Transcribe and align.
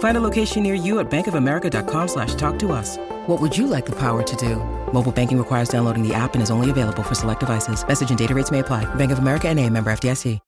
Find 0.00 0.16
a 0.16 0.20
location 0.20 0.62
near 0.62 0.72
you 0.72 0.98
at 0.98 1.10
bankofamerica.com 1.10 2.08
slash 2.08 2.34
talk 2.34 2.58
to 2.60 2.72
us. 2.72 2.96
What 3.26 3.38
would 3.38 3.56
you 3.56 3.66
like 3.66 3.84
the 3.84 3.96
power 3.96 4.22
to 4.22 4.36
do? 4.36 4.56
Mobile 4.94 5.12
banking 5.12 5.38
requires 5.38 5.68
downloading 5.68 6.06
the 6.06 6.14
app 6.14 6.32
and 6.34 6.42
is 6.42 6.50
only 6.50 6.70
available 6.70 7.02
for 7.02 7.14
select 7.14 7.40
devices. 7.40 7.86
Message 7.86 8.08
and 8.08 8.18
data 8.18 8.34
rates 8.34 8.50
may 8.50 8.60
apply. 8.60 8.86
Bank 8.96 9.12
of 9.12 9.18
America 9.18 9.48
and 9.48 9.58
a 9.60 9.68
member 9.68 9.92
FDIC. 9.92 10.38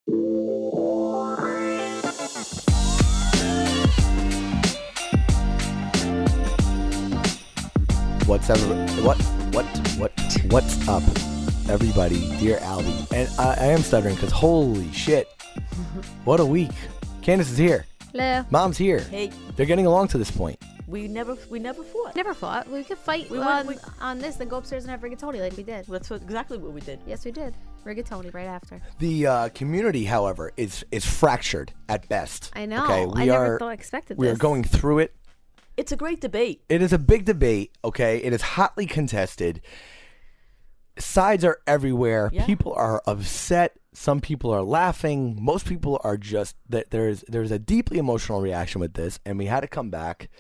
What's 8.27 8.48
up? 8.48 8.59
What? 9.05 9.20
What? 9.53 9.66
What? 9.98 10.12
What's 10.48 10.89
up, 10.89 11.03
everybody? 11.69 12.20
Dear 12.39 12.56
Albie, 12.59 13.12
and 13.12 13.28
I, 13.39 13.55
I 13.61 13.66
am 13.66 13.83
stuttering 13.83 14.14
because 14.14 14.33
holy 14.33 14.91
shit, 14.92 15.28
what 16.25 16.41
a 16.41 16.47
week! 16.47 16.70
Candace 17.20 17.50
is 17.50 17.59
here. 17.59 17.84
Hello. 18.13 18.45
Mom's 18.51 18.77
here. 18.77 19.01
Hey, 19.01 19.31
They're 19.57 19.67
getting 19.67 19.87
along 19.87 20.09
to 20.09 20.19
this 20.19 20.31
point. 20.31 20.59
we 20.87 21.09
never 21.09 21.37
we 21.51 21.59
never 21.59 21.83
fought. 21.83 22.15
Never 22.15 22.35
fought. 22.35 22.69
We 22.69 22.85
could 22.85 22.99
fight 22.99 23.31
We 23.31 23.39
on, 23.39 23.67
went- 23.67 23.69
we- 23.69 23.77
on 24.01 24.19
this, 24.19 24.37
then 24.37 24.49
go 24.49 24.59
upstairs 24.59 24.85
and 24.85 24.91
have 24.91 25.01
rigatoni 25.01 25.41
like 25.41 25.57
we 25.57 25.63
did. 25.63 25.87
That's 25.87 26.11
what, 26.11 26.21
exactly 26.23 26.59
what 26.59 26.73
we 26.73 26.81
did. 26.83 27.01
Yes, 27.07 27.25
we 27.25 27.31
did. 27.33 27.55
Rigatoni 27.85 28.33
right 28.35 28.47
after. 28.47 28.81
The 28.99 29.27
uh, 29.27 29.49
community, 29.51 30.05
however, 30.05 30.53
is 30.57 30.85
is 30.93 31.05
fractured 31.07 31.73
at 31.89 32.09
best. 32.09 32.51
I 32.55 32.67
know. 32.67 32.85
Okay, 32.85 33.03
I 33.03 33.07
we 33.07 33.27
never 33.27 33.55
are 33.57 33.59
thought 33.59 33.69
expected 33.73 34.19
we 34.19 34.27
are 34.29 34.33
this. 34.33 34.39
going 34.39 34.63
through 34.65 34.99
it. 35.01 35.15
It's 35.77 35.91
a 35.91 35.97
great 35.97 36.21
debate. 36.21 36.63
It 36.69 36.83
is 36.83 36.93
a 36.93 36.99
big 36.99 37.25
debate. 37.25 37.73
Okay, 37.83 38.19
it 38.19 38.33
is 38.35 38.43
hotly 38.43 38.85
contested. 38.87 39.63
Sides 40.99 41.45
are 41.47 41.59
everywhere. 41.67 42.29
Yeah. 42.33 42.45
People 42.45 42.75
are 42.75 43.03
upset. 43.07 43.77
Some 43.95 44.21
people 44.21 44.51
are 44.51 44.62
laughing. 44.62 45.37
Most 45.41 45.67
people 45.67 46.01
are 46.03 46.17
just 46.17 46.57
that. 46.69 46.91
There's 46.91 47.25
there's 47.29 47.51
a 47.51 47.59
deeply 47.59 47.99
emotional 47.99 48.41
reaction 48.41 48.81
with 48.81 48.95
this, 48.95 49.19
and 49.27 49.39
we 49.39 49.47
had 49.47 49.61
to 49.61 49.69
come 49.69 49.91
back. 49.91 50.31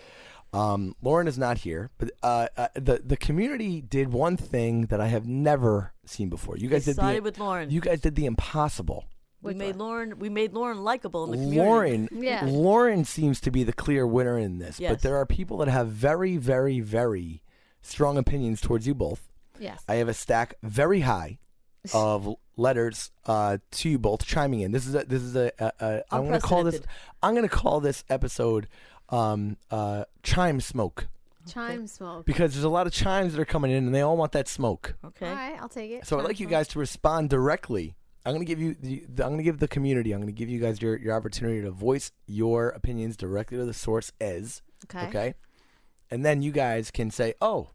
Um, 0.54 0.94
Lauren 1.02 1.26
is 1.28 1.38
not 1.38 1.58
here, 1.58 1.90
but 1.98 2.10
uh, 2.22 2.48
uh, 2.56 2.68
the 2.74 3.02
the 3.04 3.16
community 3.16 3.80
did 3.80 4.12
one 4.12 4.36
thing 4.36 4.86
that 4.86 5.00
I 5.00 5.06
have 5.08 5.26
never 5.26 5.92
seen 6.04 6.28
before. 6.28 6.56
You 6.56 6.68
guys 6.68 6.84
They 6.84 6.92
did 6.92 7.16
the 7.16 7.20
with 7.20 7.38
Lauren. 7.38 7.70
You 7.70 7.80
guys 7.80 8.00
did 8.00 8.16
the 8.16 8.26
impossible. 8.26 9.04
we 9.40 9.54
made 9.54 9.76
Lauren 9.76 10.18
we 10.18 10.28
made 10.28 10.52
Lauren 10.52 10.82
likable 10.84 11.24
in 11.24 11.30
the 11.32 11.36
community. 11.38 11.58
Lauren, 11.68 12.08
Yeah. 12.12 12.44
Lauren 12.46 13.04
seems 13.04 13.40
to 13.42 13.50
be 13.50 13.64
the 13.64 13.72
clear 13.72 14.06
winner 14.06 14.38
in 14.38 14.58
this, 14.58 14.78
Yes. 14.78 14.92
but 14.92 15.02
there 15.02 15.16
are 15.16 15.26
people 15.26 15.56
that 15.58 15.68
have 15.68 15.88
very, 15.88 16.36
very, 16.36 16.80
very 16.80 17.42
strong 17.80 18.16
opinions 18.18 18.60
towards 18.60 18.86
you 18.86 18.94
both. 18.94 19.30
Yes. 19.58 19.82
I 19.88 19.94
have 19.96 20.08
a 20.08 20.14
stack 20.14 20.54
very 20.62 21.00
high 21.00 21.38
of 21.92 22.36
letters 22.56 23.10
uh, 23.26 23.58
to 23.72 23.88
you 23.88 23.98
both 23.98 24.24
chiming 24.24 24.60
in. 24.60 24.72
This 24.72 24.86
is 24.86 24.94
a 24.94 25.04
this 25.04 25.22
is 25.22 25.34
a, 25.36 25.50
a, 25.58 25.72
a 25.80 26.02
I'm 26.10 26.26
going 26.26 26.40
to 26.40 26.46
call 26.46 26.64
this 26.64 26.80
I'm 27.22 27.34
going 27.34 27.48
to 27.48 27.54
call 27.54 27.80
this 27.80 28.04
episode 28.08 28.68
um, 29.08 29.56
uh, 29.70 30.04
chime 30.22 30.60
smoke 30.60 31.08
Chime 31.48 31.86
smoke. 31.88 32.24
because 32.24 32.54
there's 32.54 32.64
a 32.64 32.68
lot 32.68 32.86
of 32.86 32.92
chimes 32.92 33.34
that 33.34 33.40
are 33.40 33.44
coming 33.44 33.70
in 33.72 33.86
and 33.86 33.94
they 33.94 34.00
all 34.00 34.16
want 34.16 34.32
that 34.32 34.46
smoke. 34.48 34.94
Okay. 35.04 35.28
All 35.28 35.34
right, 35.34 35.60
I'll 35.60 35.68
take 35.68 35.90
it. 35.90 36.06
So 36.06 36.16
I'd 36.16 36.20
Chime 36.20 36.28
like 36.28 36.40
you 36.40 36.46
guys 36.46 36.68
to 36.68 36.78
respond 36.78 37.30
directly. 37.30 37.96
I'm 38.24 38.32
gonna 38.32 38.44
give 38.44 38.60
you 38.60 38.74
the, 38.74 39.04
the 39.12 39.24
I'm 39.24 39.32
gonna 39.32 39.42
give 39.42 39.58
the 39.58 39.66
community. 39.66 40.12
I'm 40.12 40.20
gonna 40.20 40.30
give 40.30 40.48
you 40.48 40.60
guys 40.60 40.80
your, 40.80 40.96
your 40.96 41.14
opportunity 41.14 41.62
to 41.62 41.72
voice 41.72 42.12
your 42.26 42.68
opinions 42.68 43.16
directly 43.16 43.58
to 43.58 43.64
the 43.64 43.74
source 43.74 44.12
as 44.20 44.62
Okay. 44.84 45.06
okay, 45.08 45.34
and 46.10 46.24
then 46.24 46.42
you 46.42 46.52
guys 46.52 46.90
can 46.92 47.10
say, 47.10 47.34
oh, 47.40 47.70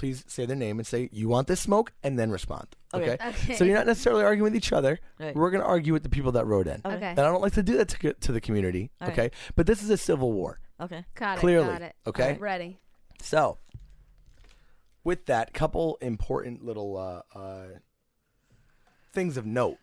please 0.00 0.24
say 0.26 0.46
their 0.46 0.56
name 0.56 0.78
and 0.78 0.86
say 0.86 1.10
you 1.12 1.28
want 1.28 1.46
this 1.46 1.60
smoke, 1.60 1.92
and 2.02 2.18
then 2.18 2.30
respond. 2.30 2.66
Okay. 2.94 3.12
Okay. 3.12 3.28
Okay. 3.28 3.54
So 3.56 3.64
you're 3.64 3.76
not 3.76 3.86
necessarily 3.86 4.24
arguing 4.24 4.44
with 4.50 4.56
each 4.56 4.72
other. 4.72 4.98
Right. 5.18 5.36
We're 5.36 5.50
gonna 5.50 5.64
argue 5.64 5.92
with 5.92 6.02
the 6.02 6.08
people 6.08 6.32
that 6.32 6.46
wrote 6.46 6.66
in, 6.66 6.80
Okay. 6.84 6.96
Okay. 6.96 7.10
and 7.10 7.20
I 7.20 7.24
don't 7.24 7.42
like 7.42 7.52
to 7.52 7.62
do 7.62 7.76
that 7.76 7.88
to, 7.88 8.14
to 8.14 8.32
the 8.32 8.40
community. 8.40 8.90
All 9.00 9.08
right. 9.08 9.18
okay. 9.18 9.30
But 9.56 9.66
this 9.66 9.82
is 9.82 9.90
a 9.90 9.98
civil 9.98 10.32
war. 10.32 10.58
Okay. 10.80 11.04
Got 11.14 11.36
it. 11.36 11.40
Clearly, 11.40 11.66
Got 11.68 11.82
it. 11.82 11.94
okay? 12.06 12.22
All 12.22 12.28
right, 12.30 12.40
ready. 12.40 12.78
So, 13.20 13.58
with 15.04 15.26
that, 15.26 15.52
couple 15.52 15.98
important 16.00 16.64
little 16.64 16.96
uh, 16.96 17.38
uh, 17.38 17.66
things 19.12 19.36
of 19.36 19.44
note. 19.44 19.76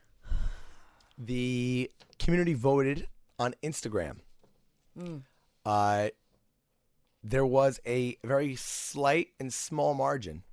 The 1.19 1.91
community 2.17 2.55
voted 2.55 3.07
on 3.38 3.53
Instagram. 3.63 4.17
Mm. 4.99 5.22
Uh, 5.63 6.09
there 7.23 7.45
was 7.45 7.79
a 7.85 8.17
very 8.23 8.55
slight 8.55 9.29
and 9.39 9.53
small 9.53 9.94
margin. 9.94 10.44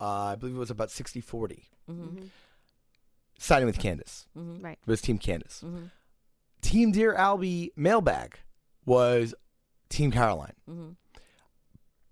Uh, 0.00 0.32
I 0.32 0.36
believe 0.36 0.56
it 0.56 0.58
was 0.58 0.70
about 0.70 0.90
60 0.90 1.20
40. 1.20 1.64
Mm-hmm. 1.90 2.24
Siding 3.38 3.66
with 3.66 3.78
Candace. 3.78 4.26
Mm-hmm. 4.36 4.64
Right. 4.64 4.78
It 4.80 4.90
was 4.90 5.00
Team 5.00 5.18
Candace. 5.18 5.62
Mm-hmm. 5.64 5.86
Team 6.62 6.92
Dear 6.92 7.14
Albie 7.14 7.70
mailbag 7.76 8.38
was 8.86 9.34
Team 9.88 10.10
Caroline. 10.10 10.54
Mm-hmm. 10.68 10.90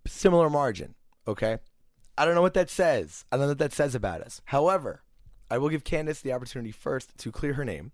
similar 0.06 0.50
margin. 0.50 0.94
Okay, 1.26 1.58
I 2.18 2.24
don't 2.24 2.34
know 2.34 2.42
what 2.42 2.54
that 2.54 2.68
says. 2.68 3.24
I 3.30 3.36
don't 3.36 3.42
know 3.46 3.50
what 3.50 3.58
that 3.58 3.72
says 3.72 3.94
about 3.94 4.20
us. 4.20 4.40
However, 4.46 5.02
I 5.50 5.58
will 5.58 5.68
give 5.68 5.84
Candace 5.84 6.20
the 6.20 6.32
opportunity 6.32 6.72
first 6.72 7.16
to 7.18 7.30
clear 7.32 7.54
her 7.54 7.64
name, 7.64 7.92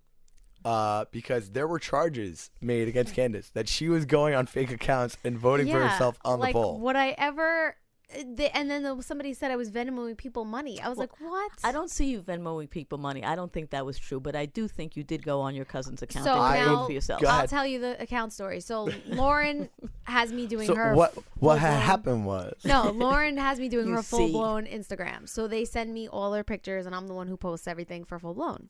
uh, 0.69 1.05
because 1.11 1.51
there 1.51 1.67
were 1.67 1.79
charges 1.79 2.51
made 2.61 2.89
against 2.89 3.15
Candace 3.15 3.49
that 3.51 3.69
she 3.69 3.89
was 3.89 4.05
going 4.05 4.35
on 4.35 4.47
fake 4.47 4.71
accounts 4.71 5.17
and 5.25 5.39
voting 5.39 5.67
for 5.67 5.79
Yeah, 5.79 5.89
herself 5.89 6.19
on 6.25 6.39
like, 6.41 6.53
the 6.55 6.61
poll. 6.61 6.81
Would 6.81 6.97
I 6.97 7.09
ever? 7.19 7.77
uh, 8.15 8.23
The, 8.37 8.47
and 8.57 8.71
then 8.71 8.83
the, 8.83 9.01
somebody 9.03 9.33
said 9.35 9.51
I 9.51 9.57
was 9.57 9.71
Venmoing 9.71 10.17
people 10.17 10.45
money. 10.45 10.81
I 10.81 10.89
was 10.89 10.99
like, 10.99 11.13
what? 11.21 11.53
I 11.65 11.73
don't 11.73 11.91
see 11.91 12.07
you 12.13 12.21
Venmoing 12.23 12.69
people 12.71 12.99
money. 12.99 13.23
I 13.25 13.35
don't 13.37 13.53
think 13.53 13.71
that 13.71 13.85
was 13.87 13.99
true, 13.99 14.19
but 14.21 14.35
I 14.37 14.47
do 14.47 14.67
think 14.69 14.97
you 14.97 15.05
did 15.05 15.23
go 15.23 15.41
on 15.41 15.55
your 15.55 15.65
cousin's 15.67 16.03
account 16.03 16.25
So 16.25 16.33
and 16.35 16.67
now- 16.67 16.77
vote 16.77 16.87
for 16.87 16.93
yourself. 16.93 17.21
Go 17.23 17.29
I'll 17.29 17.39
ahead. 17.39 17.51
tell 17.51 17.67
you 17.67 17.79
the 17.81 18.01
account 18.03 18.33
story. 18.33 18.61
So 18.61 18.89
Lauren 19.07 19.69
has 20.05 20.33
me 20.33 20.47
doing 20.47 20.67
so 20.67 20.75
her. 20.75 20.95
what 20.95 21.13
what 21.47 21.59
ha- 21.59 21.67
full-blown- 21.67 21.83
happened 21.93 22.27
was 22.27 22.55
No, 22.65 22.91
Lauren 22.91 23.37
has 23.37 23.59
me 23.61 23.69
doing 23.69 23.89
You 23.89 23.95
her 23.97 24.03
see. 24.03 24.17
full 24.17 24.29
blown 24.33 24.65
Instagram. 24.67 25.29
So 25.29 25.47
they 25.49 25.65
send 25.65 25.93
me 25.93 26.09
all 26.09 26.31
their 26.31 26.45
pictures, 26.45 26.85
and 26.87 26.95
I'm 26.95 27.07
the 27.09 27.15
one 27.15 27.29
who 27.29 27.37
posts 27.37 27.67
everything 27.69 28.05
for 28.05 28.19
full 28.19 28.35
blown. 28.35 28.69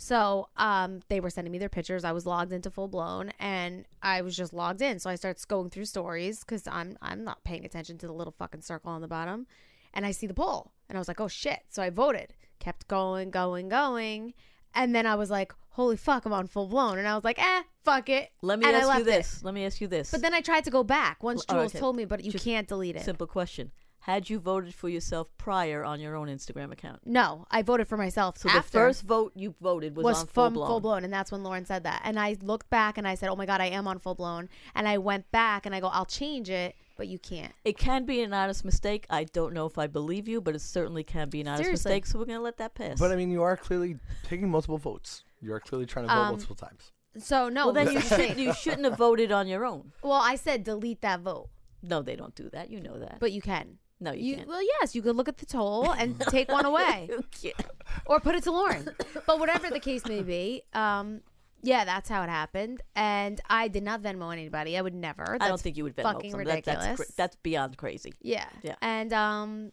So 0.00 0.48
um, 0.56 1.00
they 1.08 1.18
were 1.18 1.28
sending 1.28 1.50
me 1.50 1.58
their 1.58 1.68
pictures. 1.68 2.04
I 2.04 2.12
was 2.12 2.24
logged 2.24 2.52
into 2.52 2.70
full 2.70 2.86
blown, 2.86 3.32
and 3.40 3.84
I 4.00 4.22
was 4.22 4.36
just 4.36 4.52
logged 4.52 4.80
in. 4.80 5.00
So 5.00 5.10
I 5.10 5.16
start 5.16 5.44
going 5.48 5.70
through 5.70 5.86
stories 5.86 6.40
because 6.40 6.66
I'm 6.68 6.96
I'm 7.02 7.24
not 7.24 7.42
paying 7.42 7.64
attention 7.64 7.98
to 7.98 8.06
the 8.06 8.12
little 8.12 8.32
fucking 8.38 8.60
circle 8.60 8.92
on 8.92 9.00
the 9.00 9.08
bottom, 9.08 9.48
and 9.92 10.06
I 10.06 10.12
see 10.12 10.28
the 10.28 10.34
poll, 10.34 10.70
and 10.88 10.96
I 10.96 11.00
was 11.00 11.08
like, 11.08 11.20
oh 11.20 11.26
shit. 11.26 11.60
So 11.68 11.82
I 11.82 11.90
voted, 11.90 12.32
kept 12.60 12.86
going, 12.86 13.30
going, 13.30 13.68
going, 13.68 14.34
and 14.72 14.94
then 14.94 15.04
I 15.04 15.16
was 15.16 15.30
like, 15.30 15.52
holy 15.70 15.96
fuck, 15.96 16.24
I'm 16.24 16.32
on 16.32 16.46
full 16.46 16.68
blown, 16.68 16.98
and 16.98 17.08
I 17.08 17.16
was 17.16 17.24
like, 17.24 17.40
eh, 17.42 17.62
fuck 17.84 18.08
it. 18.08 18.30
Let 18.40 18.60
me 18.60 18.66
and 18.66 18.76
ask 18.76 18.84
you 18.84 18.88
left 18.88 19.00
it. 19.00 19.04
this. 19.06 19.42
Let 19.42 19.52
me 19.52 19.66
ask 19.66 19.80
you 19.80 19.88
this. 19.88 20.12
But 20.12 20.22
then 20.22 20.32
I 20.32 20.42
tried 20.42 20.62
to 20.64 20.70
go 20.70 20.84
back 20.84 21.24
once 21.24 21.44
Jules 21.44 21.72
okay. 21.72 21.80
told 21.80 21.96
me, 21.96 22.04
but 22.04 22.22
you 22.22 22.30
Just 22.30 22.44
can't 22.44 22.68
delete 22.68 22.94
it. 22.94 23.04
Simple 23.04 23.26
question. 23.26 23.72
Had 24.08 24.30
you 24.30 24.38
voted 24.38 24.74
for 24.74 24.88
yourself 24.88 25.28
prior 25.36 25.84
on 25.84 26.00
your 26.00 26.16
own 26.16 26.28
Instagram 26.28 26.72
account? 26.72 27.00
No, 27.04 27.46
I 27.50 27.60
voted 27.60 27.86
for 27.88 27.98
myself. 27.98 28.38
So 28.38 28.48
after. 28.48 28.58
the 28.62 28.66
first 28.66 29.02
vote 29.02 29.32
you 29.34 29.54
voted 29.60 29.94
was, 29.94 30.04
was 30.04 30.20
on 30.20 30.26
full 30.28 30.48
blown. 30.48 30.66
full 30.66 30.80
blown, 30.80 31.04
and 31.04 31.12
that's 31.12 31.30
when 31.30 31.42
Lauren 31.42 31.66
said 31.66 31.84
that. 31.84 32.00
And 32.04 32.18
I 32.18 32.34
looked 32.40 32.70
back 32.70 32.96
and 32.96 33.06
I 33.06 33.16
said, 33.16 33.28
"Oh 33.28 33.36
my 33.36 33.44
god, 33.44 33.60
I 33.60 33.66
am 33.66 33.86
on 33.86 33.98
full 33.98 34.14
blown." 34.14 34.48
And 34.74 34.88
I 34.88 34.96
went 34.96 35.30
back 35.30 35.66
and 35.66 35.74
I 35.74 35.80
go, 35.80 35.88
"I'll 35.88 36.06
change 36.06 36.48
it, 36.48 36.74
but 36.96 37.06
you 37.06 37.18
can't." 37.18 37.52
It 37.66 37.76
can 37.76 38.06
be 38.06 38.22
an 38.22 38.32
honest 38.32 38.64
mistake. 38.64 39.04
I 39.10 39.24
don't 39.24 39.52
know 39.52 39.66
if 39.66 39.76
I 39.76 39.86
believe 39.86 40.26
you, 40.26 40.40
but 40.40 40.54
it 40.54 40.62
certainly 40.62 41.04
can 41.04 41.28
be 41.28 41.42
an 41.42 41.48
honest 41.48 41.64
Seriously. 41.64 41.90
mistake. 41.90 42.06
So 42.06 42.18
we're 42.18 42.24
gonna 42.24 42.40
let 42.40 42.56
that 42.56 42.74
pass. 42.74 42.98
But 42.98 43.12
I 43.12 43.16
mean, 43.16 43.30
you 43.30 43.42
are 43.42 43.58
clearly 43.58 43.98
taking 44.22 44.48
multiple 44.48 44.78
votes. 44.78 45.24
You 45.42 45.52
are 45.52 45.60
clearly 45.60 45.84
trying 45.84 46.06
to 46.08 46.14
vote 46.14 46.20
Um, 46.20 46.28
multiple 46.30 46.56
times. 46.56 46.92
So 47.18 47.50
no, 47.50 47.66
well, 47.66 47.74
then 47.74 47.92
you 47.92 48.00
should 48.00 48.38
you 48.38 48.54
shouldn't 48.54 48.84
have 48.84 48.96
voted 48.96 49.32
on 49.32 49.48
your 49.48 49.66
own. 49.66 49.92
Well, 50.02 50.12
I 50.12 50.36
said 50.36 50.64
delete 50.64 51.02
that 51.02 51.20
vote, 51.20 51.50
No, 51.82 52.00
they 52.00 52.16
don't 52.16 52.34
do 52.34 52.48
that. 52.54 52.70
You 52.70 52.80
know 52.80 52.98
that. 53.00 53.18
but 53.20 53.32
you 53.32 53.42
can. 53.42 53.76
No, 54.00 54.12
you, 54.12 54.24
You, 54.30 54.36
can't. 54.36 54.48
well, 54.48 54.62
yes, 54.62 54.94
you 54.94 55.02
could 55.02 55.16
look 55.16 55.28
at 55.28 55.38
the 55.38 55.46
toll 55.46 55.90
and 55.92 56.18
take 56.28 56.50
one 56.50 56.64
away, 56.64 57.10
or 58.06 58.20
put 58.20 58.34
it 58.36 58.44
to 58.44 58.52
Lauren. 58.52 58.88
But 59.26 59.38
whatever 59.40 59.70
the 59.70 59.80
case 59.80 60.06
may 60.06 60.22
be, 60.22 60.62
um, 60.72 61.20
yeah, 61.62 61.84
that's 61.84 62.08
how 62.08 62.22
it 62.22 62.28
happened. 62.28 62.80
And 62.94 63.40
I 63.50 63.66
did 63.68 63.82
not 63.82 64.00
Venmo 64.02 64.32
anybody. 64.32 64.78
I 64.78 64.82
would 64.82 64.94
never. 64.94 65.24
That's 65.26 65.42
I 65.44 65.48
don't 65.48 65.60
think 65.60 65.76
you 65.76 65.82
would 65.84 65.96
Venmo 65.96 66.02
fucking 66.04 66.30
someone. 66.30 66.46
That- 66.46 66.66
ridiculous. 66.66 66.98
that's, 66.98 67.14
that's 67.14 67.36
beyond 67.36 67.76
crazy. 67.76 68.14
yeah, 68.22 68.46
Yeah. 68.62 68.76
And 68.80 69.12
um, 69.12 69.72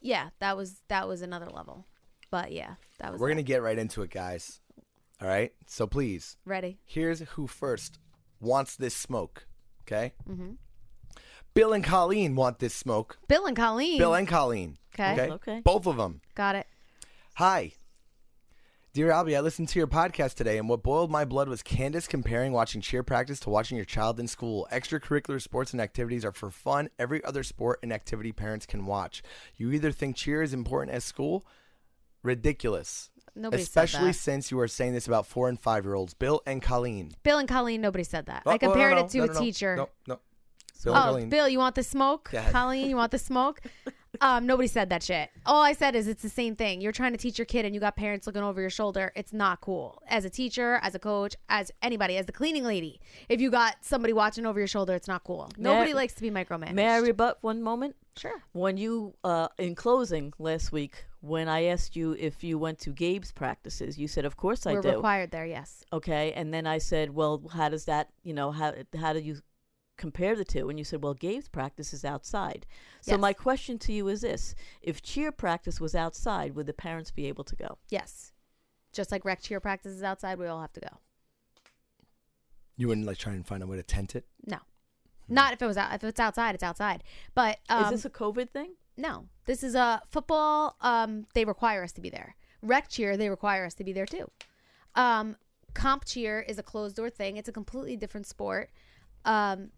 yeah, 0.00 0.30
that 0.40 0.56
was 0.56 0.82
that 0.88 1.06
was 1.06 1.22
another 1.22 1.46
level. 1.48 1.86
But 2.30 2.50
yeah, 2.52 2.74
that 2.98 3.12
was 3.12 3.20
We're 3.20 3.28
that. 3.28 3.34
gonna 3.34 3.42
get 3.44 3.62
right 3.62 3.78
into 3.78 4.02
it, 4.02 4.10
guys. 4.10 4.60
All 5.22 5.28
right. 5.28 5.52
So 5.66 5.86
please, 5.86 6.36
ready. 6.44 6.78
here's 6.84 7.20
who 7.20 7.46
first 7.46 7.98
wants 8.40 8.74
this 8.76 8.96
smoke. 8.96 9.46
Okay. 9.82 10.14
Mm-hmm. 10.28 10.52
Bill 11.54 11.72
and 11.72 11.82
Colleen 11.82 12.36
want 12.36 12.60
this 12.60 12.74
smoke. 12.74 13.18
Bill 13.26 13.46
and 13.46 13.56
Colleen. 13.56 13.98
Bill 13.98 14.14
and 14.14 14.28
Colleen. 14.28 14.78
Okay. 14.94 15.30
Okay. 15.30 15.60
Both 15.64 15.86
of 15.86 15.96
them. 15.96 16.20
got 16.34 16.54
it. 16.54 16.66
Hi. 17.34 17.72
Dear 18.92 19.10
Albie, 19.10 19.36
I 19.36 19.40
listened 19.40 19.68
to 19.68 19.78
your 19.78 19.86
podcast 19.86 20.34
today, 20.34 20.58
and 20.58 20.68
what 20.68 20.82
boiled 20.82 21.12
my 21.12 21.24
blood 21.24 21.48
was 21.48 21.62
Candace 21.62 22.08
comparing 22.08 22.52
watching 22.52 22.80
cheer 22.80 23.04
practice 23.04 23.38
to 23.40 23.50
watching 23.50 23.76
your 23.76 23.84
child 23.84 24.18
in 24.18 24.26
school. 24.26 24.66
Extracurricular 24.72 25.40
sports 25.40 25.72
and 25.72 25.80
activities 25.80 26.24
are 26.24 26.32
for 26.32 26.50
fun. 26.50 26.88
Every 26.98 27.22
other 27.24 27.44
sport 27.44 27.78
and 27.84 27.92
activity 27.92 28.32
parents 28.32 28.66
can 28.66 28.86
watch. 28.86 29.22
You 29.56 29.70
either 29.70 29.92
think 29.92 30.16
cheer 30.16 30.42
is 30.42 30.52
important 30.52 30.94
as 30.94 31.04
school? 31.04 31.44
Ridiculous. 32.24 33.10
Nobody 33.36 33.62
Especially 33.62 33.70
said 33.70 34.02
that. 34.02 34.10
Especially 34.10 34.12
since 34.12 34.50
you 34.50 34.58
are 34.58 34.68
saying 34.68 34.92
this 34.94 35.06
about 35.06 35.24
four 35.26 35.48
and 35.48 35.58
five 35.58 35.84
year 35.84 35.94
olds. 35.94 36.14
Bill 36.14 36.42
and 36.44 36.60
Colleen. 36.60 37.12
Bill 37.22 37.38
and 37.38 37.48
Colleen. 37.48 37.80
Nobody 37.80 38.04
said 38.04 38.26
that. 38.26 38.42
Oh, 38.44 38.50
I 38.50 38.54
no, 38.54 38.66
no, 38.66 38.72
compared 38.72 38.96
no, 38.96 39.04
it 39.04 39.10
to 39.10 39.18
no, 39.18 39.24
a 39.24 39.26
no, 39.28 39.32
no. 39.32 39.40
teacher. 39.40 39.76
No, 39.76 39.88
no. 40.08 40.18
Bill 40.84 40.94
Oh, 40.94 41.00
Colleen. 41.00 41.28
Bill, 41.28 41.48
you 41.48 41.58
want 41.58 41.74
the 41.74 41.82
smoke? 41.82 42.30
Go. 42.32 42.42
Colleen, 42.50 42.88
you 42.88 42.96
want 42.96 43.12
the 43.12 43.18
smoke? 43.18 43.60
Um, 44.20 44.44
nobody 44.44 44.66
said 44.66 44.90
that 44.90 45.04
shit. 45.04 45.30
All 45.46 45.62
I 45.62 45.72
said 45.72 45.94
is 45.94 46.08
it's 46.08 46.20
the 46.20 46.28
same 46.28 46.56
thing. 46.56 46.80
You're 46.80 46.90
trying 46.90 47.12
to 47.12 47.16
teach 47.16 47.38
your 47.38 47.44
kid 47.46 47.64
and 47.64 47.72
you 47.72 47.80
got 47.80 47.94
parents 47.94 48.26
looking 48.26 48.42
over 48.42 48.60
your 48.60 48.68
shoulder. 48.68 49.12
It's 49.14 49.32
not 49.32 49.60
cool. 49.60 50.02
As 50.08 50.24
a 50.24 50.30
teacher, 50.30 50.80
as 50.82 50.96
a 50.96 50.98
coach, 50.98 51.36
as 51.48 51.70
anybody, 51.80 52.16
as 52.16 52.26
the 52.26 52.32
cleaning 52.32 52.64
lady. 52.64 53.00
If 53.28 53.40
you 53.40 53.52
got 53.52 53.76
somebody 53.82 54.12
watching 54.12 54.46
over 54.46 54.58
your 54.58 54.66
shoulder, 54.66 54.94
it's 54.94 55.06
not 55.06 55.22
cool. 55.22 55.48
May 55.56 55.70
I- 55.70 55.74
Nobody 55.74 55.94
likes 55.94 56.14
to 56.14 56.22
be 56.22 56.30
micromanaged. 56.30 56.72
May 56.74 56.88
I 56.88 56.96
rebut 56.98 57.38
one 57.42 57.62
moment? 57.62 57.94
Sure. 58.16 58.42
When 58.50 58.76
you, 58.76 59.14
uh, 59.22 59.46
in 59.58 59.76
closing 59.76 60.32
last 60.40 60.72
week, 60.72 61.04
when 61.20 61.48
I 61.48 61.66
asked 61.66 61.94
you 61.94 62.16
if 62.18 62.42
you 62.42 62.58
went 62.58 62.80
to 62.80 62.90
Gabe's 62.90 63.30
practices, 63.30 63.96
you 63.96 64.08
said, 64.08 64.24
"Of 64.24 64.36
course 64.36 64.66
I 64.66 64.72
We're 64.72 64.82
do." 64.82 64.88
required 64.96 65.30
there, 65.30 65.46
yes. 65.46 65.84
okay, 65.92 66.32
and 66.32 66.52
then 66.52 66.66
I 66.66 66.78
said, 66.78 67.14
"Well, 67.14 67.42
how 67.52 67.68
does 67.68 67.84
that, 67.84 68.08
you 68.24 68.34
know, 68.34 68.50
how 68.50 68.74
how 68.98 69.12
do 69.12 69.20
you 69.20 69.40
compare 70.00 70.34
the 70.34 70.44
two 70.44 70.68
And 70.70 70.78
you 70.78 70.84
said, 70.84 71.02
"Well, 71.02 71.14
Gabe's 71.14 71.48
practice 71.48 71.92
is 71.92 72.04
outside." 72.04 72.66
So 73.02 73.12
Yes. 73.12 73.20
my 73.20 73.32
question 73.32 73.78
to 73.80 73.92
you 73.92 74.08
is 74.08 74.22
this: 74.22 74.54
If 74.82 75.02
cheer 75.02 75.30
practice 75.30 75.80
was 75.80 75.94
outside, 75.94 76.54
would 76.56 76.66
the 76.66 76.72
parents 76.72 77.10
be 77.10 77.26
able 77.26 77.44
to 77.44 77.54
go? 77.54 77.78
Yes. 77.88 78.32
Just 78.92 79.12
like 79.12 79.24
rec 79.24 79.40
cheer 79.42 79.60
practices 79.60 80.02
outside, 80.02 80.38
we 80.38 80.46
all 80.48 80.60
have 80.60 80.72
to 80.72 80.80
go. 80.80 80.98
You 82.76 82.88
wouldn't 82.88 83.06
like 83.06 83.18
try 83.18 83.34
and 83.34 83.46
find 83.46 83.62
a 83.62 83.66
way 83.66 83.76
to 83.76 83.82
tent 83.82 84.16
it? 84.16 84.24
No. 84.46 84.58
Not 85.28 85.52
if 85.52 85.62
it 85.62 85.66
was 85.66 85.76
out. 85.76 85.94
If 85.94 86.02
it's 86.02 86.18
outside, 86.18 86.54
it's 86.54 86.64
outside. 86.64 87.04
But 87.34 87.60
um, 87.68 87.84
is 87.84 87.90
this 87.90 88.04
a 88.04 88.10
COVID 88.10 88.50
thing? 88.50 88.72
No, 88.96 89.28
this 89.46 89.62
is 89.62 89.74
a 89.74 90.02
football. 90.08 90.76
Um, 90.80 91.26
they 91.34 91.44
require 91.44 91.84
us 91.84 91.92
to 91.92 92.00
be 92.00 92.10
there. 92.10 92.34
Rec 92.62 92.88
cheer, 92.88 93.16
they 93.16 93.28
require 93.30 93.64
us 93.64 93.74
to 93.74 93.84
be 93.84 93.92
there 93.92 94.06
too. 94.06 94.30
Um, 94.94 95.36
comp 95.72 96.04
cheer 96.04 96.40
is 96.40 96.58
a 96.58 96.62
closed 96.62 96.96
door 96.96 97.10
thing. 97.10 97.36
It's 97.36 97.48
a 97.48 97.52
completely 97.52 97.96
different 97.96 98.26
sport. 98.26 98.70
Um, 99.24 99.70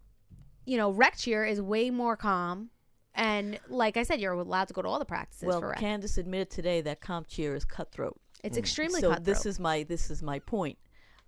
you 0.65 0.77
know, 0.77 0.89
rec 0.91 1.17
cheer 1.17 1.45
is 1.45 1.61
way 1.61 1.89
more 1.89 2.15
calm, 2.15 2.69
and 3.15 3.59
like 3.69 3.97
I 3.97 4.03
said, 4.03 4.19
you're 4.19 4.33
allowed 4.33 4.67
to 4.69 4.73
go 4.73 4.81
to 4.81 4.87
all 4.87 4.99
the 4.99 5.05
practices 5.05 5.47
Well, 5.47 5.59
for 5.59 5.69
rec. 5.69 5.79
Candace 5.79 6.17
admitted 6.17 6.49
today 6.49 6.81
that 6.81 7.01
comp 7.01 7.27
cheer 7.27 7.55
is 7.55 7.65
cutthroat. 7.65 8.19
it's 8.43 8.57
extremely 8.57 9.01
so 9.01 9.09
cutthroat. 9.09 9.25
this 9.25 9.45
is 9.45 9.59
my 9.59 9.83
this 9.83 10.09
is 10.09 10.21
my 10.23 10.39
point. 10.39 10.77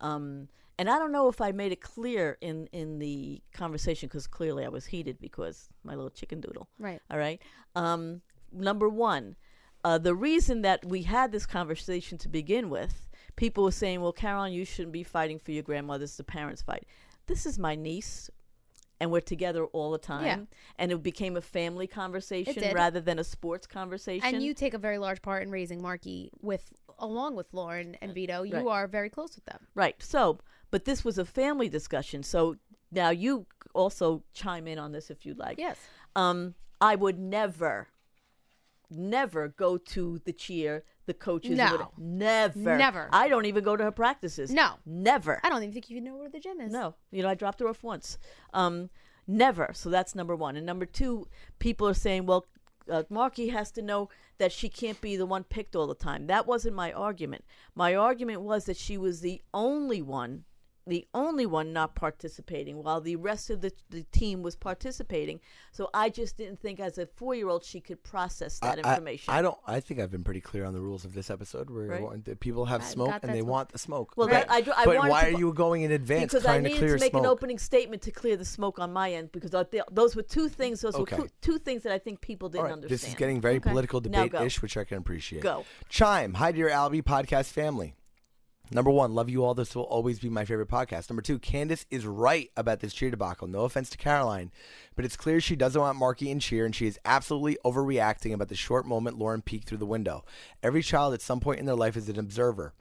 Um, 0.01 0.49
and 0.77 0.89
I 0.89 0.99
don't 0.99 1.13
know 1.13 1.29
if 1.29 1.39
I 1.39 1.51
made 1.53 1.71
it 1.71 1.81
clear 1.81 2.37
in 2.41 2.67
in 2.73 2.99
the 2.99 3.41
conversation 3.53 4.07
because 4.07 4.27
clearly 4.27 4.65
I 4.65 4.69
was 4.69 4.85
heated 4.85 5.19
because 5.19 5.69
my 5.83 5.95
little 5.95 6.09
chicken 6.09 6.41
doodle. 6.41 6.67
right. 6.79 7.01
All 7.09 7.17
right. 7.17 7.41
Um, 7.75 8.21
number 8.51 8.89
one, 8.89 9.35
uh, 9.83 9.97
the 9.97 10.15
reason 10.15 10.63
that 10.63 10.83
we 10.85 11.03
had 11.03 11.31
this 11.31 11.45
conversation 11.45 12.17
to 12.17 12.27
begin 12.29 12.69
with, 12.69 13.09
people 13.37 13.63
were 13.63 13.71
saying, 13.71 14.01
"Well, 14.01 14.11
Caroline, 14.11 14.51
you 14.53 14.65
shouldn't 14.65 14.91
be 14.91 15.03
fighting 15.03 15.39
for 15.39 15.51
your 15.51 15.63
grandmother's 15.63 16.17
the 16.17 16.23
parents' 16.25 16.61
fight." 16.61 16.85
This 17.27 17.45
is 17.45 17.57
my 17.57 17.75
niece, 17.75 18.29
and 18.99 19.11
we're 19.11 19.21
together 19.21 19.65
all 19.65 19.91
the 19.91 19.97
time. 19.97 20.25
Yeah. 20.25 20.39
And 20.77 20.91
it 20.91 21.03
became 21.03 21.35
a 21.37 21.41
family 21.41 21.87
conversation 21.87 22.73
rather 22.73 23.01
than 23.01 23.19
a 23.19 23.23
sports 23.23 23.67
conversation. 23.67 24.25
And 24.35 24.43
you 24.43 24.53
take 24.53 24.73
a 24.73 24.77
very 24.77 24.97
large 24.97 25.21
part 25.21 25.43
in 25.43 25.51
raising 25.51 25.81
Marky 25.81 26.31
with, 26.41 26.71
along 26.99 27.35
with 27.35 27.53
Lauren 27.53 27.95
and 28.01 28.13
Vito. 28.13 28.43
You 28.43 28.53
Right. 28.55 28.67
are 28.67 28.87
very 28.87 29.09
close 29.09 29.35
with 29.35 29.45
them. 29.45 29.67
Right. 29.75 30.01
So, 30.01 30.39
but 30.71 30.85
this 30.85 31.03
was 31.03 31.17
a 31.17 31.25
family 31.25 31.67
discussion. 31.69 32.23
So 32.23 32.55
now 32.91 33.09
you 33.09 33.45
also 33.73 34.23
chime 34.33 34.67
in 34.67 34.79
on 34.79 34.91
this 34.93 35.09
if 35.09 35.25
you'd 35.25 35.39
like. 35.39 35.57
Yes. 35.57 35.77
Um, 36.15 36.55
I 36.79 36.95
would 36.95 37.19
never, 37.19 37.89
never 38.89 39.49
go 39.49 39.77
to 39.77 40.19
the 40.25 40.31
cheer, 40.33 40.83
the 41.05 41.13
coaches. 41.13 41.57
No. 41.57 41.65
whatever. 41.65 41.89
Never. 41.97 42.77
Never. 42.77 43.09
I 43.11 43.27
don't 43.27 43.45
even 43.45 43.63
go 43.63 43.75
to 43.75 43.83
her 43.83 43.91
practices. 43.91 44.51
No. 44.51 44.73
Never. 44.85 45.39
I 45.43 45.49
don't 45.49 45.61
even 45.63 45.73
think 45.73 45.89
you 45.89 46.01
know 46.01 46.15
where 46.15 46.29
the 46.29 46.39
gym 46.39 46.59
is. 46.61 46.71
No. 46.71 46.95
You 47.11 47.23
know, 47.23 47.29
I 47.29 47.35
dropped 47.35 47.59
her 47.59 47.67
off 47.67 47.83
once. 47.83 48.17
Um, 48.53 48.89
never. 49.27 49.71
So 49.73 49.89
that's 49.89 50.15
number 50.15 50.35
one. 50.35 50.55
And 50.55 50.65
number 50.65 50.85
two, 50.85 51.27
people 51.59 51.87
are 51.87 51.93
saying, 51.93 52.25
well, 52.25 52.45
uh, 52.89 53.03
Marky 53.09 53.49
has 53.49 53.71
to 53.71 53.81
know 53.81 54.09
that 54.37 54.51
she 54.51 54.69
can't 54.69 54.99
be 55.01 55.15
the 55.15 55.25
one 55.25 55.43
picked 55.43 55.75
all 55.75 55.87
the 55.87 55.95
time. 55.95 56.27
That 56.27 56.45
wasn't 56.45 56.75
my 56.75 56.91
argument. 56.91 57.45
My 57.73 57.95
argument 57.95 58.41
was 58.41 58.65
that 58.65 58.77
she 58.77 58.97
was 58.97 59.21
the 59.21 59.41
only 59.53 60.01
one, 60.01 60.43
the 60.87 61.07
only 61.15 61.45
one 61.47 61.73
not 61.73 61.95
participating, 61.95 62.83
while 62.83 63.01
the 63.01 63.15
rest 63.15 63.49
of 63.49 63.61
the, 63.61 63.71
the 63.89 64.03
team 64.11 64.43
was 64.43 64.55
participating. 64.55 65.39
So 65.71 65.89
I 65.93 66.09
just 66.09 66.37
didn't 66.37 66.59
think, 66.59 66.79
as 66.79 66.97
a 66.99 67.07
four 67.07 67.33
year 67.33 67.49
old, 67.49 67.63
she 67.63 67.79
could 67.81 68.03
process 68.03 68.59
that 68.59 68.79
I- 68.85 68.89
I- 68.89 68.93
information. 68.93 69.33
I, 69.33 69.41
don't. 69.41 69.57
I 69.65 69.79
think 69.79 69.99
I've 69.99 70.11
been 70.11 70.23
pretty 70.23 70.41
clear 70.41 70.63
on 70.63 70.73
the 70.73 70.81
rules 70.81 71.03
of 71.03 71.13
this 71.13 71.29
episode, 71.31 71.69
where 71.71 71.87
Right. 71.87 72.01
Want- 72.01 72.39
people 72.39 72.65
have 72.65 72.81
I 72.81 72.85
smoke 72.85 73.19
and 73.23 73.33
they 73.33 73.39
smoke. 73.39 73.49
want 73.51 73.69
the 73.71 73.79
smoke. 73.79 74.13
Well, 74.15 74.27
right? 74.27 74.47
that- 74.47 74.51
I 74.51 74.61
do- 74.61 74.73
I 74.75 74.85
but 74.85 74.97
why 75.09 75.29
to 75.29 75.35
are 75.35 75.39
you 75.39 75.53
going 75.53 75.81
in 75.81 75.91
advance 75.91 76.31
because 76.33 76.45
I 76.45 76.59
trying 76.59 76.63
to 76.65 76.69
clear 76.77 76.95
to 76.97 76.99
make 77.01 77.11
smoke? 77.11 77.23
an 77.23 77.29
opening 77.29 77.57
statement 77.57 78.01
to 78.03 78.11
clear 78.11 78.37
the 78.37 78.45
smoke 78.45 78.77
on 78.79 78.93
my 78.93 79.11
end 79.11 79.31
because 79.31 79.55
I, 79.55 79.63
th- 79.63 79.83
those 79.91 80.15
were 80.15 80.21
two 80.23 80.49
things. 80.49 80.81
Those 80.81 80.95
Okay. 80.95 81.15
were 81.15 81.23
coo- 81.23 81.29
two 81.41 81.57
things 81.57 81.81
that 81.83 81.93
I 81.93 81.97
think 81.97 82.21
people 82.21 82.47
didn't 82.49 82.65
right, 82.65 82.73
understand. 82.73 82.91
This 82.99 83.07
is 83.07 83.15
getting 83.15 83.41
very 83.41 83.55
Okay. 83.55 83.69
political 83.71 84.01
Now 84.01 84.23
go. 84.23 84.29
debate-ish, 84.29 84.61
which 84.61 84.77
I 84.77 84.83
can 84.83 84.99
appreciate. 84.99 85.41
Go. 85.41 85.65
Chime. 85.89 86.35
Hi, 86.35 86.51
dear 86.51 86.69
Albie 86.69 87.01
podcast 87.03 87.51
family. 87.51 87.95
Number 88.71 88.89
one, 88.89 89.13
love 89.13 89.29
you 89.29 89.43
all. 89.43 89.53
This 89.53 89.75
will 89.75 89.83
always 89.83 90.19
be 90.19 90.29
my 90.29 90.43
favorite 90.43 90.69
podcast. 90.69 91.09
Number 91.09 91.21
two, 91.21 91.37
Candace 91.37 91.85
is 91.91 92.05
right 92.05 92.49
about 92.57 92.79
this 92.79 92.93
cheer 92.93 93.11
debacle. 93.11 93.47
No 93.47 93.61
offense 93.61 93.89
to 93.91 93.97
Caroline, 93.97 94.51
but 94.95 95.05
it's 95.05 95.15
clear 95.15 95.39
she 95.39 95.55
doesn't 95.55 95.79
want 95.79 95.99
Marky 95.99 96.31
in 96.31 96.39
cheer, 96.39 96.65
and 96.65 96.75
she 96.75 96.87
is 96.87 96.99
absolutely 97.05 97.57
overreacting 97.63 98.33
about 98.33 98.49
the 98.49 98.55
short 98.55 98.87
moment 98.87 99.19
Lauren 99.19 99.41
peeked 99.41 99.67
through 99.67 99.77
the 99.77 99.85
window. 99.85 100.25
Every 100.63 100.81
child 100.81 101.13
at 101.13 101.21
some 101.21 101.39
point 101.39 101.59
in 101.59 101.65
their 101.65 101.75
life 101.75 101.95
is 101.95 102.09
an 102.09 102.17
observer. 102.17 102.73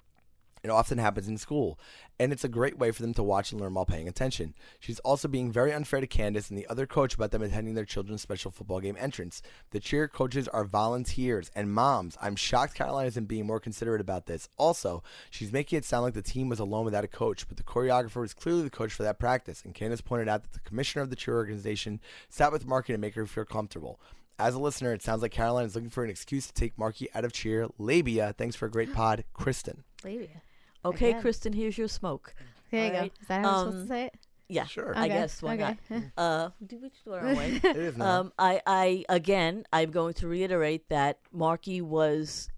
It 0.64 0.71
often 0.71 0.97
happens 0.97 1.28
in 1.28 1.37
school, 1.37 1.78
and 2.18 2.33
it's 2.33 2.42
a 2.42 2.49
great 2.49 2.78
way 2.78 2.90
for 2.90 3.02
them 3.02 3.12
to 3.14 3.23
watch 3.23 3.52
and 3.52 3.61
learn 3.61 3.75
while 3.75 3.85
paying 3.85 4.09
attention. 4.09 4.54
She's 4.80 4.99
also 5.00 5.28
being 5.28 5.52
very 5.52 5.75
unfair 5.75 6.00
to 6.00 6.06
Candace 6.06 6.49
and 6.49 6.59
the 6.59 6.66
other 6.68 6.87
coach 6.87 7.14
about 7.14 7.33
them 7.33 7.42
attending 7.42 7.75
their 7.75 7.85
children's 7.85 8.23
special 8.23 8.50
football 8.50 8.80
game 8.80 8.97
entrance. 8.99 9.42
The 9.73 9.78
cheer 9.78 10.09
coaches 10.09 10.49
are 10.49 10.64
volunteers 10.64 11.50
and 11.54 11.71
moms. 11.71 12.16
I'm 12.18 12.35
shocked 12.35 12.76
Caroline 12.76 13.09
isn't 13.09 13.28
being 13.28 13.47
more 13.47 13.61
considerate 13.61 14.00
about 14.00 14.25
this. 14.25 14.49
Also, 14.56 15.02
she's 15.28 15.52
making 15.52 15.76
it 15.76 15.85
sound 15.85 16.04
like 16.04 16.14
the 16.14 16.23
team 16.23 16.49
was 16.49 16.61
alone 16.61 16.87
without 16.87 17.04
a 17.04 17.09
coach, 17.09 17.47
but 17.47 17.59
the 17.59 17.62
choreographer 17.62 18.23
was 18.23 18.33
clearly 18.33 18.62
the 18.62 18.71
coach 18.71 18.94
for 18.94 19.02
that 19.02 19.18
practice, 19.18 19.61
and 19.66 19.75
Candace 19.75 20.00
pointed 20.00 20.30
out 20.30 20.44
that 20.44 20.54
the 20.54 20.61
commissioner 20.61 21.02
of 21.02 21.11
the 21.11 21.16
cheer 21.16 21.35
organization 21.35 22.00
sat 22.30 22.50
with 22.50 22.66
Marky 22.66 22.94
to 22.94 22.99
make 22.99 23.16
her 23.16 23.26
feel 23.26 23.44
comfortable. 23.44 24.00
As 24.38 24.54
a 24.54 24.59
listener, 24.59 24.94
it 24.94 25.02
sounds 25.02 25.21
like 25.21 25.30
Caroline 25.30 25.66
is 25.66 25.75
looking 25.75 25.90
for 25.90 26.04
an 26.04 26.11
excuse 26.11 26.47
to 26.47 26.54
take 26.54 26.78
Marky 26.78 27.09
out 27.14 27.26
of 27.26 27.35
cheer. 27.35 27.68
Labia, 27.78 28.35
thanks 28.38 28.56
for 28.56 28.64
a 28.64 28.71
great 28.71 28.94
pod, 28.94 29.25
Kristen. 29.35 29.85
Labia. 30.02 30.42
Okay, 30.85 31.11
Again. 31.11 31.21
Kristen, 31.23 31.53
here's 31.53 31.76
your 31.79 31.88
smoke. 31.88 32.35
There 32.71 32.81
you 32.81 32.87
All 32.87 32.93
go. 32.93 33.00
right. 33.00 33.12
Is 33.21 33.29
that 33.29 33.45
how 33.45 33.50
I'm 33.50 33.59
supposed 33.59 33.76
Um, 33.76 33.83
to 33.83 33.88
say 33.88 34.05
it? 34.07 34.14
Yeah, 34.49 34.67
Sure. 34.67 34.93
I 34.97 35.07
Okay, 35.07 35.09
guess 35.09 35.43
why 35.43 35.55
okay. 35.55 35.79
not? 35.91 36.03
Uh, 36.19 36.50
do 36.67 36.79
we 36.81 36.91
throw 36.91 37.14
our 37.14 37.35
way? 37.35 37.61
It 37.64 37.76
is 37.76 37.97
now. 37.97 38.21
Um, 38.21 38.33
I, 38.38 38.61
I 38.67 39.05
again, 39.09 39.64
I'm 39.73 39.91
going 39.91 40.12
to 40.14 40.29
reiterate 40.29 40.88
that 40.91 41.19
Marky 41.33 41.81
was, 41.81 42.49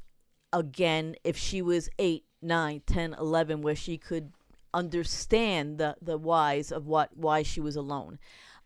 again, 0.53 1.15
if 1.23 1.37
she 1.37 1.63
was 1.63 1.89
eight, 1.99 2.25
nine, 2.43 2.83
ten, 2.87 3.15
eleven, 3.15 3.63
where 3.63 3.77
she 3.77 3.99
could 3.99 4.33
understand 4.75 5.79
the 5.79 5.97
the 6.03 6.19
whys 6.19 6.71
of 6.71 6.87
what 6.87 7.17
why 7.17 7.43
she 7.43 7.61
was 7.61 7.77
alone. 7.77 8.19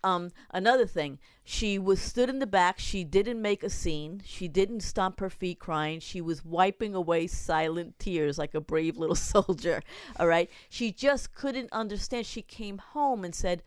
Um, 0.02 0.30
another 0.50 0.86
thing, 0.86 1.18
she 1.44 1.78
was 1.78 2.00
stood 2.00 2.28
in 2.30 2.38
the 2.38 2.46
back. 2.46 2.78
She 2.78 3.04
didn't 3.04 3.40
make 3.42 3.62
a 3.62 3.68
scene. 3.70 4.22
She 4.24 4.48
didn't 4.48 4.80
stomp 4.80 5.20
her 5.20 5.28
feet 5.30 5.58
crying. 5.58 6.00
She 6.00 6.20
was 6.20 6.44
wiping 6.44 6.94
away 6.94 7.26
silent 7.26 7.98
tears 7.98 8.38
like 8.38 8.54
a 8.54 8.60
brave 8.60 8.96
little 8.96 9.14
soldier. 9.34 9.82
All 10.18 10.26
right. 10.26 10.48
She 10.68 10.90
just 10.90 11.34
couldn't 11.34 11.70
understand. 11.72 12.24
She 12.26 12.42
came 12.42 12.78
home 12.78 13.24
and 13.24 13.34
said, 13.34 13.62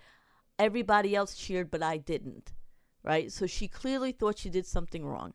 Everybody 0.59 1.15
else 1.15 1.35
cheered, 1.35 1.69
but 1.71 1.81
I 1.83 1.97
didn't. 1.97 2.53
right? 3.03 3.31
So 3.31 3.45
she 3.47 3.67
clearly 3.67 4.11
thought 4.11 4.37
she 4.39 4.49
did 4.49 4.65
something 4.65 5.05
wrong. 5.05 5.33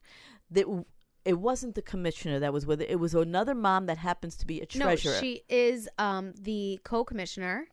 That 0.50 0.62
w- 0.64 0.85
it 1.25 1.38
wasn't 1.38 1.75
the 1.75 1.83
commissioner 1.83 2.38
that 2.40 2.52
was 2.52 2.64
with 2.67 2.81
it. 2.81 2.88
It 2.88 2.97
was 3.00 3.14
another 3.14 3.55
mom 3.55 3.87
that 3.87 3.99
happens 3.99 4.37
to 4.37 4.47
be 4.47 4.61
a 4.61 4.67
treasurer. 4.67 5.12
No, 5.12 5.21
she 5.21 5.43
is 5.49 5.88
um, 5.99 6.33
the 6.40 6.81
co-commissioner 6.85 7.67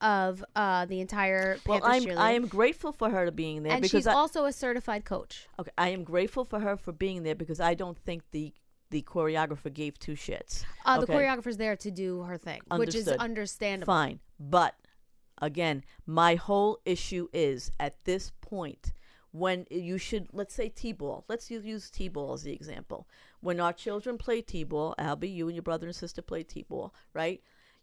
of 0.00 0.44
uh, 0.56 0.86
the 0.86 1.00
entire 1.00 1.58
well, 1.66 1.80
I'm 1.82 2.04
cheerleading. 2.04 2.16
I 2.16 2.32
am 2.32 2.46
grateful 2.46 2.92
for 2.92 3.10
her 3.10 3.26
to 3.26 3.32
being 3.32 3.62
there 3.62 3.72
and 3.72 3.82
because 3.82 3.90
she's 3.90 4.06
I, 4.06 4.14
also 4.14 4.44
a 4.46 4.52
certified 4.52 5.04
coach. 5.04 5.46
okay, 5.58 5.70
I 5.76 5.88
am 5.90 6.04
grateful 6.04 6.44
for 6.44 6.60
her 6.60 6.76
for 6.76 6.92
being 6.92 7.22
there 7.22 7.34
because 7.34 7.60
I 7.60 7.74
don't 7.74 7.98
think 7.98 8.22
the 8.30 8.52
the 8.90 9.02
choreographer 9.02 9.72
gave 9.72 9.98
two 9.98 10.14
shits. 10.14 10.64
Uh, 10.84 10.98
The 10.98 11.04
okay? 11.04 11.14
choreographer's 11.14 11.56
there 11.56 11.76
to 11.76 11.90
do 11.90 12.22
her 12.22 12.36
thing, 12.36 12.60
which 12.74 12.94
is 12.94 13.06
understandable. 13.08 13.92
Fine. 13.92 14.20
But 14.38 14.74
again, 15.40 15.84
my 16.06 16.34
whole 16.34 16.80
issue 16.84 17.28
is 17.32 17.70
at 17.78 18.04
this 18.04 18.32
point 18.40 18.92
when 19.32 19.64
you 19.70 19.96
should 19.96 20.26
let's 20.32 20.52
say 20.52 20.68
t-ball 20.68 21.24
let's 21.28 21.50
use 21.50 21.88
t-ball 21.88 22.32
as 22.32 22.42
the 22.42 22.52
example 22.52 23.06
when 23.40 23.60
our 23.60 23.72
children 23.72 24.18
play 24.18 24.42
t-ball 24.42 24.92
albie 24.98 25.32
you 25.32 25.46
and 25.46 25.54
your 25.54 25.62
brother 25.62 25.86
and 25.86 25.94
sister 25.94 26.20
play 26.20 26.42
t-ball 26.42 26.92
right 27.14 27.40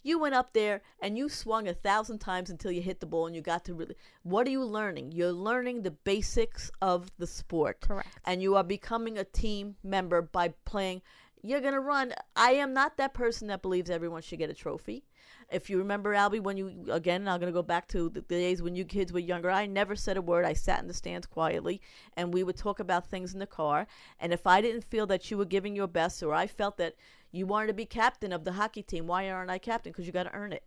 you 0.07 0.17
went 0.17 0.35
up 0.35 0.53
there 0.53 0.81
and 1.01 1.17
you 1.17 1.29
swung 1.29 1.67
a 1.67 1.73
thousand 1.73 2.19
times 2.19 2.49
until 2.49 2.71
you 2.71 2.81
hit 2.81 2.99
the 2.99 3.05
ball 3.05 3.27
and 3.27 3.35
you 3.35 3.41
got 3.41 3.65
to 3.65 3.73
really 3.73 3.95
what 4.23 4.47
are 4.47 4.51
you 4.51 4.63
learning? 4.63 5.11
You're 5.11 5.31
learning 5.31 5.81
the 5.81 5.91
basics 5.91 6.71
of 6.81 7.11
the 7.17 7.27
sport. 7.27 7.81
Correct. 7.81 8.07
and 8.25 8.41
you 8.41 8.55
are 8.55 8.63
becoming 8.63 9.17
a 9.17 9.23
team 9.23 9.75
member 9.83 10.21
by 10.21 10.53
playing. 10.65 11.01
You're 11.43 11.61
going 11.61 11.73
to 11.73 11.79
run. 11.79 12.13
I 12.35 12.51
am 12.51 12.73
not 12.73 12.97
that 12.97 13.13
person 13.13 13.47
that 13.47 13.61
believes 13.61 13.89
everyone 13.89 14.21
should 14.21 14.39
get 14.39 14.49
a 14.49 14.53
trophy 14.53 15.03
if 15.51 15.69
you 15.69 15.77
remember 15.77 16.13
albie 16.13 16.41
when 16.41 16.57
you 16.57 16.85
again 16.89 17.27
i'm 17.27 17.39
going 17.39 17.51
to 17.51 17.57
go 17.57 17.63
back 17.63 17.87
to 17.87 18.09
the 18.09 18.21
days 18.21 18.61
when 18.61 18.75
you 18.75 18.83
kids 18.83 19.13
were 19.13 19.19
younger. 19.19 19.49
I 19.49 19.65
never 19.65 19.95
said 19.95 20.17
a 20.17 20.21
word. 20.21 20.45
I 20.45 20.53
sat 20.53 20.81
in 20.81 20.87
the 20.87 20.93
stands 20.93 21.25
quietly 21.25 21.81
and 22.15 22.33
we 22.33 22.43
would 22.43 22.57
talk 22.57 22.79
about 22.79 23.07
things 23.07 23.33
in 23.33 23.39
the 23.39 23.47
car. 23.47 23.87
And 24.19 24.33
if 24.33 24.45
i 24.45 24.61
didn't 24.61 24.83
feel 24.83 25.07
that 25.07 25.31
you 25.31 25.37
were 25.37 25.45
giving 25.45 25.75
your 25.75 25.87
best 25.87 26.21
or 26.21 26.33
i 26.33 26.47
felt 26.47 26.77
that 26.77 26.95
you 27.31 27.45
wanted 27.45 27.67
to 27.67 27.73
be 27.73 27.85
captain 27.85 28.31
of 28.33 28.43
the 28.43 28.53
hockey 28.53 28.83
team 28.83 29.07
why 29.07 29.29
aren't 29.29 29.51
i 29.51 29.57
captain? 29.57 29.91
Because 29.91 30.05
you 30.05 30.11
got 30.11 30.23
to 30.23 30.33
earn 30.33 30.53
it 30.53 30.63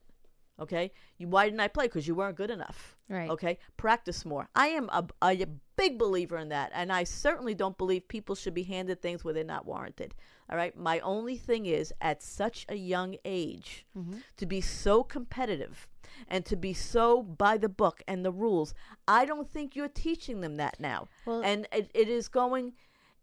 Okay, 0.60 0.92
you 1.16 1.26
why 1.28 1.46
didn't 1.46 1.60
I 1.60 1.68
play? 1.68 1.86
Because 1.86 2.06
you 2.06 2.14
weren't 2.14 2.36
good 2.36 2.50
enough. 2.50 2.96
Right. 3.08 3.30
Okay, 3.30 3.58
practice 3.76 4.24
more. 4.24 4.48
I 4.54 4.68
am 4.68 4.90
a, 4.90 5.04
a 5.22 5.46
big 5.76 5.98
believer 5.98 6.36
in 6.36 6.50
that, 6.50 6.70
and 6.74 6.92
I 6.92 7.04
certainly 7.04 7.54
don't 7.54 7.78
believe 7.78 8.06
people 8.06 8.34
should 8.34 8.54
be 8.54 8.62
handed 8.64 9.00
things 9.00 9.24
where 9.24 9.32
they're 9.32 9.44
not 9.44 9.66
warranted. 9.66 10.14
All 10.50 10.56
right. 10.56 10.76
My 10.76 11.00
only 11.00 11.36
thing 11.36 11.66
is, 11.66 11.92
at 12.00 12.22
such 12.22 12.66
a 12.68 12.74
young 12.74 13.16
age, 13.24 13.86
mm-hmm. 13.96 14.18
to 14.36 14.46
be 14.46 14.60
so 14.60 15.02
competitive 15.02 15.88
and 16.28 16.44
to 16.44 16.56
be 16.56 16.74
so 16.74 17.22
by 17.22 17.56
the 17.56 17.68
book 17.68 18.02
and 18.06 18.24
the 18.24 18.32
rules, 18.32 18.74
I 19.08 19.24
don't 19.24 19.48
think 19.48 19.74
you're 19.74 19.88
teaching 19.88 20.40
them 20.40 20.56
that 20.56 20.78
now. 20.78 21.08
Well- 21.24 21.42
and 21.42 21.66
it, 21.72 21.90
it 21.94 22.08
is 22.08 22.28
going, 22.28 22.74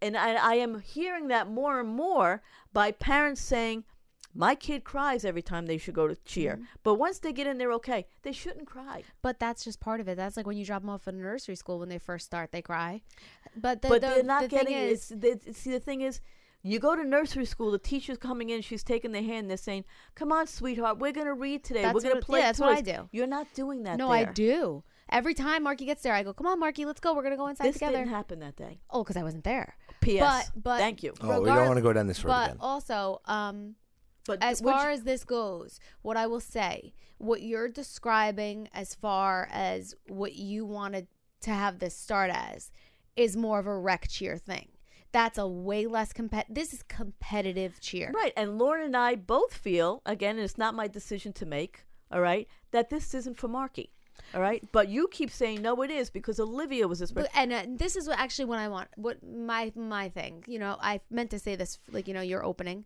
and 0.02 0.18
I, 0.18 0.34
I 0.36 0.56
am 0.56 0.80
hearing 0.80 1.28
that 1.28 1.50
more 1.50 1.80
and 1.80 1.90
more 1.90 2.42
by 2.74 2.92
parents 2.92 3.42
saying. 3.42 3.84
My 4.38 4.54
kid 4.54 4.84
cries 4.84 5.26
every 5.26 5.42
time 5.42 5.66
they 5.66 5.80
should 5.80 5.96
go 5.96 6.08
to 6.08 6.16
cheer. 6.24 6.60
But 6.84 6.96
once 6.96 7.18
they 7.20 7.34
get 7.34 7.48
in 7.48 7.58
there, 7.58 7.72
okay, 7.74 8.06
they 8.22 8.32
shouldn't 8.32 8.68
cry. 8.68 9.04
But 9.24 9.40
that's 9.40 9.64
just 9.64 9.80
part 9.80 10.00
of 10.00 10.08
it. 10.08 10.16
That's 10.16 10.38
like 10.38 10.46
when 10.46 10.58
you 10.58 10.64
drop 10.66 10.84
them 10.84 10.92
off 10.92 11.08
at 11.08 11.16
a 11.16 11.18
nursery 11.18 11.56
school 11.56 11.80
when 11.80 11.90
they 11.90 11.98
first 11.98 12.28
start, 12.28 12.52
they 12.52 12.62
cry. 12.62 13.02
But 13.56 13.82
the, 13.82 13.88
but 13.90 14.02
the, 14.02 14.08
they're 14.08 14.24
not 14.24 14.44
the 14.44 14.48
getting 14.48 14.68
thing 14.76 14.84
it. 14.84 14.92
is, 14.92 15.12
It's, 15.12 15.58
see, 15.58 15.72
the 15.72 15.80
thing 15.80 16.02
is, 16.02 16.22
you 16.62 16.78
go 16.80 16.96
to 16.96 17.04
nursery 17.04 17.46
school, 17.46 17.72
the 17.72 17.80
teacher's 17.80 18.18
coming 18.18 18.50
in, 18.52 18.62
she's 18.62 18.84
taking 18.84 19.12
their 19.12 19.24
hand, 19.24 19.50
they're 19.50 19.58
saying, 19.58 19.86
"Come 20.16 20.32
on, 20.32 20.46
sweetheart, 20.48 21.00
we're 21.00 21.14
gonna 21.14 21.34
read 21.34 21.64
today. 21.64 21.82
That's 21.82 21.96
we're 21.96 22.02
gonna 22.10 22.22
play." 22.22 22.40
yeah, 22.40 22.46
that's 22.48 22.60
what 22.60 22.78
I 22.78 22.82
do. 22.82 23.10
You're 23.12 23.28
not 23.28 23.48
doing 23.54 23.84
that. 23.84 23.98
no, 23.98 24.12
I 24.12 24.26
do. 24.26 24.84
Every 25.10 25.34
time 25.34 25.64
Marky 25.64 25.86
gets 25.86 26.04
there, 26.04 26.14
I 26.14 26.24
go, 26.24 26.34
"Come 26.34 26.46
on, 26.48 26.60
Marky, 26.60 26.86
let's 26.86 27.00
go. 27.00 27.14
We're 27.14 27.24
gonna 27.24 27.38
go 27.38 27.48
inside 27.48 27.68
This 27.68 27.76
together." 27.76 27.98
didn't 28.00 28.10
happen 28.10 28.40
that 28.40 28.56
day. 28.56 28.82
Oh, 28.90 29.04
because 29.04 29.18
I 29.18 29.24
wasn't 29.24 29.46
there. 29.46 29.78
P.S. 30.02 30.52
But 30.54 30.64
but 30.64 30.78
Thank 30.80 31.04
you. 31.04 31.14
Oh, 31.22 31.42
we 31.42 31.48
don't 31.48 31.66
want 31.66 31.78
to 31.78 31.82
go 31.82 31.94
down 31.94 32.08
this 32.08 32.24
road 32.24 32.32
But 32.34 32.46
again. 32.50 32.58
also, 32.60 33.22
um, 33.26 33.76
But 34.28 34.44
as 34.44 34.62
far 34.62 34.88
you- 34.88 34.94
as 34.94 35.04
this 35.04 35.24
goes, 35.24 35.80
what 36.02 36.18
I 36.18 36.28
will 36.28 36.40
say, 36.40 36.94
what 37.18 37.42
you're 37.42 37.70
describing 37.70 38.70
as 38.74 38.94
far 38.94 39.48
as 39.52 39.96
what 40.08 40.36
you 40.36 40.66
wanted 40.66 41.08
to 41.42 41.52
have 41.52 41.80
this 41.80 41.96
start 41.96 42.30
as 42.34 42.72
is 43.16 43.36
more 43.36 43.58
of 43.60 43.66
a 43.68 43.78
rec 43.78 44.08
cheer 44.08 44.38
thing. 44.38 44.70
That's 45.12 45.38
a 45.38 45.48
way 45.48 45.88
less 45.88 46.14
compet. 46.14 46.44
This 46.50 46.74
is 46.74 46.84
competitive 46.84 47.80
cheer. 47.80 48.12
right, 48.14 48.34
and 48.36 48.58
Lauren 48.60 48.84
and 48.86 48.98
I 48.98 49.16
both 49.16 49.54
feel 49.54 50.02
again, 50.06 50.36
and 50.36 50.44
it's 50.44 50.58
not 50.58 50.76
my 50.76 50.88
decision 50.88 51.34
to 51.34 51.46
make. 51.46 51.86
All 52.12 52.22
right, 52.22 52.48
that 52.72 52.90
this 52.90 53.14
isn't 53.14 53.38
for 53.38 53.48
Marky. 53.48 53.92
All 54.34 54.42
right, 54.42 54.64
but 54.72 54.90
you 54.90 55.08
keep 55.12 55.32
saying 55.32 55.62
no, 55.62 55.82
it 55.82 55.90
is 55.92 56.10
because 56.10 56.40
Olivia 56.40 56.88
was 56.88 57.00
this. 57.00 57.12
But, 57.12 57.30
and 57.36 57.54
uh, 57.54 57.66
this 57.68 57.96
is 57.96 58.08
what 58.08 58.20
actually 58.20 58.46
what 58.46 58.60
I 58.60 58.68
want. 58.68 58.90
What 58.96 59.24
my 59.26 59.72
my 59.76 60.10
thing. 60.10 60.44
You 60.48 60.60
know, 60.60 60.78
I 60.82 61.02
meant 61.10 61.32
to 61.32 61.40
say 61.40 61.56
this 61.56 61.80
like 61.92 62.08
you 62.08 62.14
know 62.14 62.22
your 62.22 62.44
opening. 62.44 62.86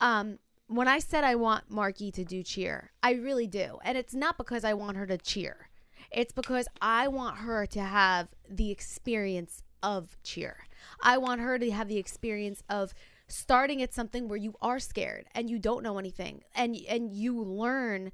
Um, 0.00 0.38
when 0.70 0.86
I 0.86 1.00
said 1.00 1.24
I 1.24 1.34
want 1.34 1.68
Marky 1.68 2.12
to 2.12 2.24
do 2.24 2.44
cheer, 2.44 2.92
I 3.02 3.14
really 3.14 3.48
do, 3.48 3.80
and 3.82 3.98
it's 3.98 4.14
not 4.14 4.38
because 4.38 4.64
I 4.64 4.72
want 4.74 4.96
her 4.96 5.06
to 5.06 5.18
cheer. 5.18 5.68
It's 6.12 6.32
because 6.32 6.68
I 6.80 7.08
want 7.08 7.38
her 7.38 7.66
to 7.66 7.80
have 7.80 8.28
the 8.48 8.70
experience 8.70 9.64
of 9.82 10.16
cheer. 10.22 10.58
I 11.02 11.18
want 11.18 11.40
her 11.40 11.58
to 11.58 11.70
have 11.72 11.88
the 11.88 11.98
experience 11.98 12.62
of 12.70 12.94
starting 13.26 13.82
at 13.82 13.92
something 13.92 14.28
where 14.28 14.36
you 14.36 14.54
are 14.62 14.78
scared 14.78 15.26
and 15.34 15.50
you 15.50 15.58
don't 15.58 15.82
know 15.82 15.98
anything 15.98 16.42
and 16.54 16.76
and 16.88 17.12
you 17.12 17.40
learn 17.40 18.10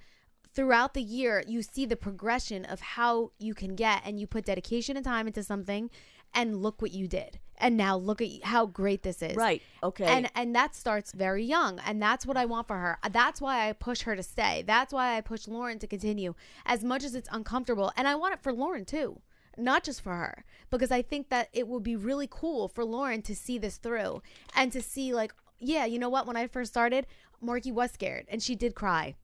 throughout 0.52 0.92
the 0.92 1.02
year 1.02 1.42
you 1.46 1.62
see 1.62 1.86
the 1.86 1.96
progression 1.96 2.66
of 2.66 2.80
how 2.80 3.30
you 3.38 3.54
can 3.54 3.74
get 3.74 4.02
and 4.04 4.20
you 4.20 4.26
put 4.26 4.44
dedication 4.44 4.94
and 4.94 5.06
time 5.06 5.26
into 5.26 5.42
something 5.42 5.88
and 6.36 6.62
look 6.62 6.80
what 6.80 6.92
you 6.92 7.08
did. 7.08 7.40
And 7.58 7.78
now 7.78 7.96
look 7.96 8.20
at 8.20 8.44
how 8.44 8.66
great 8.66 9.02
this 9.02 9.22
is. 9.22 9.34
Right, 9.34 9.62
okay. 9.82 10.04
and 10.04 10.30
and 10.34 10.54
that 10.54 10.76
starts 10.76 11.12
very 11.12 11.42
young. 11.42 11.80
And 11.86 12.00
that's 12.00 12.26
what 12.26 12.36
i 12.36 12.44
want 12.44 12.68
for 12.68 12.76
her. 12.76 12.98
That's 13.10 13.40
why 13.40 13.68
i 13.68 13.72
push 13.72 14.02
her 14.02 14.14
to 14.14 14.22
stay. 14.22 14.62
That's 14.66 14.92
why 14.92 15.16
i 15.16 15.22
push 15.22 15.48
lauren 15.48 15.78
to 15.78 15.86
continue. 15.86 16.34
As 16.66 16.84
much 16.84 17.02
as 17.02 17.14
it's 17.14 17.30
uncomfortable 17.32 17.92
and 17.96 18.06
i 18.06 18.14
want 18.14 18.34
it 18.34 18.42
for 18.42 18.52
lauren 18.52 18.84
too. 18.84 19.20
Not 19.56 19.84
just 19.84 20.02
for 20.02 20.14
her. 20.14 20.44
Because 20.70 20.90
i 20.90 21.00
think 21.00 21.30
that 21.30 21.48
it 21.54 21.66
would 21.66 21.82
be 21.82 21.96
really 21.96 22.28
cool 22.30 22.68
for 22.68 22.84
lauren 22.84 23.22
to 23.22 23.34
see 23.34 23.56
this 23.56 23.78
through 23.78 24.22
and 24.54 24.70
to 24.72 24.82
see 24.82 25.14
like 25.14 25.32
yeah 25.58 25.86
you 25.86 25.98
know 25.98 26.10
what? 26.10 26.26
When 26.26 26.36
i 26.36 26.46
first 26.46 26.72
started 26.72 27.06
marky 27.40 27.72
was 27.72 27.90
scared 27.90 28.26
and 28.28 28.42
she 28.42 28.54
did 28.54 28.74
cry 28.74 29.14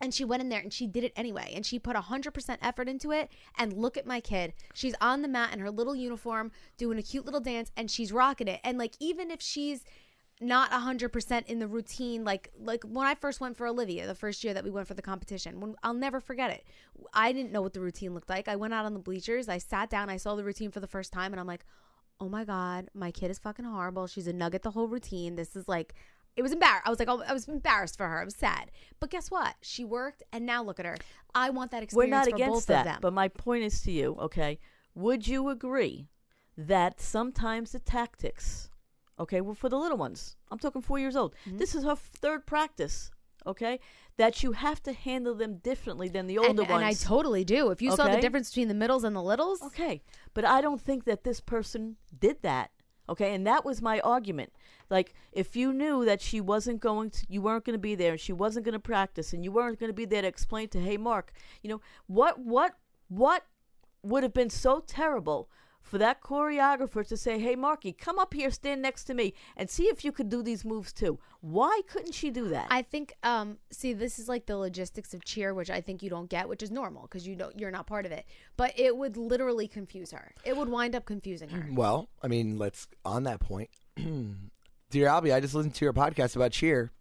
and 0.00 0.12
she 0.12 0.24
went 0.24 0.42
in 0.42 0.48
there 0.48 0.60
and 0.60 0.72
she 0.72 0.86
did 0.86 1.04
it 1.04 1.12
anyway. 1.16 1.52
And 1.54 1.64
she 1.64 1.78
put 1.78 1.96
100% 1.96 2.58
effort 2.60 2.88
into 2.88 3.12
it. 3.12 3.30
And 3.56 3.72
look 3.72 3.96
at 3.96 4.06
my 4.06 4.20
kid. 4.20 4.52
She's 4.74 4.94
on 5.00 5.22
the 5.22 5.28
mat 5.28 5.52
in 5.52 5.60
her 5.60 5.70
little 5.70 5.94
uniform 5.94 6.50
doing 6.76 6.98
a 6.98 7.02
cute 7.02 7.24
little 7.24 7.40
dance 7.40 7.70
and 7.76 7.90
she's 7.90 8.12
rocking 8.12 8.48
it. 8.48 8.60
And 8.64 8.78
like, 8.78 8.94
even 8.98 9.30
if 9.30 9.40
she's 9.40 9.84
not 10.40 10.70
100% 10.72 11.46
in 11.46 11.58
the 11.60 11.68
routine, 11.68 12.24
like, 12.24 12.50
like 12.58 12.82
when 12.84 13.06
I 13.06 13.14
first 13.14 13.40
went 13.40 13.56
for 13.56 13.66
Olivia, 13.66 14.06
the 14.06 14.14
first 14.14 14.42
year 14.42 14.54
that 14.54 14.64
we 14.64 14.70
went 14.70 14.88
for 14.88 14.94
the 14.94 15.02
competition, 15.02 15.60
when 15.60 15.76
I'll 15.82 15.94
never 15.94 16.20
forget 16.20 16.50
it. 16.50 16.64
I 17.14 17.32
didn't 17.32 17.52
know 17.52 17.62
what 17.62 17.74
the 17.74 17.80
routine 17.80 18.12
looked 18.12 18.28
like. 18.28 18.48
I 18.48 18.56
went 18.56 18.74
out 18.74 18.84
on 18.84 18.94
the 18.94 18.98
bleachers. 18.98 19.48
I 19.48 19.58
sat 19.58 19.88
down. 19.88 20.10
I 20.10 20.16
saw 20.16 20.34
the 20.34 20.44
routine 20.44 20.72
for 20.72 20.80
the 20.80 20.88
first 20.88 21.12
time 21.12 21.32
and 21.32 21.38
I'm 21.38 21.46
like, 21.46 21.64
oh 22.20 22.28
my 22.28 22.44
God, 22.44 22.88
my 22.94 23.10
kid 23.10 23.30
is 23.30 23.38
fucking 23.38 23.64
horrible. 23.64 24.06
She's 24.06 24.26
a 24.26 24.32
nugget 24.32 24.62
the 24.62 24.70
whole 24.70 24.88
routine. 24.88 25.36
This 25.36 25.56
is 25.56 25.68
like, 25.68 25.94
it 26.36 26.42
was 26.42 26.52
embarrassed. 26.52 26.82
I 26.86 26.90
was 26.90 26.98
like, 26.98 27.08
oh, 27.08 27.22
I 27.26 27.32
was 27.32 27.46
embarrassed 27.48 27.96
for 27.96 28.08
her. 28.08 28.20
I 28.20 28.24
was 28.24 28.34
sad. 28.34 28.70
But 29.00 29.10
guess 29.10 29.30
what? 29.30 29.54
She 29.60 29.84
worked, 29.84 30.22
and 30.32 30.46
now 30.46 30.62
look 30.62 30.80
at 30.80 30.86
her. 30.86 30.96
I 31.34 31.50
want 31.50 31.70
that 31.72 31.82
experience. 31.82 32.10
We're 32.10 32.16
not 32.16 32.28
for 32.28 32.34
against 32.34 32.68
that. 32.68 33.00
But 33.00 33.12
my 33.12 33.28
point 33.28 33.64
is 33.64 33.80
to 33.82 33.90
you, 33.92 34.16
okay? 34.20 34.58
Would 34.94 35.26
you 35.28 35.48
agree 35.48 36.08
that 36.56 37.00
sometimes 37.00 37.72
the 37.72 37.78
tactics, 37.78 38.70
okay, 39.18 39.40
well, 39.40 39.54
for 39.54 39.68
the 39.68 39.78
little 39.78 39.96
ones, 39.98 40.36
I'm 40.50 40.58
talking 40.58 40.82
four 40.82 40.98
years 40.98 41.16
old, 41.16 41.34
Mm-hmm. 41.46 41.58
this 41.58 41.74
is 41.74 41.84
her 41.84 41.96
third 41.96 42.46
practice, 42.46 43.10
okay? 43.46 43.80
That 44.18 44.42
you 44.42 44.52
have 44.52 44.82
to 44.82 44.92
handle 44.92 45.34
them 45.34 45.56
differently 45.58 46.08
than 46.08 46.26
the 46.26 46.36
older 46.38 46.62
and, 46.62 46.70
ones. 46.70 46.70
and 46.70 46.84
I 46.84 46.92
totally 46.92 47.44
do. 47.44 47.70
If 47.70 47.80
you 47.80 47.90
saw 47.96 48.08
the 48.08 48.20
difference 48.20 48.50
between 48.50 48.68
the 48.68 48.74
middles 48.74 49.04
and 49.04 49.16
the 49.16 49.22
littles, 49.22 49.62
Okay, 49.62 50.02
but 50.34 50.44
I 50.44 50.60
don't 50.60 50.80
think 50.80 51.04
that 51.04 51.24
this 51.24 51.40
person 51.40 51.96
did 52.18 52.42
that. 52.42 52.70
Okay, 53.08 53.34
and 53.34 53.46
that 53.46 53.64
was 53.64 53.82
my 53.82 54.00
argument. 54.00 54.52
Like, 54.88 55.14
if 55.32 55.56
you 55.56 55.72
knew 55.72 56.04
that 56.04 56.20
she 56.20 56.40
wasn't 56.40 56.80
going 56.80 57.10
to, 57.10 57.26
you 57.28 57.42
weren't 57.42 57.64
going 57.64 57.74
to 57.74 57.78
be 57.78 57.94
there, 57.94 58.12
and 58.12 58.20
she 58.20 58.32
wasn't 58.32 58.64
going 58.64 58.74
to 58.74 58.78
practice, 58.78 59.32
and 59.32 59.44
you 59.44 59.50
weren't 59.50 59.80
going 59.80 59.90
to 59.90 59.94
be 59.94 60.04
there 60.04 60.22
to 60.22 60.28
explain 60.28 60.68
to, 60.68 60.80
hey, 60.80 60.96
Mark, 60.96 61.32
you 61.62 61.70
know, 61.70 61.80
what, 62.06 62.38
what, 62.38 62.74
what 63.08 63.46
would 64.02 64.22
have 64.22 64.34
been 64.34 64.50
so 64.50 64.82
terrible 64.86 65.48
for 65.82 65.98
that 65.98 66.20
choreographer 66.22 67.06
to 67.06 67.16
say, 67.16 67.38
hey, 67.38 67.56
Marky, 67.56 67.92
come 67.92 68.18
up 68.18 68.32
here, 68.34 68.50
stand 68.50 68.80
next 68.80 69.04
to 69.04 69.14
me, 69.14 69.34
and 69.56 69.68
see 69.68 69.84
if 69.84 70.04
you 70.04 70.12
could 70.12 70.28
do 70.28 70.42
these 70.42 70.64
moves 70.64 70.92
too. 70.92 71.18
Why 71.40 71.80
couldn't 71.88 72.14
she 72.14 72.30
do 72.30 72.48
that? 72.48 72.68
I 72.70 72.82
think. 72.82 73.14
Um, 73.22 73.58
see, 73.70 73.92
this 73.92 74.18
is 74.18 74.28
like 74.28 74.46
the 74.46 74.56
logistics 74.56 75.12
of 75.12 75.24
cheer, 75.24 75.54
which 75.54 75.70
I 75.70 75.80
think 75.80 76.02
you 76.02 76.10
don't 76.10 76.30
get, 76.30 76.48
which 76.48 76.62
is 76.62 76.70
normal 76.70 77.02
because 77.02 77.26
you 77.26 77.36
don't, 77.36 77.58
you're 77.58 77.70
not 77.70 77.86
part 77.86 78.06
of 78.06 78.12
it. 78.12 78.26
But 78.56 78.78
it 78.78 78.96
would 78.96 79.16
literally 79.16 79.68
confuse 79.68 80.12
her. 80.12 80.32
It 80.44 80.56
would 80.56 80.68
wind 80.68 80.94
up 80.94 81.04
confusing 81.04 81.48
her. 81.50 81.68
Well, 81.82 82.08
I 82.22 82.28
mean, 82.28 82.58
let's 82.58 82.86
on 83.04 83.24
that 83.24 83.40
point. 83.40 83.70
Dear 83.96 85.08
Albie, 85.08 85.34
I 85.34 85.40
just 85.40 85.54
listened 85.54 85.74
to 85.76 85.84
your 85.84 85.94
podcast 85.94 86.36
about 86.36 86.52
cheer, 86.52 86.92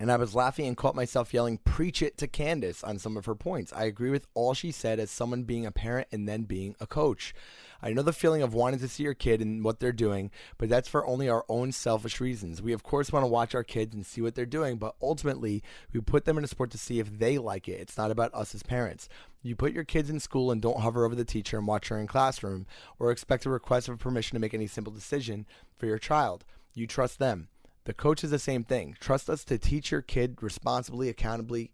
And 0.00 0.12
I 0.12 0.16
was 0.16 0.34
laughing 0.34 0.66
and 0.66 0.76
caught 0.76 0.94
myself 0.94 1.34
yelling, 1.34 1.58
Preach 1.58 2.02
it 2.02 2.16
to 2.18 2.28
Candace 2.28 2.84
on 2.84 2.98
some 2.98 3.16
of 3.16 3.26
her 3.26 3.34
points. 3.34 3.72
I 3.72 3.84
agree 3.84 4.10
with 4.10 4.28
all 4.32 4.54
she 4.54 4.70
said 4.70 5.00
as 5.00 5.10
someone 5.10 5.42
being 5.42 5.66
a 5.66 5.72
parent 5.72 6.06
and 6.12 6.28
then 6.28 6.42
being 6.42 6.76
a 6.78 6.86
coach. 6.86 7.34
I 7.82 7.92
know 7.92 8.02
the 8.02 8.12
feeling 8.12 8.42
of 8.42 8.54
wanting 8.54 8.78
to 8.80 8.88
see 8.88 9.02
your 9.02 9.14
kid 9.14 9.40
and 9.40 9.64
what 9.64 9.80
they're 9.80 9.92
doing, 9.92 10.30
but 10.56 10.68
that's 10.68 10.88
for 10.88 11.06
only 11.06 11.28
our 11.28 11.44
own 11.48 11.72
selfish 11.72 12.20
reasons. 12.20 12.62
We, 12.62 12.72
of 12.72 12.84
course, 12.84 13.12
want 13.12 13.24
to 13.24 13.28
watch 13.28 13.54
our 13.54 13.64
kids 13.64 13.94
and 13.94 14.06
see 14.06 14.20
what 14.20 14.36
they're 14.36 14.46
doing, 14.46 14.78
but 14.78 14.94
ultimately, 15.02 15.62
we 15.92 16.00
put 16.00 16.24
them 16.24 16.38
in 16.38 16.44
a 16.44 16.48
sport 16.48 16.70
to 16.72 16.78
see 16.78 17.00
if 17.00 17.18
they 17.18 17.38
like 17.38 17.68
it. 17.68 17.80
It's 17.80 17.98
not 17.98 18.10
about 18.12 18.34
us 18.34 18.54
as 18.54 18.62
parents. 18.62 19.08
You 19.42 19.56
put 19.56 19.72
your 19.72 19.84
kids 19.84 20.10
in 20.10 20.20
school 20.20 20.50
and 20.50 20.62
don't 20.62 20.80
hover 20.80 21.04
over 21.04 21.14
the 21.14 21.24
teacher 21.24 21.58
and 21.58 21.66
watch 21.66 21.88
her 21.88 21.98
in 21.98 22.06
classroom 22.06 22.66
or 22.98 23.10
expect 23.10 23.46
a 23.46 23.50
request 23.50 23.86
for 23.86 23.96
permission 23.96 24.36
to 24.36 24.40
make 24.40 24.54
any 24.54 24.66
simple 24.66 24.92
decision 24.92 25.46
for 25.76 25.86
your 25.86 25.98
child. 25.98 26.44
You 26.74 26.86
trust 26.86 27.18
them. 27.18 27.48
The 27.88 27.94
coach 27.94 28.22
is 28.22 28.30
the 28.30 28.38
same 28.38 28.64
thing. 28.64 28.98
Trust 29.00 29.30
us 29.30 29.44
to 29.44 29.56
teach 29.56 29.90
your 29.90 30.02
kid 30.02 30.42
responsibly, 30.42 31.08
accountably, 31.08 31.72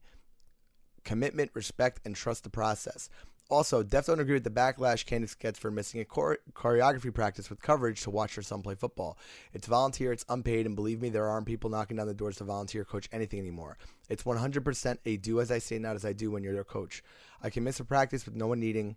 commitment, 1.02 1.50
respect, 1.54 2.02
and 2.04 2.14
trust 2.14 2.44
the 2.44 2.50
process. 2.50 3.08
Also, 3.50 3.82
Def 3.82 4.06
don't 4.06 4.20
agree 4.20 4.34
with 4.34 4.44
the 4.44 4.48
backlash 4.48 5.06
Candace 5.06 5.34
gets 5.34 5.58
for 5.58 5.72
missing 5.72 6.00
a 6.00 6.04
chore- 6.04 6.38
choreography 6.52 7.12
practice 7.12 7.50
with 7.50 7.60
coverage 7.60 8.00
to 8.02 8.10
watch 8.10 8.36
her 8.36 8.42
son 8.42 8.62
play 8.62 8.76
football. 8.76 9.18
It's 9.52 9.66
volunteer, 9.66 10.12
it's 10.12 10.24
unpaid, 10.28 10.66
and 10.66 10.76
believe 10.76 11.02
me, 11.02 11.08
there 11.08 11.26
aren't 11.26 11.48
people 11.48 11.68
knocking 11.68 11.96
down 11.96 12.06
the 12.06 12.14
doors 12.14 12.36
to 12.36 12.44
volunteer 12.44 12.84
coach 12.84 13.08
anything 13.10 13.40
anymore. 13.40 13.76
It's 14.08 14.22
100% 14.22 14.98
a 15.04 15.16
do 15.16 15.40
as 15.40 15.50
I 15.50 15.58
say, 15.58 15.80
not 15.80 15.96
as 15.96 16.04
I 16.04 16.12
do 16.12 16.30
when 16.30 16.44
you're 16.44 16.54
their 16.54 16.62
coach. 16.62 17.02
I 17.42 17.50
can 17.50 17.64
miss 17.64 17.80
a 17.80 17.84
practice 17.84 18.24
with 18.24 18.36
no 18.36 18.46
one 18.46 18.60
needing 18.60 18.94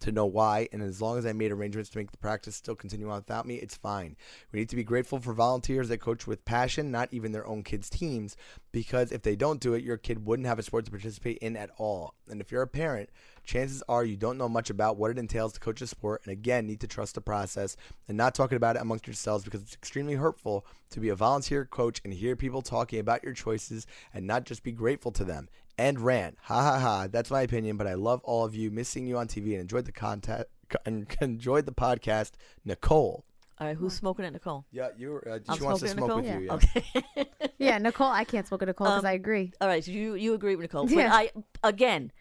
to 0.00 0.12
know 0.12 0.26
why, 0.26 0.68
and 0.72 0.82
as 0.82 1.00
long 1.00 1.18
as 1.18 1.26
I 1.26 1.32
made 1.32 1.52
arrangements 1.52 1.90
to 1.90 1.98
make 1.98 2.10
the 2.10 2.18
practice 2.18 2.56
still 2.56 2.74
continue 2.74 3.10
on 3.10 3.16
without 3.16 3.46
me, 3.46 3.56
it's 3.56 3.76
fine. 3.76 4.16
We 4.52 4.60
need 4.60 4.68
to 4.70 4.76
be 4.76 4.84
grateful 4.84 5.18
for 5.18 5.32
volunteers 5.32 5.88
that 5.88 6.00
coach 6.00 6.26
with 6.26 6.44
passion, 6.44 6.90
not 6.90 7.08
even 7.12 7.32
their 7.32 7.46
own 7.46 7.62
kids' 7.62 7.90
teams, 7.90 8.36
because 8.72 9.12
if 9.12 9.22
they 9.22 9.36
don't 9.36 9.60
do 9.60 9.74
it, 9.74 9.84
your 9.84 9.96
kid 9.96 10.24
wouldn't 10.24 10.46
have 10.46 10.58
a 10.58 10.62
sport 10.62 10.84
to 10.86 10.90
participate 10.90 11.38
in 11.38 11.56
at 11.56 11.70
all. 11.76 12.14
And 12.30 12.40
if 12.40 12.50
you're 12.50 12.62
a 12.62 12.68
parent, 12.68 13.10
chances 13.44 13.82
are 13.88 14.04
you 14.04 14.16
don't 14.16 14.38
know 14.38 14.48
much 14.48 14.70
about 14.70 14.96
what 14.96 15.10
it 15.10 15.18
entails 15.18 15.52
to 15.54 15.60
coach 15.60 15.82
a 15.82 15.86
sport, 15.86 16.22
and 16.24 16.32
again, 16.32 16.66
need 16.66 16.80
to 16.80 16.86
trust 16.86 17.14
the 17.14 17.20
process 17.20 17.76
and 18.06 18.16
not 18.16 18.34
talking 18.34 18.56
about 18.56 18.76
it 18.76 18.82
amongst 18.82 19.06
yourselves 19.06 19.44
because 19.44 19.62
it's 19.62 19.74
extremely 19.74 20.14
hurtful 20.14 20.64
to 20.90 21.00
be 21.00 21.08
a 21.08 21.14
volunteer 21.14 21.64
coach 21.64 22.00
and 22.04 22.14
hear 22.14 22.36
people 22.36 22.62
talking 22.62 22.98
about 22.98 23.24
your 23.24 23.34
choices 23.34 23.86
and 24.14 24.26
not 24.26 24.44
just 24.44 24.62
be 24.62 24.72
grateful 24.72 25.12
to 25.12 25.24
them 25.24 25.48
and 25.78 26.00
rant. 26.00 26.36
Ha 26.42 26.60
ha 26.62 26.78
ha. 26.78 27.06
That's 27.10 27.30
my 27.30 27.42
opinion, 27.42 27.76
but 27.76 27.86
I 27.86 27.94
love 27.94 28.20
all 28.24 28.44
of 28.44 28.54
you. 28.54 28.70
Missing 28.70 29.06
you 29.06 29.16
on 29.16 29.28
TV 29.28 29.52
and 29.52 29.60
enjoyed 29.60 29.84
the 29.86 29.92
content 29.92 30.46
and 30.84 31.06
enjoyed 31.20 31.64
the 31.66 31.72
podcast. 31.72 32.32
Nicole. 32.64 33.24
All 33.60 33.66
right, 33.66 33.76
who's 33.76 33.92
smoking 33.94 34.24
it, 34.24 34.32
Nicole? 34.32 34.66
Yeah, 34.70 34.88
you. 34.96 35.20
Uh, 35.26 35.38
I'm 35.48 35.58
she 35.58 35.64
wants 35.64 35.80
to 35.80 35.88
smoking 35.88 36.24
smoke 36.24 36.24
Nicole? 36.24 36.56
with 36.56 36.64
you. 36.76 36.82
Yeah. 37.16 37.22
Okay. 37.22 37.26
Yeah, 37.60 37.78
Nicole, 37.78 38.06
I 38.06 38.22
can't 38.22 38.46
smoke 38.46 38.60
with 38.60 38.68
Nicole 38.68 38.86
because 38.86 39.00
Um, 39.00 39.06
I 39.06 39.12
agree. 39.14 39.52
All 39.60 39.66
right, 39.66 39.84
so 39.84 39.90
you 39.90 40.14
you 40.14 40.32
agree 40.34 40.54
with 40.54 40.62
Nicole. 40.62 40.86
But 40.86 40.94
Yeah. 40.94 41.12
I 41.12 41.30
again, 41.64 42.12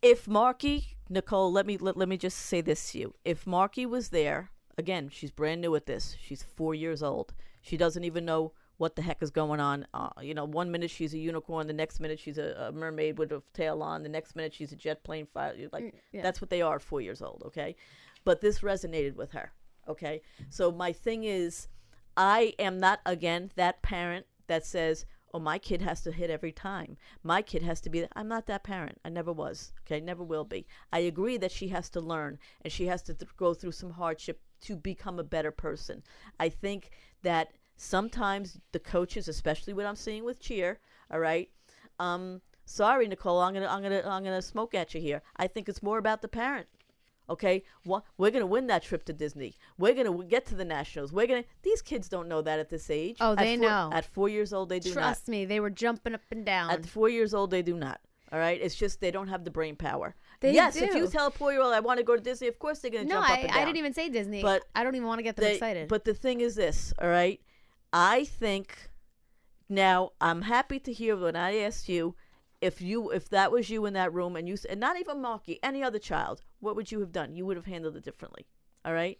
if 0.00 0.26
Marky 0.26 0.96
Nicole, 1.10 1.52
let 1.52 1.66
me 1.66 1.76
let, 1.76 1.98
let 1.98 2.08
me 2.08 2.16
just 2.16 2.38
say 2.38 2.62
this 2.62 2.92
to 2.92 2.98
you. 2.98 3.14
If 3.26 3.46
Marky 3.46 3.84
was 3.84 4.08
there, 4.08 4.50
again, 4.78 5.10
she's 5.12 5.30
brand 5.30 5.60
new 5.60 5.74
at 5.74 5.84
this. 5.84 6.16
She's 6.18 6.42
four 6.42 6.74
years 6.74 7.02
old. 7.02 7.34
She 7.60 7.76
doesn't 7.76 8.04
even 8.04 8.24
know 8.24 8.52
what 8.80 8.96
the 8.96 9.02
heck 9.02 9.22
is 9.22 9.30
going 9.30 9.60
on. 9.60 9.86
Uh, 9.92 10.08
you 10.22 10.32
know, 10.32 10.46
one 10.46 10.70
minute 10.70 10.90
she's 10.90 11.12
a 11.12 11.18
unicorn, 11.18 11.66
the 11.66 11.72
next 11.74 12.00
minute 12.00 12.18
she's 12.18 12.38
a, 12.38 12.68
a 12.68 12.72
mermaid 12.72 13.18
with 13.18 13.30
a 13.30 13.42
tail 13.52 13.82
on, 13.82 14.02
the 14.02 14.08
next 14.08 14.34
minute 14.34 14.54
she's 14.54 14.72
a 14.72 14.76
jet 14.76 15.04
plane 15.04 15.26
fire. 15.34 15.54
Like 15.70 15.84
Mm, 15.84 15.92
yeah. 16.12 16.22
that's 16.22 16.40
what 16.40 16.48
they 16.48 16.62
are 16.62 16.78
four 16.78 17.02
years 17.02 17.20
old. 17.20 17.42
Okay, 17.44 17.76
but 18.24 18.40
this 18.40 18.60
resonated 18.60 19.16
with 19.16 19.32
her. 19.32 19.52
Okay, 19.86 20.22
so 20.48 20.72
my 20.72 20.92
thing 20.92 21.24
is, 21.24 21.68
I 22.16 22.54
am 22.58 22.78
not 22.78 23.00
again 23.04 23.50
that 23.56 23.82
parent 23.82 24.24
that 24.46 24.64
says, 24.64 25.04
"Oh, 25.34 25.38
my 25.40 25.58
kid 25.58 25.82
has 25.82 26.00
to 26.04 26.10
hit 26.12 26.30
every 26.30 26.52
time. 26.52 26.96
My 27.22 27.42
kid 27.42 27.62
has 27.62 27.82
to 27.82 27.90
be." 27.90 28.06
I'm 28.16 28.28
not 28.28 28.46
that 28.46 28.64
parent. 28.64 28.98
I 29.04 29.10
never 29.10 29.30
was. 29.32 29.72
Okay, 29.82 30.00
never 30.00 30.24
will 30.24 30.44
be. 30.44 30.66
I 30.90 31.00
agree 31.00 31.36
that 31.36 31.52
she 31.52 31.68
has 31.68 31.90
to 31.90 32.00
learn 32.00 32.38
and 32.62 32.72
she 32.72 32.86
has 32.86 33.02
to 33.02 33.12
th- 33.14 33.36
go 33.36 33.52
through 33.52 33.72
some 33.72 33.90
hardship 33.90 34.40
to 34.62 34.74
become 34.76 35.18
a 35.18 35.24
better 35.36 35.50
person. 35.50 36.02
I 36.38 36.48
think 36.48 36.90
that 37.22 37.52
sometimes 37.80 38.58
the 38.72 38.78
coaches, 38.78 39.26
especially 39.26 39.72
what 39.72 39.86
I'm 39.86 39.96
seeing 39.96 40.24
with 40.24 40.38
cheer, 40.38 40.78
all 41.10 41.18
right. 41.18 41.48
Um, 41.98 42.40
sorry, 42.66 43.08
Nicole, 43.08 43.40
I'm 43.40 43.54
gonna, 43.54 43.66
I'm 43.66 43.82
gonna, 43.82 44.02
I'm 44.04 44.22
gonna 44.22 44.42
smoke 44.42 44.74
at 44.74 44.94
you 44.94 45.00
here. 45.00 45.22
I 45.36 45.46
think 45.46 45.68
it's 45.68 45.82
more 45.82 45.98
about 45.98 46.20
the 46.22 46.28
parent. 46.28 46.66
Okay, 47.28 47.62
Wha- 47.84 48.02
we're 48.18 48.30
gonna 48.32 48.46
win 48.46 48.66
that 48.66 48.82
trip 48.82 49.04
to 49.04 49.12
Disney. 49.12 49.54
We're 49.78 49.94
gonna 49.94 50.24
get 50.24 50.46
to 50.46 50.54
the 50.56 50.64
nationals. 50.64 51.12
We're 51.12 51.26
gonna. 51.28 51.44
These 51.62 51.80
kids 51.80 52.08
don't 52.08 52.28
know 52.28 52.42
that 52.42 52.58
at 52.58 52.68
this 52.68 52.90
age. 52.90 53.16
Oh, 53.20 53.32
At 53.32 53.38
they 53.38 53.56
four- 53.56 53.68
know. 53.68 53.90
At 53.92 54.04
four 54.04 54.28
years 54.28 54.52
old, 54.52 54.68
they 54.68 54.80
do 54.80 54.90
not 54.90 54.94
Trust 55.00 55.28
me, 55.28 55.44
they 55.44 55.60
were 55.60 55.70
jumping 55.70 56.14
up 56.14 56.22
and 56.30 56.44
down. 56.44 56.70
At 56.70 56.86
four 56.86 57.08
years 57.08 57.32
old, 57.32 57.50
they 57.50 57.62
do 57.62 57.76
not. 57.76 58.00
All 58.32 58.38
right, 58.38 58.60
it's 58.60 58.74
just 58.76 59.00
they 59.00 59.10
don't 59.10 59.28
have 59.28 59.44
the 59.44 59.50
brain 59.50 59.74
power. 59.76 60.14
They 60.40 60.52
yes, 60.54 60.76
if 60.76 60.94
you 60.94 61.06
tell 61.08 61.26
a 61.26 61.30
four-year-old 61.30 61.74
I 61.74 61.80
want 61.80 61.98
to 61.98 62.04
go 62.04 62.14
to 62.16 62.22
Disney, 62.22 62.46
of 62.48 62.58
course 62.58 62.78
they're 62.78 62.90
gonna 62.90 63.04
no, 63.04 63.16
jump 63.16 63.30
up 63.30 63.36
I, 63.36 63.40
and 63.40 63.48
down. 63.48 63.58
I 63.58 63.64
didn't 63.64 63.78
even 63.78 63.92
say 63.92 64.08
Disney. 64.08 64.40
But 64.42 64.64
I 64.74 64.84
don't 64.84 64.94
even 64.94 65.06
want 65.08 65.18
to 65.18 65.22
get 65.24 65.36
them 65.36 65.44
They- 65.44 65.54
excited. 65.54 65.88
But 65.88 66.04
the 66.04 66.14
thing 66.14 66.40
is 66.40 66.54
this, 66.54 66.92
all 67.00 67.08
right? 67.08 67.40
I 67.92 68.24
think 68.24 68.90
now 69.68 70.12
I'm 70.20 70.42
happy 70.42 70.78
to 70.80 70.92
hear 70.92 71.16
when 71.16 71.36
I 71.36 71.56
asked 71.58 71.88
you 71.88 72.14
if 72.60 72.80
you 72.80 73.10
if 73.10 73.28
that 73.30 73.50
was 73.50 73.70
you 73.70 73.86
in 73.86 73.94
that 73.94 74.12
room 74.12 74.36
and 74.36 74.48
you 74.48 74.56
and 74.68 74.78
not 74.78 74.98
even 74.98 75.20
Marky, 75.20 75.58
any 75.62 75.82
other 75.82 75.98
child, 75.98 76.42
what 76.60 76.76
would 76.76 76.92
you 76.92 77.00
have 77.00 77.12
done? 77.12 77.34
You 77.34 77.46
would 77.46 77.56
have 77.56 77.66
handled 77.66 77.96
it 77.96 78.04
differently. 78.04 78.46
All 78.84 78.92
right? 78.92 79.18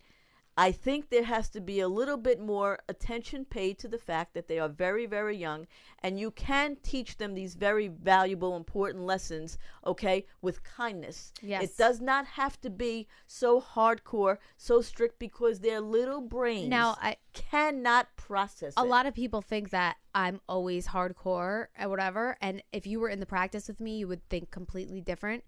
I 0.56 0.72
think 0.72 1.08
there 1.08 1.24
has 1.24 1.48
to 1.50 1.60
be 1.60 1.80
a 1.80 1.88
little 1.88 2.16
bit 2.16 2.40
more 2.40 2.80
attention 2.88 3.44
paid 3.44 3.78
to 3.78 3.88
the 3.88 3.98
fact 3.98 4.34
that 4.34 4.48
they 4.48 4.58
are 4.58 4.68
very, 4.68 5.06
very 5.06 5.36
young, 5.36 5.66
and 6.02 6.18
you 6.18 6.30
can 6.30 6.76
teach 6.82 7.16
them 7.16 7.34
these 7.34 7.54
very 7.54 7.88
valuable, 7.88 8.56
important 8.56 9.04
lessons, 9.04 9.58
okay, 9.86 10.26
with 10.42 10.62
kindness. 10.64 11.32
Yes. 11.40 11.62
It 11.62 11.76
does 11.78 12.00
not 12.00 12.26
have 12.26 12.60
to 12.62 12.70
be 12.70 13.06
so 13.26 13.60
hardcore, 13.60 14.38
so 14.56 14.80
strict, 14.82 15.18
because 15.18 15.60
their 15.60 15.80
little 15.80 16.20
brains 16.20 16.68
Now, 16.68 16.96
I- 17.00 17.16
cannot 17.32 18.08
process 18.16 18.74
a 18.76 18.80
it. 18.82 18.88
lot 18.88 19.06
of 19.06 19.14
people 19.14 19.40
think 19.40 19.70
that 19.70 19.96
I'm 20.14 20.40
always 20.48 20.88
hardcore 20.88 21.68
or 21.80 21.88
whatever. 21.88 22.36
And 22.40 22.60
if 22.72 22.88
you 22.88 22.98
were 22.98 23.08
in 23.08 23.20
the 23.20 23.26
practice 23.26 23.68
with 23.68 23.78
me, 23.78 23.98
you 23.98 24.08
would 24.08 24.28
think 24.28 24.50
completely 24.50 25.00
different. 25.00 25.44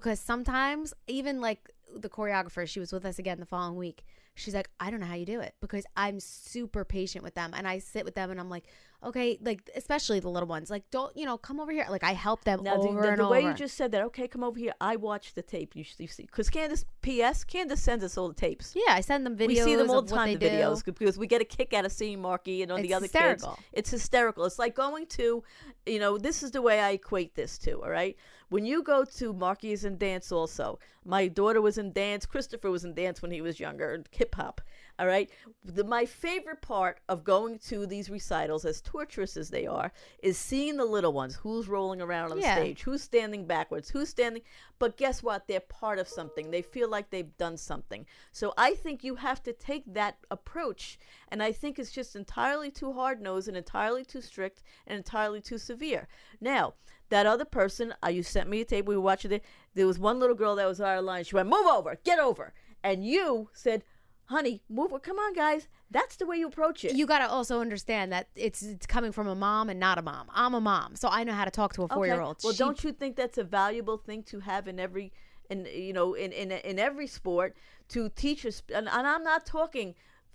Because 0.00 0.20
sometimes, 0.20 0.92
even 1.06 1.40
like 1.40 1.70
the 1.94 2.08
choreographer, 2.08 2.66
she 2.68 2.80
was 2.80 2.92
with 2.92 3.04
us 3.04 3.18
again 3.18 3.40
the 3.40 3.46
following 3.46 3.76
week. 3.76 4.04
She's 4.34 4.54
like, 4.54 4.68
I 4.78 4.90
don't 4.90 5.00
know 5.00 5.06
how 5.06 5.14
you 5.14 5.24
do 5.24 5.40
it 5.40 5.54
because 5.62 5.86
I'm 5.96 6.20
super 6.20 6.84
patient 6.84 7.24
with 7.24 7.34
them. 7.34 7.52
And 7.56 7.66
I 7.66 7.78
sit 7.78 8.04
with 8.04 8.14
them 8.14 8.30
and 8.30 8.38
I'm 8.38 8.50
like, 8.50 8.64
okay, 9.02 9.38
like, 9.40 9.70
especially 9.74 10.20
the 10.20 10.28
little 10.28 10.48
ones, 10.48 10.68
like, 10.68 10.82
don't, 10.90 11.16
you 11.16 11.24
know, 11.24 11.38
come 11.38 11.58
over 11.58 11.72
here. 11.72 11.86
Like, 11.88 12.04
I 12.04 12.12
help 12.12 12.44
them 12.44 12.62
Now, 12.62 12.74
the, 12.74 12.88
over 12.88 13.00
the, 13.00 13.08
and 13.08 13.18
the 13.18 13.22
over. 13.24 13.30
way 13.30 13.42
you 13.42 13.54
just 13.54 13.76
said 13.78 13.92
that, 13.92 14.02
okay, 14.02 14.28
come 14.28 14.44
over 14.44 14.58
here. 14.58 14.74
I 14.78 14.96
watch 14.96 15.32
the 15.32 15.40
tape. 15.40 15.74
You, 15.74 15.84
see, 15.84 16.06
because 16.18 16.50
Candace, 16.50 16.84
P.S. 17.00 17.44
Candace 17.44 17.80
sends 17.80 18.04
us 18.04 18.18
all 18.18 18.28
the 18.28 18.34
tapes. 18.34 18.74
yeah, 18.74 18.92
I 18.94 19.00
send 19.00 19.24
them 19.24 19.36
videos. 19.36 19.48
we 19.48 19.56
see 19.56 19.76
them 19.76 19.88
all 19.90 20.02
the 20.02 20.14
time, 20.14 20.38
the 20.38 20.46
videos, 20.46 20.84
do. 20.84 20.92
because 20.92 21.16
we 21.18 21.26
get 21.26 21.40
a 21.40 21.46
kick 21.46 21.72
out 21.72 21.86
of 21.86 21.92
seeing 21.92 22.20
Marky 22.20 22.62
and 22.62 22.70
all 22.70 22.78
the 22.78 22.92
other 22.92 23.04
hysterical. 23.04 23.52
kids. 23.52 23.66
It's 23.72 23.90
hysterical. 23.90 24.44
It's 24.44 24.58
like 24.58 24.74
going 24.74 25.06
to, 25.06 25.42
you 25.86 25.98
know, 25.98 26.18
this 26.18 26.42
is 26.42 26.50
the 26.50 26.60
way 26.60 26.80
I 26.80 26.90
equate 26.90 27.34
this 27.34 27.56
to. 27.58 27.82
All 27.82 27.90
right, 27.90 28.16
when 28.48 28.64
you 28.64 28.82
go 28.82 29.04
to 29.04 29.32
Marky 29.32 29.72
is 29.72 29.84
in 29.84 29.98
dance. 29.98 30.30
Also, 30.30 30.78
my 31.04 31.28
daughter 31.28 31.60
was 31.60 31.78
in 31.78 31.92
dance. 31.92 32.26
Christopher 32.26 32.70
was 32.70 32.84
in 32.84 32.94
dance 32.94 33.22
when 33.22 33.30
he 33.30 33.40
was 33.40 33.60
younger, 33.60 34.04
hip 34.10 34.34
hop. 34.34 34.60
All 34.98 35.06
right, 35.06 35.30
the, 35.62 35.84
my 35.84 36.06
favorite 36.06 36.62
part 36.62 37.00
of 37.08 37.22
going 37.22 37.58
to 37.68 37.86
these 37.86 38.08
recitals, 38.08 38.64
as 38.64 38.80
torturous 38.80 39.36
as 39.36 39.50
they 39.50 39.66
are, 39.66 39.92
is 40.22 40.38
seeing 40.38 40.78
the 40.78 40.86
little 40.86 41.12
ones. 41.12 41.34
Who's 41.34 41.68
rolling 41.68 42.00
around 42.00 42.32
on 42.32 42.38
Yeah. 42.40 42.54
the 42.54 42.60
stage? 42.62 42.82
Who's 42.82 43.02
standing 43.02 43.46
backwards? 43.46 43.90
Who's 43.90 44.08
standing? 44.08 44.42
But 44.78 44.96
guess 44.96 45.22
what? 45.22 45.46
They're 45.46 45.60
part 45.60 45.98
of 45.98 46.08
something. 46.08 46.50
They 46.50 46.62
feel 46.62 46.88
like 46.88 47.10
they've 47.10 47.36
done 47.36 47.58
something. 47.58 48.06
So 48.32 48.54
I 48.56 48.74
think 48.74 49.04
you 49.04 49.16
have 49.16 49.42
to 49.42 49.52
take 49.52 49.84
that 49.92 50.16
approach. 50.30 50.98
And 51.28 51.42
I 51.42 51.52
think 51.52 51.78
it's 51.78 51.92
just 51.92 52.16
entirely 52.16 52.70
too 52.70 52.94
hard 52.94 53.20
nosed 53.20 53.48
and 53.48 53.56
entirely 53.56 54.04
too 54.04 54.22
strict 54.22 54.62
and 54.86 54.96
entirely 54.96 55.42
too 55.42 55.58
severe. 55.58 56.08
Now, 56.40 56.72
that 57.10 57.26
other 57.26 57.44
person, 57.44 57.94
uh, 58.04 58.08
you 58.08 58.22
sent 58.22 58.48
me 58.48 58.62
a 58.62 58.64
tape. 58.64 58.86
We 58.86 58.96
were 58.96 59.02
watching 59.02 59.30
it. 59.32 59.44
There 59.74 59.86
was 59.86 59.98
one 59.98 60.18
little 60.18 60.34
girl 60.34 60.56
that 60.56 60.66
was 60.66 60.80
out 60.80 60.98
of 60.98 61.04
line. 61.04 61.22
She 61.24 61.34
went, 61.36 61.48
"Move 61.48 61.66
over, 61.66 61.98
get 62.02 62.18
over," 62.18 62.52
and 62.82 63.04
you 63.06 63.50
said, 63.52 63.84
"Honey, 64.26 64.62
move. 64.68 64.92
Come 65.02 65.18
on, 65.18 65.32
guys. 65.32 65.68
That's 65.90 66.16
the 66.16 66.26
way 66.26 66.36
you 66.36 66.48
approach 66.48 66.84
it." 66.84 66.94
You 66.94 67.06
got 67.06 67.20
to 67.20 67.28
also 67.28 67.60
understand 67.60 68.12
that 68.12 68.28
it's 68.34 68.62
it's 68.62 68.86
coming 68.86 69.12
from 69.12 69.26
a 69.26 69.34
mom 69.34 69.68
and 69.68 69.80
not 69.80 69.98
a 69.98 70.02
mom. 70.02 70.28
I'm 70.32 70.54
a 70.54 70.60
mom, 70.60 70.96
so 70.96 71.08
I 71.08 71.24
know 71.24 71.32
how 71.32 71.44
to 71.44 71.50
talk 71.50 71.74
to 71.74 71.82
a 71.84 71.88
four 71.88 72.06
year 72.06 72.20
old. 72.20 72.38
Well, 72.42 72.52
don't 72.52 72.82
you 72.84 72.92
think 72.92 73.16
that's 73.16 73.38
a 73.38 73.44
valuable 73.44 73.96
thing 73.96 74.22
to 74.24 74.40
have 74.40 74.68
in 74.68 74.78
every, 74.80 75.12
in 75.50 75.66
you 75.66 75.92
know, 75.92 76.14
in 76.14 76.32
in 76.32 76.52
in 76.52 76.78
every 76.78 77.06
sport 77.06 77.56
to 77.88 78.08
teach 78.10 78.44
us? 78.44 78.62
And, 78.74 78.88
and 78.88 79.06
I'm 79.06 79.22
not 79.22 79.46
talking 79.46 79.94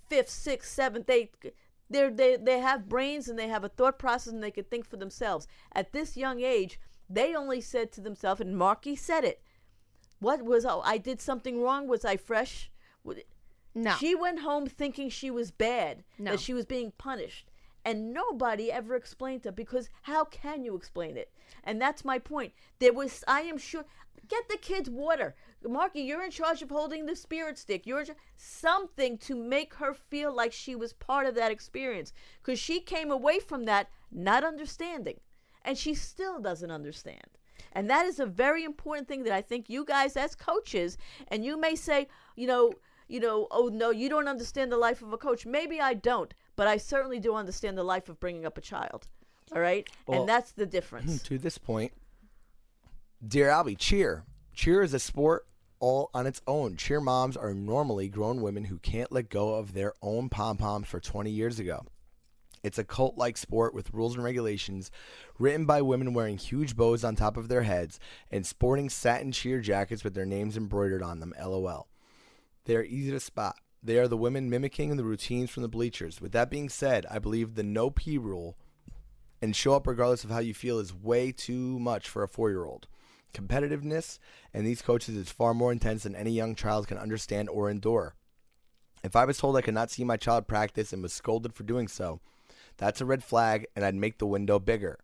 fifth, 0.09 0.29
sixth, 0.29 0.71
seventh, 0.71 1.09
eighth. 1.09 1.45
They're, 1.89 2.09
they 2.09 2.37
they 2.37 2.59
have 2.59 2.87
brains 2.87 3.27
and 3.27 3.37
they 3.37 3.49
have 3.49 3.63
a 3.63 3.69
thought 3.69 3.99
process 3.99 4.33
and 4.33 4.41
they 4.43 4.51
can 4.51 4.63
think 4.65 4.85
for 4.85 4.97
themselves. 4.97 5.47
At 5.73 5.91
this 5.91 6.15
young 6.15 6.41
age, 6.41 6.79
they 7.09 7.35
only 7.35 7.59
said 7.59 7.91
to 7.93 8.01
themselves, 8.01 8.39
and 8.39 8.57
Marky 8.57 8.95
said 8.95 9.25
it. 9.25 9.41
What 10.19 10.43
was 10.43 10.65
oh 10.65 10.81
I 10.85 10.97
did 10.97 11.19
something 11.19 11.61
wrong? 11.61 11.87
Was 11.87 12.05
I 12.05 12.15
fresh? 12.15 12.71
No. 13.73 13.95
She 13.95 14.15
went 14.15 14.39
home 14.39 14.67
thinking 14.67 15.09
she 15.09 15.31
was 15.31 15.51
bad, 15.51 16.03
No. 16.19 16.31
that 16.31 16.39
she 16.39 16.53
was 16.53 16.65
being 16.65 16.91
punished. 16.97 17.49
And 17.83 18.13
nobody 18.13 18.71
ever 18.71 18.95
explained 18.95 19.45
it 19.45 19.55
because 19.55 19.89
how 20.03 20.25
can 20.25 20.63
you 20.63 20.75
explain 20.75 21.17
it? 21.17 21.31
And 21.63 21.81
that's 21.81 22.05
my 22.05 22.19
point. 22.19 22.53
There 22.79 22.93
was, 22.93 23.23
I 23.27 23.41
am 23.41 23.57
sure, 23.57 23.85
get 24.27 24.47
the 24.49 24.57
kids 24.57 24.89
water. 24.89 25.35
Marky, 25.67 26.01
you're 26.01 26.23
in 26.23 26.31
charge 26.31 26.61
of 26.61 26.69
holding 26.69 27.05
the 27.05 27.15
spirit 27.15 27.57
stick. 27.57 27.87
You're 27.87 28.01
in 28.01 28.07
something 28.37 29.17
to 29.19 29.35
make 29.35 29.75
her 29.75 29.93
feel 29.93 30.33
like 30.33 30.53
she 30.53 30.75
was 30.75 30.93
part 30.93 31.25
of 31.25 31.35
that 31.35 31.51
experience 31.51 32.13
because 32.41 32.59
she 32.59 32.79
came 32.79 33.11
away 33.11 33.39
from 33.39 33.65
that 33.65 33.89
not 34.11 34.43
understanding, 34.43 35.19
and 35.63 35.77
she 35.77 35.93
still 35.93 36.39
doesn't 36.39 36.71
understand. 36.71 37.37
And 37.73 37.89
that 37.89 38.05
is 38.05 38.19
a 38.19 38.25
very 38.25 38.63
important 38.63 39.07
thing 39.07 39.23
that 39.23 39.33
I 39.33 39.41
think 39.41 39.69
you 39.69 39.85
guys 39.85 40.17
as 40.17 40.35
coaches, 40.35 40.97
and 41.29 41.45
you 41.45 41.57
may 41.57 41.75
say, 41.75 42.07
you 42.35 42.47
know, 42.47 42.73
you 43.11 43.19
know, 43.19 43.47
oh 43.51 43.69
no, 43.71 43.89
you 43.91 44.09
don't 44.09 44.27
understand 44.27 44.71
the 44.71 44.77
life 44.77 45.01
of 45.01 45.11
a 45.11 45.17
coach. 45.17 45.45
Maybe 45.45 45.81
I 45.81 45.93
don't, 45.93 46.33
but 46.55 46.67
I 46.67 46.77
certainly 46.77 47.19
do 47.19 47.35
understand 47.35 47.77
the 47.77 47.83
life 47.83 48.07
of 48.07 48.19
bringing 48.19 48.45
up 48.45 48.57
a 48.57 48.61
child. 48.61 49.07
All 49.53 49.61
right, 49.61 49.85
Well, 50.07 50.21
and 50.21 50.29
that's 50.29 50.53
the 50.53 50.65
difference. 50.65 51.21
to 51.23 51.37
this 51.37 51.57
point, 51.57 51.91
dear 53.25 53.49
Albie, 53.49 53.77
cheer. 53.77 54.23
Cheer 54.53 54.81
is 54.81 54.93
a 54.93 54.99
sport 54.99 55.45
all 55.81 56.09
on 56.13 56.25
its 56.25 56.41
own. 56.47 56.77
Cheer 56.77 57.01
moms 57.01 57.35
are 57.35 57.53
normally 57.53 58.07
grown 58.07 58.41
women 58.41 58.65
who 58.65 58.77
can't 58.77 59.11
let 59.11 59.29
go 59.29 59.55
of 59.55 59.73
their 59.73 59.93
own 60.01 60.29
pom 60.29 60.55
poms 60.55 60.87
for 60.87 61.01
20 61.01 61.29
years 61.29 61.59
ago. 61.59 61.83
It's 62.63 62.77
a 62.77 62.83
cult 62.83 63.17
like 63.17 63.37
sport 63.37 63.73
with 63.73 63.93
rules 63.93 64.15
and 64.15 64.23
regulations 64.23 64.91
written 65.39 65.65
by 65.65 65.81
women 65.81 66.13
wearing 66.13 66.37
huge 66.37 66.75
bows 66.75 67.03
on 67.03 67.15
top 67.15 67.35
of 67.35 67.47
their 67.47 67.63
heads 67.63 67.99
and 68.29 68.45
sporting 68.45 68.89
satin 68.89 69.31
cheer 69.31 69.59
jackets 69.59 70.03
with 70.03 70.13
their 70.13 70.27
names 70.27 70.55
embroidered 70.55 71.01
on 71.01 71.19
them. 71.19 71.33
LOL. 71.43 71.87
They 72.65 72.75
are 72.75 72.83
easy 72.83 73.11
to 73.11 73.19
spot. 73.19 73.57
They 73.83 73.97
are 73.97 74.07
the 74.07 74.17
women 74.17 74.49
mimicking 74.49 74.95
the 74.95 75.03
routines 75.03 75.49
from 75.49 75.63
the 75.63 75.69
bleachers. 75.69 76.21
With 76.21 76.31
that 76.33 76.51
being 76.51 76.69
said, 76.69 77.05
I 77.09 77.17
believe 77.17 77.55
the 77.55 77.63
no 77.63 77.89
pee 77.89 78.17
rule 78.17 78.55
and 79.41 79.55
show 79.55 79.73
up 79.73 79.87
regardless 79.87 80.23
of 80.23 80.29
how 80.29 80.39
you 80.39 80.53
feel 80.53 80.77
is 80.77 80.93
way 80.93 81.31
too 81.31 81.79
much 81.79 82.07
for 82.07 82.21
a 82.21 82.27
four 82.27 82.49
year 82.49 82.65
old. 82.65 82.87
Competitiveness 83.33 84.19
and 84.53 84.67
these 84.67 84.81
coaches 84.81 85.15
is 85.15 85.31
far 85.31 85.53
more 85.53 85.71
intense 85.71 86.03
than 86.03 86.15
any 86.15 86.31
young 86.31 86.53
child 86.53 86.87
can 86.87 86.97
understand 86.97 87.49
or 87.49 87.69
endure. 87.69 88.15
If 89.03 89.15
I 89.15 89.25
was 89.25 89.39
told 89.39 89.57
I 89.57 89.61
could 89.61 89.73
not 89.73 89.89
see 89.89 90.03
my 90.03 90.17
child 90.17 90.47
practice 90.47 90.93
and 90.93 91.01
was 91.01 91.13
scolded 91.13 91.53
for 91.53 91.63
doing 91.63 91.87
so, 91.87 92.19
that's 92.77 93.01
a 93.01 93.05
red 93.05 93.23
flag 93.23 93.65
and 93.75 93.83
I'd 93.83 93.95
make 93.95 94.19
the 94.19 94.27
window 94.27 94.59
bigger. 94.59 94.99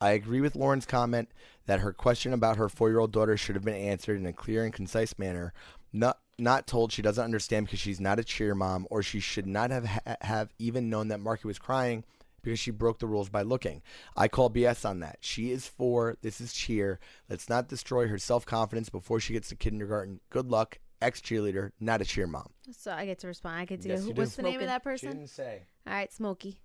I 0.00 0.10
agree 0.10 0.40
with 0.40 0.56
Lauren's 0.56 0.86
comment 0.86 1.30
that 1.66 1.80
her 1.80 1.92
question 1.92 2.32
about 2.32 2.56
her 2.56 2.68
four 2.68 2.88
year 2.88 2.98
old 2.98 3.12
daughter 3.12 3.36
should 3.36 3.56
have 3.56 3.64
been 3.64 3.74
answered 3.74 4.18
in 4.18 4.26
a 4.26 4.32
clear 4.32 4.64
and 4.64 4.72
concise 4.72 5.18
manner, 5.18 5.52
not, 5.92 6.18
not 6.38 6.66
told 6.66 6.92
she 6.92 7.02
doesn't 7.02 7.24
understand 7.24 7.66
because 7.66 7.80
she's 7.80 8.00
not 8.00 8.18
a 8.18 8.24
cheer 8.24 8.54
mom, 8.54 8.86
or 8.90 9.02
she 9.02 9.20
should 9.20 9.46
not 9.46 9.70
have, 9.70 9.84
ha- 9.86 10.16
have 10.22 10.52
even 10.58 10.88
known 10.90 11.08
that 11.08 11.20
Marky 11.20 11.46
was 11.46 11.58
crying 11.58 12.04
because 12.42 12.58
she 12.58 12.70
broke 12.70 12.98
the 12.98 13.06
rules 13.06 13.28
by 13.28 13.42
looking. 13.42 13.82
I 14.16 14.28
call 14.28 14.50
BS 14.50 14.88
on 14.88 15.00
that. 15.00 15.18
She 15.20 15.50
is 15.52 15.66
four. 15.68 16.16
This 16.22 16.40
is 16.40 16.52
cheer. 16.52 16.98
Let's 17.28 17.48
not 17.48 17.68
destroy 17.68 18.08
her 18.08 18.18
self 18.18 18.44
confidence 18.46 18.88
before 18.88 19.20
she 19.20 19.32
gets 19.34 19.48
to 19.50 19.56
kindergarten. 19.56 20.20
Good 20.30 20.50
luck. 20.50 20.78
Ex 21.00 21.20
cheerleader, 21.20 21.72
not 21.80 22.00
a 22.00 22.04
cheer 22.04 22.28
mom. 22.28 22.50
So 22.70 22.92
I 22.92 23.06
get 23.06 23.18
to 23.20 23.26
respond. 23.26 23.56
I 23.58 23.64
get 23.64 23.82
to 23.82 23.88
Yes, 23.88 23.98
go. 24.00 24.02
you 24.04 24.08
Who, 24.10 24.14
do. 24.14 24.20
what's 24.22 24.36
the 24.36 24.42
name 24.42 24.50
of 24.54 24.60
Smoking. 24.60 24.66
that 24.68 24.80
She 24.82 24.84
person? 24.84 25.08
didn't 25.18 25.30
say. 25.30 25.62
All 25.86 25.92
right, 25.92 26.12
Smokey. 26.12 26.58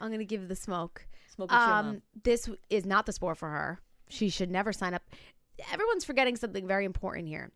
I'm 0.00 0.10
gonna 0.10 0.24
give 0.24 0.48
the 0.48 0.56
smoke. 0.56 1.06
Smoke 1.32 1.52
a 1.52 1.54
cheer 1.54 1.62
Um, 1.62 1.86
mom. 1.86 2.02
this 2.24 2.48
is 2.68 2.84
not 2.84 3.06
the 3.06 3.12
sport 3.12 3.38
for 3.38 3.48
her. 3.48 3.78
She 4.08 4.28
should 4.28 4.50
never 4.50 4.72
sign 4.72 4.92
up. 4.94 5.02
Everyone's 5.72 6.04
forgetting 6.04 6.34
something 6.36 6.66
very 6.66 6.84
important 6.84 7.28
here. 7.28 7.52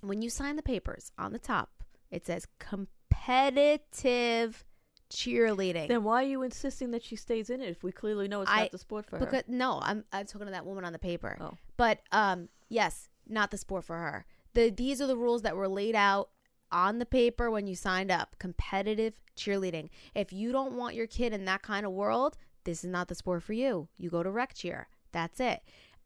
When 0.00 0.22
you 0.22 0.30
sign 0.30 0.56
the 0.56 0.62
papers 0.62 1.12
on 1.18 1.32
the 1.32 1.38
top, 1.38 1.70
it 2.10 2.26
says 2.26 2.46
competitive 2.58 4.64
cheerleading. 5.10 5.88
Then 5.88 6.04
why 6.04 6.22
are 6.22 6.26
you 6.26 6.42
insisting 6.42 6.90
that 6.92 7.02
she 7.02 7.16
stays 7.16 7.50
in 7.50 7.60
it 7.60 7.68
if 7.68 7.82
we 7.82 7.92
clearly 7.92 8.28
know 8.28 8.42
it's 8.42 8.50
I- 8.50 8.62
not 8.62 8.72
the 8.72 8.78
sport 8.78 9.06
for 9.06 9.18
her? 9.18 9.24
because 9.24 9.44
no, 9.48 9.80
I'm 9.82 10.04
I'm 10.12 10.26
talking 10.26 10.46
to 10.46 10.52
that 10.52 10.66
woman 10.66 10.84
on 10.84 10.92
the 10.92 10.98
paper. 10.98 11.36
Oh. 11.40 11.52
But 11.76 12.00
um, 12.12 12.48
yes, 12.68 13.08
not 13.28 13.50
the 13.50 13.58
sport 13.58 13.84
for 13.84 13.96
her. 13.96 14.24
The 14.54 14.70
these 14.70 15.00
are 15.00 15.06
the 15.06 15.16
rules 15.16 15.42
that 15.42 15.56
were 15.56 15.68
laid 15.68 15.94
out 15.94 16.30
on 16.72 16.98
the 16.98 17.06
paper 17.06 17.50
when 17.50 17.66
you 17.66 17.74
signed 17.74 18.10
up. 18.10 18.36
Competitive 18.38 19.14
cheerleading. 19.36 19.90
If 20.14 20.32
you 20.32 20.52
don't 20.52 20.74
want 20.74 20.94
your 20.94 21.06
kid 21.06 21.32
in 21.32 21.44
that 21.46 21.62
kind 21.62 21.84
of 21.84 21.92
world, 21.92 22.36
this 22.64 22.84
is 22.84 22.90
not 22.90 23.08
the 23.08 23.14
sport 23.14 23.42
for 23.42 23.52
you. 23.52 23.88
You 23.96 24.10
go 24.10 24.22
to 24.22 24.30
rec 24.30 24.54
cheer. 24.54 24.88
That's 25.12 25.40
it. 25.40 25.60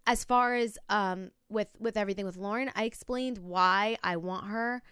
As 0.07 0.25
far 0.25 0.55
as 0.55 0.79
um 0.89 1.31
with 1.49 1.69
with 1.79 1.97
everything 1.97 2.27
with 2.27 2.37
Lauren, 2.37 2.71
I 2.75 2.85
explained 2.85 3.39
why 3.39 3.97
I 4.03 4.17
want 4.17 4.47
her 4.47 4.83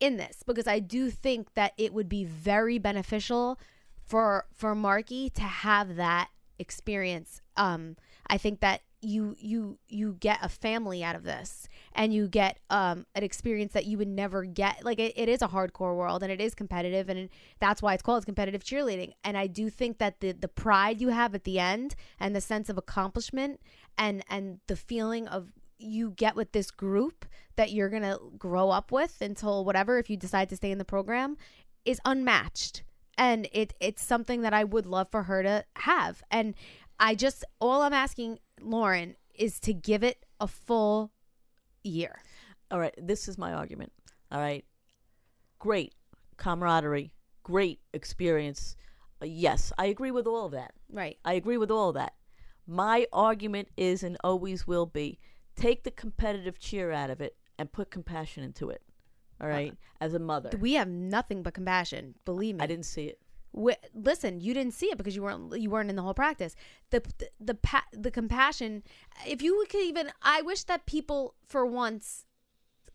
in 0.00 0.16
this 0.16 0.42
because 0.44 0.66
I 0.66 0.78
do 0.78 1.10
think 1.10 1.54
that 1.54 1.72
it 1.78 1.92
would 1.92 2.08
be 2.08 2.24
very 2.24 2.78
beneficial 2.78 3.58
for 4.04 4.46
for 4.52 4.74
Marky 4.74 5.30
to 5.30 5.42
have 5.42 5.96
that 5.96 6.30
experience. 6.58 7.42
Um, 7.56 7.96
I 8.26 8.38
think 8.38 8.60
that 8.60 8.82
you 9.06 9.36
you 9.38 9.78
you 9.88 10.16
get 10.20 10.38
a 10.42 10.48
family 10.48 11.04
out 11.04 11.14
of 11.14 11.22
this, 11.22 11.68
and 11.92 12.12
you 12.12 12.28
get 12.28 12.58
um 12.70 13.06
an 13.14 13.22
experience 13.22 13.72
that 13.72 13.86
you 13.86 13.98
would 13.98 14.08
never 14.08 14.44
get. 14.44 14.84
Like 14.84 14.98
it, 14.98 15.12
it 15.16 15.28
is 15.28 15.42
a 15.42 15.48
hardcore 15.48 15.96
world, 15.96 16.22
and 16.22 16.32
it 16.32 16.40
is 16.40 16.54
competitive, 16.54 17.08
and 17.08 17.28
that's 17.60 17.80
why 17.80 17.94
it's 17.94 18.02
called 18.02 18.26
competitive 18.26 18.64
cheerleading. 18.64 19.12
And 19.24 19.38
I 19.38 19.46
do 19.46 19.70
think 19.70 19.98
that 19.98 20.20
the 20.20 20.32
the 20.32 20.48
pride 20.48 21.00
you 21.00 21.08
have 21.08 21.34
at 21.34 21.44
the 21.44 21.58
end, 21.58 21.94
and 22.18 22.34
the 22.34 22.40
sense 22.40 22.68
of 22.68 22.76
accomplishment, 22.76 23.60
and 23.96 24.24
and 24.28 24.60
the 24.66 24.76
feeling 24.76 25.28
of 25.28 25.52
you 25.78 26.10
get 26.10 26.34
with 26.34 26.52
this 26.52 26.70
group 26.70 27.26
that 27.56 27.70
you're 27.70 27.90
going 27.90 28.02
to 28.02 28.18
grow 28.38 28.70
up 28.70 28.90
with 28.90 29.20
until 29.20 29.64
whatever 29.64 29.98
if 29.98 30.08
you 30.08 30.16
decide 30.16 30.48
to 30.48 30.56
stay 30.56 30.70
in 30.70 30.78
the 30.78 30.84
program 30.84 31.36
is 31.84 32.00
unmatched 32.04 32.82
and 33.18 33.48
it 33.52 33.74
it's 33.80 34.02
something 34.02 34.42
that 34.42 34.54
I 34.54 34.64
would 34.64 34.86
love 34.86 35.08
for 35.10 35.24
her 35.24 35.42
to 35.42 35.64
have 35.76 36.22
and 36.30 36.54
I 36.98 37.14
just 37.14 37.44
all 37.60 37.82
I'm 37.82 37.92
asking 37.92 38.38
Lauren 38.60 39.16
is 39.34 39.60
to 39.60 39.74
give 39.74 40.02
it 40.02 40.24
a 40.40 40.46
full 40.46 41.12
year. 41.82 42.20
All 42.70 42.80
right, 42.80 42.94
this 42.98 43.28
is 43.28 43.38
my 43.38 43.52
argument. 43.52 43.92
All 44.32 44.40
right, 44.40 44.64
great 45.58 45.94
camaraderie, 46.36 47.12
great 47.42 47.80
experience. 47.92 48.76
Uh, 49.22 49.26
yes, 49.26 49.72
I 49.78 49.86
agree 49.86 50.10
with 50.10 50.26
all 50.26 50.46
of 50.46 50.52
that. 50.52 50.72
Right. 50.90 51.18
I 51.24 51.34
agree 51.34 51.56
with 51.56 51.70
all 51.70 51.88
of 51.90 51.94
that. 51.94 52.14
My 52.66 53.06
argument 53.12 53.68
is 53.76 54.02
and 54.02 54.16
always 54.24 54.66
will 54.66 54.86
be 54.86 55.18
take 55.54 55.84
the 55.84 55.90
competitive 55.90 56.58
cheer 56.58 56.90
out 56.90 57.10
of 57.10 57.20
it 57.20 57.36
and 57.58 57.72
put 57.72 57.90
compassion 57.90 58.42
into 58.42 58.70
it. 58.70 58.82
All 59.40 59.48
right, 59.48 59.74
as 60.00 60.14
a 60.14 60.18
mother. 60.18 60.50
We 60.58 60.74
have 60.74 60.88
nothing 60.88 61.42
but 61.42 61.52
compassion, 61.52 62.14
believe 62.24 62.56
me. 62.56 62.62
I 62.62 62.66
didn't 62.66 62.86
see 62.86 63.04
it. 63.04 63.20
Wi- 63.56 63.78
listen, 63.94 64.40
you 64.40 64.52
didn't 64.52 64.74
see 64.74 64.86
it 64.86 64.98
because 64.98 65.16
you 65.16 65.22
weren't 65.22 65.58
you 65.58 65.70
weren't 65.70 65.88
in 65.88 65.96
the 65.96 66.02
whole 66.02 66.14
practice. 66.14 66.54
The 66.90 67.02
the 67.18 67.28
the, 67.40 67.54
pa- 67.54 67.86
the 67.92 68.10
compassion. 68.10 68.82
If 69.26 69.40
you 69.42 69.64
could 69.70 69.82
even, 69.82 70.10
I 70.22 70.42
wish 70.42 70.64
that 70.64 70.86
people 70.86 71.34
for 71.48 71.64
once 71.64 72.26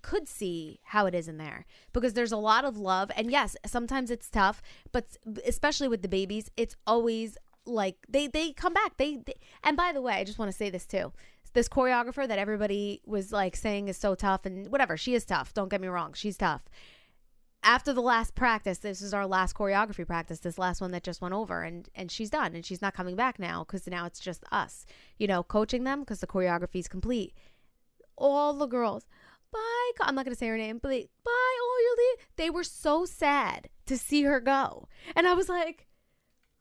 could 0.03 0.27
see 0.27 0.79
how 0.83 1.05
it 1.05 1.13
is 1.13 1.27
in 1.27 1.37
there 1.37 1.65
because 1.93 2.13
there's 2.13 2.31
a 2.31 2.37
lot 2.37 2.65
of 2.65 2.77
love 2.77 3.11
and 3.15 3.29
yes, 3.29 3.55
sometimes 3.65 4.09
it's 4.09 4.29
tough, 4.29 4.61
but 4.91 5.05
especially 5.45 5.87
with 5.87 6.01
the 6.01 6.07
babies, 6.07 6.49
it's 6.57 6.75
always 6.87 7.37
like 7.65 7.97
they 8.07 8.27
they 8.27 8.53
come 8.53 8.73
back. 8.73 8.97
They, 8.97 9.17
they 9.17 9.35
and 9.63 9.75
by 9.75 9.91
the 9.91 10.01
way, 10.01 10.13
I 10.13 10.23
just 10.23 10.39
want 10.39 10.51
to 10.51 10.57
say 10.57 10.69
this 10.69 10.85
too. 10.85 11.11
This 11.53 11.67
choreographer 11.67 12.27
that 12.27 12.39
everybody 12.39 13.01
was 13.05 13.31
like 13.31 13.55
saying 13.55 13.87
is 13.89 13.97
so 13.97 14.15
tough 14.15 14.45
and 14.45 14.71
whatever, 14.71 14.95
she 14.95 15.15
is 15.15 15.25
tough. 15.25 15.53
Don't 15.53 15.69
get 15.69 15.81
me 15.81 15.87
wrong, 15.87 16.13
she's 16.13 16.37
tough 16.37 16.63
after 17.63 17.93
the 17.93 18.01
last 18.01 18.33
practice 18.35 18.79
this 18.79 19.01
is 19.01 19.13
our 19.13 19.27
last 19.27 19.55
choreography 19.55 20.05
practice 20.05 20.39
this 20.39 20.57
last 20.57 20.81
one 20.81 20.91
that 20.91 21.03
just 21.03 21.21
went 21.21 21.33
over 21.33 21.61
and 21.61 21.89
and 21.95 22.11
she's 22.11 22.29
done 22.29 22.55
and 22.55 22.65
she's 22.65 22.81
not 22.81 22.93
coming 22.93 23.15
back 23.15 23.37
now 23.37 23.63
because 23.63 23.85
now 23.87 24.05
it's 24.05 24.19
just 24.19 24.43
us 24.51 24.85
you 25.17 25.27
know 25.27 25.43
coaching 25.43 25.83
them 25.83 25.99
because 26.01 26.19
the 26.19 26.27
choreography 26.27 26.79
is 26.79 26.87
complete. 26.87 27.33
All 28.17 28.53
the 28.53 28.67
girls 28.67 29.05
bye 29.51 29.91
i'm 30.01 30.15
not 30.15 30.25
going 30.25 30.33
to 30.33 30.39
say 30.39 30.47
her 30.47 30.57
name 30.57 30.79
but 30.81 30.89
bye 30.89 31.31
oh 31.31 32.07
you're 32.07 32.25
they 32.37 32.49
were 32.49 32.63
so 32.63 33.05
sad 33.05 33.69
to 33.85 33.97
see 33.97 34.23
her 34.23 34.39
go. 34.39 34.87
And 35.15 35.27
i 35.27 35.33
was 35.33 35.49
like 35.49 35.87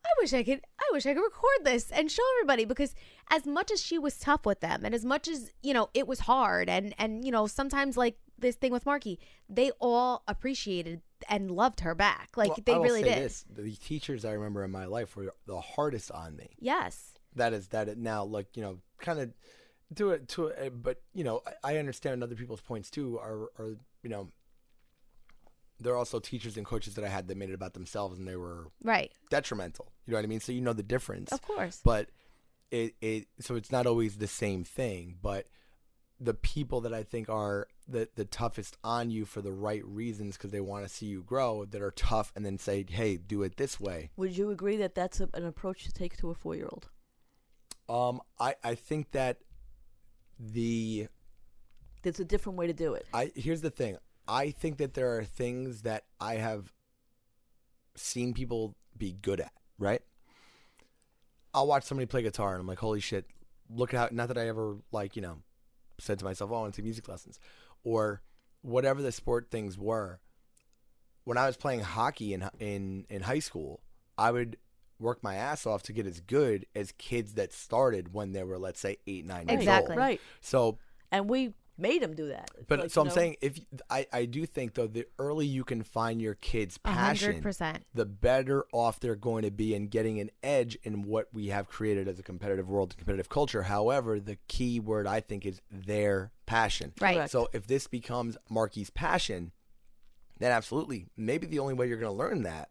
I 0.05 0.09
wish 0.21 0.33
I 0.33 0.43
could 0.43 0.61
I 0.79 0.89
wish 0.93 1.07
I 1.07 1.15
could 1.15 1.23
record 1.23 1.65
this 1.65 1.91
and 1.91 2.11
show 2.11 2.23
everybody 2.39 2.65
because 2.65 2.95
as 3.31 3.47
much 3.47 3.71
as 3.71 3.81
she 3.81 3.99
was 3.99 4.19
tough 4.19 4.47
with 4.47 4.61
them 4.61 4.85
and 4.85 4.95
as 4.95 5.05
much 5.05 5.29
as, 5.29 5.51
you 5.63 5.75
know, 5.75 5.91
it 5.95 6.07
was 6.07 6.21
hard 6.21 6.69
and 6.69 6.95
and 6.99 7.25
you 7.25 7.31
know, 7.31 7.47
sometimes 7.47 7.97
like 7.97 8.17
this 8.39 8.57
thing 8.57 8.73
with 8.73 8.87
Marky, 8.87 9.19
they 9.49 9.71
all 9.81 10.23
appreciated 10.27 11.03
and 11.29 11.51
loved 11.51 11.81
her 11.81 11.95
back. 11.95 12.31
Like 12.37 12.49
Well, 12.51 12.59
they 12.65 12.79
really 12.79 13.03
did. 13.03 13.19
This, 13.19 13.45
the 13.51 13.73
teachers 13.77 14.25
I 14.25 14.33
remember 14.33 14.65
in 14.65 14.71
my 14.71 14.87
life 14.87 15.17
were 15.17 15.33
the 15.47 15.61
hardest 15.61 16.11
on 16.11 16.37
me. 16.37 16.51
Yes. 16.59 17.15
That 17.37 17.53
is 17.53 17.69
that 17.69 17.89
it 17.89 17.99
now 17.99 18.25
like 18.25 18.57
you 18.57 18.63
know 18.63 18.79
kind 18.99 19.21
of 19.21 19.33
do 19.93 20.11
it 20.11 20.29
to 20.29 20.47
it, 20.47 20.83
but 20.83 21.03
you 21.15 21.25
know 21.25 21.43
I, 21.63 21.75
I 21.75 21.79
understand 21.79 22.23
other 22.23 22.35
people's 22.35 22.61
points 22.61 22.91
too. 22.91 23.19
Are 23.19 23.51
are 23.59 23.77
you 24.03 24.09
know 24.11 24.29
there 25.81 25.93
are 25.95 25.97
also 25.97 26.19
teachers 26.21 26.57
and 26.57 26.67
coaches 26.67 26.95
that 26.95 27.05
I 27.05 27.09
had 27.09 27.27
that 27.29 27.37
made 27.37 27.51
it 27.51 27.55
about 27.55 27.75
themselves 27.75 28.19
and 28.19 28.29
they 28.29 28.37
were 28.37 28.69
Right. 28.83 29.13
detrimental. 29.31 29.93
You 30.07 30.13
know 30.13 30.19
what 30.19 30.25
I 30.25 30.29
mean? 30.29 30.41
So 30.41 30.53
you 30.53 30.61
know 30.61 30.73
the 30.73 30.83
difference. 30.83 31.33
Of 31.33 31.43
course. 31.43 31.81
But 31.85 32.11
it 32.71 32.95
it 33.01 33.27
so 33.41 33.57
it's 33.57 33.73
not 33.73 33.87
always 33.87 34.19
the 34.19 34.27
same 34.29 34.63
thing, 34.65 35.17
but 35.21 35.47
the 36.23 36.35
people 36.35 36.83
that 36.83 36.93
I 36.93 37.03
think 37.03 37.29
are 37.31 37.67
the, 37.89 38.07
the 38.15 38.27
toughest 38.27 38.77
on 38.85 39.11
you 39.11 39.25
for 39.25 39.41
the 39.41 39.51
right 39.53 39.83
reasons 39.87 40.37
because 40.37 40.51
they 40.51 40.61
want 40.61 40.85
to 40.87 40.89
see 40.89 41.07
you 41.07 41.23
grow 41.23 41.65
that 41.65 41.81
are 41.81 41.91
tough 41.93 42.31
and 42.37 42.45
then 42.45 42.59
say, 42.59 42.85
hey, 42.89 43.17
do 43.17 43.43
it 43.43 43.57
this 43.57 43.81
way. 43.81 44.11
Would 44.17 44.37
you 44.37 44.51
agree 44.51 44.77
that 44.77 44.95
that's 44.95 45.19
a, 45.21 45.29
an 45.33 45.47
approach 45.47 45.85
to 45.85 45.93
take 45.93 46.19
to 46.19 46.29
a 46.31 46.35
four 46.35 46.55
year 46.55 46.69
old? 46.71 46.91
Um, 47.89 48.21
I, 48.39 48.55
I 48.63 48.75
think 48.75 49.13
that 49.13 49.39
the 50.39 51.09
There's 52.03 52.21
a 52.21 52.25
different 52.25 52.59
way 52.59 52.67
to 52.67 52.73
do 52.73 52.95
it. 52.95 53.07
I 53.13 53.33
here's 53.35 53.63
the 53.63 53.71
thing. 53.71 53.97
I 54.29 54.51
think 54.51 54.79
that 54.79 54.95
there 54.95 55.17
are 55.17 55.25
things 55.25 55.83
that 55.83 56.05
I 56.21 56.35
have 56.35 56.73
seen 57.97 58.33
people 58.35 58.77
be 58.97 59.13
good 59.13 59.41
at, 59.41 59.53
right? 59.79 60.03
I'll 61.53 61.67
watch 61.67 61.85
somebody 61.85 62.07
play 62.07 62.23
guitar 62.23 62.53
and 62.53 62.61
I'm 62.61 62.67
like, 62.67 62.79
holy 62.79 63.01
shit, 63.01 63.27
look 63.69 63.93
at 63.93 63.99
how 63.99 64.09
not 64.13 64.29
that 64.29 64.39
I 64.39 64.49
ever 64.49 64.77
like, 64.93 65.17
you 65.17 65.23
know, 65.23 65.39
said 65.99 66.19
to 66.21 66.25
myself, 66.25 66.51
Oh, 66.51 66.57
I 66.57 66.61
want 66.61 66.75
to 66.75 66.81
take 66.81 66.85
music 66.85 67.09
lessons. 67.09 67.39
Or 67.83 68.23
whatever 68.63 69.03
the 69.03 69.13
sport 69.13 69.49
things 69.51 69.79
were. 69.79 70.21
When 71.25 71.37
I 71.37 71.47
was 71.47 71.57
playing 71.57 71.81
hockey 71.81 72.33
in 72.35 72.49
in 72.59 73.07
in 73.11 73.23
high 73.23 73.39
school, 73.41 73.81
I 74.17 74.31
would 74.31 74.57
work 74.99 75.23
my 75.23 75.35
ass 75.35 75.67
off 75.67 75.83
to 75.85 75.93
get 75.93 76.07
as 76.07 76.21
good 76.21 76.67
as 76.75 76.93
kids 76.93 77.35
that 77.35 77.53
started 77.53 78.13
when 78.13 78.33
they 78.33 78.43
were, 78.45 78.59
let's 78.59 78.81
say, 78.81 78.97
eight, 79.07 79.25
nine 79.25 79.49
years 79.49 79.61
Exactly. 79.61 79.95
old. 79.95 79.99
Right. 79.99 80.21
So 80.41 80.79
And 81.11 81.29
we 81.29 81.55
made 81.81 82.03
him 82.03 82.15
do 82.15 82.29
that. 82.29 82.51
But 82.69 82.81
like, 82.81 82.91
so 82.91 83.01
I'm 83.01 83.09
know, 83.09 83.15
saying 83.15 83.37
if 83.41 83.59
I, 83.89 84.07
I 84.13 84.25
do 84.27 84.47
think 84.47 84.75
though 84.75 84.87
the 84.87 85.07
early 85.19 85.47
you 85.47 85.65
can 85.65 85.83
find 85.83 86.21
your 86.21 86.35
kids' 86.35 86.79
passion, 86.79 87.33
hundred 87.33 87.43
percent. 87.43 87.85
the 87.95 88.07
better 88.07 88.67
off 88.73 89.01
they're 89.01 89.17
going 89.17 89.43
to 89.43 89.51
be 89.51 89.75
in 89.75 89.89
getting 89.89 90.21
an 90.21 90.31
edge 90.43 90.79
in 90.83 91.03
what 91.03 91.29
we 91.33 91.49
have 91.49 91.69
created 91.69 92.09
as 92.09 92.19
a 92.19 92.23
competitive 92.23 92.69
world, 92.69 92.97
competitive 92.97 93.29
culture. 93.29 93.63
However, 93.63 94.21
the 94.21 94.37
key 94.49 94.81
word 94.81 95.07
I 95.07 95.21
think 95.21 95.47
is 95.47 95.61
their 95.71 96.33
passion. 96.47 96.93
Right. 97.01 97.17
Correct. 97.17 97.33
So 97.33 97.49
if 97.53 97.67
this 97.67 97.87
becomes 97.87 98.37
Marky's 98.49 98.91
passion, 98.91 99.53
then 100.39 100.53
absolutely, 100.53 101.07
maybe 101.17 101.47
the 101.47 101.59
only 101.59 101.75
way 101.75 101.89
you're 101.89 101.99
going 101.99 102.13
to 102.13 102.19
learn 102.19 102.43
that 102.43 102.71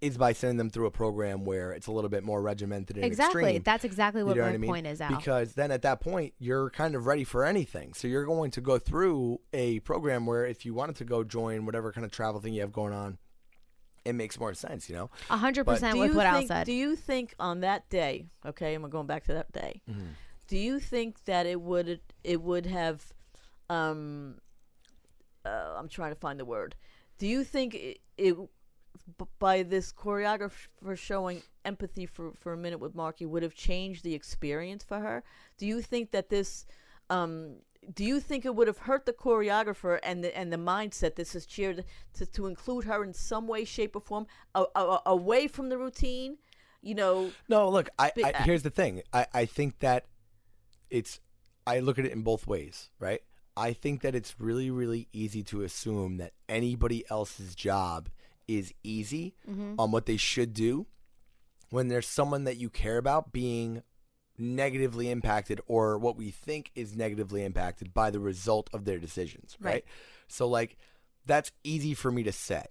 is 0.00 0.18
by 0.18 0.32
sending 0.32 0.58
them 0.58 0.68
through 0.68 0.86
a 0.86 0.90
program 0.90 1.44
where 1.44 1.72
it's 1.72 1.86
a 1.86 1.92
little 1.92 2.10
bit 2.10 2.22
more 2.22 2.42
regimented 2.42 2.96
and 2.96 3.04
Exactly. 3.04 3.42
extreme. 3.44 3.62
That's 3.62 3.84
exactly 3.84 4.22
what 4.22 4.36
You 4.36 4.42
what 4.42 4.48
know 4.48 4.52
my 4.52 4.54
I 4.56 4.58
mean? 4.58 4.68
point 4.70 4.86
is, 4.86 5.00
Al. 5.00 5.16
Because 5.16 5.54
then 5.54 5.70
at 5.70 5.82
that 5.82 6.00
point, 6.00 6.34
you're 6.38 6.68
kind 6.70 6.94
of 6.94 7.06
ready 7.06 7.24
for 7.24 7.44
anything. 7.44 7.94
So 7.94 8.06
you're 8.06 8.26
going 8.26 8.50
to 8.52 8.60
go 8.60 8.78
through 8.78 9.40
a 9.54 9.80
program 9.80 10.26
where 10.26 10.44
if 10.44 10.66
you 10.66 10.74
wanted 10.74 10.96
to 10.96 11.04
go 11.04 11.24
join 11.24 11.64
whatever 11.64 11.92
kind 11.92 12.04
of 12.04 12.10
travel 12.12 12.40
thing 12.40 12.52
you 12.52 12.60
have 12.60 12.72
going 12.72 12.92
on, 12.92 13.16
it 14.04 14.12
makes 14.14 14.38
more 14.38 14.52
sense, 14.54 14.88
you 14.90 14.94
know? 14.94 15.10
A 15.30 15.36
hundred 15.38 15.64
But- 15.64 15.74
percent 15.76 15.94
do 15.94 16.00
with 16.00 16.10
you 16.10 16.16
what 16.16 16.26
Al 16.26 16.36
think, 16.38 16.48
said. 16.48 16.66
Do 16.66 16.72
you 16.74 16.94
think 16.94 17.34
on 17.40 17.60
that 17.60 17.88
day, 17.88 18.26
okay, 18.44 18.74
and 18.74 18.82
we're 18.84 18.90
going 18.90 19.06
back 19.06 19.24
to 19.24 19.32
that 19.32 19.50
day, 19.50 19.80
do 20.46 20.56
you 20.58 20.78
think 20.78 21.24
that 21.24 21.46
it 21.46 21.60
would 21.60 22.00
it 22.22 22.40
would 22.42 22.66
have 22.66 23.12
um 23.70 24.36
uh, 25.44 25.74
I'm 25.78 25.88
trying 25.88 26.12
to 26.12 26.18
find 26.20 26.38
the 26.40 26.44
word. 26.44 26.74
Do 27.18 27.26
you 27.26 27.44
think 27.44 27.74
it, 27.74 27.98
it 28.18 28.36
b- 28.36 28.46
by 29.38 29.62
this 29.62 29.92
choreographer 29.92 30.96
showing 30.96 31.42
empathy 31.64 32.06
for, 32.06 32.32
for 32.32 32.52
a 32.52 32.56
minute 32.56 32.78
with 32.78 32.94
Marky 32.94 33.26
would 33.26 33.42
have 33.42 33.54
changed 33.54 34.04
the 34.04 34.14
experience 34.14 34.84
for 34.84 35.00
her? 35.00 35.22
Do 35.58 35.66
you 35.66 35.82
think 35.82 36.10
that 36.12 36.30
this 36.30 36.66
um 37.10 37.56
do 37.94 38.04
you 38.04 38.20
think 38.20 38.44
it 38.44 38.54
would 38.54 38.66
have 38.66 38.78
hurt 38.78 39.06
the 39.06 39.12
choreographer 39.12 39.98
and 40.02 40.24
the 40.24 40.36
and 40.36 40.52
the 40.52 40.56
mindset 40.56 41.14
this 41.14 41.34
is 41.34 41.46
cheered 41.46 41.84
to, 42.14 42.26
to 42.26 42.46
include 42.46 42.84
her 42.84 43.04
in 43.04 43.12
some 43.12 43.46
way, 43.46 43.64
shape, 43.64 43.94
or 43.94 44.00
form 44.00 44.26
a, 44.54 44.64
a, 44.74 45.00
away 45.06 45.46
from 45.46 45.68
the 45.68 45.78
routine? 45.78 46.38
You 46.82 46.94
know, 46.94 47.30
No, 47.48 47.68
look, 47.68 47.88
I, 47.98 48.12
I 48.24 48.30
uh, 48.30 48.42
here's 48.42 48.62
the 48.62 48.70
thing. 48.70 49.02
I, 49.12 49.26
I 49.32 49.44
think 49.44 49.80
that 49.80 50.06
it's 50.90 51.20
I 51.66 51.80
look 51.80 51.98
at 51.98 52.06
it 52.06 52.12
in 52.12 52.22
both 52.22 52.46
ways, 52.46 52.90
right? 52.98 53.20
I 53.56 53.72
think 53.72 54.02
that 54.02 54.14
it's 54.14 54.38
really, 54.38 54.70
really 54.70 55.08
easy 55.12 55.42
to 55.44 55.62
assume 55.62 56.18
that 56.18 56.32
anybody 56.48 57.04
else's 57.08 57.54
job 57.54 58.10
is 58.48 58.72
easy 58.82 59.34
mm-hmm. 59.48 59.74
on 59.78 59.90
what 59.90 60.06
they 60.06 60.16
should 60.16 60.52
do 60.52 60.86
when 61.70 61.88
there's 61.88 62.06
someone 62.06 62.44
that 62.44 62.56
you 62.56 62.70
care 62.70 62.98
about 62.98 63.32
being 63.32 63.82
negatively 64.38 65.10
impacted 65.10 65.60
or 65.66 65.98
what 65.98 66.16
we 66.16 66.30
think 66.30 66.70
is 66.74 66.94
negatively 66.94 67.44
impacted 67.44 67.92
by 67.94 68.10
the 68.10 68.20
result 68.20 68.68
of 68.72 68.84
their 68.84 68.98
decisions, 68.98 69.56
right? 69.60 69.72
Right. 69.72 69.84
So 70.28 70.46
like 70.48 70.76
that's 71.24 71.50
easy 71.64 71.94
for 71.94 72.10
me 72.10 72.22
to 72.22 72.32
say. 72.32 72.64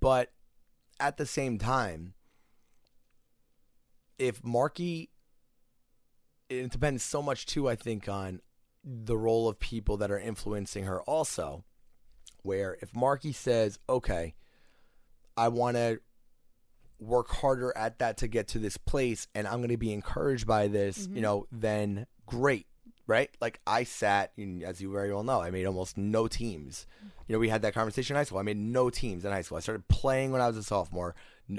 But 0.00 0.32
at 1.00 1.16
the 1.16 1.26
same 1.26 1.58
time, 1.58 2.14
if 4.18 4.44
Marky 4.44 5.10
it 6.48 6.70
depends 6.70 7.02
so 7.02 7.22
much 7.22 7.46
too, 7.46 7.68
I 7.68 7.76
think, 7.76 8.08
on 8.08 8.40
the 8.82 9.16
role 9.16 9.48
of 9.48 9.58
people 9.58 9.96
that 9.98 10.10
are 10.10 10.18
influencing 10.18 10.84
her 10.84 11.02
also. 11.02 11.64
Where 12.42 12.78
if 12.80 12.94
Marky 12.94 13.32
says, 13.32 13.78
Okay, 13.88 14.34
I 15.38 15.48
want 15.48 15.76
to 15.76 16.00
work 16.98 17.30
harder 17.30 17.72
at 17.76 18.00
that 18.00 18.16
to 18.18 18.28
get 18.28 18.48
to 18.48 18.58
this 18.58 18.76
place 18.76 19.28
and 19.34 19.46
I'm 19.46 19.58
going 19.58 19.68
to 19.68 19.76
be 19.76 19.92
encouraged 19.92 20.46
by 20.46 20.66
this, 20.66 20.98
you 20.98 21.06
mm-hmm. 21.06 21.20
know, 21.20 21.46
then 21.52 22.06
great, 22.26 22.66
right? 23.06 23.30
Like 23.40 23.60
I 23.66 23.84
sat, 23.84 24.32
as 24.64 24.80
you 24.80 24.90
very 24.90 25.12
well 25.12 25.22
know, 25.22 25.40
I 25.40 25.50
made 25.50 25.64
almost 25.64 25.96
no 25.96 26.26
teams. 26.26 26.86
You 27.28 27.34
know, 27.34 27.38
we 27.38 27.48
had 27.48 27.62
that 27.62 27.72
conversation 27.72 28.16
in 28.16 28.18
high 28.18 28.24
school. 28.24 28.38
I 28.38 28.42
made 28.42 28.56
no 28.56 28.90
teams 28.90 29.24
in 29.24 29.30
high 29.30 29.42
school. 29.42 29.58
I 29.58 29.60
started 29.60 29.86
playing 29.86 30.32
when 30.32 30.40
I 30.40 30.48
was 30.48 30.56
a 30.56 30.64
sophomore. 30.64 31.14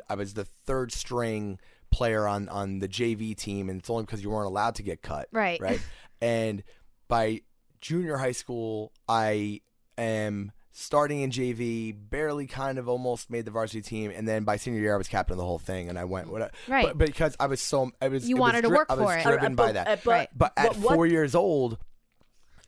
I 0.09 0.15
was 0.15 0.33
the 0.33 0.45
third 0.45 0.91
string 0.91 1.57
player 1.89 2.27
on 2.27 2.49
on 2.49 2.79
the 2.79 2.87
JV 2.87 3.35
team, 3.35 3.69
and 3.69 3.79
it's 3.79 3.89
only 3.89 4.03
because 4.03 4.21
you 4.21 4.29
weren't 4.29 4.47
allowed 4.47 4.75
to 4.75 4.83
get 4.83 5.01
cut, 5.01 5.27
Right. 5.31 5.59
Right. 5.59 5.81
and 6.21 6.63
by 7.07 7.41
junior 7.81 8.17
high 8.17 8.33
school, 8.33 8.91
I 9.07 9.61
am 9.97 10.51
starting 10.81 11.21
in 11.21 11.29
JV, 11.31 11.93
barely 12.09 12.47
kind 12.47 12.77
of 12.77 12.87
almost 12.87 13.29
made 13.29 13.45
the 13.45 13.51
varsity 13.51 13.81
team, 13.81 14.11
and 14.15 14.27
then 14.27 14.43
by 14.43 14.55
senior 14.57 14.79
year 14.79 14.93
I 14.93 14.97
was 14.97 15.07
captain 15.07 15.33
of 15.33 15.37
the 15.37 15.45
whole 15.45 15.59
thing, 15.59 15.89
and 15.89 15.99
I 15.99 16.05
went 16.05 16.29
what 16.29 16.51
Right. 16.67 16.85
but, 16.87 16.97
because 16.97 17.35
I 17.39 17.47
was 17.47 17.61
so 17.61 17.91
I 18.01 18.07
was 18.07 18.27
You 18.27 18.35
it 18.35 18.39
was 18.39 18.41
wanted 18.41 18.61
to 18.61 18.67
dri- 18.69 18.77
work 18.77 18.87
I 18.89 18.95
was 18.95 19.03
for 19.05 19.17
it. 19.17 19.23
driven 19.23 19.53
Uh, 19.53 19.55
by 19.55 19.65
but- 19.67 19.73
that. 19.73 19.87
uh, 19.87 19.95
but- 20.03 20.11
Right. 20.11 20.29
But 20.35 20.53
at 20.57 20.67
But 20.69 20.75
four 20.95 21.05
years 21.05 21.35
old, 21.35 21.77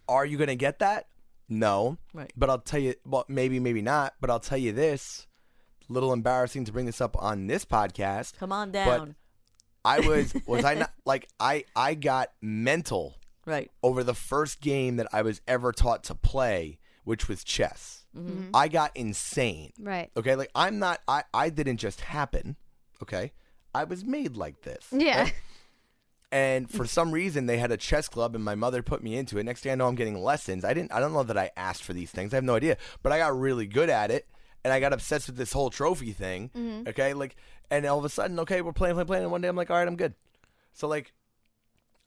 are 0.08 0.26
you 0.26 0.38
going 0.38 0.50
to 0.50 0.56
get 0.56 0.80
that? 0.80 1.08
No. 1.48 1.98
Right. 2.14 2.32
But 2.36 2.50
I'll 2.50 2.60
tell 2.60 2.80
you, 2.80 2.96
well, 3.06 3.26
maybe, 3.28 3.60
maybe 3.60 3.82
not. 3.82 4.14
But 4.22 4.30
I'll 4.30 4.40
tell 4.40 4.58
you 4.58 4.72
this. 4.72 5.28
Little 5.90 6.14
embarrassing 6.14 6.66
to 6.66 6.72
bring 6.72 6.86
this 6.86 7.02
up 7.02 7.22
on 7.22 7.48
this 7.48 7.66
podcast. 7.66 8.38
come 8.38 8.52
on 8.52 8.72
But 8.72 8.86
down. 8.86 9.16
I 9.84 10.00
was, 10.00 10.34
was 10.48 10.64
I 10.64 10.76
not 10.76 10.92
like 11.06 11.28
I 11.40 11.66
I 11.76 11.96
got 11.96 12.30
mental 12.42 13.16
right. 13.46 13.70
over 13.84 14.04
the 14.04 14.14
first 14.14 14.62
game 14.62 14.96
that 14.98 15.08
I 15.12 15.22
was 15.24 15.42
ever 15.48 15.72
taught 15.74 16.04
to 16.06 16.16
play, 16.16 16.80
which 17.04 17.28
was 17.28 17.44
chess. 17.44 18.06
Mm-hmm. 18.18 18.50
I 18.54 18.68
got 18.68 18.92
insane. 18.96 19.72
right. 19.80 20.10
Okay, 20.18 20.36
like 20.36 20.52
I'm 20.56 20.80
not. 20.80 21.00
I 21.08 21.24
I 21.34 21.50
didn't 21.50 21.78
just 21.78 22.02
happen. 22.02 22.56
Okay, 23.02 23.32
I 23.74 23.86
was 23.86 24.04
made 24.06 24.36
like 24.38 24.62
this. 24.62 24.88
Yeah. 24.92 25.24
right? 25.24 25.34
And 26.34 26.70
for 26.70 26.86
some 26.86 27.12
reason, 27.12 27.46
they 27.46 27.58
had 27.58 27.74
a 27.74 27.78
chess 27.78 28.08
club, 28.08 28.36
and 28.36 28.44
my 28.44 28.56
mother 28.56 28.82
put 28.82 29.04
me 29.04 29.18
into 29.18 29.38
it. 29.38 29.44
Next 29.44 29.62
thing 29.64 29.74
I 29.74 29.76
know, 29.76 29.88
I'm 29.88 29.96
getting 29.96 30.24
lessons. 30.24 30.64
I 30.64 30.74
didn't. 30.74 30.94
I 30.94 31.02
don't 31.02 31.12
know 31.12 31.24
that 31.24 31.38
I 31.38 31.52
asked 31.58 31.84
for 31.84 31.92
these 31.92 32.10
things. 32.10 32.34
I 32.34 32.38
have 32.38 32.46
no 32.46 32.56
idea. 32.56 32.78
But 33.04 33.12
I 33.12 33.18
got 33.18 33.38
really 33.38 33.68
good 33.68 33.90
at 33.90 34.12
it, 34.12 34.30
and 34.64 34.72
I 34.72 34.80
got 34.80 34.94
obsessed 34.94 35.28
with 35.28 35.36
this 35.36 35.52
whole 35.52 35.70
trophy 35.70 36.14
thing. 36.14 36.50
Mm-hmm. 36.56 36.88
Okay, 36.88 37.14
like, 37.14 37.36
and 37.70 37.86
all 37.86 38.00
of 38.00 38.06
a 38.06 38.10
sudden, 38.10 38.40
okay, 38.40 38.62
we're 38.62 38.72
playing, 38.72 38.96
playing, 38.96 39.08
playing, 39.08 39.24
and 39.24 39.32
one 39.32 39.42
day 39.42 39.50
I'm 39.50 39.58
like, 39.58 39.70
all 39.70 39.76
right, 39.76 39.86
I'm 39.88 39.98
good. 39.98 40.14
So 40.72 40.88
like, 40.88 41.12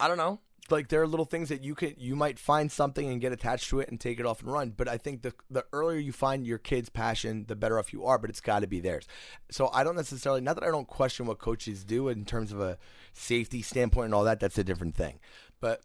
I 0.01 0.09
don't 0.09 0.17
know. 0.17 0.41
Like 0.71 0.89
there 0.89 1.03
are 1.03 1.07
little 1.07 1.27
things 1.27 1.51
that 1.51 1.63
you 1.63 1.75
could 1.75 1.97
you 1.99 2.17
might 2.17 2.39
find 2.39 2.73
something 2.73 3.07
and 3.11 3.21
get 3.21 3.33
attached 3.33 3.69
to 3.69 3.81
it 3.81 3.91
and 3.91 4.01
take 4.01 4.19
it 4.19 4.25
off 4.25 4.41
and 4.41 4.51
run. 4.51 4.71
But 4.71 4.89
I 4.89 4.97
think 4.97 5.21
the 5.23 5.35
the 5.51 5.65
earlier 5.73 5.99
you 5.99 6.13
find 6.13 6.47
your 6.47 6.59
kid's 6.59 6.89
passion, 6.89 7.45
the 7.49 7.55
better 7.57 7.79
off 7.79 7.93
you 7.93 8.05
are. 8.07 8.17
But 8.19 8.31
it's 8.31 8.41
got 8.41 8.61
to 8.61 8.67
be 8.67 8.81
theirs. 8.81 9.07
So 9.51 9.69
I 9.75 9.85
don't 9.85 9.97
necessarily 9.97 10.41
not 10.41 10.55
that 10.55 10.65
I 10.65 10.71
don't 10.71 10.89
question 10.89 11.27
what 11.27 11.39
coaches 11.39 11.85
do 11.85 12.09
in 12.09 12.25
terms 12.25 12.51
of 12.51 12.61
a 12.61 12.79
safety 13.13 13.61
standpoint 13.61 14.07
and 14.07 14.15
all 14.15 14.25
that. 14.25 14.41
That's 14.41 14.57
a 14.57 14.65
different 14.65 14.95
thing. 14.95 15.21
But 15.61 15.83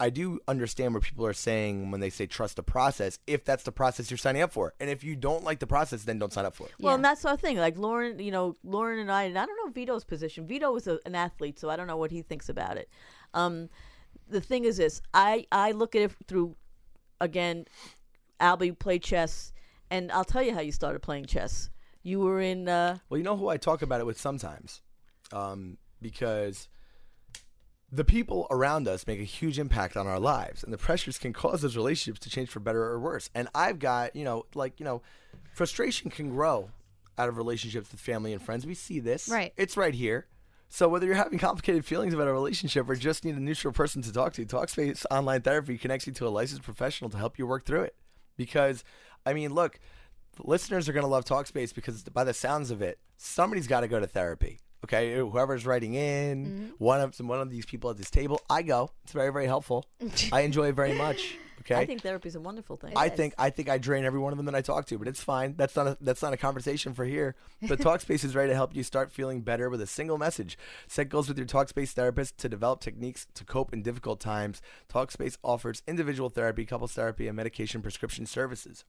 I 0.00 0.10
do 0.10 0.38
understand 0.46 0.94
what 0.94 1.02
people 1.02 1.26
are 1.26 1.32
saying 1.32 1.90
when 1.90 2.00
they 2.00 2.10
say 2.10 2.26
trust 2.26 2.56
the 2.56 2.62
process. 2.62 3.18
If 3.26 3.44
that's 3.44 3.64
the 3.64 3.72
process 3.72 4.10
you're 4.10 4.18
signing 4.18 4.42
up 4.42 4.52
for, 4.52 4.74
and 4.78 4.88
if 4.90 5.02
you 5.02 5.16
don't 5.16 5.42
like 5.42 5.58
the 5.58 5.66
process, 5.66 6.04
then 6.04 6.18
don't 6.20 6.32
sign 6.32 6.44
up 6.44 6.54
for 6.54 6.66
it. 6.68 6.74
Well, 6.78 6.92
Yeah. 6.92 6.94
and 6.96 7.04
that's 7.04 7.22
the 7.22 7.36
thing. 7.36 7.56
Like 7.56 7.76
Lauren, 7.78 8.18
you 8.20 8.30
know, 8.30 8.54
Lauren 8.62 9.00
and 9.00 9.10
I, 9.10 9.24
and 9.24 9.36
I 9.38 9.44
don't 9.44 9.56
know 9.66 9.72
Vito's 9.72 10.04
position. 10.04 10.46
Vito 10.46 10.76
is 10.76 10.86
a, 10.86 11.00
an 11.04 11.14
athlete, 11.16 11.58
so 11.58 11.68
I 11.68 11.76
don't 11.76 11.88
know 11.88 11.96
what 11.96 12.10
he 12.12 12.22
thinks 12.22 12.48
about 12.48 12.76
it. 12.76 12.88
Um, 13.34 13.70
the 14.28 14.40
thing 14.40 14.64
is 14.64 14.76
this: 14.76 15.00
I 15.14 15.46
I 15.52 15.72
look 15.72 15.94
at 15.94 16.02
it 16.02 16.12
through, 16.26 16.56
again, 17.20 17.66
Albie 18.40 18.78
played 18.78 19.02
chess, 19.02 19.52
and 19.90 20.10
I'll 20.12 20.24
tell 20.24 20.42
you 20.42 20.54
how 20.54 20.60
you 20.60 20.72
started 20.72 21.00
playing 21.00 21.26
chess. 21.26 21.70
You 22.02 22.20
were 22.20 22.40
in. 22.40 22.68
Uh, 22.68 22.98
Well, 23.08 23.18
you 23.18 23.24
know 23.24 23.36
who 23.36 23.48
I 23.48 23.56
talk 23.56 23.82
about 23.82 24.00
it 24.00 24.06
with 24.06 24.18
sometimes, 24.18 24.82
um, 25.32 25.78
because 26.00 26.68
the 27.90 28.04
people 28.04 28.46
around 28.50 28.86
us 28.86 29.06
make 29.06 29.18
a 29.18 29.24
huge 29.24 29.58
impact 29.58 29.96
on 29.96 30.06
our 30.06 30.20
lives, 30.20 30.62
and 30.62 30.72
the 30.72 30.78
pressures 30.78 31.18
can 31.18 31.32
cause 31.32 31.62
those 31.62 31.76
relationships 31.76 32.20
to 32.20 32.30
change 32.30 32.48
for 32.50 32.60
better 32.60 32.84
or 32.84 32.98
worse. 33.00 33.30
And 33.34 33.48
I've 33.54 33.78
got, 33.78 34.14
you 34.14 34.24
know, 34.24 34.44
like 34.54 34.78
you 34.78 34.84
know, 34.84 35.02
frustration 35.54 36.10
can 36.10 36.28
grow 36.30 36.70
out 37.16 37.28
of 37.28 37.36
relationships 37.36 37.90
with 37.90 38.00
family 38.00 38.32
and 38.32 38.40
friends. 38.40 38.64
We 38.66 38.74
see 38.74 39.00
this, 39.00 39.28
Right. 39.28 39.52
It's 39.56 39.76
right 39.76 39.94
here. 39.94 40.26
So 40.68 40.88
whether 40.88 41.06
you're 41.06 41.14
having 41.14 41.38
complicated 41.48 41.84
feelings 41.84 42.12
about 42.14 42.28
a 42.28 42.32
relationship 42.32 42.88
or 42.88 42.94
just 42.94 43.24
need 43.24 43.36
a 43.36 43.40
neutral 43.40 43.72
person 43.72 44.02
to 44.02 44.12
talk 44.12 44.32
to, 44.34 44.44
Talkspace 44.44 45.04
Online 45.10 45.40
Therapy 45.40 45.78
connects 45.78 46.06
you 46.06 46.12
to 46.14 46.26
a 46.26 46.30
licensed 46.30 46.62
professional 46.62 47.10
to 47.10 47.16
help 47.16 47.38
you 47.38 47.46
work 47.46 47.64
through 47.64 47.82
it. 47.82 47.94
Because, 48.36 48.84
I 49.26 49.32
mean, 49.32 49.52
look, 49.54 49.78
listeners 50.38 50.88
are 50.88 50.92
going 50.92 51.02
to 51.04 51.08
love 51.08 51.24
Talkspace 51.24 51.74
because 51.74 52.02
by 52.04 52.24
the 52.24 52.34
sounds 52.34 52.70
of 52.70 52.82
it, 52.82 52.98
somebody's 53.16 53.66
got 53.66 53.80
to 53.80 53.88
go 53.88 53.98
to 53.98 54.06
therapy. 54.06 54.60
Okay, 54.84 55.16
whoever's 55.16 55.66
writing 55.66 55.94
in, 55.94 56.46
Mm-hmm. 56.46 56.66
one 56.78 57.00
of 57.00 57.18
one 57.18 57.40
of 57.40 57.50
these 57.50 57.66
people 57.66 57.90
at 57.90 57.96
this 57.96 58.10
table, 58.10 58.40
I 58.48 58.62
go. 58.62 58.90
It's 59.02 59.12
very 59.12 59.32
very 59.32 59.46
helpful. 59.46 59.86
I 60.32 60.42
enjoy 60.42 60.68
it 60.68 60.76
very 60.76 60.94
much. 60.94 61.36
Okay, 61.70 61.80
I 61.80 61.84
think 61.84 62.00
therapy 62.02 62.28
is 62.28 62.34
a 62.34 62.40
wonderful 62.40 62.76
thing. 62.76 62.92
I 62.96 63.08
think 63.08 63.34
I 63.38 63.50
think 63.50 63.68
I 63.68 63.78
drain 63.78 64.04
every 64.04 64.18
one 64.18 64.32
of 64.32 64.38
them 64.38 64.46
that 64.46 64.54
I 64.54 64.62
talk 64.62 64.86
to, 64.86 64.98
but 64.98 65.06
it's 65.06 65.22
fine. 65.22 65.54
That's 65.56 65.76
not 65.76 65.86
a, 65.86 65.98
that's 66.00 66.22
not 66.22 66.32
a 66.32 66.36
conversation 66.36 66.94
for 66.94 67.04
here. 67.04 67.34
But 67.68 67.78
Talkspace 67.80 68.24
is 68.24 68.34
ready 68.34 68.50
to 68.50 68.54
help 68.54 68.74
you 68.74 68.82
start 68.82 69.10
feeling 69.10 69.42
better 69.42 69.68
with 69.68 69.82
a 69.82 69.86
single 69.86 70.16
message. 70.16 70.56
Set 70.86 71.08
goals 71.08 71.28
with 71.28 71.36
your 71.36 71.46
Talkspace 71.46 71.90
therapist 71.90 72.38
to 72.38 72.48
develop 72.48 72.80
techniques 72.80 73.26
to 73.34 73.44
cope 73.44 73.72
in 73.72 73.82
difficult 73.82 74.20
times. 74.20 74.62
Talkspace 74.88 75.36
offers 75.44 75.82
individual 75.86 76.30
therapy, 76.30 76.64
couples 76.64 76.92
therapy, 76.92 77.28
and 77.28 77.36
medication 77.36 77.82
prescription 77.82 78.24
services. 78.24 78.84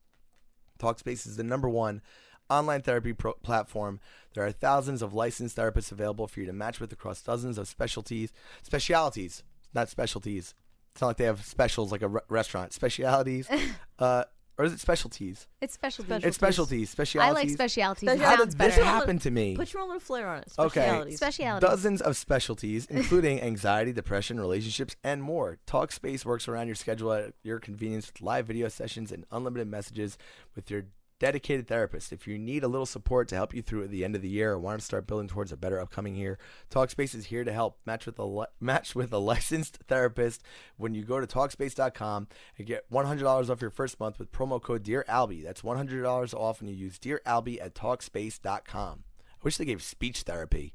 Talkspace 0.79 1.27
is 1.27 1.35
the 1.35 1.43
number 1.43 1.67
one 1.67 2.01
online 2.49 2.81
therapy 2.81 3.13
pro- 3.13 3.33
platform. 3.33 3.99
There 4.33 4.45
are 4.45 4.51
thousands 4.51 5.01
of 5.01 5.13
licensed 5.13 5.57
therapists 5.57 5.91
available 5.91 6.27
for 6.27 6.39
you 6.39 6.45
to 6.47 6.53
match 6.53 6.79
with 6.79 6.91
across 6.91 7.21
dozens 7.21 7.57
of 7.57 7.67
specialties, 7.67 8.31
specialities, 8.63 9.43
not 9.73 9.89
specialties. 9.89 10.55
It's 10.93 11.01
not 11.01 11.07
like 11.07 11.17
they 11.17 11.25
have 11.25 11.43
specials 11.45 11.91
like 11.91 12.01
a 12.01 12.07
re- 12.07 12.21
restaurant. 12.29 12.73
Specialities, 12.73 13.47
uh, 13.99 14.23
or 14.57 14.65
is 14.65 14.73
it 14.73 14.79
specialties? 14.81 15.47
It's 15.61 15.73
specialty. 15.73 16.13
It's 16.15 16.35
specialties. 16.35 16.95
I 17.15 17.31
like 17.31 17.49
specialities. 17.49 18.09
It 18.09 18.17
Special- 18.17 18.25
How 18.25 18.35
did 18.35 18.47
this 18.49 18.55
better. 18.55 18.83
happen 18.83 19.17
to 19.19 19.31
me? 19.31 19.55
Put 19.55 19.71
your 19.71 19.81
own 19.83 19.87
little 19.87 20.01
flair 20.01 20.27
on 20.27 20.39
it. 20.39 20.51
Okay. 20.59 20.81
Specialities. 20.81 21.17
Specialities. 21.17 21.69
Dozens 21.69 22.01
of 22.01 22.17
specialties, 22.17 22.85
including 22.87 23.41
anxiety, 23.41 23.93
depression, 23.93 24.37
relationships, 24.39 24.97
and 25.01 25.23
more. 25.23 25.59
Talkspace 25.65 26.25
works 26.25 26.49
around 26.49 26.67
your 26.67 26.75
schedule 26.75 27.13
at 27.13 27.33
your 27.43 27.59
convenience 27.59 28.07
with 28.11 28.21
live 28.21 28.47
video 28.47 28.67
sessions 28.67 29.13
and 29.13 29.23
unlimited 29.31 29.67
messages 29.69 30.17
with 30.55 30.69
your 30.69 30.83
dedicated 31.19 31.67
therapist. 31.67 32.11
If 32.13 32.27
you 32.27 32.37
need 32.39 32.63
a 32.63 32.67
little 32.67 32.85
support 32.85 33.27
to 33.29 33.35
help 33.35 33.53
you 33.53 33.61
through 33.61 33.83
at 33.83 33.91
the 33.91 34.03
end 34.05 34.15
of 34.15 34.21
the 34.21 34.29
year 34.29 34.53
or 34.53 34.59
want 34.59 34.79
to 34.79 34.85
start 34.85 35.05
building 35.07 35.27
towards 35.27 35.51
a 35.51 35.57
better 35.57 35.79
upcoming 35.79 36.15
year, 36.15 36.37
Talkspace 36.71 37.13
is 37.13 37.25
here 37.25 37.43
to 37.43 37.51
help. 37.53 37.77
Match 37.85 38.05
with 38.05 38.17
a 38.19 38.23
li- 38.23 38.45
match 38.59 38.95
with 38.95 39.11
a 39.13 39.17
licensed 39.17 39.79
therapist 39.87 40.41
when 40.77 40.93
you 40.95 41.03
go 41.03 41.19
to 41.19 41.27
Talkspace.com 41.27 42.27
and 42.57 42.67
get 42.67 42.89
$100 42.91 43.49
off 43.49 43.61
your 43.61 43.69
first 43.69 43.99
month 43.99 44.17
with 44.17 44.31
promo 44.31 44.61
code 44.61 44.83
Dear 44.83 45.05
Albie. 45.09 45.43
That's 45.43 45.61
$100 45.61 46.33
off 46.33 46.61
when 46.61 46.69
you 46.69 46.75
use 46.75 46.97
Dear 46.97 47.21
Albie 47.25 47.61
at 47.61 47.75
Talkspace.com. 47.75 49.03
I 49.19 49.35
wish 49.43 49.57
they 49.57 49.65
gave 49.65 49.81
speech 49.83 50.21
therapy. 50.23 50.73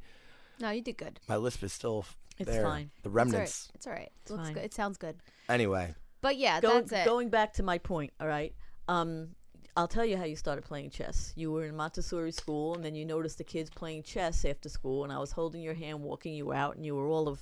No, 0.60 0.70
you 0.70 0.82
did 0.82 0.96
good. 0.98 1.20
My 1.28 1.36
lisp 1.36 1.62
is 1.64 1.72
still 1.72 2.00
f- 2.06 2.16
It's 2.38 2.50
there. 2.50 2.62
fine. 2.62 2.90
The 3.02 3.08
It's 3.08 3.14
remnants. 3.14 3.68
all 3.68 3.72
right. 3.72 3.74
It's 3.74 3.86
all 3.86 3.92
right. 3.92 4.12
It 4.26 4.30
looks 4.30 4.42
fine. 4.44 4.54
good. 4.54 4.64
It 4.64 4.74
sounds 4.74 4.96
good. 4.98 5.16
Anyway, 5.48 5.94
But 6.20 6.36
yeah, 6.36 6.60
Go- 6.60 6.74
that's 6.80 6.92
it. 6.92 7.04
Going 7.04 7.28
back 7.28 7.54
to 7.54 7.62
my 7.62 7.78
point, 7.78 8.12
all 8.20 8.26
right. 8.28 8.54
Um, 8.88 9.30
I'll 9.76 9.88
tell 9.88 10.04
you 10.04 10.16
how 10.16 10.24
you 10.24 10.36
started 10.36 10.64
playing 10.64 10.90
chess. 10.90 11.32
You 11.34 11.50
were 11.50 11.64
in 11.64 11.74
Montessori 11.74 12.30
school, 12.30 12.74
and 12.74 12.84
then 12.84 12.94
you 12.94 13.04
noticed 13.04 13.38
the 13.38 13.44
kids 13.44 13.70
playing 13.70 14.04
chess 14.04 14.44
after 14.44 14.68
school, 14.68 15.02
and 15.02 15.12
I 15.12 15.18
was 15.18 15.32
holding 15.32 15.62
your 15.62 15.74
hand, 15.74 16.00
walking 16.00 16.32
you 16.32 16.52
out, 16.52 16.76
and 16.76 16.86
you 16.86 16.94
were 16.94 17.08
all 17.08 17.28
of 17.28 17.40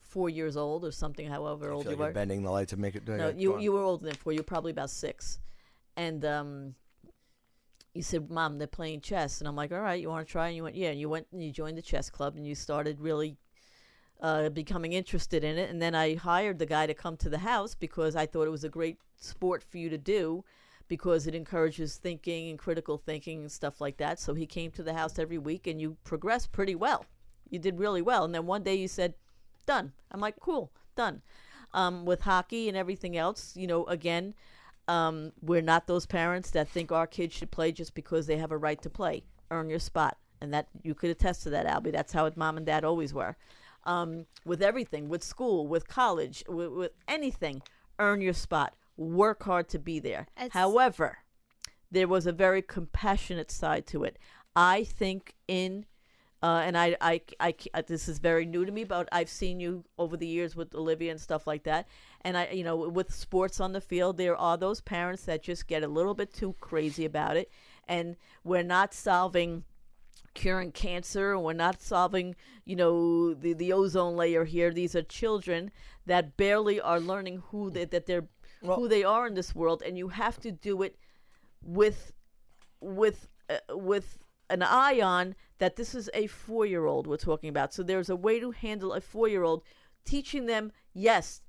four 0.00 0.30
years 0.30 0.56
old 0.56 0.84
or 0.84 0.90
something, 0.90 1.28
however 1.28 1.70
old 1.70 1.84
you 1.84 1.90
like 1.90 1.98
you're 1.98 2.06
were. 2.08 2.12
bending 2.12 2.42
the 2.42 2.50
light 2.50 2.68
to 2.68 2.78
make 2.78 2.96
it. 2.96 3.06
No, 3.06 3.28
you 3.28 3.58
you 3.58 3.72
were 3.72 3.82
older 3.82 4.06
than 4.06 4.14
four. 4.14 4.32
You 4.32 4.38
were 4.38 4.44
probably 4.44 4.70
about 4.70 4.88
six, 4.88 5.38
and 5.96 6.24
um, 6.24 6.74
you 7.92 8.02
said, 8.02 8.30
"Mom, 8.30 8.56
they're 8.56 8.66
playing 8.66 9.02
chess," 9.02 9.40
and 9.40 9.48
I'm 9.48 9.56
like, 9.56 9.70
"All 9.70 9.80
right, 9.80 10.00
you 10.00 10.08
want 10.08 10.26
to 10.26 10.32
try?" 10.32 10.46
And 10.46 10.56
you 10.56 10.62
went, 10.62 10.76
"Yeah." 10.76 10.90
And 10.90 10.98
you 10.98 11.10
went 11.10 11.26
and 11.30 11.44
you 11.44 11.52
joined 11.52 11.76
the 11.76 11.82
chess 11.82 12.08
club, 12.08 12.36
and 12.36 12.46
you 12.46 12.54
started 12.54 13.00
really 13.00 13.36
uh, 14.22 14.48
becoming 14.48 14.94
interested 14.94 15.44
in 15.44 15.58
it. 15.58 15.68
And 15.68 15.82
then 15.82 15.94
I 15.94 16.14
hired 16.14 16.58
the 16.58 16.66
guy 16.66 16.86
to 16.86 16.94
come 16.94 17.18
to 17.18 17.28
the 17.28 17.38
house 17.38 17.74
because 17.74 18.16
I 18.16 18.24
thought 18.24 18.46
it 18.46 18.50
was 18.50 18.64
a 18.64 18.70
great 18.70 18.96
sport 19.18 19.62
for 19.62 19.76
you 19.76 19.90
to 19.90 19.98
do 19.98 20.42
because 20.88 21.26
it 21.26 21.34
encourages 21.34 21.96
thinking 21.96 22.50
and 22.50 22.58
critical 22.58 22.98
thinking 22.98 23.40
and 23.40 23.52
stuff 23.52 23.80
like 23.80 23.96
that. 23.98 24.20
So 24.20 24.34
he 24.34 24.46
came 24.46 24.70
to 24.72 24.82
the 24.82 24.94
house 24.94 25.18
every 25.18 25.38
week, 25.38 25.66
and 25.66 25.80
you 25.80 25.96
progressed 26.04 26.52
pretty 26.52 26.74
well. 26.74 27.04
You 27.48 27.58
did 27.58 27.78
really 27.78 28.02
well. 28.02 28.24
And 28.24 28.34
then 28.34 28.46
one 28.46 28.62
day 28.62 28.74
you 28.74 28.88
said, 28.88 29.14
"Done." 29.66 29.92
I'm 30.10 30.20
like, 30.20 30.40
"Cool, 30.40 30.70
done." 30.94 31.22
Um, 31.72 32.04
with 32.04 32.22
hockey 32.22 32.68
and 32.68 32.76
everything 32.76 33.16
else, 33.16 33.56
you 33.56 33.66
know, 33.66 33.84
again, 33.86 34.34
um, 34.88 35.32
we're 35.42 35.62
not 35.62 35.86
those 35.86 36.06
parents 36.06 36.50
that 36.52 36.68
think 36.68 36.92
our 36.92 37.06
kids 37.06 37.34
should 37.34 37.50
play 37.50 37.72
just 37.72 37.94
because 37.94 38.26
they 38.26 38.36
have 38.38 38.52
a 38.52 38.56
right 38.56 38.80
to 38.82 38.90
play. 38.90 39.24
Earn 39.50 39.68
your 39.68 39.78
spot, 39.80 40.16
and 40.40 40.54
that 40.54 40.68
you 40.82 40.94
could 40.94 41.10
attest 41.10 41.42
to 41.42 41.50
that, 41.50 41.66
Albie. 41.66 41.92
That's 41.92 42.12
how 42.12 42.26
it, 42.26 42.36
mom 42.36 42.56
and 42.56 42.66
dad 42.66 42.84
always 42.84 43.12
were. 43.12 43.36
Um, 43.84 44.26
with 44.44 44.62
everything, 44.62 45.08
with 45.08 45.22
school, 45.22 45.66
with 45.66 45.86
college, 45.86 46.44
with, 46.48 46.70
with 46.70 46.92
anything, 47.06 47.62
earn 47.98 48.20
your 48.20 48.32
spot. 48.32 48.74
Work 48.96 49.42
hard 49.44 49.68
to 49.70 49.78
be 49.78 49.98
there. 49.98 50.26
It's- 50.36 50.52
However, 50.52 51.18
there 51.90 52.08
was 52.08 52.26
a 52.26 52.32
very 52.32 52.62
compassionate 52.62 53.50
side 53.50 53.86
to 53.88 54.04
it. 54.04 54.18
I 54.54 54.84
think 54.84 55.34
in 55.48 55.86
uh, 56.42 56.62
and 56.64 56.76
I, 56.76 56.96
I, 57.00 57.22
I, 57.40 57.54
I- 57.74 57.80
this 57.82 58.08
is 58.08 58.18
very 58.18 58.44
new 58.44 58.64
to 58.64 58.70
me, 58.70 58.84
but 58.84 59.08
I've 59.10 59.28
seen 59.30 59.58
you 59.58 59.84
over 59.98 60.16
the 60.16 60.26
years 60.26 60.54
with 60.54 60.74
Olivia 60.74 61.10
and 61.10 61.20
stuff 61.20 61.46
like 61.46 61.64
that. 61.64 61.88
And 62.20 62.36
I, 62.36 62.50
you 62.50 62.62
know, 62.62 62.76
with 62.76 63.12
sports 63.12 63.58
on 63.58 63.72
the 63.72 63.80
field, 63.80 64.16
there 64.18 64.36
are 64.36 64.56
those 64.58 64.80
parents 64.82 65.24
that 65.24 65.42
just 65.42 65.66
get 65.66 65.82
a 65.82 65.88
little 65.88 66.14
bit 66.14 66.32
too 66.34 66.54
crazy 66.60 67.04
about 67.06 67.36
it. 67.36 67.50
And 67.88 68.16
we're 68.44 68.62
not 68.62 68.92
solving 68.94 69.64
curing 70.34 70.70
cancer 70.72 71.32
and 71.32 71.42
we're 71.42 71.52
not 71.54 71.80
solving 71.80 72.36
you 72.66 72.76
know 72.76 73.32
the, 73.32 73.54
the 73.54 73.72
ozone 73.72 74.16
layer 74.16 74.44
here 74.44 74.70
these 74.70 74.94
are 74.94 75.00
children 75.02 75.70
that 76.04 76.36
barely 76.36 76.78
are 76.78 77.00
learning 77.00 77.42
who 77.48 77.70
they, 77.70 77.86
that 77.86 78.04
they're 78.04 78.26
who 78.74 78.88
they 78.88 79.04
are 79.04 79.26
in 79.26 79.34
this 79.34 79.54
world 79.54 79.82
and 79.86 79.96
you 79.96 80.08
have 80.08 80.38
to 80.40 80.50
do 80.52 80.82
it 80.82 80.96
with 81.62 82.12
with 82.80 83.28
uh, 83.48 83.58
with 83.76 84.18
an 84.50 84.62
eye 84.62 85.00
on 85.00 85.34
that 85.58 85.76
this 85.76 85.94
is 85.94 86.08
a 86.14 86.26
four-year-old 86.26 87.06
we're 87.06 87.16
talking 87.16 87.48
about 87.48 87.72
so 87.72 87.82
there's 87.82 88.10
a 88.10 88.16
way 88.16 88.38
to 88.40 88.50
handle 88.50 88.92
a 88.92 89.00
four-year-old 89.00 89.62
teaching 90.04 90.46
them 90.46 90.70
yes 90.94 91.40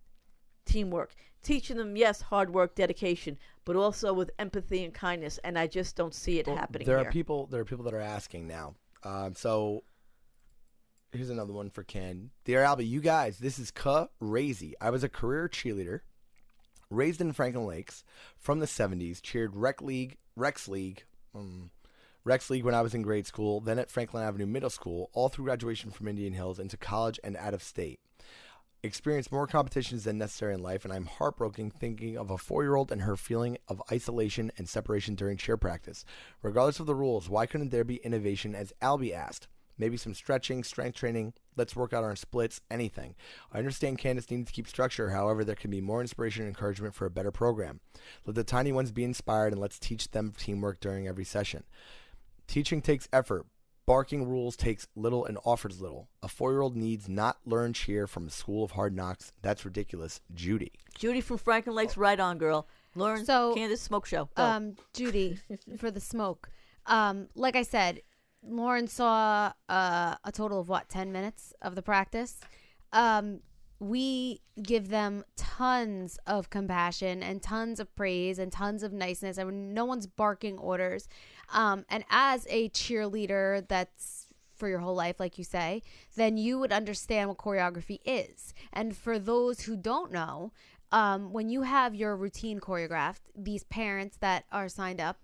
teamwork 0.66 1.14
teaching 1.44 1.78
them 1.78 1.96
yes 1.96 2.22
hard 2.22 2.54
work 2.54 2.76
dedication 2.76 3.38
but 3.66 3.76
also 3.76 4.12
with 4.14 4.32
empathy 4.40 4.84
and 4.84 4.94
kindness 4.94 5.38
and 5.44 5.58
i 5.60 5.68
just 5.68 5.96
don't 5.96 6.16
see 6.16 6.40
it 6.40 6.48
Well, 6.48 6.56
happening 6.58 6.86
There 6.86 6.98
here. 6.98 7.08
are 7.08 7.12
people. 7.12 7.48
There 7.48 7.62
are 7.62 7.66
people 7.66 7.86
that 7.86 7.94
are 7.94 8.00
asking 8.02 8.48
now. 8.48 8.76
Um, 9.04 9.36
so 9.36 9.84
here's 11.12 11.30
another 11.30 11.54
one 11.54 11.70
for 11.70 11.84
Ken. 11.84 12.32
Dear 12.46 12.64
Albie, 12.64 12.88
you 12.88 13.00
guys, 13.02 13.38
this 13.38 13.60
is 13.60 13.72
crazy. 13.72 14.74
I 14.82 14.90
was 14.90 15.04
a 15.04 15.10
career 15.10 15.48
cheerleader, 15.48 16.02
raised 16.90 17.22
in 17.22 17.34
Franklin 17.34 17.66
Lakes, 17.66 18.04
from 18.38 18.60
the 18.60 18.66
'70s. 18.66 19.22
Cheered 19.22 19.56
rec 19.56 19.82
league, 19.82 20.18
Rex 20.36 20.68
League, 20.68 21.04
um, 21.34 21.72
Rex 22.24 22.50
League 22.50 22.64
when 22.64 22.76
I 22.76 22.82
was 22.82 22.94
in 22.94 23.02
grade 23.02 23.28
school. 23.28 23.60
Then 23.62 23.80
at 23.80 23.90
Franklin 23.90 24.24
Avenue 24.24 24.46
Middle 24.46 24.70
School, 24.70 25.10
all 25.14 25.30
through 25.30 25.46
graduation 25.46 25.92
from 25.92 26.08
Indian 26.08 26.34
Hills 26.34 26.60
into 26.60 26.78
college 26.78 27.20
and 27.24 27.36
out 27.38 27.54
of 27.54 27.64
state 27.64 28.00
experienced 28.84 29.32
more 29.32 29.48
competitions 29.48 30.04
than 30.04 30.18
necessary 30.18 30.54
in 30.54 30.62
life, 30.62 30.84
and 30.84 30.94
I'm 30.94 31.06
heartbroken 31.06 31.72
thinking 31.72 32.18
of 32.18 32.30
a 32.30 32.38
four 32.38 32.64
year 32.64 32.76
old 32.76 32.92
and 32.92 33.02
her 33.02 33.16
feeling 33.16 33.58
of 33.68 33.82
isolation 33.92 34.52
and 34.58 34.68
separation 34.68 35.16
during 35.16 35.38
cheer 35.38 35.58
practice. 35.58 36.06
Regardless 36.42 36.80
of 36.80 36.86
the 36.86 36.96
rules, 36.96 37.30
why 37.30 37.46
couldn't 37.46 37.70
there 37.70 37.84
be 37.84 37.98
innovation, 37.98 38.56
as 38.56 38.74
Albie 38.82 39.14
asked? 39.14 39.48
Maybe 39.78 39.98
some 39.98 40.14
stretching, 40.14 40.64
strength 40.64 40.96
training, 40.96 41.34
let's 41.56 41.76
work 41.76 41.94
out 41.94 42.04
our 42.04 42.16
splits, 42.16 42.62
anything. 42.72 43.16
I 43.52 43.60
understand 43.60 44.00
Candace 44.00 44.30
needs 44.32 44.48
to 44.48 44.54
keep 44.54 44.68
structure, 44.68 45.10
however, 45.12 45.44
there 45.44 45.56
can 45.56 45.70
be 45.72 45.82
more 45.82 46.02
inspiration 46.02 46.44
and 46.44 46.50
encouragement 46.50 46.96
for 46.96 47.06
a 47.06 47.12
better 47.12 47.32
program. 47.32 47.80
Let 48.26 48.36
the 48.36 48.44
tiny 48.44 48.72
ones 48.72 48.92
be 48.92 49.04
inspired 49.04 49.54
and 49.54 49.62
let's 49.62 49.80
teach 49.80 50.12
them 50.12 50.34
teamwork 50.38 50.80
during 50.80 51.08
every 51.08 51.26
session. 51.26 51.64
Teaching 52.48 52.82
takes 52.82 53.08
effort. 53.12 53.46
Barking 53.86 54.28
rules 54.28 54.58
takes 54.58 54.86
little 54.98 55.24
and 55.24 55.38
offers 55.46 55.80
little. 55.80 56.10
A 56.22 56.28
four 56.28 56.52
year 56.52 56.60
old 56.60 56.76
needs 56.76 57.08
not 57.08 57.38
learn 57.46 57.72
cheer 57.72 58.06
from 58.06 58.28
a 58.28 58.30
school 58.30 58.64
of 58.66 58.72
hard 58.72 58.94
knocks. 58.94 59.32
That's 59.42 59.64
ridiculous. 59.64 60.20
Judy. 60.34 60.74
Judy 60.98 61.22
from 61.22 61.38
Franklin 61.38 61.74
Lakes, 61.74 61.96
right 61.96 62.20
on, 62.20 62.38
girl. 62.38 62.68
Lauren, 62.96 63.24
So, 63.24 63.54
Candace 63.56 63.82
Smoke 63.82 64.06
Show. 64.06 64.28
Go. 64.36 64.44
Um, 64.44 64.76
Judy, 64.94 65.40
for 65.78 65.90
the 65.90 66.02
smoke. 66.02 66.50
Um, 66.86 67.28
like 67.36 67.56
I 67.56 67.62
said, 67.64 68.02
Lauren 68.44 68.88
saw 68.88 69.52
uh, 69.70 70.16
a 70.24 70.32
total 70.32 70.60
of 70.60 70.70
what 70.70 70.90
ten 70.90 71.12
minutes 71.12 71.54
of 71.62 71.76
the 71.76 71.82
practice. 71.82 72.40
Um, 72.94 73.42
we 73.80 74.42
give 74.62 74.90
them 74.90 75.24
tons 75.36 76.18
of 76.26 76.50
compassion 76.50 77.22
and 77.22 77.44
tons 77.44 77.80
of 77.80 77.96
praise 77.96 78.40
and 78.40 78.52
tons 78.52 78.82
of 78.84 78.92
niceness, 78.92 79.38
and 79.38 79.74
no 79.74 79.86
one's 79.86 80.08
barking 80.08 80.58
orders. 80.58 81.08
Um, 81.54 81.86
and 81.90 82.04
as 82.10 82.48
a 82.50 82.70
cheerleader, 82.70 83.68
that's 83.68 84.28
for 84.56 84.68
your 84.68 84.80
whole 84.80 84.96
life, 84.96 85.20
like 85.20 85.38
you 85.38 85.44
say, 85.44 85.84
then 86.16 86.38
you 86.38 86.58
would 86.58 86.72
understand 86.72 87.30
what 87.30 87.38
choreography 87.38 88.00
is. 88.06 88.56
And 88.74 88.98
for 88.98 89.20
those 89.20 89.62
who 89.62 89.76
don't 89.76 90.12
know, 90.12 90.52
um, 90.92 91.32
when 91.32 91.50
you 91.50 91.62
have 91.62 91.94
your 91.94 92.16
routine 92.16 92.60
choreographed, 92.60 93.22
these 93.36 93.64
parents 93.66 94.18
that 94.18 94.46
are 94.52 94.68
signed 94.68 95.00
up 95.00 95.18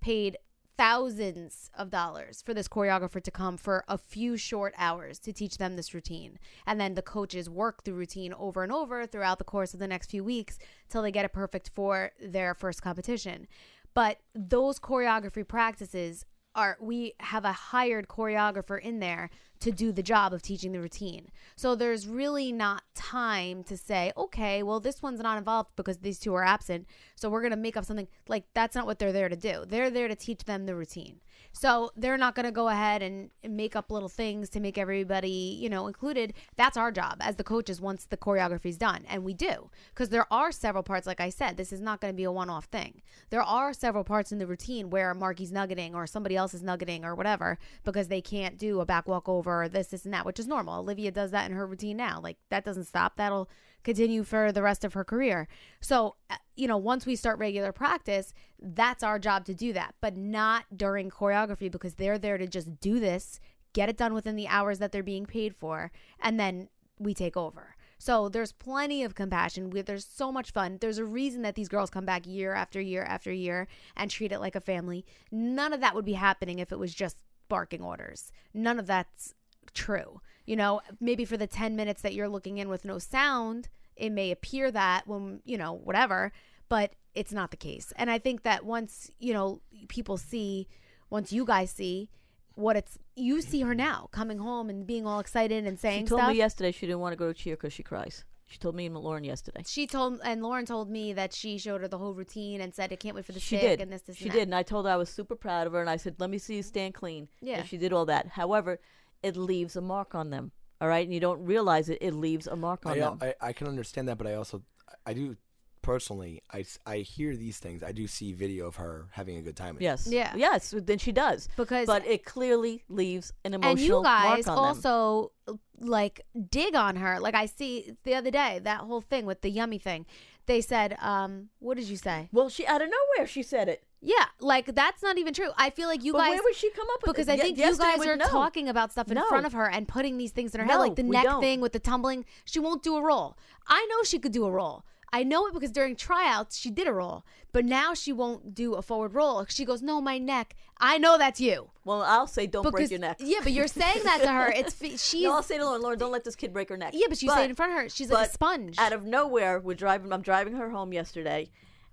paid 0.00 0.38
thousands 0.78 1.70
of 1.76 1.90
dollars 1.90 2.40
for 2.40 2.54
this 2.54 2.68
choreographer 2.68 3.20
to 3.20 3.30
come 3.32 3.56
for 3.56 3.84
a 3.88 3.98
few 3.98 4.36
short 4.36 4.72
hours 4.78 5.18
to 5.18 5.32
teach 5.32 5.58
them 5.58 5.74
this 5.74 5.92
routine. 5.92 6.38
And 6.66 6.80
then 6.80 6.94
the 6.94 7.02
coaches 7.02 7.50
work 7.50 7.82
the 7.82 7.92
routine 7.92 8.32
over 8.32 8.62
and 8.62 8.72
over 8.72 9.04
throughout 9.04 9.38
the 9.38 9.44
course 9.44 9.74
of 9.74 9.80
the 9.80 9.88
next 9.88 10.12
few 10.12 10.22
weeks 10.22 10.58
till 10.88 11.02
they 11.02 11.10
get 11.10 11.24
it 11.24 11.32
perfect 11.32 11.72
for 11.74 12.12
their 12.22 12.54
first 12.54 12.80
competition. 12.80 13.48
But 13.92 14.18
those 14.34 14.78
choreography 14.78 15.46
practices 15.46 16.24
are 16.54 16.78
we 16.80 17.14
have 17.20 17.44
a 17.44 17.52
hired 17.52 18.06
choreographer 18.06 18.80
in 18.80 19.00
there 19.00 19.30
to 19.60 19.72
do 19.72 19.92
the 19.92 20.02
job 20.02 20.32
of 20.32 20.42
teaching 20.42 20.72
the 20.72 20.80
routine. 20.80 21.28
So 21.56 21.74
there's 21.74 22.06
really 22.06 22.52
not 22.52 22.82
time 22.94 23.64
to 23.64 23.76
say, 23.76 24.12
okay, 24.16 24.62
well, 24.62 24.80
this 24.80 25.02
one's 25.02 25.20
not 25.20 25.38
involved 25.38 25.70
because 25.76 25.98
these 25.98 26.18
two 26.18 26.34
are 26.34 26.44
absent. 26.44 26.86
So 27.16 27.28
we're 27.28 27.40
going 27.40 27.50
to 27.50 27.56
make 27.56 27.76
up 27.76 27.84
something. 27.84 28.08
Like, 28.28 28.44
that's 28.54 28.74
not 28.74 28.86
what 28.86 28.98
they're 28.98 29.12
there 29.12 29.28
to 29.28 29.36
do. 29.36 29.64
They're 29.66 29.90
there 29.90 30.08
to 30.08 30.14
teach 30.14 30.44
them 30.44 30.66
the 30.66 30.74
routine. 30.74 31.20
So 31.52 31.90
they're 31.96 32.18
not 32.18 32.34
going 32.34 32.46
to 32.46 32.52
go 32.52 32.68
ahead 32.68 33.02
and 33.02 33.30
make 33.48 33.74
up 33.74 33.90
little 33.90 34.08
things 34.08 34.48
to 34.50 34.60
make 34.60 34.78
everybody, 34.78 35.58
you 35.60 35.68
know, 35.68 35.86
included. 35.86 36.34
That's 36.56 36.76
our 36.76 36.92
job 36.92 37.16
as 37.20 37.36
the 37.36 37.44
coaches 37.44 37.80
once 37.80 38.04
the 38.04 38.16
choreography 38.16 38.66
is 38.66 38.76
done. 38.76 39.04
And 39.08 39.24
we 39.24 39.34
do. 39.34 39.70
Because 39.90 40.10
there 40.10 40.32
are 40.32 40.52
several 40.52 40.82
parts, 40.82 41.06
like 41.06 41.20
I 41.20 41.30
said, 41.30 41.56
this 41.56 41.72
is 41.72 41.80
not 41.80 42.00
going 42.00 42.12
to 42.12 42.16
be 42.16 42.24
a 42.24 42.32
one 42.32 42.50
off 42.50 42.66
thing. 42.66 43.02
There 43.30 43.42
are 43.42 43.72
several 43.72 44.04
parts 44.04 44.30
in 44.30 44.38
the 44.38 44.46
routine 44.46 44.90
where 44.90 45.14
Marky's 45.14 45.52
nuggeting 45.52 45.94
or 45.94 46.06
somebody 46.06 46.36
else 46.36 46.54
is 46.54 46.62
nuggeting 46.62 47.04
or 47.04 47.14
whatever 47.14 47.58
because 47.84 48.08
they 48.08 48.20
can't 48.20 48.58
do 48.58 48.80
a 48.80 48.86
back 48.86 49.08
walk 49.08 49.28
over 49.28 49.47
or 49.48 49.68
this, 49.68 49.88
this, 49.88 50.04
and 50.04 50.14
that, 50.14 50.26
which 50.26 50.38
is 50.38 50.46
normal. 50.46 50.80
Olivia 50.80 51.10
does 51.10 51.30
that 51.30 51.50
in 51.50 51.56
her 51.56 51.66
routine 51.66 51.96
now. 51.96 52.20
Like 52.20 52.36
that 52.50 52.64
doesn't 52.64 52.84
stop. 52.84 53.16
That'll 53.16 53.48
continue 53.84 54.24
for 54.24 54.52
the 54.52 54.62
rest 54.62 54.84
of 54.84 54.94
her 54.94 55.04
career. 55.04 55.48
So, 55.80 56.16
uh, 56.30 56.36
you 56.56 56.66
know, 56.66 56.76
once 56.76 57.06
we 57.06 57.16
start 57.16 57.38
regular 57.38 57.72
practice, 57.72 58.34
that's 58.60 59.02
our 59.02 59.18
job 59.18 59.44
to 59.46 59.54
do 59.54 59.72
that, 59.72 59.94
but 60.00 60.16
not 60.16 60.64
during 60.76 61.10
choreography 61.10 61.70
because 61.70 61.94
they're 61.94 62.18
there 62.18 62.38
to 62.38 62.46
just 62.46 62.80
do 62.80 63.00
this, 63.00 63.40
get 63.72 63.88
it 63.88 63.96
done 63.96 64.14
within 64.14 64.36
the 64.36 64.48
hours 64.48 64.78
that 64.78 64.92
they're 64.92 65.02
being 65.02 65.26
paid 65.26 65.54
for, 65.54 65.90
and 66.20 66.38
then 66.38 66.68
we 66.98 67.14
take 67.14 67.36
over. 67.36 67.76
So 67.98 68.28
there's 68.28 68.52
plenty 68.52 69.02
of 69.02 69.14
compassion. 69.14 69.70
We, 69.70 69.82
there's 69.82 70.06
so 70.06 70.30
much 70.30 70.52
fun. 70.52 70.78
There's 70.80 70.98
a 70.98 71.04
reason 71.04 71.42
that 71.42 71.56
these 71.56 71.68
girls 71.68 71.90
come 71.90 72.04
back 72.04 72.26
year 72.26 72.54
after 72.54 72.80
year 72.80 73.02
after 73.02 73.32
year 73.32 73.66
and 73.96 74.10
treat 74.10 74.32
it 74.32 74.40
like 74.40 74.54
a 74.54 74.60
family. 74.60 75.04
None 75.32 75.72
of 75.72 75.80
that 75.80 75.94
would 75.94 76.04
be 76.04 76.12
happening 76.12 76.60
if 76.60 76.70
it 76.70 76.78
was 76.78 76.94
just 76.94 77.18
barking 77.48 77.82
orders. 77.82 78.30
None 78.54 78.78
of 78.78 78.86
that's 78.86 79.34
true. 79.78 80.20
You 80.46 80.56
know, 80.56 80.80
maybe 81.00 81.24
for 81.24 81.36
the 81.36 81.46
10 81.46 81.76
minutes 81.76 82.02
that 82.02 82.14
you're 82.14 82.28
looking 82.28 82.58
in 82.58 82.68
with 82.68 82.84
no 82.84 82.98
sound, 82.98 83.68
it 83.96 84.10
may 84.10 84.30
appear 84.30 84.70
that 84.70 85.06
when, 85.06 85.40
you 85.44 85.58
know, 85.58 85.72
whatever, 85.72 86.32
but 86.68 86.92
it's 87.14 87.32
not 87.32 87.50
the 87.50 87.56
case. 87.56 87.92
And 87.96 88.10
I 88.10 88.18
think 88.18 88.42
that 88.44 88.64
once, 88.64 89.10
you 89.18 89.32
know, 89.34 89.60
people 89.88 90.16
see, 90.16 90.68
once 91.10 91.32
you 91.32 91.44
guys 91.44 91.70
see 91.70 92.08
what 92.54 92.76
it's, 92.76 92.98
you 93.14 93.40
see 93.42 93.60
her 93.62 93.74
now 93.74 94.08
coming 94.10 94.38
home 94.38 94.70
and 94.70 94.86
being 94.86 95.06
all 95.06 95.20
excited 95.20 95.66
and 95.66 95.78
saying 95.78 96.04
She 96.04 96.08
told 96.08 96.20
stuff. 96.20 96.30
me 96.32 96.38
yesterday 96.38 96.72
she 96.72 96.86
didn't 96.86 97.00
want 97.00 97.12
to 97.12 97.16
go 97.16 97.28
to 97.32 97.34
cheer 97.34 97.56
because 97.56 97.72
she 97.72 97.82
cries. 97.82 98.24
She 98.50 98.58
told 98.58 98.74
me 98.74 98.86
and 98.86 98.96
Lauren 98.96 99.24
yesterday. 99.24 99.62
she 99.66 99.86
told, 99.86 100.20
and 100.24 100.42
Lauren 100.42 100.64
told 100.64 100.88
me 100.88 101.12
that 101.12 101.34
she 101.34 101.58
showed 101.58 101.82
her 101.82 101.88
the 101.88 101.98
whole 101.98 102.14
routine 102.14 102.62
and 102.62 102.74
said, 102.74 102.90
I 102.90 102.96
can't 102.96 103.14
wait 103.14 103.26
for 103.26 103.32
the 103.32 103.40
she 103.40 103.58
stick 103.58 103.78
did. 103.78 103.80
and 103.82 103.92
this, 103.92 104.00
this, 104.02 104.16
she 104.16 104.24
and 104.24 104.32
did, 104.32 104.42
and 104.44 104.54
I 104.54 104.62
told 104.62 104.86
her 104.86 104.92
I 104.92 104.96
was 104.96 105.10
super 105.10 105.36
proud 105.36 105.66
of 105.66 105.74
her, 105.74 105.80
and 105.82 105.90
I 105.90 105.98
said, 105.98 106.14
"Let 106.18 106.30
me 106.30 106.38
see 106.38 106.56
you 106.56 106.62
stand 106.62 106.94
clean." 106.94 107.28
Yeah. 107.42 107.58
And 107.58 107.68
she 107.68 107.76
did 107.76 107.92
all 107.92 108.06
that. 108.06 108.28
However, 108.28 108.80
it 109.22 109.36
leaves 109.36 109.76
a 109.76 109.80
mark 109.80 110.14
on 110.14 110.30
them. 110.30 110.52
All 110.80 110.88
right, 110.88 111.04
and 111.04 111.12
you 111.12 111.20
don't 111.20 111.44
realize 111.44 111.88
it. 111.88 111.98
It 112.00 112.14
leaves 112.14 112.46
a 112.46 112.54
mark 112.56 112.86
on 112.86 112.92
I, 112.92 112.98
them. 112.98 113.18
I, 113.20 113.34
I 113.40 113.52
can 113.52 113.66
understand 113.66 114.08
that, 114.08 114.16
but 114.18 114.26
I 114.26 114.34
also 114.34 114.62
I 115.04 115.12
do 115.12 115.36
personally 115.82 116.42
I, 116.52 116.64
I 116.86 116.98
hear 116.98 117.34
these 117.36 117.58
things. 117.58 117.82
I 117.82 117.92
do 117.92 118.06
see 118.06 118.32
video 118.32 118.66
of 118.66 118.76
her 118.76 119.06
having 119.12 119.38
a 119.38 119.42
good 119.42 119.56
time. 119.56 119.74
With 119.74 119.82
it. 119.82 119.84
yes. 119.84 120.06
Yeah. 120.06 120.32
Yes. 120.36 120.74
Then 120.76 120.98
she 120.98 121.12
does. 121.12 121.48
Because- 121.56 121.86
but 121.86 122.06
it 122.06 122.24
clearly 122.24 122.84
leaves 122.88 123.32
an 123.44 123.54
emotional 123.54 123.76
and 123.76 123.80
you 123.80 124.02
guys 124.02 124.46
mark 124.46 124.58
on 124.58 124.64
them. 124.64 124.64
also 124.64 125.32
like 125.80 126.26
dig 126.50 126.74
on 126.74 126.96
her 126.96 127.20
like 127.20 127.36
i 127.36 127.46
see 127.46 127.92
the 128.02 128.12
other 128.12 128.32
day 128.32 128.60
that 128.64 128.80
whole 128.80 129.00
thing 129.00 129.24
with 129.24 129.40
the 129.42 129.48
yummy 129.48 129.78
thing 129.78 130.04
they 130.46 130.60
said 130.60 130.96
um 131.00 131.48
what 131.60 131.76
did 131.76 131.86
you 131.88 131.96
say 131.96 132.28
Well, 132.32 132.48
she 132.48 132.66
out 132.66 132.82
of 132.82 132.88
nowhere 132.88 133.28
she 133.28 133.42
said 133.44 133.68
it. 133.68 133.84
Yeah 134.00 134.26
like 134.40 134.74
that's 134.74 135.02
not 135.02 135.18
even 135.18 135.34
true 135.34 135.50
i 135.56 135.70
feel 135.70 135.88
like 135.88 136.04
you 136.04 136.12
but 136.12 136.18
guys 136.18 136.30
where 136.34 136.42
would 136.44 136.54
she 136.54 136.70
come 136.70 136.86
up 136.94 137.02
with 137.06 137.16
because 137.16 137.28
it? 137.28 137.32
I 137.32 137.36
think 137.36 137.58
you 137.58 137.76
guys 137.76 138.06
are 138.06 138.16
no. 138.16 138.26
talking 138.26 138.68
about 138.68 138.92
stuff 138.92 139.08
in 139.10 139.14
No. 139.16 139.26
front 139.28 139.44
of 139.46 139.52
her 139.54 139.68
and 139.68 139.88
putting 139.88 140.18
these 140.18 140.30
things 140.30 140.54
in 140.54 140.60
her 140.60 140.66
head, 140.66 140.76
like 140.76 140.94
the 140.94 141.02
neck 141.02 141.24
don't. 141.24 141.40
thing 141.40 141.60
with 141.60 141.72
the 141.72 141.80
tumbling. 141.80 142.24
She 142.44 142.60
won't 142.60 142.82
do 142.82 142.96
a 142.96 143.02
roll. 143.02 143.36
I 143.66 143.86
know 143.90 144.04
she 144.04 144.18
could 144.18 144.32
do 144.32 144.44
a 144.44 144.50
roll. 144.50 144.84
I 145.12 145.24
know 145.24 145.46
it 145.46 145.54
because 145.54 145.70
during 145.70 145.96
tryouts 145.96 146.56
she 146.56 146.70
did 146.70 146.86
a 146.86 146.92
roll, 146.92 147.24
but 147.52 147.64
now 147.64 147.94
she 147.94 148.12
won't 148.12 148.54
do 148.54 148.74
a 148.74 148.82
forward 148.82 149.14
roll. 149.14 149.44
She 149.48 149.64
goes, 149.64 149.80
"No, 149.82 150.00
my 150.00 150.18
neck." 150.18 150.54
I 150.80 150.98
know 150.98 151.18
that's 151.18 151.40
you. 151.40 151.70
Well, 151.84 152.02
I'll 152.02 152.26
say 152.26 152.46
don't 152.46 152.70
break 152.70 152.90
your 152.90 153.00
neck. 153.00 153.16
yeah, 153.18 153.38
but 153.42 153.52
you're 153.52 153.66
saying 153.66 154.04
that 154.04 154.20
to 154.22 154.28
her. 154.30 154.52
It's 154.54 154.78
she's 155.02 155.24
no, 155.24 155.32
I'll 155.32 155.42
say 155.42 155.58
to 155.58 155.64
Lauren, 155.64 155.82
Lauren, 155.82 155.98
don't 155.98 156.12
let 156.12 156.24
this 156.24 156.36
kid 156.36 156.52
break 156.52 156.68
her 156.68 156.76
neck. 156.76 156.92
yeah, 156.94 157.06
but 157.08 157.20
you 157.22 157.30
say 157.30 157.44
it 157.44 157.50
in 157.50 157.56
front 157.56 157.72
of 157.72 157.78
her. 157.78 157.88
She's 157.88 158.10
like 158.10 158.28
a 158.28 158.30
sponge. 158.30 158.76
Out 158.78 158.92
of 158.92 159.04
nowhere, 159.04 159.58
we're 159.58 159.74
driving. 159.74 160.12
I'm 160.12 160.22
driving 160.22 160.54
her 160.54 160.70
home 160.70 160.92
yesterday, 160.92 161.48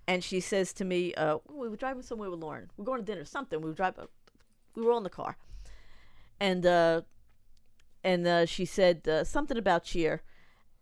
and 0.07 0.23
she 0.23 0.39
says 0.39 0.73
to 0.73 0.85
me, 0.85 1.13
uh, 1.15 1.39
"We 1.49 1.67
were 1.67 1.75
driving 1.75 2.03
somewhere 2.03 2.29
with 2.29 2.39
Lauren. 2.39 2.69
We're 2.77 2.85
going 2.85 2.99
to 2.99 3.05
dinner, 3.05 3.25
something. 3.25 3.61
We 3.61 3.69
were 3.69 3.75
driving. 3.75 4.07
We 4.75 4.83
were 4.83 4.91
all 4.91 4.97
in 4.97 5.03
the 5.03 5.09
car, 5.09 5.37
and 6.39 6.65
uh, 6.65 7.01
and 8.03 8.27
uh, 8.27 8.45
she 8.45 8.65
said 8.65 9.07
uh, 9.07 9.23
something 9.23 9.57
about 9.57 9.83
cheer." 9.83 10.21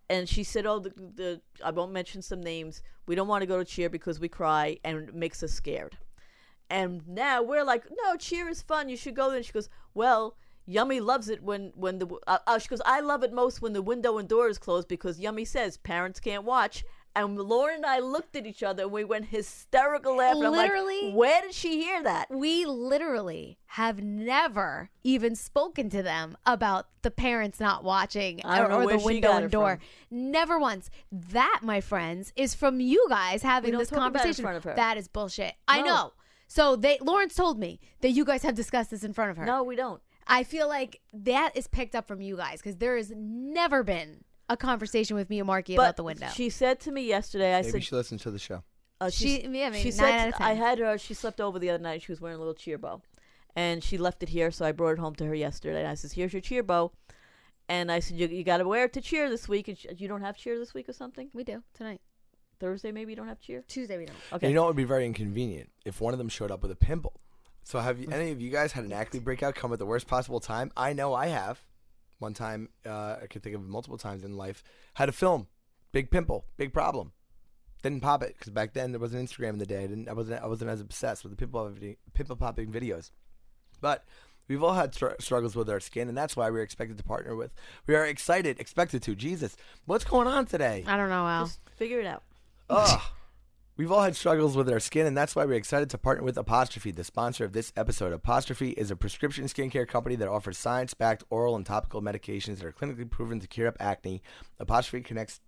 And 0.10 0.28
she 0.28 0.44
said, 0.44 0.66
"Oh, 0.66 0.80
the, 0.80 0.90
the 0.90 1.42
I 1.64 1.72
won't 1.72 1.94
mention 1.94 2.22
some 2.22 2.42
names. 2.42 2.82
We 3.06 3.16
don't 3.16 3.28
want 3.28 3.42
to 3.42 3.48
go 3.48 3.58
to 3.58 3.66
cheer 3.66 3.90
because 3.90 4.20
we 4.20 4.28
cry 4.28 4.78
and 4.84 5.10
it 5.10 5.16
makes 5.16 5.42
us 5.42 5.54
scared." 5.54 5.98
And 6.70 7.08
now 7.08 7.42
we're 7.42 7.64
like, 7.64 7.86
"No, 8.04 8.18
cheer 8.18 8.50
is 8.50 8.62
fun. 8.62 8.90
You 8.90 8.98
should 8.98 9.16
go." 9.16 9.30
there." 9.30 9.38
And 9.38 9.46
she 9.46 9.54
goes, 9.54 9.70
"Well, 9.94 10.36
Yummy 10.66 11.00
loves 11.00 11.30
it 11.30 11.42
when 11.42 11.72
when 11.76 12.00
the 12.00 12.08
uh, 12.28 12.40
uh, 12.46 12.60
she 12.60 12.68
goes. 12.68 12.82
I 12.86 13.00
love 13.00 13.24
it 13.24 13.32
most 13.32 13.62
when 13.62 13.74
the 13.74 13.82
window 13.82 14.18
and 14.18 14.28
door 14.28 14.50
is 14.50 14.58
closed 14.58 14.90
because 14.90 15.20
Yummy 15.20 15.46
says 15.46 15.78
parents 15.78 16.20
can't 16.20 16.44
watch." 16.44 16.84
And 17.16 17.38
Lauren 17.38 17.76
and 17.78 17.86
I 17.86 18.00
looked 18.00 18.36
at 18.36 18.48
each 18.48 18.64
other 18.64 18.84
and 18.84 18.92
we 18.92 19.04
went 19.04 19.26
hysterical 19.26 20.18
laughing. 20.18 20.44
I'm 20.44 20.52
like, 20.52 20.70
Literally? 20.72 21.12
where 21.12 21.42
did 21.42 21.54
she 21.54 21.82
hear 21.82 22.02
that? 22.04 22.30
we 22.32 22.66
literally 22.66 23.58
have 23.68 24.02
never 24.02 24.90
even 25.04 25.36
spoken 25.36 25.90
to 25.92 26.02
them 26.02 26.36
about 26.46 26.88
the 27.04 27.12
parents 27.12 27.60
not 27.60 27.84
watching 27.84 28.42
or, 28.46 28.72
or 28.72 28.88
the 28.88 28.98
window 28.98 29.34
and 29.34 29.52
door. 29.52 29.80
from. 30.10 30.32
Never 30.32 30.58
once. 30.58 30.90
That, 31.12 31.60
my 31.62 31.82
friends, 31.82 32.34
is 32.36 32.56
from 32.56 32.80
you 32.80 33.06
guys 33.10 33.44
having 33.44 33.78
this 33.78 33.90
talk 33.90 33.98
about 33.98 34.06
it 34.06 34.08
in 34.08 34.14
conversation. 34.14 34.44
front 34.44 34.58
of 34.58 34.64
her. 34.64 34.76
That 34.76 34.98
is 34.98 35.08
bullshit. 35.08 35.54
I 35.68 35.82
know. 35.82 36.14
So 36.48 36.76
they 36.76 36.98
Lawrence 37.02 37.36
told 37.36 37.58
me 37.60 37.80
that 38.02 38.12
you 38.12 38.26
guys 38.26 38.44
have 38.44 38.56
discussed 38.56 38.92
this 38.92 39.04
in 39.04 39.14
front 39.14 39.32
of 39.32 39.38
her. 39.38 39.46
No, 39.46 39.64
we 39.64 39.76
don't. 39.76 40.02
I 40.28 40.44
feel 40.44 40.68
like 40.68 41.02
that 41.14 41.56
is 41.56 41.68
picked 41.68 41.96
up 41.96 42.08
from 42.08 42.22
you 42.22 42.38
guys 42.38 42.60
because 42.60 42.78
there 42.78 42.96
has 42.96 43.12
never 43.16 43.84
been 43.84 44.24
a 44.54 44.58
conversation 44.58 45.16
with 45.16 45.30
me 45.30 45.40
and 45.40 45.48
Marky 45.48 45.76
But 45.76 45.82
about 45.84 45.98
the 45.98 46.04
window. 46.04 46.28
she 46.34 46.50
said 46.50 46.80
to 46.82 46.92
me 46.92 47.06
yesterday, 47.06 47.54
I 47.56 47.62
Maybe 47.62 47.72
said, 47.72 47.84
she 47.84 47.96
listened 47.96 48.22
to 48.22 48.32
the 48.32 48.40
show. 48.40 48.64
Uh, 49.02 49.10
She- 49.10 49.44
s- 49.44 49.50
yeah, 49.52 49.68
I 49.68 49.70
mean, 49.72 49.82
she 49.82 49.90
nine 49.90 49.96
said 49.98 50.20
out 50.30 50.34
of 50.36 50.42
I 50.42 50.54
had 50.54 50.80
her. 50.80 50.98
She 50.98 51.14
slept 51.14 51.42
over 51.42 51.60
the 51.60 51.70
other 51.70 51.84
night. 51.84 52.02
She 52.04 52.12
was 52.12 52.22
wearing 52.22 52.36
a 52.38 52.40
little 52.40 52.54
cheer 52.54 52.78
bow, 52.78 53.02
and 53.56 53.84
she 53.84 53.98
left 53.98 54.24
it 54.24 54.30
here. 54.30 54.50
So 54.52 54.66
I 54.66 54.72
brought 54.72 54.92
it 54.92 55.00
home 55.00 55.16
to 55.16 55.26
her 55.26 55.36
yesterday. 55.36 55.80
And 55.80 55.88
I 55.90 55.96
says, 55.96 56.14
"Here's 56.14 56.32
your 56.32 56.42
cheer 56.42 56.64
bow," 56.64 56.92
and 57.68 57.92
I 57.92 58.00
said, 58.00 58.18
"You, 58.18 58.28
you 58.28 58.44
got 58.46 58.58
to 58.58 58.68
wear 58.68 58.86
it 58.86 58.94
to 58.94 59.02
cheer 59.02 59.30
this 59.30 59.50
week. 59.50 59.68
And 59.68 59.78
she, 59.78 59.90
you 59.98 60.08
don't 60.08 60.22
have 60.22 60.38
cheer 60.38 60.58
this 60.58 60.74
week 60.74 60.88
or 60.88 60.94
something? 60.94 61.30
we 61.34 61.44
do 61.44 61.64
tonight. 61.74 62.00
Thursday 62.60 62.92
maybe 62.94 63.12
you 63.12 63.16
don't 63.18 63.28
have 63.28 63.42
cheer. 63.42 63.64
Tuesday 63.68 63.98
we 63.98 64.06
don't. 64.06 64.16
Okay. 64.32 64.48
You 64.48 64.54
know 64.54 64.64
it 64.64 64.68
would 64.68 64.76
be 64.78 64.86
very 64.86 65.06
inconvenient 65.06 65.70
if 65.84 66.00
one 66.00 66.14
of 66.14 66.18
them 66.18 66.30
showed 66.30 66.52
up 66.52 66.62
with 66.62 66.72
a 66.72 66.76
pimple. 66.76 67.20
So 67.66 67.80
have 67.80 68.00
you, 68.00 68.10
any 68.10 68.32
of 68.32 68.40
you 68.40 68.52
guys 68.52 68.72
had 68.74 68.86
an 68.86 68.94
acne 68.94 69.20
breakout 69.20 69.56
come 69.56 69.74
at 69.74 69.80
the 69.80 69.86
worst 69.86 70.08
possible 70.08 70.40
time? 70.40 70.72
I 70.78 70.94
know 70.94 71.14
I 71.14 71.28
have. 71.28 71.60
One 72.24 72.34
time, 72.34 72.70
uh, 72.86 73.18
I 73.22 73.28
can 73.30 73.42
think 73.42 73.54
of 73.54 73.62
multiple 73.68 73.98
times 73.98 74.24
in 74.24 74.38
life. 74.38 74.64
Had 74.94 75.10
a 75.10 75.12
film, 75.12 75.48
big 75.92 76.10
pimple, 76.10 76.46
big 76.56 76.72
problem. 76.72 77.12
Didn't 77.82 78.00
pop 78.00 78.24
it 78.24 78.34
because 78.40 78.50
back 78.54 78.72
then 78.72 78.94
there 78.94 79.00
wasn't 79.02 79.30
Instagram 79.30 79.50
in 79.50 79.58
the 79.58 79.66
day. 79.66 79.84
I 79.84 79.88
didn't. 79.88 80.08
I 80.08 80.14
wasn't. 80.14 80.42
I 80.42 80.48
wasn't 80.48 80.72
as 80.72 80.80
obsessed 80.80 81.24
with 81.26 81.34
the 81.34 81.36
pimple 81.36 81.68
popping- 81.70 81.98
pimple 82.14 82.36
popping 82.38 82.72
videos. 82.72 83.12
But 83.82 84.06
we've 84.48 84.64
all 84.64 84.72
had 84.72 84.96
str- 84.96 85.20
struggles 85.20 85.54
with 85.54 85.70
our 85.70 85.82
skin, 85.82 86.08
and 86.08 86.18
that's 86.18 86.38
why 86.38 86.50
we're 86.50 86.62
expected 86.62 86.98
to 86.98 87.04
partner 87.04 87.36
with. 87.36 87.54
We 87.88 87.96
are 87.96 88.06
excited, 88.06 88.58
expected 88.58 89.04
to. 89.04 89.16
Jesus, 89.16 89.58
what's 89.84 90.06
going 90.06 90.28
on 90.28 90.46
today? 90.46 90.86
I 90.88 90.96
don't 90.96 91.10
know, 91.10 91.28
Al. 91.28 91.48
Just 91.48 91.60
figure 91.76 92.00
it 92.00 92.06
out. 92.06 92.24
Ugh. 92.70 93.02
We've 93.76 93.92
all 93.92 94.04
had 94.04 94.16
struggles 94.16 94.56
with 94.56 94.70
our 94.70 94.80
skin, 94.80 95.08
and 95.08 95.18
that's 95.18 95.36
why 95.36 95.46
we're 95.46 95.56
excited 95.56 95.90
to 95.90 95.98
partner 95.98 96.24
with 96.24 96.38
Apostrophe, 96.38 96.92
the 96.92 97.04
sponsor 97.04 97.44
of 97.44 97.54
this 97.54 97.74
episode. 97.76 98.14
Apostrophe 98.14 98.70
is 98.70 98.92
a 98.92 98.96
prescription 98.96 99.46
skincare 99.46 99.88
company 99.88 100.16
that 100.18 100.28
offers 100.28 100.60
science 100.60 100.94
backed 100.94 101.24
oral 101.32 101.56
and 101.56 101.66
topical 101.66 102.00
medications 102.00 102.60
that 102.60 102.66
are 102.66 102.72
clinically 102.72 103.10
proven 103.10 103.40
to 103.40 103.48
cure 103.48 103.68
up 103.68 103.76
acne. 103.80 104.22
Apostrophe 104.60 105.02
connects 105.02 105.42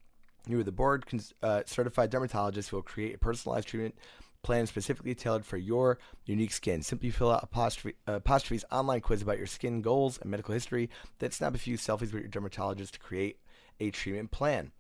you 0.48 0.58
with 0.58 0.68
a 0.68 0.72
board 0.72 1.06
uh, 1.44 1.62
certified 1.68 2.10
dermatologist 2.10 2.70
who 2.70 2.78
will 2.78 2.82
create 2.82 3.14
a 3.14 3.20
personalized 3.20 3.68
treatment 3.68 3.94
plan 4.42 4.66
specifically 4.66 5.14
tailored 5.14 5.46
for 5.46 5.58
your 5.58 6.00
unique 6.26 6.52
skin. 6.52 6.82
Simply 6.82 7.12
fill 7.12 7.32
out 7.32 7.44
Apostrophe, 7.44 7.96
uh, 8.08 8.14
Apostrophe's 8.14 8.66
online 8.72 9.02
quiz 9.02 9.22
about 9.22 9.38
your 9.38 9.46
skin 9.46 9.84
goals 9.84 10.18
and 10.18 10.32
medical 10.32 10.56
history, 10.56 10.90
then 11.20 11.30
snap 11.30 11.54
a 11.54 11.60
few 11.60 11.78
selfies 11.78 12.12
with 12.12 12.24
your 12.24 12.28
dermatologist 12.28 12.96
to 12.96 13.00
create 13.00 13.38
a 13.80 13.92
treatment 13.92 14.32
plan. 14.32 14.72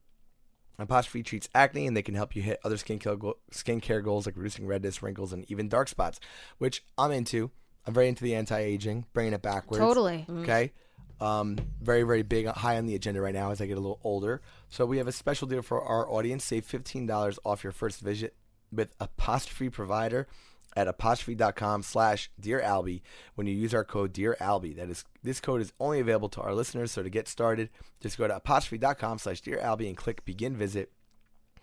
Apostrophe 0.77 1.23
treats 1.23 1.49
acne 1.55 1.87
and 1.87 1.95
they 1.95 2.01
can 2.01 2.15
help 2.15 2.35
you 2.35 2.41
hit 2.41 2.59
other 2.63 2.75
skincare, 2.75 3.17
go- 3.17 3.37
skincare 3.51 4.03
goals 4.03 4.25
like 4.25 4.35
reducing 4.37 4.67
redness, 4.67 5.01
wrinkles, 5.01 5.31
and 5.33 5.49
even 5.49 5.69
dark 5.69 5.87
spots, 5.87 6.19
which 6.57 6.83
I'm 6.97 7.11
into 7.11 7.51
I'm 7.85 7.93
very 7.93 8.07
into 8.07 8.23
the 8.23 8.35
anti-aging, 8.35 9.05
bringing 9.13 9.33
it 9.33 9.41
backwards. 9.41 9.79
Totally. 9.79 10.25
Okay. 10.29 10.71
Um, 11.21 11.57
very, 11.81 12.03
very 12.03 12.23
big, 12.23 12.47
high 12.47 12.77
on 12.77 12.87
the 12.87 12.95
agenda 12.95 13.21
right 13.21 13.33
now 13.33 13.51
as 13.51 13.61
I 13.61 13.67
get 13.67 13.77
a 13.77 13.79
little 13.79 13.99
older. 14.03 14.41
So 14.69 14.85
we 14.85 14.97
have 14.97 15.07
a 15.07 15.11
special 15.11 15.47
deal 15.47 15.61
for 15.61 15.81
our 15.81 16.09
audience. 16.09 16.43
Save 16.43 16.65
$15 16.65 17.37
off 17.45 17.63
your 17.63 17.71
first 17.71 18.01
visit 18.01 18.35
with 18.71 18.93
apostrophe 18.99 19.69
provider 19.69 20.27
at 20.75 20.87
apostrophe.com 20.87 21.81
slash 21.81 22.29
dear 22.39 22.61
albie 22.61 23.01
when 23.35 23.47
you 23.47 23.53
use 23.53 23.73
our 23.73 23.83
code 23.83 24.11
dear 24.11 24.35
albie 24.41 24.75
that 24.75 24.89
is 24.89 25.05
this 25.23 25.39
code 25.39 25.61
is 25.61 25.73
only 25.79 25.99
available 25.99 26.29
to 26.29 26.41
our 26.41 26.53
listeners 26.53 26.91
so 26.91 27.01
to 27.01 27.09
get 27.09 27.27
started 27.27 27.69
just 28.01 28.17
go 28.17 28.27
to 28.27 28.35
apostrophe.com 28.35 29.17
slash 29.17 29.41
dear 29.41 29.57
albie 29.57 29.87
and 29.87 29.97
click 29.97 30.25
begin 30.25 30.55
visit 30.55 30.91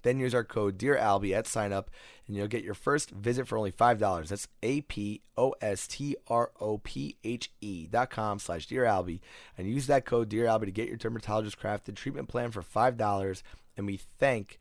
then 0.02 0.18
use 0.18 0.34
our 0.34 0.44
code 0.44 0.78
Dear 0.78 0.96
Albie 0.96 1.32
at 1.32 1.46
sign 1.46 1.72
up, 1.72 1.90
and 2.26 2.36
you'll 2.36 2.48
get 2.48 2.64
your 2.64 2.74
first 2.74 3.10
visit 3.10 3.46
for 3.46 3.56
only 3.56 3.70
five 3.70 3.98
dollars. 3.98 4.28
That's 4.28 4.48
A 4.62 4.82
P 4.82 5.22
O 5.36 5.54
S 5.60 5.86
T 5.86 6.16
R 6.28 6.50
O 6.60 6.78
P 6.78 7.16
H 7.24 7.50
E 7.60 7.86
dot 7.86 8.10
com 8.10 8.38
slash 8.38 8.66
Dear 8.66 8.84
Albie, 8.84 9.20
and 9.56 9.68
use 9.68 9.86
that 9.86 10.04
code 10.04 10.28
Dear 10.28 10.46
Albie 10.46 10.66
to 10.66 10.72
get 10.72 10.88
your 10.88 10.96
dermatologist 10.96 11.58
crafted 11.58 11.94
treatment 11.94 12.28
plan 12.28 12.50
for 12.50 12.62
five 12.62 12.96
dollars. 12.96 13.42
And 13.76 13.86
we 13.86 13.96
thank 13.96 14.58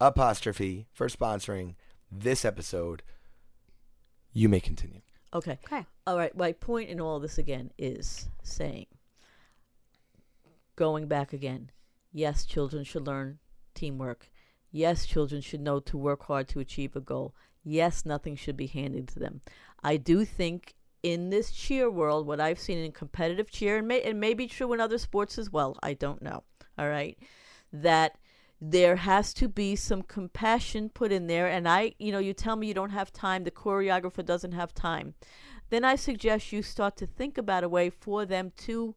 apostrophe 0.00 0.86
for 0.92 1.08
sponsoring 1.08 1.74
this 2.12 2.44
episode. 2.44 3.02
You 4.36 4.50
may 4.50 4.60
continue. 4.60 5.00
Okay. 5.32 5.58
Okay. 5.64 5.86
All 6.06 6.18
right. 6.18 6.36
My 6.36 6.52
point 6.52 6.90
in 6.90 7.00
all 7.00 7.18
this 7.18 7.38
again 7.38 7.70
is 7.78 8.28
saying, 8.42 8.84
going 10.76 11.06
back 11.08 11.32
again, 11.32 11.70
yes, 12.12 12.44
children 12.44 12.84
should 12.84 13.06
learn 13.06 13.38
teamwork. 13.74 14.30
Yes, 14.70 15.06
children 15.06 15.40
should 15.40 15.62
know 15.62 15.80
to 15.80 15.96
work 15.96 16.24
hard 16.24 16.48
to 16.48 16.60
achieve 16.60 16.94
a 16.94 17.00
goal. 17.00 17.34
Yes, 17.64 18.04
nothing 18.04 18.36
should 18.36 18.58
be 18.58 18.66
handed 18.66 19.08
to 19.08 19.18
them. 19.18 19.40
I 19.82 19.96
do 19.96 20.26
think 20.26 20.74
in 21.02 21.30
this 21.30 21.50
cheer 21.50 21.90
world, 21.90 22.26
what 22.26 22.38
I've 22.38 22.58
seen 22.58 22.76
in 22.76 22.92
competitive 22.92 23.50
cheer, 23.50 23.78
and 23.78 23.88
may, 23.88 24.02
it 24.02 24.16
may 24.16 24.34
be 24.34 24.48
true 24.48 24.70
in 24.74 24.80
other 24.80 24.98
sports 24.98 25.38
as 25.38 25.50
well, 25.50 25.78
I 25.82 25.94
don't 25.94 26.20
know. 26.20 26.42
All 26.76 26.90
right. 26.90 27.18
That 27.72 28.18
there 28.60 28.96
has 28.96 29.34
to 29.34 29.48
be 29.48 29.76
some 29.76 30.02
compassion 30.02 30.88
put 30.88 31.12
in 31.12 31.26
there. 31.26 31.48
And 31.48 31.68
I, 31.68 31.94
you 31.98 32.12
know, 32.12 32.18
you 32.18 32.32
tell 32.32 32.56
me 32.56 32.66
you 32.66 32.74
don't 32.74 32.90
have 32.90 33.12
time, 33.12 33.44
the 33.44 33.50
choreographer 33.50 34.24
doesn't 34.24 34.52
have 34.52 34.74
time. 34.74 35.14
Then 35.68 35.84
I 35.84 35.96
suggest 35.96 36.52
you 36.52 36.62
start 36.62 36.96
to 36.96 37.06
think 37.06 37.36
about 37.36 37.64
a 37.64 37.68
way 37.68 37.90
for 37.90 38.24
them 38.24 38.52
to 38.58 38.94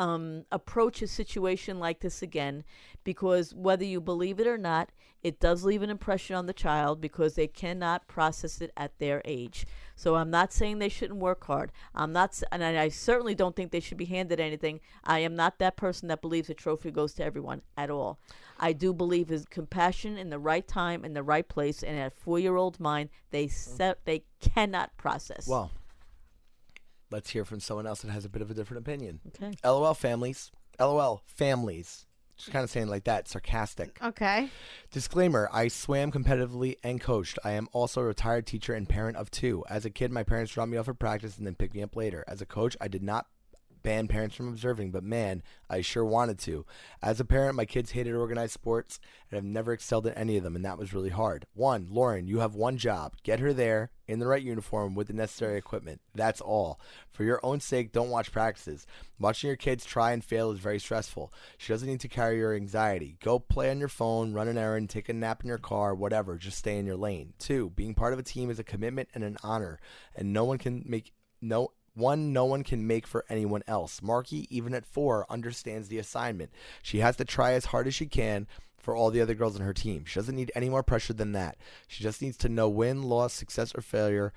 um, 0.00 0.46
approach 0.50 1.02
a 1.02 1.06
situation 1.06 1.78
like 1.78 2.00
this 2.00 2.22
again 2.22 2.64
because 3.04 3.54
whether 3.54 3.84
you 3.84 4.00
believe 4.00 4.40
it 4.40 4.46
or 4.46 4.56
not, 4.56 4.88
it 5.22 5.38
does 5.38 5.62
leave 5.62 5.82
an 5.82 5.90
impression 5.90 6.34
on 6.34 6.46
the 6.46 6.54
child 6.54 7.02
because 7.02 7.34
they 7.34 7.46
cannot 7.46 8.08
process 8.08 8.62
it 8.62 8.72
at 8.78 8.98
their 8.98 9.20
age. 9.26 9.66
So 9.94 10.14
I'm 10.16 10.30
not 10.30 10.54
saying 10.54 10.78
they 10.78 10.88
shouldn't 10.88 11.20
work 11.20 11.44
hard. 11.44 11.70
I'm 11.94 12.14
not, 12.14 12.42
and 12.50 12.64
I 12.64 12.88
certainly 12.88 13.34
don't 13.34 13.54
think 13.54 13.72
they 13.72 13.80
should 13.80 13.98
be 13.98 14.06
handed 14.06 14.40
anything. 14.40 14.80
I 15.04 15.18
am 15.18 15.36
not 15.36 15.58
that 15.58 15.76
person 15.76 16.08
that 16.08 16.22
believes 16.22 16.48
a 16.48 16.54
trophy 16.54 16.90
goes 16.90 17.12
to 17.14 17.24
everyone 17.24 17.60
at 17.76 17.90
all. 17.90 18.18
I 18.58 18.72
do 18.72 18.94
believe 18.94 19.30
is 19.30 19.44
compassion 19.44 20.16
in 20.16 20.30
the 20.30 20.38
right 20.38 20.66
time 20.66 21.04
in 21.04 21.12
the 21.12 21.22
right 21.22 21.46
place, 21.46 21.82
and 21.82 21.98
at 21.98 22.06
a 22.06 22.10
four-year-old 22.10 22.80
mind, 22.80 23.10
they 23.32 23.48
set, 23.48 24.06
they 24.06 24.24
cannot 24.40 24.96
process. 24.96 25.46
Well, 25.46 25.70
let's 27.10 27.30
hear 27.30 27.44
from 27.44 27.60
someone 27.60 27.86
else 27.86 28.02
that 28.02 28.10
has 28.10 28.24
a 28.24 28.28
bit 28.28 28.42
of 28.42 28.50
a 28.50 28.54
different 28.54 28.86
opinion. 28.86 29.20
okay. 29.28 29.54
LOL 29.64 29.94
families. 29.94 30.50
LOL 30.78 31.22
families. 31.26 32.06
Just 32.36 32.52
kind 32.52 32.64
of 32.64 32.70
saying 32.70 32.88
like 32.88 33.04
that, 33.04 33.28
sarcastic. 33.28 33.98
Okay. 34.02 34.48
Disclaimer 34.90 35.50
I 35.52 35.68
swam 35.68 36.10
competitively 36.10 36.76
and 36.82 36.98
coached. 36.98 37.38
I 37.44 37.50
am 37.50 37.68
also 37.72 38.00
a 38.00 38.04
retired 38.04 38.46
teacher 38.46 38.72
and 38.72 38.88
parent 38.88 39.18
of 39.18 39.30
two. 39.30 39.62
As 39.68 39.84
a 39.84 39.90
kid, 39.90 40.10
my 40.10 40.22
parents 40.22 40.52
dropped 40.52 40.70
me 40.70 40.78
off 40.78 40.86
for 40.86 40.94
practice 40.94 41.36
and 41.36 41.46
then 41.46 41.54
picked 41.54 41.74
me 41.74 41.82
up 41.82 41.96
later. 41.96 42.24
As 42.26 42.40
a 42.40 42.46
coach, 42.46 42.78
I 42.80 42.88
did 42.88 43.02
not 43.02 43.26
ban 43.82 44.08
parents 44.08 44.36
from 44.36 44.48
observing, 44.48 44.90
but 44.90 45.04
man, 45.04 45.42
I 45.68 45.80
sure 45.80 46.04
wanted 46.04 46.38
to. 46.40 46.66
As 47.02 47.20
a 47.20 47.24
parent, 47.24 47.56
my 47.56 47.64
kids 47.64 47.92
hated 47.92 48.14
organized 48.14 48.52
sports 48.52 49.00
and 49.30 49.36
have 49.36 49.44
never 49.44 49.72
excelled 49.72 50.06
in 50.06 50.14
any 50.14 50.36
of 50.36 50.42
them, 50.42 50.56
and 50.56 50.64
that 50.64 50.78
was 50.78 50.92
really 50.92 51.10
hard. 51.10 51.46
One, 51.54 51.86
Lauren, 51.90 52.26
you 52.26 52.40
have 52.40 52.54
one 52.54 52.76
job 52.76 53.14
get 53.22 53.40
her 53.40 53.52
there 53.52 53.90
in 54.08 54.18
the 54.18 54.26
right 54.26 54.42
uniform 54.42 54.94
with 54.94 55.06
the 55.06 55.12
necessary 55.12 55.56
equipment. 55.56 56.00
That's 56.14 56.40
all. 56.40 56.80
For 57.10 57.22
your 57.22 57.38
own 57.44 57.60
sake, 57.60 57.92
don't 57.92 58.10
watch 58.10 58.32
practices. 58.32 58.86
Watching 59.20 59.48
your 59.48 59.56
kids 59.56 59.84
try 59.84 60.12
and 60.12 60.24
fail 60.24 60.50
is 60.50 60.58
very 60.58 60.80
stressful. 60.80 61.32
She 61.58 61.72
doesn't 61.72 61.88
need 61.88 62.00
to 62.00 62.08
carry 62.08 62.38
your 62.38 62.54
anxiety. 62.54 63.16
Go 63.22 63.38
play 63.38 63.70
on 63.70 63.78
your 63.78 63.88
phone, 63.88 64.32
run 64.32 64.48
an 64.48 64.58
errand, 64.58 64.90
take 64.90 65.08
a 65.08 65.12
nap 65.12 65.42
in 65.42 65.48
your 65.48 65.58
car, 65.58 65.94
whatever. 65.94 66.36
Just 66.36 66.58
stay 66.58 66.78
in 66.78 66.86
your 66.86 66.96
lane. 66.96 67.34
Two, 67.38 67.70
being 67.70 67.94
part 67.94 68.12
of 68.12 68.18
a 68.18 68.24
team 68.24 68.50
is 68.50 68.58
a 68.58 68.64
commitment 68.64 69.08
and 69.14 69.22
an 69.22 69.36
honor, 69.44 69.78
and 70.16 70.32
no 70.32 70.44
one 70.44 70.58
can 70.58 70.82
make 70.86 71.12
no 71.40 71.72
one 71.94 72.32
no 72.32 72.44
one 72.44 72.62
can 72.62 72.86
make 72.86 73.06
for 73.06 73.24
anyone 73.28 73.62
else. 73.66 74.00
Marky, 74.02 74.46
even 74.54 74.74
at 74.74 74.86
four, 74.86 75.26
understands 75.28 75.88
the 75.88 75.98
assignment. 75.98 76.50
She 76.82 76.98
has 76.98 77.16
to 77.16 77.24
try 77.24 77.52
as 77.52 77.66
hard 77.66 77.86
as 77.86 77.94
she 77.94 78.06
can 78.06 78.46
for 78.78 78.96
all 78.96 79.10
the 79.10 79.20
other 79.20 79.34
girls 79.34 79.56
on 79.56 79.62
her 79.62 79.74
team. 79.74 80.04
She 80.04 80.18
doesn't 80.18 80.34
need 80.34 80.52
any 80.54 80.68
more 80.68 80.82
pressure 80.82 81.12
than 81.12 81.32
that. 81.32 81.56
She 81.86 82.02
just 82.02 82.22
needs 82.22 82.36
to 82.38 82.48
know 82.48 82.68
win, 82.68 83.02
loss, 83.02 83.34
success, 83.34 83.74
or 83.74 83.82
failure. 83.82 84.32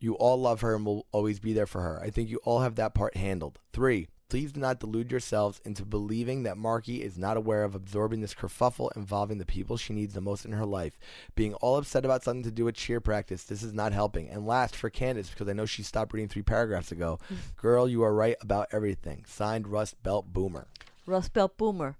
You 0.00 0.14
all 0.14 0.40
love 0.40 0.62
her 0.62 0.74
and 0.74 0.84
will 0.84 1.06
always 1.12 1.38
be 1.38 1.52
there 1.52 1.66
for 1.66 1.82
her. 1.82 2.00
I 2.02 2.10
think 2.10 2.30
you 2.30 2.40
all 2.44 2.60
have 2.60 2.76
that 2.76 2.94
part 2.94 3.16
handled. 3.16 3.58
Three, 3.72 4.08
please 4.30 4.52
do 4.52 4.60
not 4.60 4.78
delude 4.78 5.10
yourselves 5.10 5.60
into 5.64 5.84
believing 5.84 6.44
that 6.44 6.56
Marky 6.56 7.02
is 7.02 7.18
not 7.18 7.36
aware 7.36 7.64
of 7.64 7.74
absorbing 7.74 8.20
this 8.20 8.32
kerfuffle 8.32 8.94
involving 8.96 9.38
the 9.38 9.44
people 9.44 9.76
she 9.76 9.92
needs 9.92 10.14
the 10.14 10.20
most 10.20 10.44
in 10.44 10.52
her 10.52 10.64
life. 10.64 10.98
Being 11.34 11.54
all 11.54 11.76
upset 11.76 12.04
about 12.04 12.22
something 12.22 12.44
to 12.44 12.50
do 12.52 12.64
with 12.64 12.76
cheer 12.76 13.00
practice, 13.00 13.42
this 13.42 13.62
is 13.62 13.74
not 13.74 13.92
helping. 13.92 14.30
And 14.30 14.46
last, 14.46 14.76
for 14.76 14.88
Candace, 14.88 15.28
because 15.28 15.48
I 15.48 15.52
know 15.52 15.66
she 15.66 15.82
stopped 15.82 16.12
reading 16.14 16.28
three 16.28 16.42
paragraphs 16.42 16.92
ago, 16.92 17.18
girl, 17.56 17.88
you 17.88 18.02
are 18.04 18.14
right 18.14 18.36
about 18.40 18.68
everything. 18.72 19.24
Signed, 19.26 19.66
Rust 19.66 20.00
Belt 20.02 20.32
Boomer. 20.32 20.68
Rust 21.06 21.32
Belt 21.32 21.58
Boomer, 21.58 21.96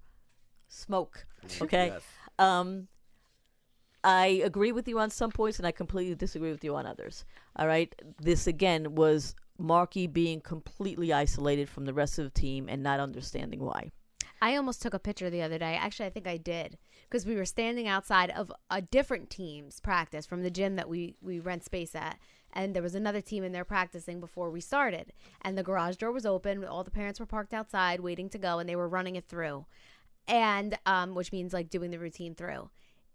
smoke. 0.68 1.26
Okay. 1.62 1.86
Yes. 1.86 2.02
Um, 2.38 2.86
I 4.04 4.42
agree 4.44 4.72
with 4.72 4.86
you 4.86 4.98
on 4.98 5.08
some 5.08 5.30
points, 5.30 5.58
and 5.58 5.66
I 5.66 5.72
completely 5.72 6.14
disagree 6.14 6.50
with 6.50 6.62
you 6.62 6.76
on 6.76 6.84
others. 6.84 7.24
All 7.56 7.66
right. 7.66 7.94
This 8.20 8.46
again 8.46 8.94
was 8.94 9.34
Marky 9.60 10.06
being 10.06 10.40
completely 10.40 11.12
isolated 11.12 11.68
from 11.68 11.84
the 11.84 11.94
rest 11.94 12.18
of 12.18 12.24
the 12.24 12.40
team 12.40 12.68
and 12.68 12.82
not 12.82 13.00
understanding 13.00 13.60
why. 13.60 13.90
I 14.42 14.56
almost 14.56 14.80
took 14.80 14.94
a 14.94 14.98
picture 14.98 15.28
the 15.28 15.42
other 15.42 15.58
day. 15.58 15.76
Actually, 15.76 16.06
I 16.06 16.10
think 16.10 16.26
I 16.26 16.38
did 16.38 16.78
because 17.02 17.26
we 17.26 17.36
were 17.36 17.44
standing 17.44 17.86
outside 17.86 18.30
of 18.30 18.50
a 18.70 18.80
different 18.80 19.28
team's 19.28 19.80
practice 19.80 20.24
from 20.24 20.42
the 20.42 20.50
gym 20.50 20.76
that 20.76 20.88
we 20.88 21.16
we 21.20 21.40
rent 21.40 21.64
space 21.64 21.94
at, 21.94 22.18
and 22.52 22.74
there 22.74 22.82
was 22.82 22.94
another 22.94 23.20
team 23.20 23.44
in 23.44 23.52
there 23.52 23.64
practicing 23.64 24.18
before 24.18 24.50
we 24.50 24.60
started. 24.60 25.12
And 25.42 25.58
the 25.58 25.62
garage 25.62 25.96
door 25.96 26.10
was 26.10 26.24
open. 26.24 26.64
All 26.64 26.84
the 26.84 26.90
parents 26.90 27.20
were 27.20 27.26
parked 27.26 27.52
outside 27.52 28.00
waiting 28.00 28.30
to 28.30 28.38
go, 28.38 28.58
and 28.58 28.68
they 28.68 28.76
were 28.76 28.88
running 28.88 29.16
it 29.16 29.28
through, 29.28 29.66
and 30.26 30.78
um, 30.86 31.14
which 31.14 31.32
means 31.32 31.52
like 31.52 31.68
doing 31.68 31.90
the 31.90 31.98
routine 31.98 32.34
through, 32.34 32.70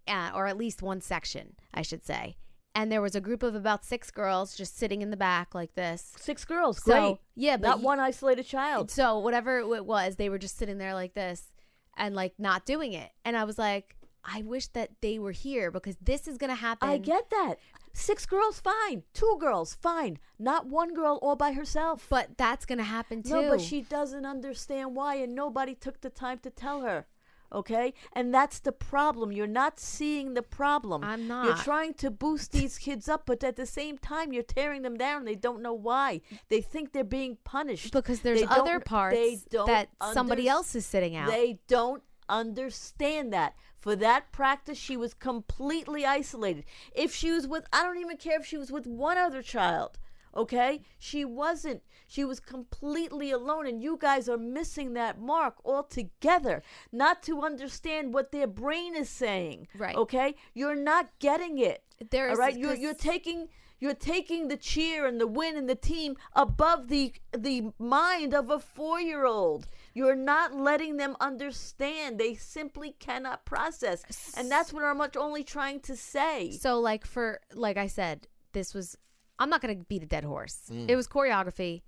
uh, 0.07 0.31
or 0.35 0.45
at 0.45 0.57
least 0.57 0.83
one 0.83 1.01
section, 1.01 1.55
I 1.73 1.81
should 1.81 2.05
say. 2.05 2.37
And 2.75 2.91
there 2.91 3.01
was 3.01 3.15
a 3.15 3.21
group 3.21 3.41
of 3.41 3.55
about 3.55 3.85
six 3.85 4.11
girls 4.11 4.55
just 4.57 4.77
sitting 4.77 5.01
in 5.01 5.09
the 5.09 5.15
back 5.17 5.55
like 5.55 5.73
this. 5.75 6.11
Six 6.17 6.43
girls, 6.43 6.83
So, 6.83 6.91
great. 6.91 7.17
yeah, 7.35 7.55
but 7.57 7.67
not 7.67 7.81
one 7.81 7.99
isolated 8.01 8.43
child. 8.45 8.91
So 8.91 9.17
whatever 9.19 9.59
it 9.59 9.85
was, 9.85 10.17
they 10.17 10.27
were 10.29 10.37
just 10.37 10.57
sitting 10.57 10.77
there 10.77 10.93
like 10.93 11.13
this 11.13 11.53
and 11.95 12.13
like 12.15 12.33
not 12.37 12.65
doing 12.65 12.91
it. 12.91 13.11
And 13.23 13.37
I 13.37 13.45
was 13.45 13.57
like, 13.57 13.95
I 14.25 14.41
wish 14.41 14.67
that 14.69 14.89
they 15.01 15.19
were 15.19 15.31
here 15.31 15.71
because 15.71 15.95
this 16.01 16.27
is 16.27 16.37
gonna 16.37 16.55
happen. 16.55 16.89
I 16.89 16.97
get 16.97 17.29
that. 17.29 17.55
Six 17.93 18.25
girls, 18.25 18.59
fine. 18.59 19.03
Two 19.13 19.37
girls, 19.39 19.73
fine. 19.73 20.19
Not 20.37 20.65
one 20.67 20.93
girl 20.93 21.17
all 21.21 21.37
by 21.37 21.53
herself. 21.53 22.07
but 22.09 22.35
that's 22.37 22.65
gonna 22.65 22.83
happen 22.83 23.23
too. 23.23 23.29
No, 23.41 23.49
but 23.51 23.61
she 23.61 23.81
doesn't 23.83 24.25
understand 24.25 24.95
why, 24.95 25.15
and 25.15 25.33
nobody 25.33 25.75
took 25.75 26.01
the 26.01 26.09
time 26.09 26.39
to 26.39 26.49
tell 26.49 26.81
her. 26.81 27.05
Okay? 27.51 27.93
And 28.13 28.33
that's 28.33 28.59
the 28.59 28.71
problem. 28.71 29.31
You're 29.31 29.47
not 29.47 29.79
seeing 29.79 30.33
the 30.33 30.41
problem. 30.41 31.03
I'm 31.03 31.27
not. 31.27 31.45
You're 31.45 31.57
trying 31.57 31.93
to 31.95 32.11
boost 32.11 32.51
these 32.51 32.77
kids 32.77 33.07
up, 33.07 33.23
but 33.25 33.43
at 33.43 33.55
the 33.55 33.65
same 33.65 33.97
time, 33.97 34.33
you're 34.33 34.43
tearing 34.43 34.81
them 34.81 34.97
down. 34.97 35.25
They 35.25 35.35
don't 35.35 35.61
know 35.61 35.73
why. 35.73 36.21
They 36.49 36.61
think 36.61 36.91
they're 36.91 37.03
being 37.03 37.37
punished. 37.43 37.93
because 37.93 38.21
there's 38.21 38.41
They 38.41 38.47
other 38.47 38.79
parts 38.79 39.15
they 39.15 39.39
don't 39.49 39.67
that 39.67 39.89
somebody 40.13 40.47
else 40.47 40.75
is 40.75 40.85
sitting 40.85 41.15
out. 41.15 41.29
They 41.29 41.59
don't 41.67 42.03
understand 42.29 43.31
that. 43.33 43.55
For 43.77 43.95
that 43.97 44.31
practice, 44.31 44.77
she 44.79 44.97
was 44.97 45.13
completely 45.13 46.05
isolated. 46.05 46.65
If 46.95 47.13
she 47.13 47.31
was 47.31 47.47
with, 47.47 47.67
I 47.71 47.83
don't 47.83 47.99
even 47.99 48.17
care 48.17 48.39
if 48.39 48.45
she 48.45 48.57
was 48.57 48.71
with 48.71 48.87
one 48.87 49.17
other 49.17 49.43
child, 49.43 49.99
okay? 50.35 50.81
She 50.99 51.25
wasn't. 51.25 51.81
She 52.07 52.23
was 52.23 52.39
completely 52.39 53.31
alone, 53.31 53.65
and 53.67 53.81
you 53.81 53.97
guys 53.99 54.29
are 54.29 54.37
missing 54.37 54.93
that 54.93 55.19
mark 55.19 55.55
altogether. 55.65 56.61
Not 56.91 57.23
to 57.23 57.41
understand 57.41 58.13
what 58.13 58.31
their 58.31 58.47
brain 58.47 58.95
is 58.95 59.09
saying, 59.09 59.67
Right. 59.77 59.95
Okay? 59.95 60.35
You're 60.53 60.75
not 60.75 61.09
getting 61.19 61.57
it. 61.57 61.83
There 62.11 62.27
all 62.27 62.33
is- 62.33 62.39
right. 62.39 62.57
You're 62.57 62.75
you're 62.75 62.93
taking 62.93 63.47
you're 63.79 63.93
taking 63.93 64.47
the 64.47 64.57
cheer 64.57 65.05
and 65.05 65.19
the 65.19 65.27
win 65.27 65.57
and 65.57 65.69
the 65.69 65.75
team 65.75 66.15
above 66.33 66.87
the 66.87 67.13
the 67.37 67.71
mind 67.77 68.33
of 68.33 68.49
a 68.49 68.59
four 68.59 68.99
year 68.99 69.25
old. 69.25 69.67
You're 69.93 70.15
not 70.15 70.53
letting 70.55 70.97
them 70.97 71.15
understand. 71.19 72.19
They 72.19 72.35
simply 72.35 72.95
cannot 72.99 73.45
process, 73.45 74.33
and 74.37 74.49
that's 74.51 74.71
what 74.73 74.83
I'm 74.83 74.97
much 74.97 75.15
only 75.17 75.43
trying 75.43 75.79
to 75.81 75.95
say. 75.95 76.51
So 76.51 76.79
like 76.79 77.05
for 77.05 77.41
like 77.53 77.77
I 77.77 77.87
said, 77.87 78.27
this 78.53 78.73
was 78.73 78.97
I'm 79.39 79.49
not 79.49 79.61
gonna 79.61 79.75
beat 79.75 80.03
a 80.03 80.05
dead 80.05 80.23
horse. 80.23 80.61
Mm. 80.71 80.89
It 80.89 80.95
was 80.95 81.07
choreography. 81.07 81.81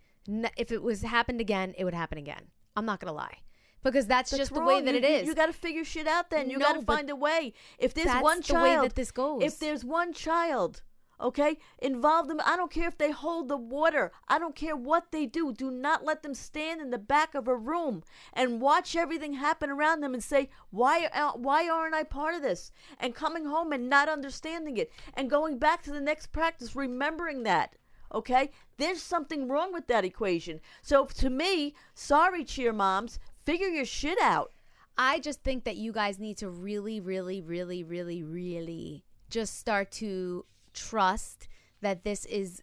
If 0.58 0.72
it 0.72 0.84
was 0.84 1.02
happened 1.02 1.40
again, 1.40 1.74
it 1.78 1.86
would 1.86 1.94
happen 1.94 2.18
again. 2.18 2.48
I'm 2.76 2.86
not 2.86 3.00
gonna 3.00 3.14
lie, 3.14 3.38
because 3.84 4.06
that's, 4.08 4.32
That's 4.32 4.40
just 4.40 4.54
the 4.54 4.62
way 4.62 4.82
that 4.82 4.92
you, 4.94 4.98
it 4.98 5.06
is. 5.06 5.28
You, 5.28 5.34
got 5.34 5.48
to 5.48 5.54
figure 5.54 5.84
shit 5.84 6.08
out. 6.08 6.30
Then 6.30 6.50
you 6.50 6.58
No, 6.58 6.66
got 6.66 6.80
to 6.80 6.86
find 6.86 7.10
a 7.10 7.16
way. 7.16 7.54
If 7.80 7.94
there's 7.94 8.08
that's 8.08 8.22
one 8.24 8.42
the 8.42 8.54
way 8.54 8.60
child 8.74 8.86
that 8.86 8.96
this 8.96 9.12
goes. 9.12 9.42
if 9.44 9.58
there's 9.60 9.84
one 9.86 10.14
child, 10.14 10.82
okay, 11.20 11.58
involve 11.80 12.28
them. 12.28 12.42
I 12.46 12.56
don't 12.56 12.72
care 12.72 12.88
if 12.88 12.98
they 12.98 13.12
hold 13.12 13.48
the 13.48 13.58
water. 13.58 14.12
I 14.28 14.40
don't 14.40 14.56
care 14.56 14.76
what 14.76 15.12
they 15.12 15.26
do. 15.26 15.52
Do 15.54 15.72
not 15.72 16.06
let 16.06 16.24
them 16.24 16.34
stand 16.34 16.82
in 16.82 16.92
the 16.92 16.98
back 16.98 17.36
of 17.36 17.48
a 17.48 17.56
room 17.56 18.04
and 18.34 18.62
watch 18.62 18.96
everything 18.96 19.34
happen 19.34 19.70
around 19.70 20.02
them 20.02 20.14
and 20.14 20.24
say, 20.24 20.50
"Why? 20.70 21.06
uh, 21.06 21.34
Why 21.34 21.68
aren't 21.70 21.96
I 21.96 22.04
part 22.04 22.36
of 22.36 22.42
this?" 22.42 22.72
And 23.00 23.16
coming 23.16 23.46
home 23.46 23.74
and 23.74 23.90
not 23.90 24.10
understanding 24.10 24.78
it 24.78 24.92
and 25.14 25.30
going 25.30 25.58
back 25.58 25.84
to 25.84 25.92
the 25.92 26.02
next 26.02 26.28
practice, 26.28 26.76
remembering 26.76 27.44
that. 27.44 27.76
Okay, 28.14 28.52
there's 28.78 29.02
something 29.02 29.48
wrong 29.48 29.74
with 29.74 29.88
that 29.88 30.06
equation. 30.06 30.62
So 30.82 31.06
to 31.06 31.30
me, 31.30 31.76
sorry, 31.94 32.46
cheer 32.46 32.72
moms, 32.72 33.20
figure 33.44 33.68
your 33.68 33.86
shit 33.86 34.18
out. 34.22 34.54
I 34.98 35.20
just 35.20 35.44
think 35.44 35.66
that 35.66 35.76
you 35.76 35.92
guys 35.92 36.18
need 36.18 36.38
to 36.38 36.50
really, 36.50 37.00
really, 37.00 37.42
really, 37.42 37.84
really, 37.84 38.24
really 38.24 39.04
just 39.30 39.60
start 39.60 39.92
to 39.92 40.46
trust 40.78 41.48
that 41.82 42.04
this 42.04 42.26
is 42.26 42.62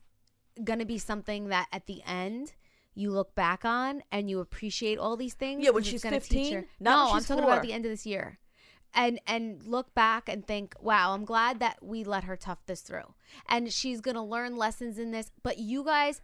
going 0.62 0.78
to 0.78 0.84
be 0.84 0.98
something 0.98 1.48
that 1.48 1.66
at 1.72 1.86
the 1.86 2.02
end 2.06 2.54
you 2.94 3.10
look 3.10 3.34
back 3.34 3.64
on 3.64 4.02
and 4.12 4.30
you 4.30 4.38
appreciate 4.40 4.98
all 4.98 5.16
these 5.16 5.34
things. 5.34 5.64
Yeah, 5.64 5.70
when 5.70 5.82
'cause 5.82 5.88
it's 5.88 6.02
she's 6.02 6.02
gonna 6.02 6.20
teach 6.20 6.30
15? 6.50 6.54
her- 6.54 6.66
no, 6.78 6.90
when 7.06 7.12
I'm 7.14 7.18
she's 7.18 7.28
talking 7.28 7.44
about 7.44 7.62
the 7.62 7.72
end 7.72 7.84
of 7.84 7.90
this 7.90 8.06
year. 8.06 8.38
And 8.96 9.20
and 9.26 9.60
look 9.66 9.92
back 9.94 10.28
and 10.28 10.46
think, 10.46 10.76
wow, 10.80 11.14
I'm 11.14 11.24
glad 11.24 11.58
that 11.58 11.82
we 11.82 12.04
let 12.04 12.22
her 12.24 12.36
tough 12.36 12.64
this 12.66 12.82
through. 12.82 13.14
And 13.48 13.72
she's 13.72 14.00
going 14.00 14.14
to 14.14 14.22
learn 14.22 14.54
lessons 14.56 14.98
in 15.00 15.10
this, 15.10 15.32
but 15.42 15.58
you 15.58 15.82
guys 15.82 16.20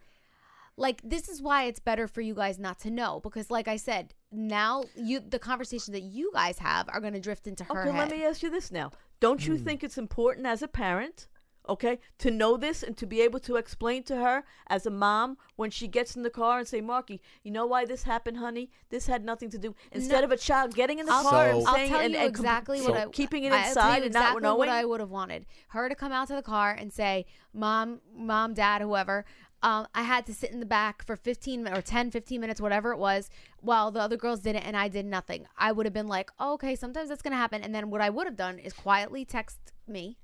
like 0.77 1.01
this 1.03 1.27
is 1.27 1.41
why 1.41 1.65
it's 1.65 1.81
better 1.81 2.07
for 2.07 2.21
you 2.21 2.33
guys 2.33 2.57
not 2.57 2.79
to 2.79 2.89
know 2.89 3.19
because 3.21 3.51
like 3.51 3.67
I 3.67 3.75
said, 3.75 4.13
now 4.31 4.85
you 4.95 5.19
the 5.19 5.37
conversations 5.39 5.91
that 5.91 6.03
you 6.03 6.31
guys 6.33 6.59
have 6.59 6.87
are 6.87 7.01
going 7.01 7.13
to 7.13 7.19
drift 7.19 7.45
into 7.45 7.65
her 7.65 7.81
Okay, 7.81 7.91
head. 7.91 8.09
let 8.09 8.17
me 8.17 8.23
ask 8.23 8.41
you 8.41 8.49
this 8.49 8.71
now. 8.71 8.91
Don't 9.19 9.45
you 9.45 9.57
hmm. 9.57 9.63
think 9.65 9.83
it's 9.83 9.97
important 9.97 10.47
as 10.47 10.61
a 10.61 10.67
parent, 10.69 11.27
okay, 11.69 11.99
to 12.19 12.31
know 12.31 12.57
this 12.57 12.83
and 12.83 12.97
to 12.97 13.05
be 13.05 13.21
able 13.21 13.39
to 13.39 13.55
explain 13.55 14.03
to 14.03 14.15
her 14.17 14.43
as 14.67 14.85
a 14.85 14.89
mom 14.89 15.37
when 15.55 15.69
she 15.69 15.87
gets 15.87 16.15
in 16.15 16.23
the 16.23 16.29
car 16.29 16.59
and 16.59 16.67
say, 16.67 16.81
Marky, 16.81 17.21
you 17.43 17.51
know 17.51 17.65
why 17.65 17.85
this 17.85 18.03
happened, 18.03 18.37
honey? 18.37 18.69
This 18.89 19.07
had 19.07 19.23
nothing 19.23 19.49
to 19.51 19.57
do. 19.57 19.75
Instead 19.91 20.23
of 20.23 20.31
a 20.31 20.37
child 20.37 20.73
getting 20.75 20.99
in 20.99 21.05
the 21.05 21.13
I'll, 21.13 21.23
car 21.23 21.47
and 21.47 21.61
So- 21.61 21.67
I'll 21.69 21.75
saying 21.75 21.89
tell 21.89 21.99
and, 22.01 22.13
you 22.13 22.19
and 22.19 22.27
exactly 22.29 22.81
what 22.81 22.97
I 22.97 23.05
keeping 23.07 23.43
it 23.43 23.53
inside 23.53 23.97
you 23.99 24.03
and 24.05 24.13
not 24.13 24.21
exactly 24.21 24.41
knowing. 24.41 24.57
what 24.57 24.69
I 24.69 24.85
would 24.85 24.99
have 24.99 25.11
wanted. 25.11 25.45
Her 25.69 25.87
to 25.89 25.95
come 25.95 26.11
out 26.11 26.27
to 26.29 26.35
the 26.35 26.41
car 26.41 26.71
and 26.71 26.91
say, 26.91 27.25
"Mom, 27.53 28.01
mom, 28.15 28.53
dad, 28.53 28.81
whoever." 28.81 29.25
Um, 29.63 29.87
I 29.93 30.01
had 30.01 30.25
to 30.25 30.33
sit 30.33 30.49
in 30.49 30.59
the 30.59 30.65
back 30.65 31.05
for 31.05 31.15
15 31.15 31.67
or 31.67 31.83
10, 31.83 32.09
15 32.09 32.41
minutes, 32.41 32.59
whatever 32.59 32.91
it 32.93 32.97
was, 32.97 33.29
while 33.59 33.91
the 33.91 33.99
other 33.99 34.17
girls 34.17 34.39
did 34.39 34.55
it 34.55 34.63
and 34.65 34.75
I 34.75 34.87
did 34.87 35.05
nothing. 35.05 35.45
I 35.55 35.71
would 35.71 35.85
have 35.85 35.93
been 35.93 36.07
like, 36.07 36.31
oh, 36.39 36.53
okay, 36.53 36.75
sometimes 36.75 37.09
that's 37.09 37.21
going 37.21 37.33
to 37.33 37.37
happen. 37.37 37.61
And 37.61 37.73
then 37.75 37.91
what 37.91 38.01
I 38.01 38.09
would 38.09 38.25
have 38.25 38.35
done 38.35 38.57
is 38.57 38.73
quietly 38.73 39.23
text 39.23 39.59
me, 39.87 40.17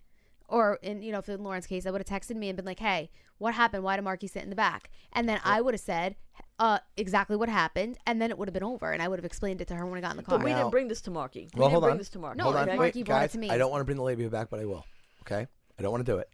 or 0.47 0.79
in, 0.81 1.01
you 1.01 1.11
know, 1.11 1.19
if 1.19 1.29
in 1.29 1.43
Lauren's 1.43 1.67
case, 1.67 1.85
I 1.85 1.91
would 1.91 2.07
have 2.07 2.21
texted 2.21 2.35
me 2.35 2.49
and 2.49 2.55
been 2.55 2.65
like, 2.65 2.79
hey, 2.79 3.09
what 3.37 3.53
happened? 3.53 3.83
Why 3.83 3.95
did 3.97 4.03
Marky 4.03 4.27
sit 4.27 4.43
in 4.43 4.49
the 4.49 4.55
back? 4.55 4.89
And 5.13 5.27
then 5.27 5.39
I 5.43 5.61
would 5.61 5.73
have 5.73 5.81
said, 5.81 6.15
uh, 6.59 6.79
exactly 6.95 7.35
what 7.35 7.49
happened. 7.49 7.97
And 8.07 8.21
then 8.21 8.31
it 8.31 8.37
would 8.37 8.47
have 8.47 8.53
been 8.53 8.63
over. 8.63 8.91
And 8.91 9.01
I 9.01 9.07
would 9.07 9.19
have 9.19 9.25
explained 9.25 9.61
it 9.61 9.67
to 9.67 9.75
her 9.75 9.85
when 9.85 9.97
I 9.97 10.01
got 10.01 10.11
in 10.11 10.17
the 10.17 10.23
car. 10.23 10.37
but 10.37 10.45
we 10.45 10.51
Now- 10.51 10.59
didn't 10.59 10.71
bring 10.71 10.87
this 10.87 11.01
to 11.01 11.11
Marky. 11.11 11.49
We 11.53 11.59
Well, 11.59 11.67
didn't 11.67 11.71
hold 11.73 11.83
bring 11.83 11.91
on. 11.91 11.97
this 11.97 12.09
to 12.09 12.19
Marky. 12.19 12.37
No, 12.37 12.43
Hold 12.45 12.55
on. 12.55 12.63
if 12.63 12.69
Wait, 12.71 12.77
Marky 12.77 13.03
brought 13.03 13.17
it 13.17 13.19
guys, 13.23 13.31
to 13.33 13.37
me. 13.39 13.49
I 13.49 13.57
don't 13.57 13.69
want 13.71 13.81
to 13.81 13.85
bring 13.85 13.97
the 13.97 14.03
lady 14.03 14.27
back, 14.27 14.49
but 14.49 14.59
I 14.59 14.65
will. 14.65 14.85
Okay? 15.21 15.47
I 15.77 15.81
don't 15.81 15.91
want 15.91 16.05
to 16.05 16.11
do 16.11 16.17
it, 16.17 16.29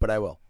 but 0.00 0.10
I 0.10 0.18
will. 0.18 0.40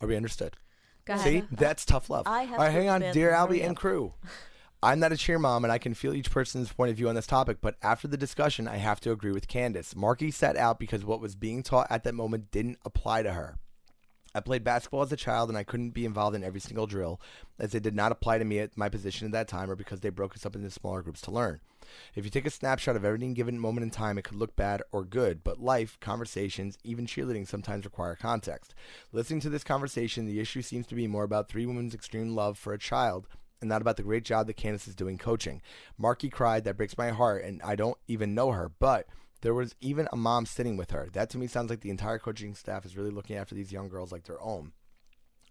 Are 0.00 0.08
we 0.08 0.16
understood? 0.16 0.56
Go 1.04 1.14
ahead. 1.14 1.24
See, 1.24 1.42
that's 1.52 1.84
tough 1.84 2.10
love. 2.10 2.26
I 2.26 2.42
have 2.42 2.52
All 2.52 2.58
right, 2.58 2.66
to 2.66 2.72
hang 2.72 2.88
on, 2.88 3.02
expand 3.02 3.14
dear 3.14 3.30
and 3.34 3.36
Albie 3.38 3.48
hurry 3.58 3.62
and 3.62 3.76
crew. 3.76 4.14
I'm 4.80 5.00
not 5.00 5.10
a 5.10 5.16
cheer 5.16 5.40
mom, 5.40 5.64
and 5.64 5.72
I 5.72 5.78
can 5.78 5.94
feel 5.94 6.14
each 6.14 6.30
person's 6.30 6.72
point 6.72 6.92
of 6.92 6.96
view 6.96 7.08
on 7.08 7.16
this 7.16 7.26
topic. 7.26 7.58
But 7.60 7.74
after 7.82 8.06
the 8.06 8.16
discussion, 8.16 8.68
I 8.68 8.76
have 8.76 9.00
to 9.00 9.10
agree 9.10 9.32
with 9.32 9.48
Candace. 9.48 9.96
Marky 9.96 10.30
sat 10.30 10.56
out 10.56 10.78
because 10.78 11.04
what 11.04 11.20
was 11.20 11.34
being 11.34 11.64
taught 11.64 11.88
at 11.90 12.04
that 12.04 12.14
moment 12.14 12.52
didn't 12.52 12.78
apply 12.84 13.24
to 13.24 13.32
her. 13.32 13.58
I 14.36 14.40
played 14.40 14.62
basketball 14.62 15.02
as 15.02 15.10
a 15.10 15.16
child, 15.16 15.48
and 15.48 15.58
I 15.58 15.64
couldn't 15.64 15.90
be 15.90 16.04
involved 16.04 16.36
in 16.36 16.44
every 16.44 16.60
single 16.60 16.86
drill, 16.86 17.20
as 17.58 17.72
they 17.72 17.80
did 17.80 17.96
not 17.96 18.12
apply 18.12 18.38
to 18.38 18.44
me 18.44 18.60
at 18.60 18.76
my 18.76 18.88
position 18.88 19.26
at 19.26 19.32
that 19.32 19.48
time, 19.48 19.68
or 19.68 19.74
because 19.74 19.98
they 19.98 20.10
broke 20.10 20.36
us 20.36 20.46
up 20.46 20.54
into 20.54 20.70
smaller 20.70 21.02
groups 21.02 21.22
to 21.22 21.32
learn. 21.32 21.60
If 22.14 22.24
you 22.24 22.30
take 22.30 22.46
a 22.46 22.50
snapshot 22.50 22.94
of 22.94 23.04
every 23.04 23.18
given 23.32 23.58
moment 23.58 23.82
in 23.82 23.90
time, 23.90 24.16
it 24.16 24.22
could 24.22 24.36
look 24.36 24.54
bad 24.54 24.82
or 24.92 25.02
good, 25.02 25.42
but 25.42 25.60
life, 25.60 25.98
conversations, 26.00 26.78
even 26.84 27.06
cheerleading 27.06 27.48
sometimes 27.48 27.84
require 27.84 28.14
context. 28.14 28.74
Listening 29.10 29.40
to 29.40 29.50
this 29.50 29.64
conversation, 29.64 30.26
the 30.26 30.38
issue 30.38 30.62
seems 30.62 30.86
to 30.86 30.94
be 30.94 31.08
more 31.08 31.24
about 31.24 31.48
three 31.48 31.66
women's 31.66 31.94
extreme 31.94 32.36
love 32.36 32.58
for 32.58 32.72
a 32.72 32.78
child 32.78 33.26
and 33.60 33.68
not 33.68 33.80
about 33.82 33.96
the 33.96 34.02
great 34.02 34.24
job 34.24 34.46
that 34.46 34.56
Candace 34.56 34.88
is 34.88 34.94
doing 34.94 35.18
coaching. 35.18 35.62
Marky 35.96 36.28
cried, 36.30 36.64
that 36.64 36.76
breaks 36.76 36.98
my 36.98 37.10
heart, 37.10 37.44
and 37.44 37.60
I 37.62 37.76
don't 37.76 37.98
even 38.06 38.34
know 38.34 38.52
her, 38.52 38.70
but 38.78 39.06
there 39.40 39.54
was 39.54 39.74
even 39.80 40.08
a 40.12 40.16
mom 40.16 40.46
sitting 40.46 40.76
with 40.76 40.90
her. 40.90 41.08
That 41.12 41.30
to 41.30 41.38
me 41.38 41.46
sounds 41.46 41.70
like 41.70 41.80
the 41.80 41.90
entire 41.90 42.18
coaching 42.18 42.54
staff 42.54 42.84
is 42.84 42.96
really 42.96 43.10
looking 43.10 43.36
after 43.36 43.54
these 43.54 43.72
young 43.72 43.88
girls 43.88 44.12
like 44.12 44.24
their 44.24 44.40
own. 44.40 44.72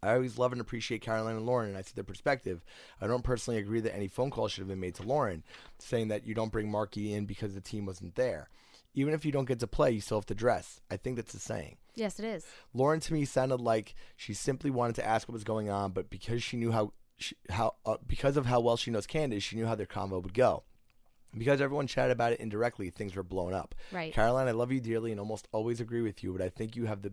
I 0.03 0.13
always 0.13 0.37
love 0.37 0.51
and 0.51 0.61
appreciate 0.61 1.01
Caroline 1.01 1.37
and 1.37 1.45
Lauren, 1.45 1.69
and 1.69 1.77
I 1.77 1.81
see 1.81 1.93
their 1.95 2.03
perspective. 2.03 2.63
I 3.01 3.07
don't 3.07 3.23
personally 3.23 3.59
agree 3.59 3.79
that 3.81 3.95
any 3.95 4.07
phone 4.07 4.29
call 4.29 4.47
should 4.47 4.61
have 4.61 4.67
been 4.67 4.79
made 4.79 4.95
to 4.95 5.03
Lauren, 5.03 5.43
saying 5.79 6.09
that 6.09 6.27
you 6.27 6.35
don't 6.35 6.51
bring 6.51 6.69
Marky 6.69 7.13
in 7.13 7.25
because 7.25 7.53
the 7.53 7.61
team 7.61 7.85
wasn't 7.85 8.15
there. 8.15 8.49
Even 8.93 9.13
if 9.13 9.25
you 9.25 9.31
don't 9.31 9.47
get 9.47 9.59
to 9.59 9.67
play, 9.67 9.91
you 9.91 10.01
still 10.01 10.17
have 10.17 10.25
to 10.27 10.35
dress. 10.35 10.81
I 10.89 10.97
think 10.97 11.15
that's 11.15 11.33
the 11.33 11.39
saying. 11.39 11.77
Yes, 11.95 12.19
it 12.19 12.25
is. 12.25 12.45
Lauren 12.73 12.99
to 13.01 13.13
me 13.13 13.25
sounded 13.25 13.59
like 13.59 13.95
she 14.15 14.33
simply 14.33 14.69
wanted 14.69 14.95
to 14.97 15.05
ask 15.05 15.27
what 15.27 15.33
was 15.33 15.43
going 15.43 15.69
on, 15.69 15.91
but 15.91 16.09
because 16.09 16.43
she 16.43 16.57
knew 16.57 16.71
how, 16.71 16.93
she, 17.17 17.35
how 17.49 17.75
uh, 17.85 17.97
because 18.05 18.37
of 18.37 18.45
how 18.45 18.59
well 18.59 18.77
she 18.77 18.91
knows 18.91 19.07
Candace, 19.07 19.43
she 19.43 19.55
knew 19.55 19.65
how 19.65 19.75
their 19.75 19.85
convo 19.85 20.21
would 20.21 20.33
go. 20.33 20.63
Because 21.37 21.61
everyone 21.61 21.87
chatted 21.87 22.13
about 22.13 22.31
it 22.31 22.39
indirectly, 22.39 22.89
things 22.89 23.15
were 23.15 23.23
blown 23.23 23.53
up. 23.53 23.75
Right. 23.91 24.13
Caroline, 24.13 24.47
I 24.47 24.51
love 24.51 24.71
you 24.71 24.79
dearly 24.79 25.11
and 25.11 25.19
almost 25.19 25.47
always 25.51 25.79
agree 25.81 26.01
with 26.01 26.23
you, 26.23 26.31
but 26.31 26.41
I 26.41 26.49
think 26.49 26.75
you 26.75 26.85
have 26.85 27.01
the 27.01 27.11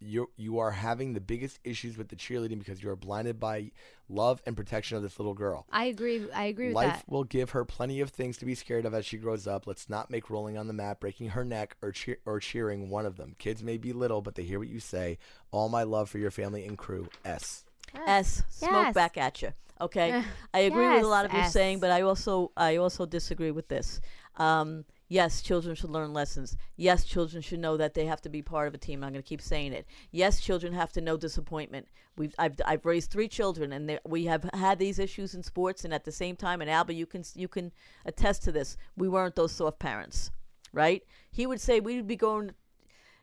you 0.00 0.30
you 0.36 0.58
are 0.58 0.70
having 0.70 1.12
the 1.14 1.20
biggest 1.20 1.58
issues 1.64 1.96
with 1.96 2.08
the 2.08 2.16
cheerleading 2.16 2.58
because 2.58 2.82
you 2.82 2.90
are 2.90 2.96
blinded 2.96 3.40
by 3.40 3.70
love 4.08 4.42
and 4.46 4.56
protection 4.56 4.96
of 4.96 5.02
this 5.02 5.18
little 5.18 5.34
girl. 5.34 5.66
I 5.70 5.86
agree. 5.86 6.26
I 6.32 6.44
agree 6.44 6.68
with 6.68 6.76
Life 6.76 6.96
that. 6.96 7.08
will 7.08 7.24
give 7.24 7.50
her 7.50 7.64
plenty 7.64 8.00
of 8.00 8.10
things 8.10 8.36
to 8.38 8.44
be 8.44 8.54
scared 8.54 8.84
of 8.84 8.94
as 8.94 9.06
she 9.06 9.16
grows 9.16 9.46
up. 9.46 9.66
Let's 9.66 9.88
not 9.88 10.10
make 10.10 10.30
rolling 10.30 10.58
on 10.58 10.66
the 10.66 10.72
mat, 10.72 11.00
breaking 11.00 11.30
her 11.30 11.44
neck, 11.44 11.76
or 11.82 11.92
cheer 11.92 12.18
or 12.26 12.40
cheering 12.40 12.90
one 12.90 13.06
of 13.06 13.16
them. 13.16 13.34
Kids 13.38 13.62
may 13.62 13.76
be 13.78 13.92
little, 13.92 14.20
but 14.20 14.34
they 14.34 14.42
hear 14.42 14.58
what 14.58 14.68
you 14.68 14.80
say. 14.80 15.18
All 15.50 15.68
my 15.68 15.82
love 15.82 16.10
for 16.10 16.18
your 16.18 16.30
family 16.30 16.66
and 16.66 16.76
crew. 16.76 17.08
S. 17.24 17.63
S 18.06 18.42
smoke 18.48 18.70
Yes. 18.72 18.94
back 18.94 19.16
at 19.16 19.42
you. 19.42 19.52
Okay, 19.80 20.12
Eh, 20.12 20.22
I 20.54 20.58
agree 20.60 20.88
with 20.88 21.02
a 21.02 21.06
lot 21.08 21.24
of 21.24 21.32
yes, 21.32 21.46
you 21.46 21.50
saying, 21.50 21.80
but 21.80 21.90
I 21.90 22.02
also 22.02 22.52
I 22.56 22.76
also 22.76 23.06
disagree 23.06 23.50
with 23.50 23.68
this. 23.68 24.00
Um, 24.36 24.84
yes, 25.08 25.42
children 25.42 25.74
should 25.74 25.90
learn 25.90 26.12
lessons. 26.12 26.56
Yes, 26.76 27.04
children 27.04 27.42
should 27.42 27.58
know 27.60 27.76
that 27.76 27.94
they 27.94 28.06
have 28.06 28.20
to 28.22 28.28
be 28.28 28.40
part 28.42 28.68
of 28.68 28.74
a 28.74 28.78
team. 28.78 29.02
I'm 29.02 29.12
going 29.12 29.22
to 29.22 29.28
keep 29.28 29.42
saying 29.42 29.72
it. 29.72 29.86
Yes, 30.12 30.40
children 30.40 30.72
have 30.72 30.92
to 30.92 31.00
know 31.00 31.16
disappointment. 31.16 31.88
We've 32.16 32.34
I've, 32.38 32.54
I've 32.64 32.84
raised 32.86 33.10
three 33.10 33.28
children, 33.28 33.72
and 33.72 33.88
they- 33.88 33.98
we 34.06 34.24
have 34.26 34.48
had 34.54 34.78
these 34.78 34.98
issues 35.00 35.34
in 35.34 35.42
sports, 35.42 35.84
and 35.84 35.92
at 35.92 36.04
the 36.04 36.12
same 36.12 36.36
time, 36.36 36.60
and 36.60 36.70
Alba, 36.70 36.94
you 36.94 37.06
can 37.06 37.24
you 37.34 37.48
can 37.48 37.72
attest 38.04 38.44
to 38.44 38.52
this. 38.52 38.76
We 38.96 39.08
weren't 39.08 39.34
those 39.34 39.52
soft 39.52 39.78
parents, 39.80 40.30
right? 40.72 41.02
He 41.32 41.46
would 41.46 41.60
say 41.60 41.80
we'd 41.80 42.06
be 42.06 42.16
going 42.16 42.52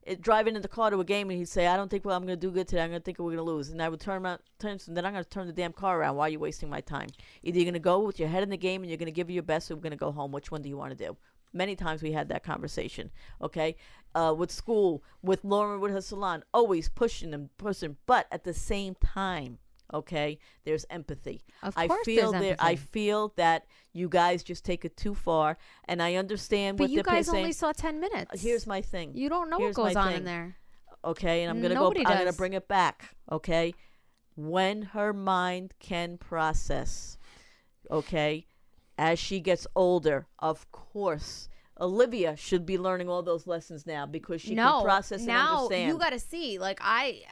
it, 0.04 0.22
driving 0.22 0.56
in 0.56 0.62
the 0.62 0.68
car 0.68 0.89
to 0.89 0.99
a 0.99 1.06
game 1.06 1.30
and 1.30 1.38
he'd 1.38 1.47
say, 1.47 1.68
I 1.68 1.78
don't 1.78 1.89
think 1.89 2.06
well 2.06 2.16
I'm 2.16 2.26
going 2.26 2.39
to 2.39 2.47
do 2.47 2.52
good 2.52 2.68
today. 2.68 2.84
I'm 2.84 2.89
going 2.89 3.02
to 3.02 3.04
think 3.04 3.20
we're 3.20 3.26
going 3.26 3.38
to 3.38 3.43
lose. 3.43 3.70
And 3.70 3.82
I 3.82 3.89
would 3.89 3.99
turn 3.99 4.24
around, 4.24 4.39
turn, 4.60 4.80
and 4.88 4.97
then 4.97 5.06
I'm 5.06 5.14
going 5.14 5.24
to 5.24 5.30
turn 5.30 5.47
the 5.47 5.54
damn 5.54 5.74
car 5.74 5.99
around. 5.99 6.16
Why 6.16 6.28
are 6.28 6.30
you 6.30 6.39
wasting 6.39 6.70
my 6.70 6.82
time? 6.82 7.10
Either 7.43 7.58
you're 7.58 7.66
going 7.66 7.74
to 7.74 7.80
go 7.80 7.99
with 7.99 8.20
your 8.20 8.30
head 8.30 8.43
in 8.43 8.49
the 8.49 8.58
game 8.58 8.82
and 8.82 8.89
you're 8.89 8.97
going 8.97 9.06
to 9.06 9.12
give 9.12 9.30
your 9.30 9.43
best 9.43 9.70
or 9.70 9.76
we're 9.76 9.82
going 9.82 9.91
to 9.91 9.97
go 9.97 10.12
home. 10.12 10.32
Which 10.32 10.52
one 10.52 10.62
do 10.62 10.70
you 10.70 10.78
want 10.78 10.97
to 10.97 11.06
do? 11.06 11.18
Many 11.54 11.76
times 11.76 12.02
we 12.02 12.14
had 12.14 12.30
that 12.30 12.43
conversation, 12.43 13.12
okay? 13.41 13.76
Uh, 14.16 14.34
with 14.38 14.52
school, 14.52 15.04
with 15.22 15.43
Lauren, 15.43 15.82
with 15.82 15.91
her 15.91 16.02
salon, 16.02 16.43
always 16.54 16.88
pushing 16.88 17.32
them, 17.32 17.49
pushing. 17.58 17.97
But 18.06 18.28
at 18.32 18.45
the 18.45 18.54
same 18.54 18.95
time, 18.95 19.58
okay, 19.94 20.39
there's 20.64 20.86
empathy. 20.89 21.42
Of 21.64 21.74
I 21.78 21.88
course 21.88 22.06
feel 22.06 22.32
there's 22.32 22.42
there. 22.44 22.56
I 22.60 22.76
feel 22.76 23.34
that 23.38 23.66
you 23.94 24.08
guys 24.10 24.44
just 24.44 24.64
take 24.66 24.86
it 24.86 24.96
too 24.98 25.14
far, 25.16 25.58
and 25.86 26.02
I 26.02 26.16
understand 26.16 26.78
But 26.78 26.89
you 26.89 27.04
guys 27.04 27.28
saying. 27.28 27.38
only 27.38 27.52
saw 27.54 27.72
10 27.72 28.00
minutes. 28.00 28.42
Here's 28.42 28.66
my 28.68 28.82
thing. 28.82 29.12
You 29.16 29.30
don't 29.30 29.50
know 29.50 29.58
Here's 29.58 29.76
what 29.78 29.88
goes 29.88 29.96
on 29.96 30.08
thing. 30.10 30.18
in 30.18 30.24
there. 30.26 30.56
okay 31.04 31.42
and 31.44 31.50
i'm 31.50 31.62
gonna 31.62 31.74
Nobody 31.74 32.04
go 32.04 32.12
i'm 32.12 32.18
gonna 32.20 32.34
bring 32.34 32.54
it 32.54 32.68
back 32.68 33.16
okay 33.32 33.74
when 34.36 34.84
her 34.94 35.12
mind 35.14 35.74
can 35.80 36.18
process 36.18 37.18
okay 37.89 38.46
as 38.98 39.18
she 39.18 39.39
gets 39.39 39.66
older 39.76 40.28
of 40.39 40.72
course 40.72 41.50
olivia 41.80 42.36
should 42.36 42.65
be 42.65 42.78
learning 42.78 43.09
all 43.09 43.24
those 43.24 43.47
lessons 43.47 43.86
now 43.88 44.05
because 44.05 44.41
she 44.41 44.53
no, 44.55 44.78
can 44.78 44.84
process 44.84 45.19
and 45.19 45.28
now 45.28 45.63
understand 45.63 45.89
you 45.91 45.97
got 45.97 46.11
to 46.11 46.19
see. 46.19 46.59
Like 46.59 46.80
I, 46.82 47.24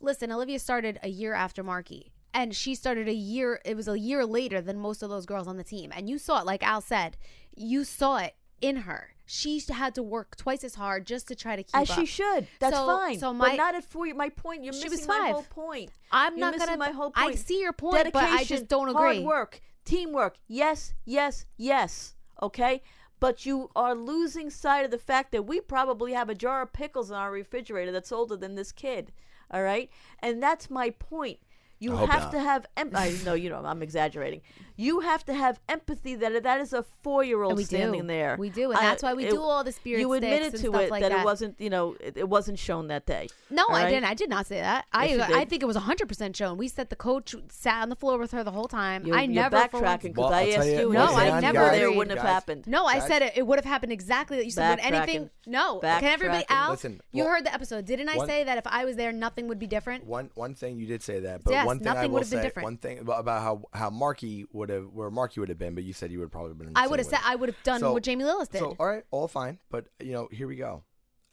listen. 0.00 0.30
Olivia 0.32 0.58
started 0.58 0.98
a 1.02 1.08
year 1.08 1.34
after 1.34 1.62
Marky, 1.62 2.12
and 2.32 2.54
she 2.54 2.74
started 2.74 3.08
a 3.08 3.12
year. 3.14 3.60
It 3.64 3.76
was 3.76 3.88
a 3.88 3.98
year 3.98 4.26
later 4.26 4.60
than 4.60 4.78
most 4.78 5.02
of 5.02 5.10
those 5.10 5.26
girls 5.26 5.46
on 5.46 5.56
the 5.56 5.64
team, 5.64 5.92
and 5.94 6.08
you 6.08 6.18
saw 6.18 6.40
it. 6.40 6.46
Like 6.46 6.62
Al 6.62 6.80
said, 6.80 7.16
you 7.56 7.84
saw 7.84 8.18
it 8.18 8.34
in 8.60 8.76
her. 8.76 9.10
She 9.26 9.58
had 9.70 9.94
to 9.94 10.02
work 10.02 10.36
twice 10.36 10.64
as 10.64 10.74
hard 10.74 11.06
just 11.06 11.28
to 11.28 11.34
try 11.34 11.56
to 11.56 11.62
keep 11.62 11.74
As 11.74 11.88
up. 11.90 11.98
she 11.98 12.04
should. 12.04 12.46
That's 12.60 12.76
So- 12.76 12.86
fine. 12.86 13.18
so 13.18 13.32
my- 13.32 13.50
but 13.50 13.56
not 13.56 13.74
at 13.74 13.84
four. 13.84 14.06
My 14.14 14.28
point. 14.28 14.64
You're 14.64 14.74
She 14.74 14.84
missing 14.84 14.98
was 14.98 15.08
my 15.08 15.30
whole 15.30 15.44
point. 15.44 15.90
I'm 16.12 16.32
You're 16.34 16.40
not 16.40 16.52
missing 16.54 16.66
gonna- 16.68 16.78
my 16.78 16.90
whole 16.90 17.10
point. 17.10 17.32
I 17.32 17.34
see 17.36 17.60
your 17.60 17.72
point, 17.72 18.12
but 18.12 18.22
I 18.22 18.44
just 18.44 18.68
don't 18.68 18.90
agree. 18.90 19.22
Hard 19.22 19.24
work, 19.24 19.60
teamwork. 19.86 20.36
Yes, 20.46 20.92
yes, 21.06 21.46
yes. 21.56 22.14
Okay. 22.42 22.82
But 23.24 23.46
you 23.46 23.70
are 23.74 23.94
losing 23.94 24.50
sight 24.50 24.84
of 24.84 24.90
the 24.90 24.98
fact 24.98 25.32
that 25.32 25.46
we 25.46 25.58
probably 25.58 26.12
have 26.12 26.28
a 26.28 26.34
jar 26.34 26.60
of 26.60 26.74
pickles 26.74 27.08
in 27.08 27.16
our 27.16 27.30
refrigerator 27.30 27.90
that's 27.90 28.12
older 28.12 28.36
than 28.36 28.54
this 28.54 28.70
kid. 28.70 29.12
All 29.50 29.62
right, 29.62 29.88
and 30.18 30.42
that's 30.42 30.68
my 30.68 30.90
point. 30.90 31.38
You 31.78 31.96
have 31.96 32.24
not. 32.24 32.32
to 32.32 32.40
have. 32.40 32.66
Em- 32.76 32.90
I 32.94 33.16
know 33.24 33.32
you 33.32 33.48
know. 33.48 33.62
I'm 33.64 33.82
exaggerating. 33.82 34.42
You 34.76 35.00
have 35.00 35.24
to 35.26 35.34
have 35.34 35.60
empathy 35.68 36.16
that 36.16 36.42
that 36.42 36.60
is 36.60 36.72
a 36.72 36.82
four 37.02 37.22
year 37.22 37.42
old 37.42 37.60
standing 37.64 38.02
do. 38.02 38.06
there. 38.08 38.36
We 38.38 38.50
do, 38.50 38.70
and 38.70 38.78
I- 38.78 38.82
that's 38.82 39.02
why 39.02 39.14
we 39.14 39.26
it- 39.26 39.30
do 39.30 39.40
all 39.40 39.62
the 39.62 39.72
spirit 39.72 40.00
You 40.00 40.12
admitted 40.14 40.48
sticks 40.48 40.62
to 40.62 40.68
stuff 40.70 40.80
it 40.82 40.90
like 40.90 41.02
that, 41.02 41.10
that. 41.10 41.20
it 41.20 41.24
wasn't. 41.24 41.60
You 41.60 41.70
know, 41.70 41.96
it, 42.00 42.16
it 42.16 42.28
wasn't 42.28 42.58
shown 42.58 42.88
that 42.88 43.06
day. 43.06 43.28
No, 43.50 43.64
All 43.68 43.74
I 43.76 43.88
didn't. 43.88 44.06
I 44.06 44.14
did 44.14 44.28
not 44.28 44.46
say 44.46 44.60
that. 44.60 44.86
I 44.92 45.06
Yes, 45.06 45.28
you 45.28 45.36
I 45.36 45.44
think 45.44 45.62
it 45.62 45.66
was 45.66 45.76
100% 45.76 46.34
shown. 46.36 46.56
We 46.56 46.66
said 46.68 46.90
the 46.90 46.96
coach 46.96 47.34
sat 47.50 47.82
on 47.82 47.88
the 47.88 47.96
floor 47.96 48.18
with 48.18 48.32
her 48.32 48.42
the 48.42 48.50
whole 48.50 48.66
time. 48.66 49.06
You're, 49.06 49.16
I 49.16 49.22
you're 49.22 49.32
never 49.34 49.56
backtracking 49.56 50.02
because 50.14 50.16
Well, 50.16 50.32
I 50.32 50.50
tell 50.50 50.60
asked 50.60 50.68
you- 50.70 50.78
you. 50.80 50.92
No, 50.92 51.04
I 51.06 51.40
never 51.40 51.64
you 51.66 51.70
there, 51.70 51.92
wouldn't 51.92 52.18
have 52.18 52.26
happened. 52.26 52.66
No, 52.66 52.84
I 52.86 52.98
said 52.98 53.22
it, 53.22 53.32
it 53.36 53.46
would 53.46 53.58
have 53.58 53.64
happened 53.64 53.92
exactly 53.92 54.36
that 54.38 54.44
you 54.44 54.50
said. 54.50 54.80
Would 54.82 54.92
anything? 54.94 55.30
No. 55.46 55.78
Can 55.80 56.04
everybody? 56.04 56.44
Backtracking. 56.44 56.46
Al, 56.56 56.70
Listen, 56.72 57.00
you 57.12 57.24
heard 57.24 57.44
the 57.46 57.54
episode. 57.54 57.84
Didn't 57.84 58.08
I 58.08 58.26
say 58.26 58.44
that 58.44 58.58
if 58.58 58.66
I 58.66 58.84
was 58.84 58.96
there, 58.96 59.12
nothing 59.12 59.46
would 59.48 59.58
be 59.58 59.66
different? 59.66 60.04
One 60.04 60.30
one 60.34 60.54
thing 60.54 60.78
you 60.78 60.86
did 60.86 61.02
say 61.02 61.20
that, 61.20 61.44
but 61.44 61.64
one 61.64 61.78
thing 61.78 61.88
I 61.88 62.06
will 62.06 62.14
would 62.14 62.22
have 62.22 62.30
been 62.30 62.38
say, 62.40 62.42
different. 62.42 62.64
one 62.64 62.76
thing 62.78 62.98
about, 62.98 63.20
about 63.20 63.42
how 63.42 63.62
how 63.72 63.90
Marky 63.90 64.46
would 64.52 64.63
have 64.70 64.86
where 64.92 65.10
Marky 65.10 65.40
would 65.40 65.48
have 65.48 65.58
been, 65.58 65.74
but 65.74 65.84
you 65.84 65.92
said 65.92 66.10
you 66.10 66.20
would 66.20 66.32
probably 66.32 66.54
been. 66.54 66.68
in 66.68 66.72
the 66.74 66.80
I 66.80 66.86
would 66.86 66.98
have 66.98 67.06
said 67.08 67.20
I 67.24 67.34
would 67.36 67.48
have 67.48 67.62
done 67.62 67.80
So- 67.80 67.92
what 67.92 68.02
Jamie 68.02 68.24
Lillis 68.24 68.48
did. 68.50 68.58
So 68.60 68.76
all 68.78 68.86
right, 68.86 69.04
all 69.10 69.28
fine, 69.28 69.58
but 69.70 69.86
you 70.00 70.12
know, 70.12 70.28
here 70.30 70.46
we 70.46 70.56
go. 70.56 70.82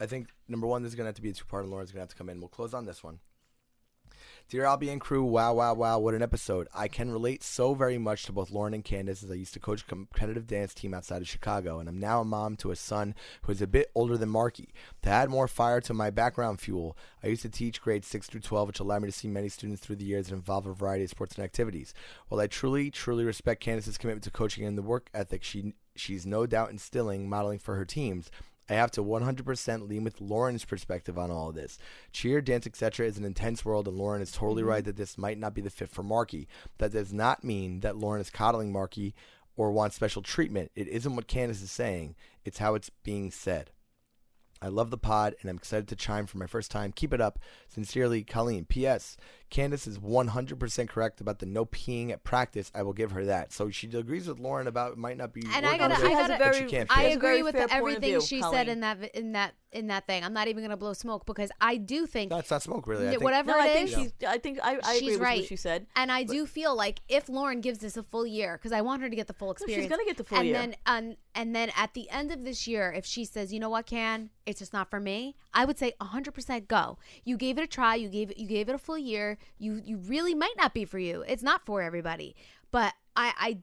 I 0.00 0.06
think 0.06 0.28
number 0.48 0.66
one, 0.66 0.82
this 0.82 0.90
is 0.90 0.96
gonna 0.96 1.08
have 1.08 1.14
to 1.16 1.22
be 1.22 1.30
a 1.30 1.32
two 1.32 1.44
part, 1.44 1.62
and 1.64 1.70
Lauren's 1.72 1.92
gonna 1.92 2.00
have 2.02 2.08
to 2.08 2.16
come 2.16 2.28
in. 2.28 2.40
We'll 2.40 2.48
close 2.48 2.74
on 2.74 2.84
this 2.86 3.02
one. 3.04 3.20
Dear 4.48 4.64
Albie 4.64 4.92
and 4.92 5.00
crew, 5.00 5.24
wow, 5.24 5.54
wow, 5.54 5.72
wow, 5.72 5.98
what 5.98 6.12
an 6.12 6.22
episode. 6.22 6.68
I 6.74 6.86
can 6.86 7.10
relate 7.10 7.42
so 7.42 7.72
very 7.72 7.96
much 7.96 8.24
to 8.24 8.32
both 8.32 8.50
Lauren 8.50 8.74
and 8.74 8.84
Candace 8.84 9.22
as 9.22 9.30
I 9.30 9.34
used 9.34 9.54
to 9.54 9.60
coach 9.60 9.82
a 9.82 9.86
competitive 9.86 10.46
dance 10.46 10.74
team 10.74 10.92
outside 10.92 11.22
of 11.22 11.28
Chicago, 11.28 11.78
and 11.78 11.88
I'm 11.88 11.98
now 11.98 12.20
a 12.20 12.24
mom 12.24 12.56
to 12.56 12.70
a 12.70 12.76
son 12.76 13.14
who 13.42 13.52
is 13.52 13.62
a 13.62 13.66
bit 13.66 13.90
older 13.94 14.18
than 14.18 14.28
Marky. 14.28 14.74
To 15.02 15.08
add 15.08 15.30
more 15.30 15.48
fire 15.48 15.80
to 15.80 15.94
my 15.94 16.10
background 16.10 16.60
fuel, 16.60 16.96
I 17.24 17.28
used 17.28 17.42
to 17.42 17.48
teach 17.48 17.80
grades 17.80 18.08
6 18.08 18.26
through 18.26 18.40
12, 18.40 18.68
which 18.68 18.80
allowed 18.80 19.02
me 19.02 19.08
to 19.08 19.12
see 19.12 19.28
many 19.28 19.48
students 19.48 19.80
through 19.80 19.96
the 19.96 20.04
years 20.04 20.28
and 20.28 20.36
involve 20.36 20.66
a 20.66 20.74
variety 20.74 21.04
of 21.04 21.10
sports 21.10 21.36
and 21.36 21.44
activities. 21.44 21.94
While 22.28 22.40
I 22.40 22.46
truly, 22.46 22.90
truly 22.90 23.24
respect 23.24 23.62
Candace's 23.62 23.96
commitment 23.96 24.24
to 24.24 24.30
coaching 24.30 24.66
and 24.66 24.76
the 24.76 24.82
work 24.82 25.08
ethic 25.14 25.42
she 25.42 25.74
she's 25.94 26.26
no 26.26 26.46
doubt 26.46 26.70
instilling, 26.70 27.28
modeling 27.28 27.58
for 27.58 27.76
her 27.76 27.84
teams, 27.84 28.30
I 28.68 28.74
have 28.74 28.90
to 28.92 29.02
100% 29.02 29.88
lean 29.88 30.04
with 30.04 30.20
Lauren's 30.20 30.64
perspective 30.64 31.18
on 31.18 31.30
all 31.30 31.48
of 31.48 31.54
this. 31.54 31.78
Cheer, 32.12 32.40
dance, 32.40 32.66
etc. 32.66 33.06
is 33.06 33.18
an 33.18 33.24
intense 33.24 33.64
world, 33.64 33.88
and 33.88 33.96
Lauren 33.96 34.22
is 34.22 34.32
totally 34.32 34.62
mm-hmm. 34.62 34.70
right 34.70 34.84
that 34.84 34.96
this 34.96 35.18
might 35.18 35.38
not 35.38 35.54
be 35.54 35.60
the 35.60 35.70
fit 35.70 35.90
for 35.90 36.02
Marky. 36.02 36.48
That 36.78 36.92
does 36.92 37.12
not 37.12 37.44
mean 37.44 37.80
that 37.80 37.96
Lauren 37.96 38.20
is 38.20 38.30
coddling 38.30 38.72
Marky 38.72 39.14
or 39.56 39.72
wants 39.72 39.96
special 39.96 40.22
treatment. 40.22 40.70
It 40.74 40.88
isn't 40.88 41.14
what 41.14 41.26
Candace 41.26 41.62
is 41.62 41.70
saying, 41.70 42.14
it's 42.44 42.58
how 42.58 42.74
it's 42.74 42.90
being 43.02 43.30
said. 43.30 43.70
I 44.62 44.68
love 44.68 44.90
the 44.90 44.98
pod, 44.98 45.34
and 45.40 45.50
I'm 45.50 45.56
excited 45.56 45.88
to 45.88 45.96
chime 45.96 46.26
for 46.26 46.38
my 46.38 46.46
first 46.46 46.70
time. 46.70 46.92
Keep 46.92 47.12
it 47.12 47.20
up. 47.20 47.40
Sincerely, 47.68 48.22
Colleen. 48.22 48.64
P.S. 48.64 49.16
Candace 49.52 49.86
is 49.86 49.98
100% 49.98 50.88
correct 50.88 51.20
about 51.20 51.38
the 51.38 51.46
no 51.46 51.66
peeing 51.66 52.10
at 52.10 52.24
practice. 52.24 52.72
I 52.74 52.82
will 52.82 52.94
give 52.94 53.12
her 53.12 53.26
that. 53.26 53.52
So 53.52 53.70
she 53.70 53.86
agrees 53.88 54.26
with 54.26 54.38
Lauren 54.38 54.66
about 54.66 54.92
it 54.92 54.98
might 54.98 55.16
not 55.18 55.32
be. 55.34 55.42
And 55.54 55.66
I 55.66 55.76
gotta- 55.78 55.94
I 55.94 56.08
gotta- 56.08 56.38
very- 56.38 56.58
she 56.58 56.64
can't 56.64 56.90
I 56.90 56.94
She 56.94 57.00
fit. 57.00 57.04
has 57.04 57.14
a 57.14 57.16
agree 57.18 57.42
with 57.42 57.54
fair 57.54 57.66
everything 57.70 58.00
view, 58.02 58.20
she 58.22 58.40
Colleen. 58.40 58.58
said 58.58 58.68
in 58.68 58.80
that 58.80 59.14
in 59.14 59.32
that 59.32 59.54
in 59.70 59.86
that 59.86 60.06
thing. 60.06 60.22
I'm 60.24 60.32
not 60.34 60.48
even 60.48 60.62
gonna 60.62 60.76
blow 60.76 60.92
smoke 60.92 61.24
because 61.26 61.50
I 61.60 61.76
do 61.76 62.04
think 62.06 62.30
No, 62.30 62.38
it's 62.38 62.50
not 62.50 62.62
smoke, 62.62 62.86
really. 62.86 63.06
I 63.06 63.10
think- 63.10 63.22
whatever 63.22 63.52
No, 63.52 63.60
I 63.60 63.68
think 63.68 63.88
is, 63.88 63.94
she's. 63.94 64.12
I 64.26 64.38
think 64.38 64.58
I, 64.62 64.78
I 64.82 64.92
she's 64.94 65.02
agree 65.02 65.10
with 65.12 65.20
right. 65.20 65.38
what 65.40 65.48
she 65.48 65.56
said. 65.56 65.86
And 65.96 66.10
I 66.12 66.24
do 66.24 66.46
feel 66.46 66.74
like 66.74 67.00
if 67.08 67.28
Lauren 67.28 67.60
gives 67.60 67.78
this 67.78 67.96
a 67.96 68.02
full 68.02 68.26
year, 68.26 68.56
because 68.58 68.72
I 68.72 68.80
want 68.82 69.02
her 69.02 69.08
to 69.10 69.16
get 69.16 69.26
the 69.28 69.32
full 69.32 69.50
experience. 69.50 69.84
she's 69.84 69.84
experience. 69.86 70.04
gonna 70.06 70.10
get 70.10 70.16
the 70.18 70.24
full 70.24 70.38
and 70.38 70.48
year. 70.48 70.58
Then, 70.58 70.76
and, 70.86 71.16
and 71.34 71.54
then 71.56 71.70
at 71.76 71.94
the 71.94 72.08
end 72.10 72.32
of 72.32 72.44
this 72.44 72.66
year, 72.66 72.92
if 72.92 73.04
she 73.06 73.24
says, 73.24 73.52
you 73.52 73.60
know 73.60 73.70
what, 73.70 73.86
Can, 73.86 74.30
it's 74.46 74.58
just 74.58 74.72
not 74.74 74.90
for 74.90 75.00
me, 75.00 75.36
I 75.54 75.64
would 75.64 75.78
say 75.78 75.92
100% 76.00 76.68
go. 76.68 76.98
You 77.24 77.36
gave 77.36 77.58
it 77.58 77.64
a 77.64 77.66
try. 77.66 77.94
You 77.94 78.08
gave 78.08 78.30
it, 78.30 78.38
you 78.38 78.46
gave 78.46 78.68
it 78.68 78.74
a 78.74 78.78
full 78.78 78.98
year. 78.98 79.38
You, 79.58 79.80
you 79.84 79.98
really 79.98 80.34
might 80.34 80.54
not 80.56 80.74
be 80.74 80.84
for 80.84 80.98
you. 80.98 81.24
It's 81.26 81.42
not 81.42 81.66
for 81.66 81.82
everybody. 81.82 82.34
But 82.70 82.94
I, 83.14 83.32
I 83.38 83.58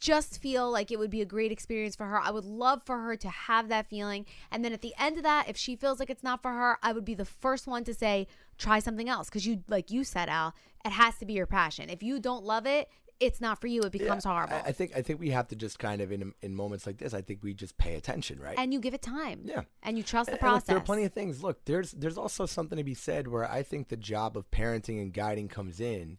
just 0.00 0.40
feel 0.40 0.70
like 0.70 0.90
it 0.90 0.98
would 0.98 1.10
be 1.10 1.20
a 1.20 1.26
great 1.26 1.52
experience 1.52 1.94
for 1.94 2.06
her. 2.06 2.20
I 2.20 2.30
would 2.30 2.44
love 2.44 2.82
for 2.82 2.98
her 3.00 3.16
to 3.16 3.28
have 3.28 3.68
that 3.68 3.88
feeling. 3.88 4.24
And 4.50 4.64
then 4.64 4.72
at 4.72 4.80
the 4.80 4.94
end 4.98 5.18
of 5.18 5.22
that, 5.22 5.48
if 5.48 5.56
she 5.56 5.76
feels 5.76 6.00
like 6.00 6.10
it's 6.10 6.22
not 6.22 6.42
for 6.42 6.50
her, 6.50 6.78
I 6.82 6.92
would 6.92 7.04
be 7.04 7.14
the 7.14 7.24
first 7.24 7.66
one 7.66 7.84
to 7.84 7.94
say, 7.94 8.26
try 8.58 8.78
something 8.78 9.08
else. 9.08 9.28
Because 9.28 9.46
you, 9.46 9.62
like 9.68 9.90
you 9.90 10.02
said, 10.02 10.28
Al, 10.28 10.54
it 10.84 10.92
has 10.92 11.18
to 11.18 11.26
be 11.26 11.34
your 11.34 11.46
passion. 11.46 11.90
If 11.90 12.02
you 12.02 12.18
don't 12.18 12.44
love 12.44 12.66
it, 12.66 12.88
it's 13.20 13.40
not 13.40 13.60
for 13.60 13.66
you. 13.66 13.82
It 13.82 13.92
becomes 13.92 14.24
Yeah, 14.24 14.32
horrible. 14.32 14.56
I, 14.56 14.68
I 14.68 14.72
think 14.72 14.96
I 14.96 15.02
think 15.02 15.20
we 15.20 15.30
have 15.30 15.46
to 15.48 15.56
just 15.56 15.78
kind 15.78 16.00
of 16.00 16.10
in 16.10 16.32
in 16.42 16.54
moments 16.54 16.86
like 16.86 16.98
this. 16.98 17.12
I 17.14 17.20
think 17.20 17.42
we 17.42 17.54
just 17.54 17.76
pay 17.78 17.94
attention, 17.94 18.40
right? 18.40 18.58
and 18.58 18.72
you 18.72 18.80
give 18.80 18.94
it 18.94 19.02
time. 19.02 19.42
Yeah. 19.44 19.62
And 19.82 19.96
you 19.98 20.02
trust 20.02 20.26
the 20.26 20.32
And- 20.32 20.40
and 20.42 20.46
look, 20.48 20.52
process. 20.54 20.66
there 20.66 20.76
are 20.78 20.80
plenty 20.80 21.04
of 21.04 21.12
things. 21.12 21.42
Look, 21.42 21.64
there's 21.66 21.92
there's 21.92 22.18
also 22.18 22.46
something 22.46 22.78
to 22.78 22.84
be 22.84 22.94
said 22.94 23.28
where 23.28 23.48
I 23.50 23.62
think 23.62 23.88
the 23.88 23.96
job 23.96 24.36
of 24.36 24.50
parenting 24.50 25.00
and 25.00 25.12
guiding 25.12 25.48
comes 25.48 25.80
in 25.80 26.18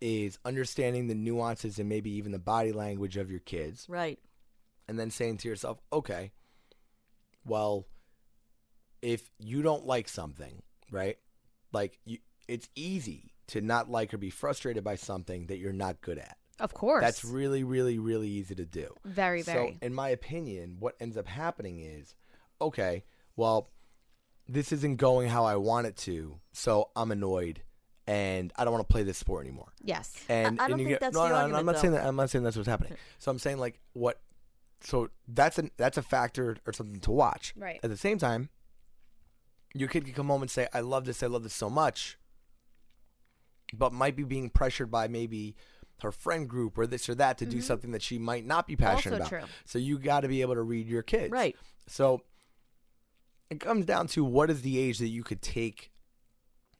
is 0.00 0.38
understanding 0.44 1.06
the 1.06 1.14
nuances 1.14 1.78
and 1.78 1.88
maybe 1.88 2.10
even 2.10 2.32
the 2.32 2.38
body 2.38 2.72
language 2.72 3.16
of 3.16 3.30
your 3.30 3.40
kids 3.40 3.86
Right. 3.88 4.18
and 4.88 4.98
then 4.98 5.10
saying 5.10 5.38
to 5.38 5.48
yourself, 5.48 5.78
okay, 5.92 6.32
well, 7.46 7.86
if 9.00 9.30
you 9.38 9.62
don't 9.62 9.86
like 9.86 10.08
something, 10.08 10.62
right? 10.90 11.16
Like 11.72 11.98
you, 12.04 12.18
it's 12.48 12.68
easy 12.74 13.32
to 13.48 13.60
not 13.60 13.90
like 13.90 14.14
or 14.14 14.18
be 14.18 14.30
frustrated 14.30 14.82
by 14.84 14.96
something 14.96 15.46
that 15.46 15.58
you're 15.58 15.72
not 15.72 16.00
good 16.00 16.18
at. 16.18 16.36
of 16.60 16.72
course. 16.72 17.02
That's 17.02 17.24
really, 17.24 17.64
really, 17.64 17.98
really 17.98 18.28
easy 18.28 18.54
to 18.54 18.64
do. 18.64 18.94
very, 19.04 19.42
very. 19.42 19.72
So, 19.80 19.86
in 19.86 19.92
my 19.94 20.08
opinion, 20.10 20.76
what 20.78 20.94
ends 21.00 21.16
up 21.16 21.26
happening 21.26 21.80
is, 21.80 22.14
okay, 22.60 23.04
well, 23.36 23.70
this 24.48 24.72
isn't 24.72 24.96
going 24.96 25.28
how 25.28 25.44
I 25.44 25.56
want 25.56 25.86
it 25.86 25.96
to, 25.98 26.38
so 26.52 26.90
I'm 26.94 27.10
annoyed, 27.10 27.62
and 28.06 28.52
I 28.56 28.64
don't 28.64 28.72
want 28.72 28.86
to 28.86 28.92
play 28.92 29.02
this 29.02 29.18
sport 29.18 29.44
anymore. 29.46 29.72
yes. 29.82 30.14
And, 30.28 30.60
I 30.60 30.64
and 30.64 30.70
don't 30.70 30.70
you 30.70 30.76
think 30.76 30.88
get, 30.90 31.00
that's 31.00 31.14
no, 31.16 31.22
the 31.24 31.28
no, 31.30 31.46
no, 31.48 31.56
I'm 31.56 31.66
not 31.66 31.78
saying 31.78 31.94
that. 31.94 32.06
I'm 32.06 32.16
not 32.16 32.30
saying 32.30 32.44
that's 32.44 32.56
what's 32.56 32.68
happening. 32.68 32.94
So 33.18 33.30
I'm 33.30 33.38
saying 33.38 33.58
like 33.58 33.80
what. 33.94 34.20
So 34.82 35.08
that's 35.26 35.58
an 35.58 35.70
that's 35.78 35.96
a 35.96 36.02
factor 36.02 36.58
or 36.66 36.72
something 36.74 37.00
to 37.00 37.10
watch. 37.10 37.54
Right. 37.56 37.80
At 37.82 37.88
the 37.88 37.96
same 37.96 38.18
time, 38.18 38.50
your 39.74 39.88
kid 39.88 40.04
can 40.04 40.12
come 40.12 40.28
home 40.28 40.42
and 40.42 40.50
say, 40.50 40.68
"I 40.74 40.80
love 40.80 41.06
this. 41.06 41.22
I 41.22 41.26
love 41.26 41.42
this 41.42 41.54
so 41.54 41.70
much," 41.70 42.18
but 43.72 43.92
might 43.92 44.16
be 44.16 44.24
being 44.24 44.50
pressured 44.50 44.90
by 44.90 45.08
maybe 45.08 45.56
her 46.02 46.12
friend 46.12 46.48
group 46.48 46.76
or 46.76 46.86
this 46.86 47.08
or 47.08 47.14
that 47.14 47.38
to 47.38 47.46
do 47.46 47.60
something 47.60 47.92
that 47.92 48.02
she 48.02 48.18
might 48.18 48.44
not 48.44 48.66
be 48.66 48.76
passionate 48.76 49.22
Mm-hmm. 49.22 49.22
Also 49.22 49.36
about. 49.36 49.46
true. 49.46 49.54
So 49.64 49.78
you 49.78 49.98
got 49.98 50.20
to 50.20 50.28
be 50.28 50.42
able 50.42 50.54
to 50.54 50.62
read 50.62 50.86
your 50.88 51.02
kids. 51.02 51.30
Right. 51.30 51.56
So 51.86 52.22
it 53.50 53.60
comes 53.60 53.86
down 53.86 54.08
to 54.08 54.24
what 54.24 54.50
is 54.50 54.62
the 54.62 54.78
age 54.78 54.98
that 54.98 55.08
you 55.08 55.22
could 55.22 55.40
take 55.40 55.90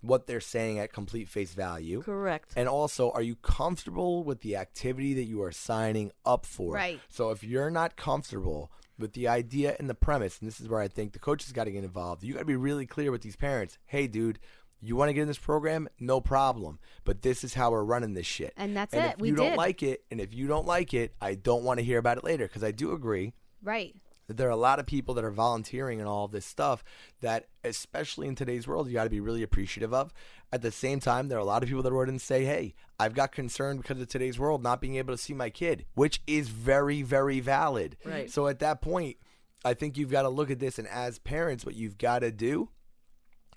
what 0.00 0.26
they're 0.26 0.40
saying 0.40 0.78
at 0.78 0.92
complete 0.92 1.28
face 1.28 1.54
value. 1.54 2.02
Correct. 2.02 2.52
And 2.56 2.68
also, 2.68 3.10
are 3.12 3.22
you 3.22 3.36
comfortable 3.36 4.22
with 4.22 4.40
the 4.42 4.56
activity 4.56 5.14
that 5.14 5.24
you 5.24 5.42
are 5.42 5.52
signing 5.52 6.12
up 6.26 6.44
for? 6.44 6.74
Right. 6.74 7.00
So 7.08 7.30
if 7.30 7.42
you're 7.42 7.70
not 7.70 7.96
comfortable 7.96 8.70
with 8.98 9.14
the 9.14 9.28
idea 9.28 9.74
and 9.78 9.88
the 9.88 9.94
premise, 9.94 10.38
and 10.40 10.46
this 10.46 10.60
is 10.60 10.68
where 10.68 10.80
I 10.80 10.88
think 10.88 11.12
the 11.12 11.18
coaches 11.18 11.52
got 11.52 11.64
to 11.64 11.70
get 11.70 11.84
involved, 11.84 12.22
you 12.22 12.34
got 12.34 12.40
to 12.40 12.44
be 12.44 12.56
really 12.56 12.84
clear 12.86 13.10
with 13.10 13.22
these 13.22 13.36
parents. 13.36 13.78
Hey, 13.86 14.06
dude, 14.06 14.38
you 14.80 14.96
want 14.96 15.08
to 15.08 15.12
get 15.14 15.22
in 15.22 15.28
this 15.28 15.38
program? 15.38 15.88
No 15.98 16.20
problem. 16.20 16.78
But 17.04 17.22
this 17.22 17.42
is 17.44 17.54
how 17.54 17.70
we're 17.70 17.84
running 17.84 18.14
this 18.14 18.26
shit. 18.26 18.52
And 18.56 18.76
that's 18.76 18.92
and 18.94 19.04
it. 19.06 19.14
If 19.14 19.20
We 19.20 19.28
you 19.28 19.36
don't 19.36 19.56
like 19.56 19.82
it, 19.82 20.04
and 20.10 20.20
if 20.20 20.34
you 20.34 20.46
don't 20.46 20.66
like 20.66 20.92
it, 20.94 21.14
I 21.20 21.34
don't 21.34 21.64
want 21.64 21.78
to 21.78 21.84
hear 21.84 21.98
about 21.98 22.18
it 22.18 22.24
later 22.24 22.46
because 22.46 22.62
I 22.64 22.70
do 22.70 22.92
agree 22.92 23.32
right. 23.62 23.94
that 24.26 24.36
there 24.36 24.46
are 24.48 24.50
a 24.50 24.56
lot 24.56 24.78
of 24.78 24.86
people 24.86 25.14
that 25.14 25.24
are 25.24 25.30
volunteering 25.30 26.00
and 26.00 26.08
all 26.08 26.28
this 26.28 26.44
stuff 26.46 26.84
that 27.22 27.48
especially 27.62 28.28
in 28.28 28.34
today's 28.34 28.66
world 28.68 28.86
you 28.88 28.92
got 28.94 29.04
to 29.04 29.10
be 29.10 29.20
really 29.20 29.42
appreciative 29.42 29.92
of 29.94 30.12
at 30.52 30.60
the 30.62 30.70
same 30.70 31.00
time 31.00 31.28
there 31.28 31.38
are 31.38 31.40
a 31.40 31.44
lot 31.44 31.62
of 31.62 31.68
people 31.68 31.82
that 31.82 31.92
wrote 31.92 32.08
in 32.08 32.14
and 32.14 32.20
say 32.20 32.44
hey 32.44 32.74
i've 33.00 33.14
got 33.14 33.32
concern 33.32 33.78
because 33.78 33.98
of 34.00 34.06
today's 34.08 34.38
world 34.38 34.62
not 34.62 34.80
being 34.82 34.96
able 34.96 35.14
to 35.14 35.22
see 35.22 35.32
my 35.34 35.48
kid 35.50 35.84
which 35.94 36.20
is 36.26 36.48
very 36.50 37.00
very 37.02 37.40
valid 37.40 37.96
Right. 38.04 38.30
so 38.30 38.46
at 38.46 38.58
that 38.58 38.80
point 38.82 39.16
i 39.64 39.72
think 39.74 39.96
you've 39.96 40.10
got 40.10 40.22
to 40.22 40.28
look 40.28 40.50
at 40.50 40.58
this 40.58 40.78
and 40.78 40.86
as 40.88 41.18
parents 41.18 41.64
what 41.64 41.74
you've 41.74 41.96
got 41.98 42.18
to 42.20 42.30
do 42.30 42.68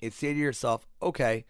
is 0.02 0.16
say 0.16 0.34
to 0.34 0.40
yourself 0.40 0.88
okay 1.02 1.46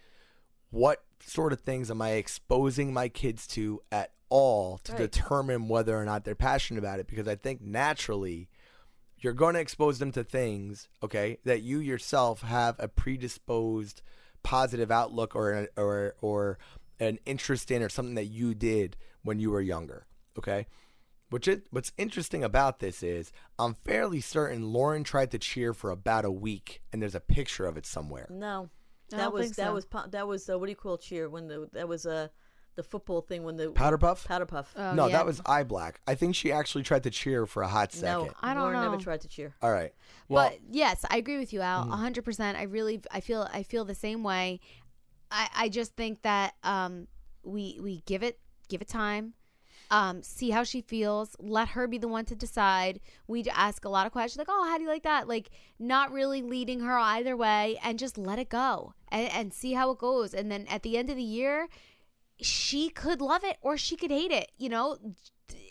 what 0.70 1.04
sort 1.26 1.54
of 1.54 1.62
things 1.62 1.90
am 1.92 2.02
i 2.02 2.12
exposing 2.12 2.94
my 2.94 3.08
kids 3.10 3.48
to 3.48 3.82
at 3.92 4.12
all 4.30 4.78
to 4.80 4.92
Right. 4.94 5.02
determine 5.02 5.68
whether 5.70 5.98
or 5.98 6.04
not 6.06 6.24
they're 6.26 6.36
passionate 6.36 6.80
about 6.80 7.00
it 7.00 7.08
because 7.08 7.28
i 7.28 7.36
think 7.36 7.62
naturally 7.62 8.50
you're 9.20 9.34
going 9.34 9.56
to 9.56 9.60
expose 9.60 9.98
them 9.98 10.12
to 10.12 10.24
things, 10.24 10.90
okay, 11.02 11.40
that 11.44 11.64
you 11.64 11.80
yourself 11.80 12.42
have 12.44 12.76
a 12.78 12.88
predisposed 12.88 14.04
positive 14.44 14.92
outlook 14.92 15.36
or 15.36 15.68
or 15.76 16.14
or 16.22 16.60
an 17.00 17.18
interest 17.26 17.72
in 17.72 17.82
or 17.82 17.90
something 17.90 18.14
that 18.14 18.26
you 18.28 18.54
did 18.54 18.96
when 19.24 19.40
you 19.40 19.50
were 19.50 19.60
younger, 19.60 20.06
okay? 20.38 20.68
Which 21.30 21.48
is, 21.48 21.60
what's 21.72 21.92
interesting 21.98 22.44
about 22.44 22.80
this 22.80 23.04
is 23.04 23.32
I'm 23.60 23.74
fairly 23.74 24.22
certain 24.22 24.72
Lauren 24.72 25.04
tried 25.04 25.32
to 25.32 25.38
cheer 25.40 25.74
for 25.74 25.92
about 25.92 26.24
a 26.24 26.32
week, 26.32 26.82
and 26.94 27.02
there's 27.02 27.16
a 27.16 27.20
picture 27.20 27.66
of 27.66 27.76
it 27.78 27.86
somewhere. 27.86 28.28
No, 28.30 28.70
I 29.12 29.18
that 29.18 29.24
don't 29.24 29.34
was 29.34 29.50
that 29.52 29.68
so. 29.68 29.74
was 29.74 29.86
that 30.12 30.28
was 30.28 30.50
uh, 30.50 30.58
what 30.58 30.68
do 30.68 30.72
you 30.72 30.76
call 30.78 30.98
cheer 30.98 31.30
when 31.30 31.48
the 31.48 31.70
that 31.74 31.88
was 31.88 32.06
uh, 32.06 32.30
the 32.76 32.84
football 32.84 33.22
thing 33.22 33.44
when 33.44 33.58
the 33.58 33.72
Powder 33.72 33.98
puff? 33.98 34.24
powder 34.26 34.46
puff. 34.46 34.72
Oh, 34.78 34.94
no, 34.94 35.08
yeah. 35.08 35.18
that 35.18 35.26
was 35.26 35.42
eye 35.46 35.64
black. 35.64 36.00
I 36.08 36.16
think 36.16 36.34
she 36.36 36.52
actually 36.52 36.84
tried 36.84 37.04
to 37.04 37.10
cheer 37.10 37.46
for 37.46 37.62
a 37.64 37.68
hot 37.68 37.92
second. 37.92 38.28
no, 38.28 38.34
I 38.42 38.54
don't 38.54 38.64
Lauren 38.64 38.80
know. 38.80 38.92
never 38.92 39.02
tried 39.04 39.22
to 39.22 39.28
cheer. 39.28 39.54
All 39.62 39.72
right. 39.72 39.94
Well, 40.30 40.50
but 40.50 40.60
yes, 40.72 41.04
I 41.10 41.18
agree 41.18 41.40
with 41.40 41.52
you, 41.52 41.60
Al. 41.60 41.92
A 41.92 41.96
hundred 41.98 42.24
percent. 42.24 42.58
I 42.58 42.64
really, 42.64 43.02
I 43.12 43.20
feel, 43.20 43.50
I 43.52 43.64
feel 43.64 43.84
the 43.84 43.96
same 43.96 44.24
way. 44.24 44.62
I, 45.30 45.50
I 45.56 45.70
just 45.70 45.96
think 45.98 46.22
that 46.22 46.54
um, 46.64 47.08
we 47.44 47.80
we 47.82 48.02
give 48.06 48.24
it 48.24 48.40
give 48.70 48.82
it 48.82 48.88
time, 48.88 49.34
um, 49.90 50.22
see 50.24 50.50
how 50.50 50.64
she 50.64 50.82
feels. 50.82 51.36
Let 51.40 51.70
her 51.70 51.88
be 51.88 51.98
the 51.98 52.08
one 52.08 52.26
to 52.26 52.36
decide. 52.36 53.00
We 53.28 53.44
ask 53.50 53.86
a 53.86 53.90
lot 53.90 54.06
of 54.06 54.12
questions 54.12 54.38
like, 54.38 54.50
"Oh, 54.50 54.66
how 54.66 54.78
do 54.78 54.84
you 54.84 54.90
like 54.90 55.04
that?" 55.04 55.28
Like, 55.28 55.50
not 55.80 56.12
really 56.12 56.42
leading 56.42 56.82
her 56.82 56.98
either 56.98 57.36
way, 57.38 57.80
and 57.84 58.00
just 58.00 58.18
let 58.18 58.40
it 58.40 58.50
go 58.50 58.94
and, 59.10 59.32
and 59.32 59.54
see 59.54 59.74
how 59.74 59.92
it 59.92 59.98
goes. 59.98 60.34
And 60.34 60.52
then 60.52 60.66
at 60.68 60.84
the 60.84 60.98
end 60.98 61.10
of 61.10 61.16
the 61.16 61.24
year, 61.24 61.68
she 62.42 62.90
could 62.90 63.22
love 63.22 63.44
it 63.44 63.58
or 63.62 63.78
she 63.78 63.96
could 63.96 64.12
hate 64.12 64.32
it. 64.32 64.52
You 64.58 64.70
know, 64.70 64.98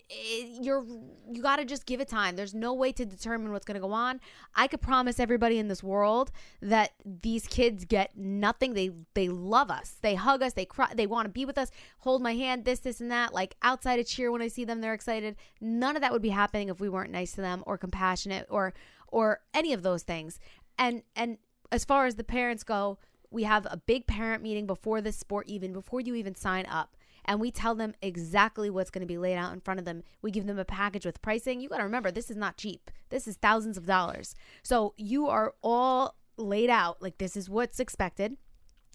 it- 0.09 0.63
you're 0.65 0.85
you 1.29 1.43
got 1.43 1.57
to 1.57 1.65
just 1.65 1.87
give 1.87 2.01
it 2.01 2.09
time. 2.09 2.37
There's 2.37 2.55
no 2.55 2.73
way 2.73 2.93
to 2.93 3.05
determine 3.05 3.53
what's 3.53 3.65
going 3.65 3.75
to 3.75 3.87
go 3.87 3.93
on. 3.93 4.21
I 4.55 4.69
could 4.69 4.81
promise 4.81 5.19
everybody 5.19 5.59
in 5.59 5.69
this 5.69 5.83
world 5.83 6.31
that 6.63 6.93
these 7.05 7.47
kids 7.49 7.85
get 7.85 8.17
nothing. 8.17 8.75
They 8.75 8.91
they 9.15 9.29
love 9.29 9.71
us. 9.71 9.97
They 10.01 10.15
hug 10.15 10.43
us. 10.43 10.53
They 10.53 10.65
cry. 10.65 10.93
They 10.95 11.07
want 11.07 11.27
to 11.27 11.31
be 11.31 11.45
with 11.45 11.59
us. 11.59 11.71
Hold 11.99 12.23
my 12.23 12.35
hand. 12.35 12.65
This 12.65 12.81
this 12.81 13.01
and 13.01 13.11
that. 13.11 13.35
Like 13.35 13.57
outside 13.63 13.99
of 13.99 14.07
cheer 14.07 14.31
when 14.31 14.43
I 14.43 14.49
see 14.49 14.65
them, 14.65 14.81
they're 14.81 14.95
excited. 14.95 15.37
None 15.61 15.97
of 15.97 16.03
that 16.03 16.13
would 16.13 16.23
be 16.23 16.31
happening 16.31 16.69
if 16.69 16.81
we 16.81 16.89
weren't 16.89 17.13
nice 17.13 17.33
to 17.33 17.41
them 17.41 17.63
or 17.67 17.77
compassionate 17.77 18.47
or 18.49 18.75
or 19.09 19.41
any 19.55 19.73
of 19.73 19.83
those 19.83 20.03
things. 20.03 20.39
And 20.79 21.03
and 21.17 21.39
as 21.73 21.85
far 21.85 22.07
as 22.07 22.15
the 22.15 22.25
parents 22.25 22.63
go, 22.63 22.99
we 23.31 23.43
have 23.43 23.67
a 23.69 23.77
big 23.77 24.07
parent 24.07 24.43
meeting 24.43 24.67
before 24.67 25.01
this 25.01 25.17
sport 25.17 25.49
even 25.49 25.73
before 25.73 26.01
you 26.01 26.15
even 26.15 26.35
sign 26.35 26.65
up 26.67 26.97
and 27.27 27.41
we 27.41 27.51
tell 27.51 27.75
them 27.75 27.95
exactly 28.01 28.71
what's 28.71 28.91
going 28.91 29.01
to 29.01 29.07
be 29.07 29.19
laid 29.19 29.37
out 29.37 29.53
in 29.53 29.61
front 29.61 29.81
of 29.81 29.85
them. 29.85 30.03
We 30.23 30.31
give 30.31 30.47
them 30.47 30.59
a 30.59 30.65
package 30.65 31.05
with 31.05 31.21
pricing. 31.21 31.61
You 31.61 31.69
got 31.69 31.79
to 31.79 31.85
remember, 31.85 32.11
this 32.11 32.31
is 32.31 32.37
not 32.37 32.57
cheap. 32.57 32.91
This 33.11 33.27
is 33.27 33.37
thousands 33.37 33.77
of 33.77 33.87
dollars. 33.87 34.35
So 34.63 34.95
you 34.97 35.27
are 35.27 35.55
all 35.63 36.15
laid 36.37 36.71
out 36.71 37.03
like 37.03 37.19
this 37.19 37.37
is 37.37 37.51
what's 37.51 37.81
expected. 37.81 38.37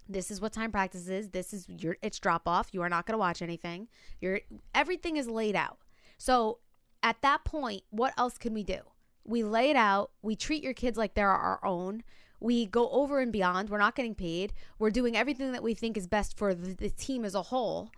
This 0.07 0.31
is 0.31 0.41
what 0.41 0.53
time 0.53 0.71
practice 0.71 1.07
is. 1.07 1.29
This 1.29 1.53
is 1.53 1.67
your 1.69 1.97
it's 2.01 2.19
drop 2.19 2.47
off. 2.47 2.69
You 2.71 2.81
are 2.81 2.89
not 2.89 3.05
going 3.05 3.13
to 3.13 3.19
watch 3.19 3.41
anything. 3.41 3.87
You're 4.19 4.41
everything 4.73 5.17
is 5.17 5.27
laid 5.27 5.55
out. 5.55 5.77
So 6.17 6.59
at 7.03 7.21
that 7.21 7.43
point, 7.45 7.83
what 7.89 8.13
else 8.17 8.37
can 8.37 8.53
we 8.53 8.63
do? 8.63 8.79
We 9.23 9.43
lay 9.43 9.69
it 9.69 9.75
out. 9.75 10.11
We 10.21 10.35
treat 10.35 10.63
your 10.63 10.73
kids 10.73 10.97
like 10.97 11.13
they're 11.13 11.29
our 11.29 11.63
own. 11.63 12.03
We 12.39 12.65
go 12.65 12.89
over 12.89 13.19
and 13.19 13.31
beyond. 13.31 13.69
We're 13.69 13.77
not 13.77 13.95
getting 13.95 14.15
paid. 14.15 14.53
We're 14.79 14.89
doing 14.89 15.15
everything 15.15 15.51
that 15.51 15.63
we 15.63 15.75
think 15.75 15.95
is 15.95 16.07
best 16.07 16.37
for 16.37 16.55
the, 16.55 16.73
the 16.73 16.89
team 16.89 17.23
as 17.23 17.35
a 17.35 17.43
whole. 17.43 17.91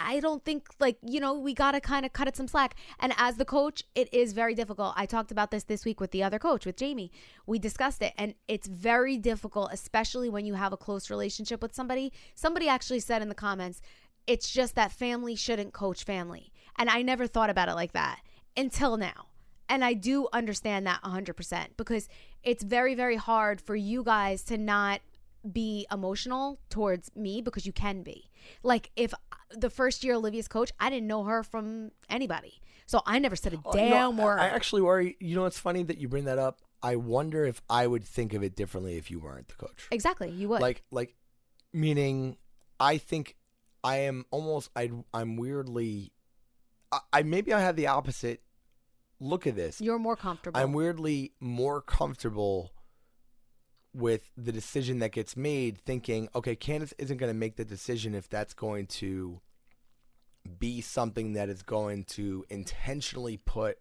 I 0.00 0.20
don't 0.20 0.44
think 0.44 0.68
like 0.80 0.96
you 1.06 1.20
know 1.20 1.34
we 1.34 1.54
got 1.54 1.72
to 1.72 1.80
kind 1.80 2.06
of 2.06 2.12
cut 2.12 2.28
it 2.28 2.36
some 2.36 2.48
slack. 2.48 2.74
And 2.98 3.12
as 3.16 3.36
the 3.36 3.44
coach, 3.44 3.84
it 3.94 4.12
is 4.12 4.32
very 4.32 4.54
difficult. 4.54 4.94
I 4.96 5.06
talked 5.06 5.30
about 5.30 5.50
this 5.50 5.64
this 5.64 5.84
week 5.84 6.00
with 6.00 6.10
the 6.10 6.22
other 6.22 6.38
coach 6.38 6.66
with 6.66 6.76
Jamie. 6.76 7.12
We 7.46 7.58
discussed 7.58 8.02
it 8.02 8.14
and 8.16 8.34
it's 8.48 8.66
very 8.66 9.18
difficult 9.18 9.70
especially 9.72 10.28
when 10.28 10.46
you 10.46 10.54
have 10.54 10.72
a 10.72 10.76
close 10.76 11.10
relationship 11.10 11.62
with 11.62 11.74
somebody. 11.74 12.12
Somebody 12.34 12.68
actually 12.68 13.00
said 13.00 13.22
in 13.22 13.28
the 13.28 13.34
comments, 13.34 13.80
it's 14.26 14.50
just 14.50 14.74
that 14.74 14.92
family 14.92 15.34
shouldn't 15.34 15.72
coach 15.72 16.04
family. 16.04 16.52
And 16.76 16.88
I 16.88 17.02
never 17.02 17.26
thought 17.26 17.50
about 17.50 17.68
it 17.68 17.74
like 17.74 17.92
that 17.92 18.20
until 18.56 18.96
now. 18.96 19.26
And 19.68 19.84
I 19.84 19.94
do 19.94 20.28
understand 20.32 20.86
that 20.86 21.02
100% 21.02 21.68
because 21.76 22.08
it's 22.42 22.64
very 22.64 22.94
very 22.94 23.16
hard 23.16 23.60
for 23.60 23.76
you 23.76 24.02
guys 24.02 24.42
to 24.44 24.56
not 24.56 25.00
be 25.52 25.86
emotional 25.90 26.58
towards 26.68 27.14
me 27.16 27.40
because 27.40 27.66
you 27.66 27.72
can 27.72 28.02
be. 28.02 28.29
Like 28.62 28.90
if 28.96 29.12
uh, 29.14 29.16
the 29.56 29.70
first 29.70 30.04
year 30.04 30.14
Olivia's 30.14 30.48
coach, 30.48 30.72
I 30.80 30.90
didn't 30.90 31.06
know 31.06 31.24
her 31.24 31.42
from 31.42 31.90
anybody. 32.08 32.60
So 32.86 33.00
I 33.06 33.18
never 33.18 33.36
said 33.36 33.54
a 33.54 33.58
Oh, 33.64 33.72
damn 33.72 34.16
word. 34.16 34.38
I, 34.40 34.46
I 34.46 34.48
actually 34.48 34.82
worry. 34.82 35.16
You 35.20 35.36
know, 35.36 35.44
it's 35.46 35.58
funny 35.58 35.82
that 35.84 35.98
you 35.98 36.08
bring 36.08 36.24
that 36.24 36.38
up. 36.38 36.60
I 36.82 36.96
wonder 36.96 37.44
if 37.44 37.60
I 37.70 37.86
would 37.86 38.04
think 38.04 38.32
of 38.34 38.42
it 38.42 38.56
differently 38.56 38.96
if 38.96 39.10
you 39.10 39.20
weren't 39.20 39.48
the 39.48 39.54
coach. 39.54 39.86
exactly, 39.90 40.30
you 40.30 40.48
would. 40.48 40.60
Like, 40.62 40.82
like, 40.90 41.14
meaning, 41.72 42.36
I 42.80 42.96
think 42.98 43.36
I 43.84 43.96
am 43.98 44.24
almost. 44.30 44.70
I 44.74 44.90
I'm 45.14 45.36
weirdly. 45.36 46.12
I, 46.90 46.98
I 47.12 47.22
maybe 47.22 47.52
I 47.52 47.60
have 47.60 47.76
the 47.76 47.86
opposite. 47.88 48.42
Look 49.20 49.46
at 49.46 49.54
this. 49.54 49.80
You're 49.82 49.98
more 49.98 50.16
comfortable. 50.16 50.58
I'm 50.58 50.72
weirdly 50.72 51.32
more 51.40 51.82
comfortable 51.82 52.72
with 53.94 54.30
the 54.36 54.52
decision 54.52 55.00
that 55.00 55.12
gets 55.12 55.36
made, 55.36 55.78
thinking, 55.78 56.28
okay, 56.34 56.54
Candace 56.54 56.94
isn't 56.98 57.16
going 57.16 57.32
to 57.32 57.38
make 57.38 57.56
the 57.56 57.64
decision 57.64 58.14
if 58.14 58.28
that's 58.28 58.54
going 58.54 58.86
to 58.86 59.40
be 60.58 60.80
something 60.80 61.34
that 61.34 61.48
is 61.48 61.62
going 61.62 62.04
to 62.04 62.44
intentionally 62.48 63.36
put 63.36 63.78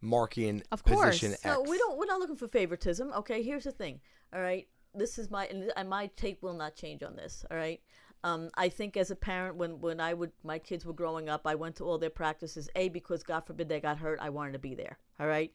Marky 0.00 0.48
in 0.48 0.62
Of 0.70 0.84
course. 0.84 1.06
position 1.06 1.32
X. 1.32 1.44
No, 1.44 1.62
we 1.62 1.78
don't. 1.78 1.98
We're 1.98 2.06
not 2.06 2.20
looking 2.20 2.36
for 2.36 2.48
favoritism. 2.48 3.12
Okay, 3.12 3.42
here's 3.42 3.64
the 3.64 3.72
thing. 3.72 4.00
All 4.34 4.40
right, 4.40 4.66
this 4.94 5.18
is 5.18 5.30
my 5.30 5.46
and 5.46 5.72
and 5.76 5.88
my 5.88 6.10
take 6.16 6.42
will 6.42 6.54
not 6.54 6.74
change 6.76 7.02
on 7.02 7.16
this. 7.16 7.44
All 7.50 7.56
right. 7.56 7.80
Um, 8.22 8.48
I 8.54 8.70
think 8.70 8.96
as 8.96 9.10
a 9.10 9.16
parent, 9.16 9.56
when 9.56 9.80
when 9.80 10.00
I 10.00 10.14
would 10.14 10.32
my 10.42 10.58
kids 10.58 10.86
were 10.86 10.94
growing 10.94 11.28
up, 11.28 11.46
I 11.46 11.54
went 11.54 11.76
to 11.76 11.84
all 11.84 11.98
their 11.98 12.10
practices. 12.10 12.68
A 12.74 12.88
because 12.88 13.22
God 13.22 13.46
forbid 13.46 13.68
they 13.68 13.80
got 13.80 13.98
hurt, 13.98 14.18
I 14.20 14.30
wanted 14.30 14.52
to 14.52 14.58
be 14.58 14.74
there. 14.74 14.98
All 15.20 15.26
right. 15.26 15.52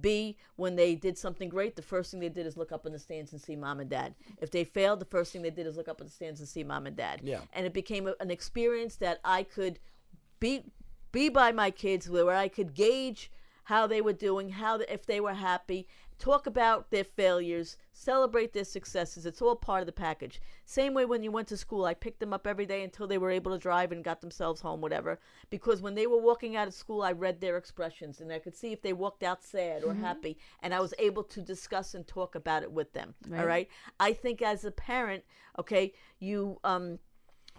B 0.00 0.36
when 0.56 0.76
they 0.76 0.94
did 0.94 1.18
something 1.18 1.48
great, 1.48 1.76
the 1.76 1.82
first 1.82 2.10
thing 2.10 2.20
they 2.20 2.28
did 2.28 2.46
is 2.46 2.56
look 2.56 2.72
up 2.72 2.86
in 2.86 2.92
the 2.92 2.98
stands 2.98 3.32
and 3.32 3.40
see 3.40 3.56
mom 3.56 3.80
and 3.80 3.90
dad. 3.90 4.14
If 4.40 4.50
they 4.50 4.64
failed, 4.64 5.00
the 5.00 5.06
first 5.06 5.32
thing 5.32 5.42
they 5.42 5.50
did 5.50 5.66
is 5.66 5.76
look 5.76 5.88
up 5.88 6.00
in 6.00 6.06
the 6.06 6.12
stands 6.12 6.40
and 6.40 6.48
see 6.48 6.64
mom 6.64 6.86
and 6.86 6.96
dad. 6.96 7.20
Yeah. 7.22 7.40
And 7.52 7.66
it 7.66 7.72
became 7.72 8.06
a, 8.08 8.14
an 8.20 8.30
experience 8.30 8.96
that 8.96 9.20
I 9.24 9.42
could 9.42 9.78
be 10.40 10.64
be 11.12 11.28
by 11.28 11.52
my 11.52 11.70
kids 11.70 12.08
where 12.08 12.34
I 12.34 12.48
could 12.48 12.74
gauge 12.74 13.30
how 13.64 13.86
they 13.86 14.00
were 14.00 14.14
doing, 14.14 14.48
how 14.48 14.78
the, 14.78 14.92
if 14.92 15.06
they 15.06 15.20
were 15.20 15.34
happy, 15.34 15.86
talk 16.22 16.46
about 16.46 16.92
their 16.92 17.02
failures, 17.02 17.76
celebrate 17.92 18.52
their 18.52 18.64
successes. 18.64 19.26
It's 19.26 19.42
all 19.42 19.56
part 19.56 19.80
of 19.80 19.86
the 19.86 19.92
package. 19.92 20.40
Same 20.64 20.94
way 20.94 21.04
when 21.04 21.24
you 21.24 21.32
went 21.32 21.48
to 21.48 21.56
school, 21.56 21.84
I 21.84 21.94
picked 21.94 22.20
them 22.20 22.32
up 22.32 22.46
every 22.46 22.64
day 22.64 22.84
until 22.84 23.08
they 23.08 23.18
were 23.18 23.32
able 23.32 23.50
to 23.50 23.58
drive 23.58 23.90
and 23.90 24.04
got 24.04 24.20
themselves 24.20 24.60
home, 24.60 24.80
whatever. 24.80 25.18
Because 25.50 25.82
when 25.82 25.96
they 25.96 26.06
were 26.06 26.22
walking 26.22 26.54
out 26.54 26.68
of 26.68 26.74
school, 26.74 27.02
I 27.02 27.10
read 27.10 27.40
their 27.40 27.56
expressions 27.56 28.20
and 28.20 28.32
I 28.32 28.38
could 28.38 28.54
see 28.54 28.70
if 28.70 28.82
they 28.82 28.92
walked 28.92 29.24
out 29.24 29.42
sad 29.42 29.82
or 29.82 29.94
happy, 29.94 30.38
and 30.60 30.72
I 30.72 30.78
was 30.78 30.94
able 31.00 31.24
to 31.24 31.42
discuss 31.42 31.94
and 31.94 32.06
talk 32.06 32.36
about 32.36 32.62
it 32.62 32.70
with 32.70 32.92
them. 32.92 33.14
All 33.36 33.44
right. 33.44 33.68
I 33.98 34.12
think 34.12 34.42
as 34.42 34.64
a 34.64 34.70
parent, 34.70 35.24
okay, 35.58 35.92
you 36.20 36.60
um 36.62 37.00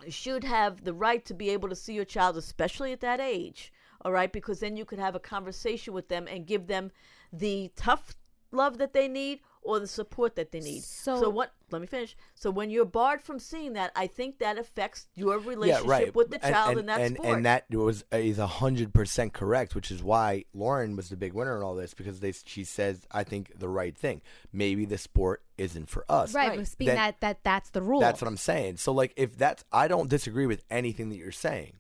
should 0.08 0.46
have 0.46 0.86
the 0.86 0.94
right 0.94 1.26
to 1.26 1.34
be 1.34 1.50
able 1.50 1.68
to 1.68 1.76
see 1.76 1.94
your 1.94 2.06
child, 2.06 2.38
especially 2.38 2.94
at 2.94 3.02
that 3.02 3.20
age. 3.20 3.74
All 4.06 4.14
right, 4.14 4.32
because 4.32 4.62
then 4.62 4.78
you 4.78 4.86
could 4.86 5.00
have 5.00 5.16
a 5.16 5.20
conversation 5.20 5.94
with 5.94 6.08
them 6.08 6.28
and 6.28 6.48
give 6.48 6.68
them 6.68 6.92
the 7.32 7.72
tough 7.76 8.16
love 8.54 8.78
that 8.78 8.94
they 8.94 9.08
need 9.08 9.40
or 9.62 9.80
the 9.80 9.88
support 9.88 10.36
that 10.36 10.52
they 10.52 10.60
need. 10.60 10.84
So- 10.84 11.20
so, 11.22 11.30
what? 11.30 11.54
Let 11.72 11.82
me 11.82 11.88
finish. 11.88 12.16
So 12.36 12.52
when 12.52 12.70
you're 12.70 12.86
barred 12.86 13.22
from 13.22 13.40
seeing 13.40 13.74
that, 13.74 13.92
I 13.96 14.08
think 14.08 14.38
that 14.40 14.58
affects 14.58 15.08
your 15.16 15.40
yeah, 15.40 15.48
relationship 15.50 15.88
right. 15.88 16.16
with 16.16 16.30
the 16.30 16.44
And- 16.46 16.54
child 16.54 16.72
and, 16.72 16.80
in 16.82 16.86
that 16.88 17.02
and, 17.02 17.16
sport. 17.16 17.36
And 17.38 17.46
that 17.46 17.66
was 17.72 18.04
is 18.12 18.38
hundred 18.38 18.94
percent 18.94 19.34
correct, 19.34 19.74
which 19.74 19.90
is 19.90 20.04
why 20.04 20.46
Lauren 20.54 20.96
was 20.96 21.10
the 21.10 21.18
big 21.18 21.34
winner 21.34 21.56
in 21.58 21.64
all 21.64 21.74
this 21.76 21.94
because 21.94 22.20
they 22.20 22.34
she 22.46 22.64
says 22.64 23.08
I 23.12 23.24
think 23.24 23.58
the 23.58 23.70
right 23.70 23.98
thing. 23.98 24.22
Maybe 24.52 24.86
the 24.86 24.98
sport 24.98 25.44
isn't 25.58 25.90
for 25.90 26.06
us. 26.10 26.34
right, 26.36 26.50
Right. 26.50 26.60
but 26.60 26.68
speaking 26.68 26.96
Then- 26.96 26.98
that 26.98 27.22
that 27.22 27.44
that's 27.44 27.70
the 27.72 27.82
rule. 27.82 28.02
That's 28.02 28.22
what 28.22 28.28
I'm 28.28 28.38
saying. 28.38 28.78
So 28.78 28.92
like 28.92 29.14
if 29.16 29.38
that's 29.38 29.64
I 29.72 29.88
don't 29.88 30.10
disagree 30.10 30.46
with 30.46 30.64
anything 30.70 31.10
that 31.10 31.18
you're 31.18 31.32
saying. 31.32 31.80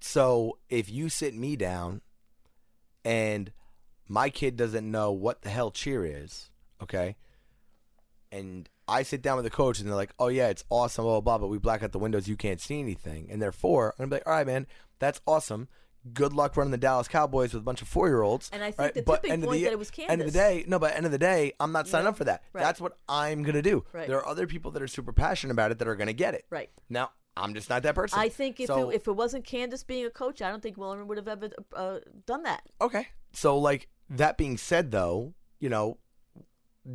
So 0.00 0.58
if 0.68 0.88
you 0.90 1.08
sit 1.08 1.34
me 1.34 1.56
down 1.56 2.02
and 3.04 3.52
my 4.08 4.30
kid 4.30 4.56
doesn't 4.56 4.90
know 4.90 5.12
what 5.12 5.42
the 5.42 5.50
hell 5.50 5.70
cheer 5.70 6.04
is, 6.04 6.50
okay? 6.82 7.16
And 8.32 8.68
I 8.86 9.02
sit 9.02 9.22
down 9.22 9.36
with 9.36 9.44
the 9.44 9.50
coach 9.50 9.78
and 9.78 9.88
they're 9.88 9.96
like, 9.96 10.12
"Oh 10.18 10.28
yeah, 10.28 10.48
it's 10.48 10.64
awesome, 10.70 11.04
blah 11.04 11.20
blah 11.20 11.38
blah," 11.38 11.46
but 11.46 11.48
we 11.48 11.58
black 11.58 11.82
out 11.82 11.92
the 11.92 11.98
windows, 11.98 12.28
you 12.28 12.36
can't 12.36 12.60
see 12.60 12.80
anything. 12.80 13.28
And 13.30 13.40
therefore, 13.40 13.94
I'm 13.98 14.04
gonna 14.04 14.08
be 14.08 14.16
like, 14.16 14.26
"All 14.26 14.32
right, 14.32 14.46
man, 14.46 14.66
that's 14.98 15.20
awesome. 15.26 15.68
Good 16.14 16.32
luck 16.32 16.56
running 16.56 16.70
the 16.70 16.78
Dallas 16.78 17.08
Cowboys 17.08 17.52
with 17.52 17.62
a 17.62 17.64
bunch 17.64 17.82
of 17.82 17.88
four 17.88 18.08
year 18.08 18.22
olds." 18.22 18.50
And 18.52 18.62
I 18.62 18.70
think 18.70 18.94
the 18.94 19.02
tipping 19.02 19.42
point 19.42 19.64
that 19.64 19.72
it 19.72 19.78
was 19.78 19.90
Candace. 19.90 20.12
End 20.12 20.22
of 20.22 20.26
the 20.26 20.38
day, 20.38 20.64
no, 20.66 20.78
but 20.78 20.96
end 20.96 21.06
of 21.06 21.12
the 21.12 21.18
day, 21.18 21.52
I'm 21.60 21.72
not 21.72 21.86
signing 21.86 22.04
know? 22.04 22.10
up 22.10 22.16
for 22.16 22.24
that. 22.24 22.42
Right. 22.52 22.62
That's 22.62 22.80
what 22.80 22.98
I'm 23.08 23.42
gonna 23.42 23.62
do. 23.62 23.84
Right. 23.92 24.08
There 24.08 24.18
are 24.18 24.26
other 24.26 24.46
people 24.46 24.70
that 24.72 24.82
are 24.82 24.88
super 24.88 25.12
passionate 25.12 25.52
about 25.52 25.70
it 25.70 25.78
that 25.78 25.88
are 25.88 25.96
gonna 25.96 26.12
get 26.12 26.34
it. 26.34 26.46
Right. 26.50 26.70
Now, 26.88 27.10
I'm 27.36 27.54
just 27.54 27.68
not 27.70 27.82
that 27.82 27.94
person. 27.94 28.18
I 28.18 28.28
think 28.28 28.60
if 28.60 28.66
so, 28.66 28.90
it, 28.90 28.96
if 28.96 29.08
it 29.08 29.12
wasn't 29.12 29.44
Candace 29.44 29.84
being 29.84 30.06
a 30.06 30.10
coach, 30.10 30.42
I 30.42 30.50
don't 30.50 30.62
think 30.62 30.78
Lauren 30.78 31.06
would 31.08 31.18
have 31.18 31.28
ever 31.28 31.50
uh, 31.74 31.98
done 32.26 32.42
that. 32.44 32.62
okay. 32.80 33.08
So 33.32 33.58
like 33.58 33.88
that 34.10 34.36
being 34.36 34.56
said, 34.56 34.90
though, 34.90 35.34
you 35.60 35.68
know, 35.68 35.98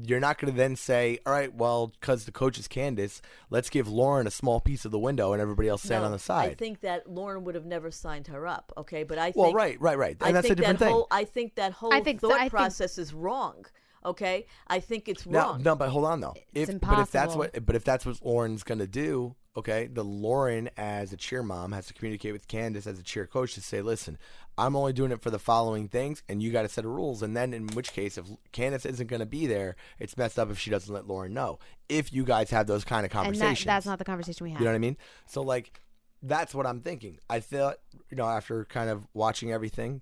you're 0.06 0.20
not 0.20 0.40
going 0.40 0.52
to 0.52 0.58
then 0.58 0.76
say, 0.76 1.20
all 1.26 1.34
right, 1.34 1.54
well, 1.54 1.88
because 2.00 2.26
the 2.26 2.32
coach 2.32 2.58
is 2.58 2.68
Candace, 2.68 3.22
let's 3.52 3.70
give 3.70 3.88
Lauren 3.88 4.26
a 4.26 4.32
small 4.32 4.60
piece 4.60 4.86
of 4.86 4.92
the 4.92 4.98
window 4.98 5.34
and 5.34 5.42
everybody 5.42 5.68
else 5.70 5.84
stand 5.84 6.02
No, 6.02 6.08
on 6.08 6.12
the 6.12 6.18
side. 6.20 6.50
I 6.50 6.54
think 6.56 6.80
that 6.82 7.08
Lauren 7.08 7.44
would 7.44 7.54
have 7.54 7.66
never 7.66 7.92
signed 7.92 8.26
her 8.28 8.48
up. 8.48 8.74
Okay, 8.76 9.04
but 9.04 9.20
I 9.20 9.26
think 9.26 9.36
well, 9.36 9.54
right, 9.54 9.80
right, 9.80 9.98
right. 9.98 10.18
And 10.20 10.30
I 10.30 10.32
that's 10.32 10.48
think 10.48 10.54
a 10.54 10.56
different 10.56 10.80
that 10.80 10.86
thing. 10.86 10.94
whole 10.94 11.08
I 11.12 11.26
think 11.26 11.56
that 11.56 11.74
whole 11.74 11.94
I 11.94 12.02
think 12.02 12.22
so- 12.22 12.30
thought 12.30 12.38
I 12.38 12.44
think- 12.44 12.52
process 12.54 12.98
is 12.98 13.14
wrong. 13.14 13.66
Okay, 14.06 14.48
I 14.68 14.80
think 14.82 15.08
it's 15.08 15.26
No, 15.26 15.40
wrong. 15.40 15.64
no, 15.64 15.76
but 15.78 15.88
hold 15.90 16.04
on 16.06 16.20
though. 16.20 16.34
It's 16.54 16.70
if 16.70 16.82
but 16.82 17.00
if 17.00 17.12
that's 17.12 17.36
what 17.36 17.66
but 17.66 17.76
if 17.76 17.86
that's 17.86 18.06
what 18.06 18.18
Lauren's 18.22 18.64
gonna 18.64 18.86
do, 18.88 19.34
okay, 19.56 19.88
the 19.88 20.04
Lauren 20.04 20.70
as 20.76 21.14
a 21.14 21.18
cheer 21.18 21.42
mom 21.42 21.72
has 21.72 21.86
to 21.88 21.94
communicate 21.94 22.34
with 22.34 22.48
Candace 22.50 22.86
as 22.86 23.00
a 23.00 23.04
cheer 23.04 23.26
coach 23.28 23.54
to 23.54 23.62
say, 23.62 23.82
listen, 23.82 24.18
I'm 24.58 24.76
only 24.76 24.94
doing 24.94 25.12
it 25.12 25.22
for 25.22 25.30
the 25.30 25.40
following 25.40 25.88
things, 25.88 26.22
and 26.30 26.42
you 26.42 26.52
got 26.52 26.62
to 26.64 26.70
set 26.70 26.86
a 26.86 26.88
rules. 26.88 27.24
And 27.24 27.36
then 27.36 27.54
in 27.54 27.68
which 27.68 27.92
case, 27.94 28.18
if 28.18 28.26
Candace 28.52 28.86
isn't 28.86 29.08
gonna 29.08 29.26
be 29.26 29.48
there, 29.48 29.76
it's 30.00 30.16
messed 30.18 30.38
up 30.38 30.52
if 30.52 30.60
she 30.60 30.70
doesn't 30.70 30.94
let 30.94 31.08
Lauren 31.08 31.34
know. 31.34 31.60
If 31.90 32.14
you 32.14 32.24
guys 32.24 32.50
have 32.52 32.68
those 32.68 32.84
kind 32.84 33.06
of 33.06 33.12
and 33.12 33.24
conversations, 33.24 33.66
that, 33.66 33.74
that's 33.74 33.86
not 33.86 34.00
the 34.00 34.06
conversation 34.06 34.44
we 34.44 34.52
had. 34.52 34.60
You 34.60 34.66
know 34.66 34.72
what 34.72 34.76
I 34.76 34.80
mean? 34.80 34.98
So 35.26 35.42
like, 35.42 35.82
that's 36.22 36.54
what 36.54 36.66
I'm 36.66 36.82
thinking. 36.82 37.20
I 37.30 37.40
thought, 37.40 37.78
you 38.10 38.18
know, 38.18 38.26
after 38.26 38.66
kind 38.66 38.90
of 38.90 39.08
watching 39.14 39.52
everything, 39.52 40.02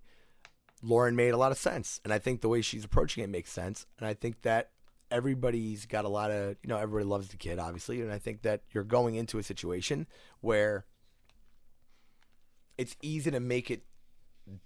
Lauren 0.84 1.16
made 1.16 1.30
a 1.30 1.38
lot 1.38 1.52
of 1.52 1.58
sense, 1.58 1.99
and 2.04 2.14
I 2.14 2.20
think 2.20 2.41
the 2.41 2.49
way 2.49 2.62
she's 2.62 2.84
approaching 2.84 3.24
it 3.24 3.30
makes 3.30 3.52
sense. 3.52 3.86
And 3.97 4.08
I 4.08 4.14
think 4.14 4.41
that 4.41 4.72
everybody's 5.10 5.86
got 5.86 6.06
a 6.06 6.10
lot 6.10 6.32
of, 6.32 6.56
you 6.64 6.68
know, 6.68 6.78
everybody 6.78 7.06
loves 7.06 7.28
the 7.28 7.38
kid, 7.38 7.60
obviously, 7.60 8.02
and 8.02 8.12
I 8.12 8.18
think 8.18 8.41
that 8.43 8.62
you're 8.72 8.84
going 8.84 9.16
into 9.16 9.38
a 9.38 9.43
situation 9.43 10.08
where 10.39 10.86
it's 12.78 12.95
easy 13.02 13.30
to 13.30 13.39
make 13.39 13.70
it 13.70 13.84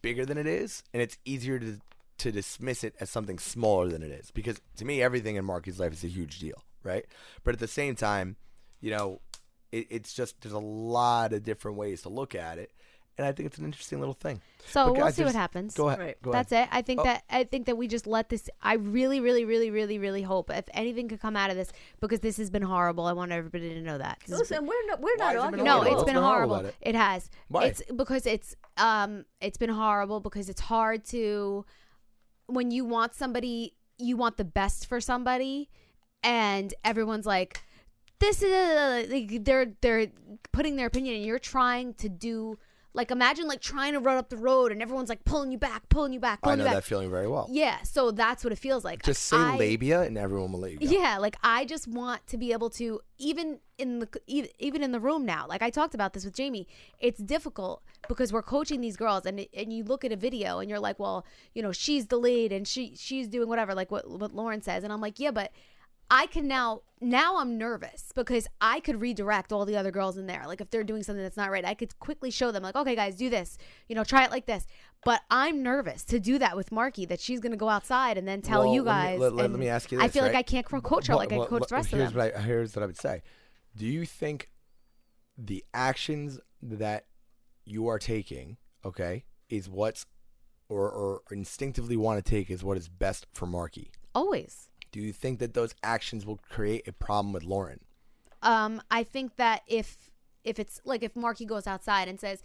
bigger 0.02 0.26
than 0.26 0.38
it 0.38 0.48
is, 0.48 0.84
and 0.94 1.02
it's 1.02 1.18
easier 1.26 1.60
to 1.60 1.80
to 2.18 2.32
dismiss 2.32 2.84
it 2.84 2.96
as 3.00 3.10
something 3.10 3.38
smaller 3.38 3.90
than 3.90 4.02
it 4.02 4.12
is. 4.12 4.32
Because 4.32 4.62
to 4.78 4.86
me, 4.86 5.02
everything 5.02 5.36
in 5.36 5.44
Marky's 5.44 5.80
life 5.80 5.92
is 5.92 6.04
a 6.04 6.08
huge 6.08 6.40
deal, 6.40 6.64
right? 6.84 7.06
But 7.44 7.56
at 7.56 7.60
the 7.60 7.68
same 7.68 7.96
time, 7.96 8.38
you 8.80 8.92
know, 8.92 9.20
it, 9.72 9.88
it's 9.90 10.14
just 10.14 10.40
there's 10.42 10.54
a 10.54 10.60
lot 10.60 11.34
of 11.34 11.44
different 11.44 11.78
ways 11.78 12.02
to 12.04 12.10
look 12.10 12.34
at 12.36 12.58
it, 12.58 12.72
and 13.18 13.26
I 13.28 13.32
think 13.32 13.48
it's 13.48 13.58
an 13.58 13.66
interesting 13.66 14.00
little 14.00 14.14
thing. 14.14 14.42
So 14.68 14.86
But 14.86 14.94
we'll 14.94 15.04
guys, 15.06 15.16
see 15.16 15.24
what 15.24 15.36
happens. 15.36 15.74
Go 15.76 15.88
ahead. 15.90 16.00
Right. 16.00 16.22
Go 16.22 16.32
That's 16.32 16.52
ahead. 16.52 16.68
it. 16.72 16.76
I 16.76 16.82
think 16.82 17.00
Oh. 17.02 17.04
that 17.04 17.24
I 17.30 17.44
think 17.44 17.66
that 17.68 17.78
we 17.78 17.88
just 17.88 18.08
let 18.08 18.30
this. 18.30 18.50
I 18.62 18.74
really, 18.76 19.20
really, 19.20 19.46
really, 19.46 19.70
really, 19.72 20.00
really 20.00 20.22
hope 20.24 20.50
if 20.52 20.66
anything 20.74 21.08
could 21.08 21.20
come 21.22 21.36
out 21.36 21.50
of 21.50 21.56
this 21.56 21.72
because 22.02 22.20
this 22.20 22.38
has 22.38 22.50
been 22.50 22.62
horrible. 22.64 23.06
I 23.06 23.14
want 23.14 23.32
everybody 23.32 23.74
to 23.74 23.82
know 23.82 23.98
that. 23.98 24.20
This 24.26 24.32
has 24.32 24.40
Listen, 24.52 24.66
we're 24.66 24.86
not 24.88 25.00
we're 25.02 25.16
not 25.18 25.36
has 25.36 25.44
it 25.46 25.52
been 25.52 25.60
arguing. 25.60 25.66
no, 25.66 25.72
horrible? 25.72 25.86
it's 25.88 25.96
What's 25.96 26.06
been 26.06 26.14
been 26.16 26.24
horrible 26.24 26.56
horrible. 26.56 26.70
about 26.70 26.90
It 26.90 26.96
has. 26.96 27.30
Why? 27.48 27.66
It's 27.66 27.82
because 27.96 28.26
it's 28.26 28.56
um 28.78 29.26
it's 29.40 29.58
been 29.58 29.70
horrible 29.70 30.20
because 30.20 30.50
it's 30.50 30.62
hard 30.62 31.06
to 31.06 31.66
when 32.48 32.72
you 32.72 32.86
want 32.86 33.14
somebody 33.14 33.76
you 33.98 34.18
want 34.18 34.38
the 34.38 34.46
best 34.46 34.88
for 34.88 35.00
somebody 35.00 35.70
and 36.24 36.74
everyone's 36.84 37.26
like 37.26 37.62
this 38.20 38.42
is 38.42 39.10
like, 39.12 39.44
they're 39.44 39.74
they're 39.82 40.08
putting 40.52 40.76
their 40.76 40.88
opinion 40.88 41.16
and 41.16 41.26
you're 41.26 41.40
trying 41.40 41.94
to 41.96 42.08
do 42.10 42.58
like 42.96 43.12
imagine 43.12 43.48
like 43.48 43.62
trying 43.62 43.94
to 43.94 44.00
run 44.00 44.18
up 44.18 44.30
the 44.30 44.38
road 44.38 44.72
and 44.72 44.82
everyone's 44.82 45.10
like 45.10 45.24
pulling 45.26 45.52
you 45.52 45.58
back, 45.58 45.88
pulling 45.90 46.14
you 46.14 46.20
back, 46.20 46.40
I 46.42 46.46
pulling 46.48 46.60
know 46.60 46.64
you 46.64 46.70
back. 46.70 46.76
that 46.78 46.84
feeling 46.84 47.10
very 47.12 47.28
well. 47.28 47.48
Yeah, 47.52 47.82
so 47.84 48.10
that's 48.12 48.44
what 48.44 48.52
it 48.54 48.58
feels 48.58 48.84
like. 48.84 49.04
Just 49.04 49.24
say 49.24 49.38
I- 49.38 49.58
labia, 49.58 50.02
and 50.02 50.18
everyone 50.18 50.52
will 50.54 50.62
let 50.62 50.72
you 50.72 50.80
go. 50.80 50.86
yeah, 50.88 51.18
like 51.18 51.36
I 51.44 51.66
just 51.66 51.88
want 51.88 52.26
to 52.28 52.38
be 52.38 52.52
able 52.54 52.70
to 52.72 53.02
even 53.18 53.60
in 53.78 54.00
the 54.00 54.08
even 54.58 54.82
in 54.82 54.92
the 54.92 55.00
room 55.00 55.26
now. 55.26 55.46
Like 55.48 55.62
I 55.62 55.70
talked 55.70 55.94
about 55.94 56.14
this 56.14 56.24
with 56.26 56.34
Jamie. 56.34 56.68
It's 57.00 57.20
difficult 57.20 57.84
because 58.08 58.32
we're 58.34 58.42
coaching 58.44 58.82
these 58.82 58.96
girls 58.98 59.26
and 59.26 59.46
and 59.54 59.74
you 59.74 59.84
look 59.84 60.04
at 60.06 60.12
a 60.12 60.16
video 60.16 60.60
and 60.60 60.70
you're 60.70 60.80
like, 60.80 60.98
"Well, 60.98 61.26
you 61.54 61.62
know, 61.62 61.72
she's 61.74 62.08
the 62.08 62.18
lead 62.18 62.52
and 62.52 62.68
she 62.68 62.94
she's 62.96 63.28
doing 63.28 63.50
whatever 63.50 63.74
like 63.76 63.92
what 63.92 64.10
what 64.10 64.34
Lauren 64.34 64.62
says." 64.62 64.84
And 64.84 64.94
I'm 64.94 65.02
like, 65.02 65.20
"Yeah, 65.20 65.32
but 65.32 65.52
I 66.10 66.28
can 66.28 66.48
now 66.48 66.82
now 67.02 67.38
I'm 67.38 67.58
nervous 67.58 68.12
because 68.16 68.48
I 68.62 68.80
could 68.80 69.02
redirect 69.02 69.52
all 69.52 69.66
the 69.66 69.76
other 69.76 69.92
girls 69.92 70.18
in 70.18 70.28
there. 70.28 70.44
Like 70.48 70.62
if 70.62 70.70
they're 70.70 70.84
doing 70.84 71.04
something 71.04 71.22
that's 71.24 71.38
not 71.38 71.52
right, 71.52 71.66
I 71.66 71.74
could 71.74 71.98
quickly 72.00 72.32
show 72.32 72.52
them 72.52 72.64
like, 72.64 72.76
"Okay, 72.76 72.96
guys, 72.96 73.16
do 73.16 73.30
this. 73.30 73.58
You 73.90 73.96
know, 73.96 74.04
try 74.04 74.24
it 74.24 74.32
like 74.32 74.46
this." 74.46 74.66
But 75.04 75.22
I'm 75.30 75.62
nervous 75.62 76.04
to 76.06 76.20
do 76.20 76.40
that 76.40 76.56
with 76.56 76.72
Marky 76.72 77.06
that 77.06 77.20
she's 77.20 77.40
going 77.40 77.52
to 77.52 77.58
go 77.58 77.70
outside 77.70 78.18
and 78.18 78.28
then 78.28 78.42
tell 78.42 78.64
Well, 78.66 78.74
you 78.74 78.82
let 78.84 78.96
me- 78.96 79.02
guys. 79.12 79.20
let- 79.20 79.34
let 79.34 79.52
me 79.52 79.68
ask 79.68 79.92
you 79.92 80.00
I 80.00 80.08
this, 80.08 80.14
feel 80.14 80.24
like? 80.24 80.36
I 80.36 80.42
can't 80.42 80.66
coach 80.66 81.08
her 81.08 81.12
Well, 81.14 81.18
like 81.20 81.32
I 81.34 81.38
well, 81.38 81.48
coach 81.48 81.60
well, 81.62 81.68
the 81.70 81.76
rest 81.76 81.94
of 81.94 82.00
here's 82.00 82.12
them. 82.14 82.18
What 82.20 82.36
I, 82.36 82.42
here's 82.42 82.76
what 82.76 82.84
I 82.84 82.86
would 82.86 82.98
say. 82.98 83.22
Do 83.76 83.86
you 83.86 84.06
think 84.06 84.50
the 85.38 85.64
actions 85.74 86.40
that 86.62 87.06
you 87.66 87.88
are 87.88 88.00
taking, 88.00 88.58
okay, 88.84 89.26
is 89.50 89.70
what's 89.70 90.06
or, 90.70 90.90
or 90.90 91.22
instinctively 91.30 91.98
want 91.98 92.24
to 92.24 92.28
take 92.28 92.50
is 92.50 92.64
what 92.64 92.78
is 92.78 92.90
best 92.90 93.28
for 93.34 93.46
Marky? 93.46 93.92
Always. 94.16 94.70
Do 94.96 95.02
you 95.02 95.12
think 95.12 95.40
that 95.40 95.54
those 95.54 95.76
actions 95.84 96.26
will 96.26 96.40
create 96.50 96.88
a 96.88 96.94
problem 96.94 97.34
with 97.34 97.44
Lauren? 97.44 97.82
Um, 98.42 98.82
I 98.90 99.04
think 99.04 99.36
that 99.36 99.64
if 99.68 100.10
if 100.46 100.58
it's 100.58 100.80
like 100.86 101.04
if 101.04 101.18
Marky 101.18 101.44
goes 101.44 101.68
outside 101.68 102.08
and 102.08 102.18
says, 102.18 102.42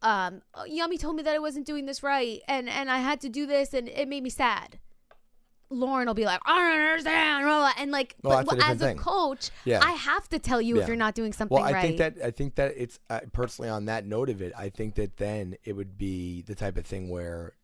um, 0.00 0.42
oh, 0.54 0.64
Yummy 0.64 0.96
told 0.96 1.16
me 1.16 1.24
that 1.24 1.34
I 1.34 1.40
wasn't 1.40 1.66
doing 1.66 1.86
this 1.86 2.04
right, 2.04 2.40
and 2.46 2.68
and 2.68 2.88
I 2.88 2.98
had 2.98 3.20
to 3.22 3.28
do 3.28 3.46
this, 3.46 3.74
and 3.74 3.88
it 3.88 4.06
made 4.06 4.22
me 4.22 4.30
sad. 4.30 4.78
Lauren 5.68 6.06
will 6.06 6.14
be 6.14 6.24
like, 6.24 6.38
I 6.46 6.56
don't 6.56 6.80
understand, 6.80 7.44
blah, 7.44 7.58
blah, 7.58 7.82
and 7.82 7.90
like, 7.90 8.14
Well, 8.22 8.44
but 8.44 8.60
a 8.60 8.64
as 8.64 8.78
different 8.78 9.00
a 9.00 9.02
coach, 9.02 9.50
Yeah. 9.64 9.80
I 9.82 9.90
have 9.90 10.28
to 10.28 10.38
tell 10.38 10.62
you 10.62 10.80
if 10.80 10.86
you're 10.86 10.96
not 10.96 11.16
doing 11.16 11.32
something 11.32 11.56
Well, 11.56 11.64
I 11.64 11.72
right. 11.72 11.82
think 11.82 11.98
that 11.98 12.14
I 12.24 12.30
think 12.30 12.54
that 12.54 12.74
it's 12.76 13.00
uh, 13.10 13.22
personally 13.32 13.70
on 13.70 13.86
that 13.86 14.06
note 14.06 14.30
of 14.30 14.40
it. 14.40 14.52
I 14.56 14.68
think 14.68 14.94
that 14.94 15.16
then 15.16 15.56
it 15.64 15.72
would 15.72 15.98
be 15.98 16.42
the 16.42 16.54
type 16.54 16.76
of 16.76 16.86
thing 16.86 17.08
where 17.10 17.54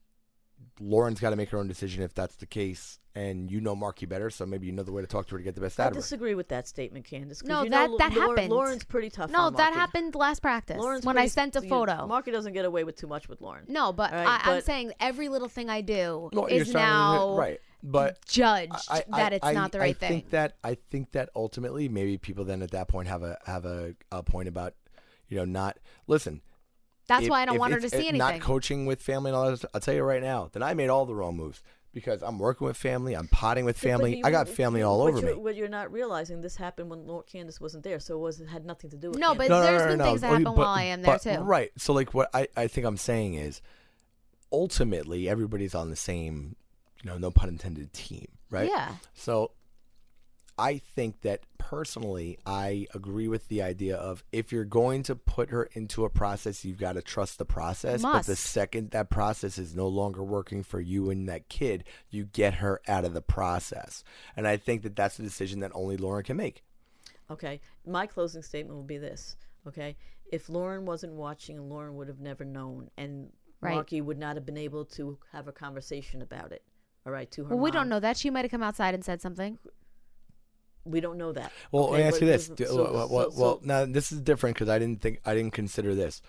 Lauren's 0.82 1.20
got 1.20 1.30
to 1.30 1.36
make 1.36 1.50
her 1.50 1.58
own 1.58 1.68
decision 1.68 2.02
if 2.02 2.12
that's 2.14 2.34
the 2.36 2.46
case, 2.46 2.98
and 3.14 3.50
you 3.50 3.60
know 3.60 3.76
Marky 3.76 4.04
better, 4.06 4.30
so 4.30 4.44
maybe 4.44 4.66
you 4.66 4.72
know 4.72 4.82
the 4.82 4.90
way 4.92 5.00
to 5.02 5.06
talk 5.06 5.26
to 5.28 5.32
her 5.32 5.38
to 5.38 5.44
get 5.44 5.54
the 5.54 5.60
best 5.60 5.78
I 5.78 5.84
out 5.84 5.90
of 5.90 5.94
her. 5.94 5.98
I 5.98 6.02
disagree 6.02 6.34
with 6.34 6.48
that 6.48 6.66
statement, 6.66 7.04
Candace. 7.04 7.40
'cause 7.42 7.48
No, 7.48 7.62
you 7.62 7.70
that- 7.70 7.90
know, 7.90 7.98
that 7.98 8.12
Lauren- 8.14 8.28
happened. 8.36 8.50
Lauren's 8.52 8.84
pretty 8.84 9.10
tough. 9.10 9.30
no, 9.30 9.40
on 9.42 9.52
that 9.54 9.58
Marky. 9.74 9.78
happened 9.78 10.14
last 10.14 10.40
practice 10.42 10.78
Lauren's 10.78 11.04
when 11.06 11.16
I 11.16 11.22
pretty- 11.22 11.28
sent 11.30 11.56
a 11.56 11.62
you- 11.62 11.68
photo. 11.68 12.06
Marky 12.06 12.30
doesn't 12.32 12.52
get 12.52 12.64
away 12.64 12.84
with 12.84 12.96
too 12.96 13.06
much 13.06 13.28
with 13.28 13.40
Lauren. 13.40 13.64
no, 13.68 13.92
but 13.92 14.12
All 14.12 14.18
right, 14.18 14.26
I, 14.46 14.50
I'm 14.50 14.56
but- 14.58 14.64
saying 14.64 14.92
every 14.98 15.28
little 15.28 15.48
thing 15.48 15.70
I 15.70 15.82
do 15.82 16.30
No, 16.32 16.48
you're 16.48 16.62
is 16.62 16.70
starting 16.70 16.72
to- 16.90 16.92
now 16.92 17.36
right, 17.38 17.60
but 17.82 18.24
judged 18.26 18.72
I- 18.90 19.04
I- 19.12 19.16
that 19.18 19.32
it's 19.34 19.46
I- 19.46 19.52
not 19.52 19.72
the 19.72 19.78
right 19.78 19.84
I 19.84 19.88
right 19.88 19.96
think 19.98 20.24
thing. 20.24 20.30
that 20.30 20.56
I 20.64 20.74
think 20.74 21.12
that 21.12 21.30
ultimately 21.36 21.88
maybe 21.88 22.18
people 22.18 22.44
then 22.44 22.62
at 22.62 22.70
that 22.72 22.88
point 22.88 23.08
have 23.08 23.22
a 23.22 23.38
have 23.46 23.64
a, 23.66 23.94
a 24.10 24.22
point 24.22 24.48
about 24.48 24.74
you 25.28 25.36
know 25.36 25.44
not 25.44 25.78
listen. 26.06 26.40
That's 27.08 27.24
if- 27.24 27.30
why 27.30 27.42
I 27.42 27.44
don't 27.46 27.58
want 27.58 27.72
her 27.74 27.80
to 27.80 27.90
see 27.90 28.08
anything. 28.08 28.18
Not 28.18 28.40
coaching 28.40 28.86
with 28.86 29.02
family 29.02 29.30
and 29.30 29.36
all 29.36 29.50
that. 29.50 29.64
I'll 29.74 29.80
tell 29.80 29.94
you 29.94 30.02
right 30.02 30.22
now. 30.22 30.48
Then 30.52 30.62
I 30.62 30.74
made 30.74 30.88
all 30.88 31.04
the 31.06 31.14
wrong 31.14 31.36
moves 31.36 31.62
because 31.92 32.22
I'm 32.22 32.38
working 32.38 32.66
with 32.66 32.76
family. 32.76 33.14
I'm 33.14 33.28
potting 33.28 33.64
with 33.64 33.76
family. 33.76 34.18
you- 34.18 34.22
I 34.24 34.30
got 34.30 34.48
family 34.48 34.82
all 34.82 35.02
over 35.02 35.18
you're, 35.20 35.34
me. 35.36 35.42
What 35.42 35.56
you're 35.56 35.68
not 35.68 35.92
realizing, 35.92 36.40
this 36.40 36.56
happened 36.56 36.88
when 36.90 37.06
Lord 37.06 37.26
Candace 37.26 37.60
wasn't 37.60 37.84
there, 37.84 38.00
so 38.00 38.14
it 38.14 38.20
was 38.20 38.40
it 38.40 38.46
had 38.48 38.64
nothing 38.64 38.90
to 38.90 38.96
do 38.96 39.10
with. 39.10 39.18
No, 39.18 39.28
Candace. 39.34 39.48
but 39.48 39.62
there's 39.62 39.82
been 39.96 39.98
things 40.06 40.20
that 40.22 40.28
Okay, 40.32 40.42
happen 40.44 40.54
while 40.58 40.68
I 40.68 40.84
am 40.84 41.02
there, 41.02 41.18
too. 41.18 41.40
Right. 41.40 41.70
So 41.76 41.92
like 41.92 42.14
what 42.14 42.30
I, 42.32 42.48
I 42.56 42.66
think 42.66 42.86
I'm 42.86 42.96
saying 42.96 43.34
is 43.34 43.60
ultimately 44.50 45.28
everybody's 45.28 45.74
on 45.74 45.90
the 45.90 45.96
same, 45.96 46.56
you 47.02 47.10
know, 47.10 47.18
no 47.18 47.30
pun 47.30 47.48
intended 47.48 47.92
team, 47.92 48.28
right? 48.50 48.68
Yeah. 48.68 48.94
So 49.14 49.50
I 50.62 50.78
think 50.78 51.22
that 51.22 51.40
personally 51.58 52.38
I 52.46 52.86
agree 52.94 53.26
with 53.26 53.48
the 53.48 53.62
idea 53.62 53.96
of 53.96 54.22
if 54.30 54.52
you're 54.52 54.64
going 54.64 55.02
to 55.04 55.16
put 55.16 55.50
her 55.50 55.64
into 55.72 56.04
a 56.04 56.10
process, 56.10 56.64
you've 56.64 56.78
got 56.78 56.92
to 56.92 57.02
trust 57.02 57.38
the 57.38 57.44
process. 57.44 58.02
But 58.02 58.26
the 58.26 58.36
second 58.36 58.92
that 58.92 59.10
process 59.10 59.58
is 59.58 59.74
no 59.74 59.88
longer 59.88 60.22
working 60.22 60.62
for 60.62 60.80
you 60.80 61.10
and 61.10 61.28
that 61.28 61.48
kid, 61.48 61.84
you 62.10 62.24
get 62.24 62.54
her 62.54 62.80
out 62.86 63.04
of 63.04 63.12
the 63.12 63.22
process. 63.22 64.04
And 64.36 64.46
I 64.46 64.56
think 64.56 64.82
that 64.82 64.94
that's 64.94 65.18
a 65.18 65.22
decision 65.22 65.60
that 65.60 65.72
only 65.74 65.96
Lauren 65.96 66.22
can 66.24 66.36
make. 66.36 66.62
Okay, 67.30 67.60
my 67.86 68.06
closing 68.06 68.42
statement 68.42 68.76
will 68.76 68.84
be 68.84 68.98
this. 68.98 69.36
Okay, 69.66 69.96
if 70.30 70.48
Lauren 70.48 70.84
wasn't 70.84 71.14
watching, 71.14 71.68
Lauren 71.68 71.96
would 71.96 72.08
have 72.08 72.20
never 72.20 72.44
known, 72.44 72.90
and 72.96 73.30
Right. 73.62 73.74
Marky 73.74 74.00
would 74.00 74.18
not 74.18 74.34
have 74.34 74.44
been 74.44 74.58
able 74.58 74.84
to 74.86 75.16
have 75.30 75.46
a 75.46 75.52
conversation 75.52 76.20
about 76.20 76.50
it. 76.50 76.62
All 77.06 77.12
right, 77.12 77.30
to 77.30 77.44
her. 77.44 77.54
Well, 77.54 77.62
we 77.62 77.70
don't 77.70 77.88
know 77.88 78.00
that. 78.00 78.16
She 78.16 78.28
might 78.28 78.44
have 78.44 78.50
come 78.50 78.62
outside 78.62 78.92
and 78.92 79.04
said 79.04 79.22
something. 79.22 79.56
We 80.84 81.00
don't 81.00 81.18
know 81.18 81.32
that. 81.32 81.52
Well, 81.70 81.84
Okay, 81.84 81.92
let 81.92 81.98
me 82.00 82.04
ask 82.08 82.20
you 82.20 82.26
this. 82.26 82.48
Do- 82.48 82.66
so- 82.66 82.92
well, 82.92 83.08
well, 83.08 83.30
so- 83.30 83.40
well, 83.40 83.60
now 83.62 83.84
this 83.84 84.10
is 84.12 84.20
different 84.20 84.56
because 84.56 84.68
I 84.68 84.78
didn't 84.78 85.00
think 85.00 85.20
I 85.24 85.34
didn't 85.34 85.52
consider 85.52 85.94
this. 85.94 86.20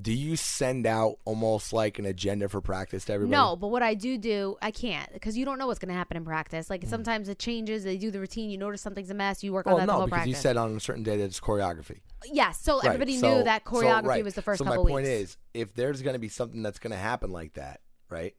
Do 0.00 0.12
you 0.12 0.34
send 0.34 0.86
out 0.88 1.18
almost 1.24 1.72
like 1.72 2.00
an 2.00 2.04
agenda 2.04 2.48
for 2.48 2.60
practice 2.60 3.04
to 3.04 3.12
everybody? 3.12 3.36
No, 3.40 3.54
but 3.54 3.68
what 3.68 3.80
I 3.80 3.94
do 3.94 4.18
do, 4.18 4.56
I 4.60 4.72
can't 4.72 5.12
because 5.12 5.36
you 5.36 5.44
don't 5.44 5.56
know 5.56 5.68
what's 5.68 5.78
going 5.78 5.88
to 5.90 5.94
happen 5.94 6.16
in 6.16 6.24
practice. 6.24 6.66
Mm. 6.66 6.70
Like 6.70 6.84
sometimes 6.86 7.28
it 7.28 7.38
changes. 7.38 7.84
They 7.84 7.96
do 7.96 8.10
the 8.10 8.18
routine. 8.18 8.50
You 8.50 8.58
notice 8.58 8.80
something's 8.82 9.10
a 9.10 9.14
mess. 9.14 9.44
You 9.44 9.52
work 9.52 9.66
Well, 9.66 9.76
on 9.76 9.80
that 9.82 9.86
the 9.86 9.92
no, 9.92 9.98
whole 9.98 10.06
because 10.06 10.16
practice. 10.16 10.36
you 10.36 10.42
said 10.42 10.56
on 10.56 10.74
a 10.76 10.80
certain 10.80 11.04
day 11.04 11.16
that 11.18 11.24
it's 11.24 11.38
choreography. 11.38 12.00
yes, 12.32 12.60
so 12.60 12.78
Right, 12.78 12.86
everybody 12.86 13.18
so- 13.18 13.38
knew 13.38 13.44
that 13.44 13.62
so, 13.64 13.70
choreography 13.70 14.04
right. 14.06 14.24
was 14.24 14.34
the 14.34 14.42
first 14.42 14.58
so 14.58 14.64
couple 14.64 14.82
my 14.82 14.90
point 14.90 15.06
weeks. 15.06 15.30
is, 15.30 15.36
if 15.52 15.74
there's 15.74 16.02
going 16.02 16.14
to 16.14 16.18
be 16.20 16.28
something 16.28 16.60
that's 16.62 16.80
going 16.80 16.90
to 16.90 16.96
happen 16.96 17.30
like 17.30 17.52
that, 17.54 17.80
right? 18.08 18.34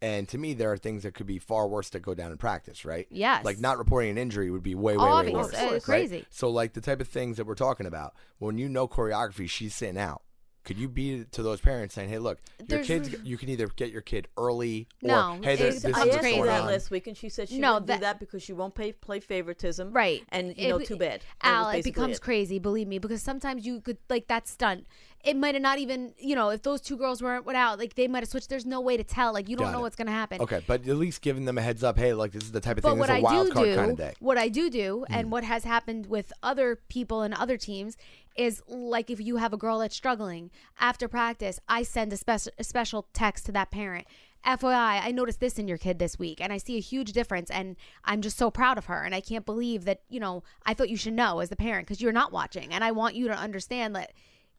And 0.00 0.28
to 0.28 0.38
me, 0.38 0.54
there 0.54 0.70
are 0.70 0.76
things 0.76 1.02
that 1.02 1.14
could 1.14 1.26
be 1.26 1.38
far 1.38 1.66
worse 1.66 1.88
that 1.90 2.00
go 2.00 2.14
down 2.14 2.30
in 2.30 2.38
practice, 2.38 2.84
right? 2.84 3.06
Yes. 3.10 3.44
Like 3.44 3.58
not 3.58 3.78
reporting 3.78 4.10
an 4.10 4.18
injury 4.18 4.50
would 4.50 4.62
be 4.62 4.74
way, 4.74 4.96
way, 4.96 5.04
way 5.04 5.32
worse. 5.32 5.54
Uh, 5.54 5.68
right? 5.72 5.82
crazy. 5.82 6.24
So, 6.30 6.48
like 6.50 6.74
the 6.74 6.80
type 6.80 7.00
of 7.00 7.08
things 7.08 7.36
that 7.36 7.46
we're 7.46 7.56
talking 7.56 7.86
about, 7.86 8.14
when 8.38 8.58
you 8.58 8.68
know 8.68 8.86
choreography, 8.86 9.48
she's 9.50 9.74
sitting 9.74 9.98
out 9.98 10.22
Could 10.68 10.76
you 10.78 10.86
be 10.86 11.24
to 11.32 11.42
those 11.42 11.62
parents 11.62 11.94
saying, 11.94 12.10
"Hey, 12.10 12.18
look, 12.18 12.38
your 12.58 12.66
There's- 12.68 12.86
kids. 12.86 13.14
You 13.24 13.38
can 13.38 13.48
either 13.48 13.68
get 13.68 13.90
your 13.90 14.02
kid 14.02 14.28
early, 14.36 14.86
or 15.02 15.08
No, 15.08 15.38
hey, 15.42 15.56
this, 15.56 15.76
it's- 15.78 15.82
this 15.82 15.96
I 15.96 16.00
is 16.02 16.06
what's 16.08 16.16
asked 16.18 16.24
her 16.26 16.30
going 16.30 16.44
that 16.44 16.60
on." 16.60 16.66
last 16.66 16.90
week, 16.90 17.06
and 17.06 17.16
she 17.16 17.30
said 17.30 17.48
she 17.48 17.58
No, 17.58 17.72
wouldn't 17.72 17.86
that- 17.86 17.96
do 17.96 18.00
that 18.02 18.20
because 18.20 18.42
she 18.42 18.52
won't 18.52 18.74
pay, 18.74 18.92
play 18.92 19.18
favoritism. 19.18 19.92
Right. 19.94 20.22
And, 20.28 20.54
you 20.58 20.68
know, 20.68 20.76
It- 20.76 20.86
too 20.86 20.96
bad. 20.96 21.22
That 21.42 21.48
Al, 21.54 21.68
it 21.70 21.72
basically 21.72 21.90
becomes 21.92 22.16
it. 22.18 22.22
crazy, 22.22 22.58
believe 22.58 22.86
me, 22.86 22.98
because 22.98 23.22
sometimes 23.22 23.64
you 23.64 23.80
could 23.80 23.96
like 24.10 24.28
that 24.28 24.46
stunt. 24.46 24.86
It 25.24 25.36
might 25.36 25.54
have 25.56 25.62
not 25.62 25.78
even, 25.78 26.12
you 26.18 26.36
know, 26.36 26.50
if 26.50 26.62
those 26.62 26.80
two 26.80 26.96
girls 26.96 27.20
weren't 27.22 27.44
went 27.44 27.56
out, 27.56 27.78
like 27.78 27.94
they 27.94 28.06
might 28.06 28.20
have 28.22 28.28
switched. 28.28 28.48
There's 28.50 28.64
no 28.66 28.80
way 28.80 28.96
to 28.96 29.02
tell. 29.02 29.32
Like 29.32 29.48
you 29.48 29.56
don't 29.56 29.66
Got 29.68 29.72
know 29.72 29.78
it. 29.78 29.82
what's 29.82 29.96
gonna 29.96 30.12
happen. 30.12 30.40
Okay, 30.40 30.62
but 30.66 30.86
at 30.86 30.96
least 30.96 31.22
giving 31.22 31.44
them 31.44 31.58
a 31.58 31.62
heads 31.62 31.82
up. 31.82 31.98
Hey, 31.98 32.12
like 32.14 32.30
this 32.32 32.44
is 32.44 32.52
the 32.52 32.60
type 32.60 32.76
of 32.76 32.82
But 32.84 32.90
thing. 32.90 32.98
This 32.98 33.08
what 33.08 33.16
is 33.16 33.22
a 33.24 33.26
I 33.26 33.32
wild 33.32 33.46
do 33.48 33.52
card 33.52 33.66
do, 33.68 33.74
kind 33.74 33.90
of 33.92 33.96
day. 33.96 34.14
what 34.20 34.38
I 34.38 34.48
do 34.48 34.68
do, 34.70 35.04
Hmm. 35.08 35.14
and 35.14 35.32
what 35.32 35.42
has 35.44 35.64
happened 35.64 36.06
with 36.06 36.32
other 36.42 36.76
people 36.88 37.22
and 37.22 37.34
other 37.34 37.56
teams 37.56 37.96
is 38.38 38.62
like 38.68 39.10
if 39.10 39.20
you 39.20 39.36
have 39.36 39.52
a 39.52 39.58
girl 39.58 39.80
that's 39.80 39.96
struggling 39.96 40.50
after 40.78 41.08
practice, 41.08 41.60
I 41.68 41.82
send 41.82 42.12
a, 42.12 42.16
spec- 42.16 42.54
a 42.58 42.64
special 42.64 43.08
text 43.12 43.46
to 43.46 43.52
that 43.52 43.70
parent. 43.70 44.06
FYI, 44.46 45.04
I 45.04 45.10
noticed 45.10 45.40
this 45.40 45.58
in 45.58 45.66
your 45.66 45.78
kid 45.78 45.98
this 45.98 46.18
week, 46.18 46.40
and 46.40 46.52
I 46.52 46.58
see 46.58 46.76
a 46.76 46.80
huge 46.80 47.12
difference, 47.12 47.50
and 47.50 47.74
I'm 48.04 48.22
just 48.22 48.38
so 48.38 48.52
proud 48.52 48.78
of 48.78 48.86
her, 48.86 49.02
and 49.02 49.12
I 49.12 49.20
can't 49.20 49.44
believe 49.44 49.84
that 49.84 50.02
you 50.08 50.20
know 50.20 50.44
I 50.64 50.74
thought 50.74 50.88
you 50.88 50.96
should 50.96 51.14
know 51.14 51.40
as 51.40 51.48
the 51.48 51.56
parent 51.56 51.86
because 51.86 52.00
you're 52.00 52.12
not 52.12 52.32
watching, 52.32 52.72
and 52.72 52.84
I 52.84 52.92
want 52.92 53.16
you 53.16 53.26
to 53.26 53.36
understand 53.36 53.96
that 53.96 54.12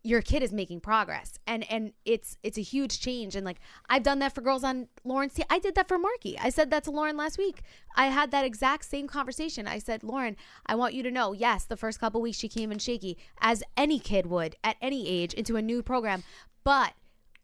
your 0.04 0.22
kid 0.22 0.42
is 0.42 0.54
making 0.54 0.80
progress. 0.80 1.38
And 1.46 1.70
and 1.70 1.94
it's 2.06 2.38
it's 2.44 2.58
a 2.58 2.62
huge 2.62 3.00
change. 3.00 3.36
And 3.36 3.46
like 3.46 3.60
i've 3.90 4.04
done 4.04 4.20
that 4.20 4.34
for 4.34 4.42
girls 4.42 4.64
on 4.64 4.88
lauren's 5.04 5.34
team 5.34 5.46
i 5.50 5.60
did 5.60 5.76
that 5.76 5.88
for 5.88 5.98
marky. 5.98 6.38
I 6.40 6.50
said 6.50 6.72
that 6.72 6.84
to 6.86 6.92
lauren 6.92 7.18
last 7.18 7.38
week. 7.38 7.62
I 7.96 8.08
had 8.08 8.32
that 8.32 8.46
exact 8.46 8.86
same 8.86 9.08
conversation. 9.08 9.68
I 9.68 9.80
said 9.80 10.04
lauren 10.04 10.36
i 10.66 10.76
want 10.76 10.94
you 10.94 11.04
to 11.04 11.12
know 11.12 11.34
yes 11.34 11.66
the 11.66 11.78
first 11.78 12.00
couple 12.00 12.22
weeks 12.22 12.38
she 12.38 12.48
came 12.48 12.72
in 12.72 12.80
shaky 12.80 13.18
as 13.42 13.64
any 13.76 14.00
kid 14.00 14.26
would 14.28 14.56
at 14.64 14.78
any 14.82 15.08
age 15.08 15.34
into 15.34 15.58
a 15.58 15.62
new 15.62 15.84
program. 15.84 16.24
But 16.64 16.94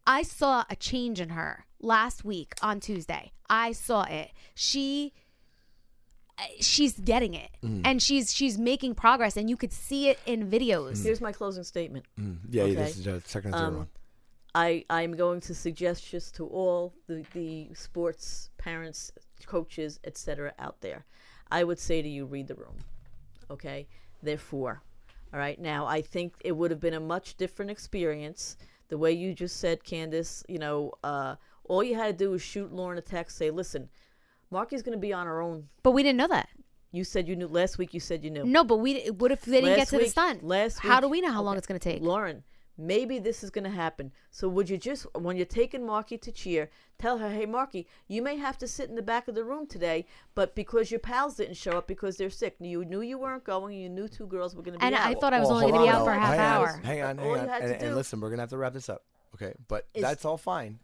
i 0.08 0.22
saw 0.24 0.64
a 0.70 0.76
change 0.76 1.20
in 1.20 1.30
her 1.30 1.66
last 1.82 2.24
week 2.24 2.54
on 2.62 2.80
tuesday. 2.80 3.32
I 3.50 3.74
saw 3.74 4.04
it. 4.04 4.32
She 4.56 5.14
she's 6.60 6.94
getting 7.00 7.34
it 7.34 7.50
and 7.64 8.02
she's 8.02 8.34
she's 8.34 8.58
making 8.58 8.94
progress 8.94 9.38
and 9.38 9.50
you 9.50 9.56
could 9.58 9.72
see 9.72 10.10
it 10.10 10.20
in 10.26 10.50
videos 10.50 11.04
Here's 11.04 11.22
my 11.22 11.32
closing 11.32 11.64
statement. 11.64 12.06
Mm, 12.20 12.38
yeah, 12.50 12.66
yeah, 12.66 12.76
this 12.84 12.98
is 12.98 13.06
the 13.06 13.22
second 13.26 13.54
and 13.54 13.60
third 13.60 13.68
Um, 13.68 13.78
one. 13.78 13.88
I 14.54 14.86
I'm 14.90 15.14
going 15.16 15.40
to 15.42 15.54
suggest 15.56 16.10
just 16.10 16.36
to 16.36 16.46
all 16.48 16.94
the, 17.08 17.24
the 17.34 17.70
sports 17.74 18.50
parents, 18.58 19.12
coaches, 19.46 20.00
etc. 20.04 20.54
out 20.60 20.82
there. 20.82 21.06
I 21.52 21.64
would 21.64 21.80
say 21.80 22.02
to 22.02 22.10
you, 22.10 22.26
read 22.26 22.48
the 22.48 22.56
room. 22.56 22.78
Okay, 23.50 23.88
therefore, 24.24 24.82
all 25.34 25.40
right. 25.40 25.60
Now 25.60 25.86
I 25.86 26.02
think 26.02 26.34
it 26.44 26.52
would 26.54 26.72
have 26.72 26.80
been 26.80 26.94
a 26.96 27.00
much 27.00 27.36
different 27.36 27.72
experience. 27.72 28.58
The 28.88 28.98
way 28.98 29.12
you 29.12 29.34
just 29.34 29.58
said, 29.58 29.84
Candace. 29.84 30.44
You 30.48 30.60
know, 30.60 30.94
uh, 31.04 31.36
all 31.66 31.84
you 31.84 31.96
had 31.96 32.18
to 32.18 32.26
do 32.26 32.32
was 32.32 32.42
shoot 32.42 32.74
Lauren 32.74 32.98
a 32.98 33.02
text, 33.02 33.38
say, 33.38 33.52
"Listen, 33.52 33.90
Marky's 34.56 34.82
going 34.86 34.98
to 34.98 35.06
be 35.10 35.14
on 35.14 35.26
her 35.28 35.40
own." 35.48 35.68
but 35.84 35.92
we 35.92 36.02
didn't 36.06 36.18
know 36.24 36.28
that 36.38 36.48
You 36.92 37.04
said 37.04 37.28
you 37.30 37.36
knew 37.36 37.48
last 37.62 37.78
week. 37.78 37.94
You 37.94 38.00
said 38.10 38.24
you 38.26 38.32
knew. 38.36 38.46
No, 38.58 38.64
but 38.64 38.78
we. 38.78 38.90
What 39.22 39.32
if 39.36 39.42
they 39.44 39.60
didn't 39.62 39.70
get 39.72 39.80
Last 39.80 39.90
to 39.90 39.96
the 39.98 40.04
week- 40.04 40.12
stunt? 40.18 40.38
Last 40.56 40.76
week, 40.84 40.92
How 40.92 41.00
do 41.04 41.08
we 41.10 41.20
know 41.24 41.32
how 41.38 41.44
long 41.48 41.56
it's 41.60 41.68
going 41.68 41.80
to 41.80 41.90
take? 41.92 42.02
Lauren, 42.02 42.38
maybe 42.78 43.16
this 43.20 43.44
is 43.44 43.50
going 43.56 43.64
to 43.72 43.76
happen. 43.86 44.06
So 44.32 44.44
would 44.56 44.68
you 44.72 44.78
just, 44.90 45.04
when 45.26 45.36
you're 45.38 45.46
taking 45.62 45.84
Marky 45.86 46.18
to 46.26 46.32
cheer, 46.42 46.64
tell 47.04 47.18
her, 47.22 47.30
hey, 47.38 47.46
Marky, 47.58 47.82
you 48.14 48.22
may 48.28 48.36
have 48.38 48.58
to 48.64 48.68
sit 48.68 48.90
in 48.90 48.96
the 48.96 49.02
back 49.14 49.28
of 49.30 49.36
the 49.36 49.44
room 49.52 49.66
today, 49.76 50.06
but 50.36 50.56
because 50.62 50.86
your 50.94 51.02
pals 51.12 51.36
didn't 51.36 51.58
show 51.66 51.74
up 51.80 51.86
because 51.94 52.14
they're 52.18 52.30
sick, 52.44 52.56
you 52.60 52.86
knew 52.92 53.02
you 53.12 53.18
weren't 53.18 53.44
going, 53.44 53.74
you 53.84 53.90
knew 53.90 54.08
two 54.08 54.28
girls 54.36 54.56
were 54.56 54.64
going 54.64 54.76
to 54.78 54.80
be 54.80 54.86
And 54.86 54.96
out. 54.96 55.06
I 55.06 55.14
thought 55.20 55.34
I 55.34 55.40
was 55.42 55.50
Well, 55.50 55.58
only 55.60 55.72
going 55.72 55.86
to 55.90 55.92
hold 55.96 56.06
be 56.08 56.12
on, 56.12 56.18
out 56.18 56.18
for 56.18 56.18
a 56.18 56.26
half 56.26 56.38
hang 56.38 56.50
hour. 56.56 56.68
On, 56.70 56.84
hang 56.84 57.02
on, 57.02 57.18
hang 57.18 57.28
All 57.28 57.36
you 57.36 57.42
on. 57.44 57.50
had 57.50 57.62
And, 57.64 57.70
to 57.72 57.76
and 57.86 57.90
do 57.92 57.96
listen, 57.96 58.20
we're 58.22 58.30
gonna 58.30 58.42
have 58.44 58.50
to 58.56 58.58
wrap 58.58 58.74
this 58.74 58.90
up. 58.90 59.04
Okay, 59.36 59.54
but 59.68 59.88
is- 59.94 60.02
that's 60.02 60.24
all 60.26 60.38
fine. 60.38 60.80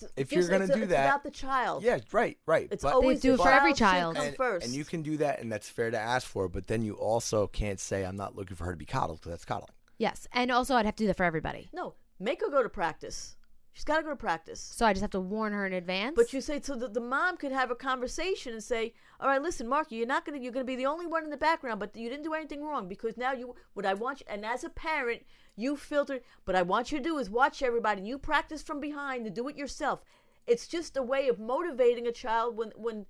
But 0.00 0.10
if 0.16 0.32
you're 0.32 0.48
gonna 0.48 0.64
it's, 0.64 0.74
do 0.74 0.82
it's 0.82 0.90
that, 0.90 1.06
about 1.06 1.22
the 1.24 1.30
child. 1.30 1.82
yeah, 1.82 1.98
right, 2.12 2.38
right. 2.46 2.68
It's 2.70 2.82
but, 2.82 2.94
always 2.94 3.20
do 3.20 3.34
it 3.34 3.38
for 3.38 3.50
every 3.50 3.74
child. 3.74 4.16
come 4.16 4.26
and, 4.26 4.36
first. 4.36 4.66
and 4.66 4.74
you 4.74 4.84
can 4.84 5.02
do 5.02 5.16
that, 5.18 5.40
and 5.40 5.50
that's 5.50 5.68
fair 5.68 5.90
to 5.90 5.98
ask 5.98 6.26
for. 6.26 6.48
But 6.48 6.66
then 6.66 6.82
you 6.82 6.94
also 6.94 7.46
can't 7.46 7.80
say 7.80 8.04
I'm 8.04 8.16
not 8.16 8.36
looking 8.36 8.56
for 8.56 8.64
her 8.64 8.72
to 8.72 8.76
be 8.76 8.84
coddled 8.84 9.20
because 9.20 9.30
that's 9.30 9.44
coddling. 9.44 9.72
Yes, 9.98 10.26
and 10.32 10.50
also 10.50 10.74
I'd 10.74 10.86
have 10.86 10.96
to 10.96 11.04
do 11.04 11.08
that 11.08 11.16
for 11.16 11.24
everybody. 11.24 11.68
no, 11.72 11.94
make 12.20 12.40
her 12.40 12.50
go 12.50 12.62
to 12.62 12.68
practice. 12.68 13.36
She's 13.78 13.84
got 13.84 13.98
to 13.98 14.02
go 14.02 14.10
to 14.10 14.16
practice. 14.16 14.60
So 14.74 14.84
I 14.84 14.92
just 14.92 15.02
have 15.02 15.12
to 15.12 15.20
warn 15.20 15.52
her 15.52 15.64
in 15.64 15.72
advance. 15.72 16.14
But 16.16 16.32
you 16.32 16.40
say 16.40 16.60
so 16.60 16.74
that 16.74 16.94
the 16.94 17.00
mom 17.00 17.36
could 17.36 17.52
have 17.52 17.70
a 17.70 17.76
conversation 17.76 18.52
and 18.52 18.64
say, 18.64 18.92
"All 19.20 19.28
right, 19.28 19.40
listen, 19.40 19.68
Mark, 19.68 19.92
you're 19.92 20.04
not 20.04 20.24
gonna 20.24 20.38
you're 20.38 20.50
gonna 20.50 20.64
be 20.64 20.74
the 20.74 20.86
only 20.86 21.06
one 21.06 21.22
in 21.22 21.30
the 21.30 21.36
background, 21.36 21.78
but 21.78 21.94
you 21.94 22.08
didn't 22.08 22.24
do 22.24 22.34
anything 22.34 22.64
wrong 22.64 22.88
because 22.88 23.16
now 23.16 23.32
you 23.32 23.54
what 23.74 23.86
I 23.86 23.94
want 23.94 24.18
you 24.18 24.26
and 24.28 24.44
as 24.44 24.64
a 24.64 24.68
parent 24.68 25.22
you 25.54 25.76
filter. 25.76 26.18
But 26.44 26.56
I 26.56 26.62
want 26.62 26.90
you 26.90 26.98
to 26.98 27.04
do 27.04 27.18
is 27.18 27.30
watch 27.30 27.62
everybody. 27.62 28.00
and 28.00 28.08
You 28.08 28.18
practice 28.18 28.64
from 28.64 28.80
behind 28.80 29.26
and 29.26 29.36
do 29.36 29.46
it 29.46 29.56
yourself. 29.56 30.02
It's 30.48 30.66
just 30.66 30.96
a 30.96 31.02
way 31.04 31.28
of 31.28 31.38
motivating 31.38 32.08
a 32.08 32.10
child 32.10 32.56
when 32.56 32.72
when 32.74 33.06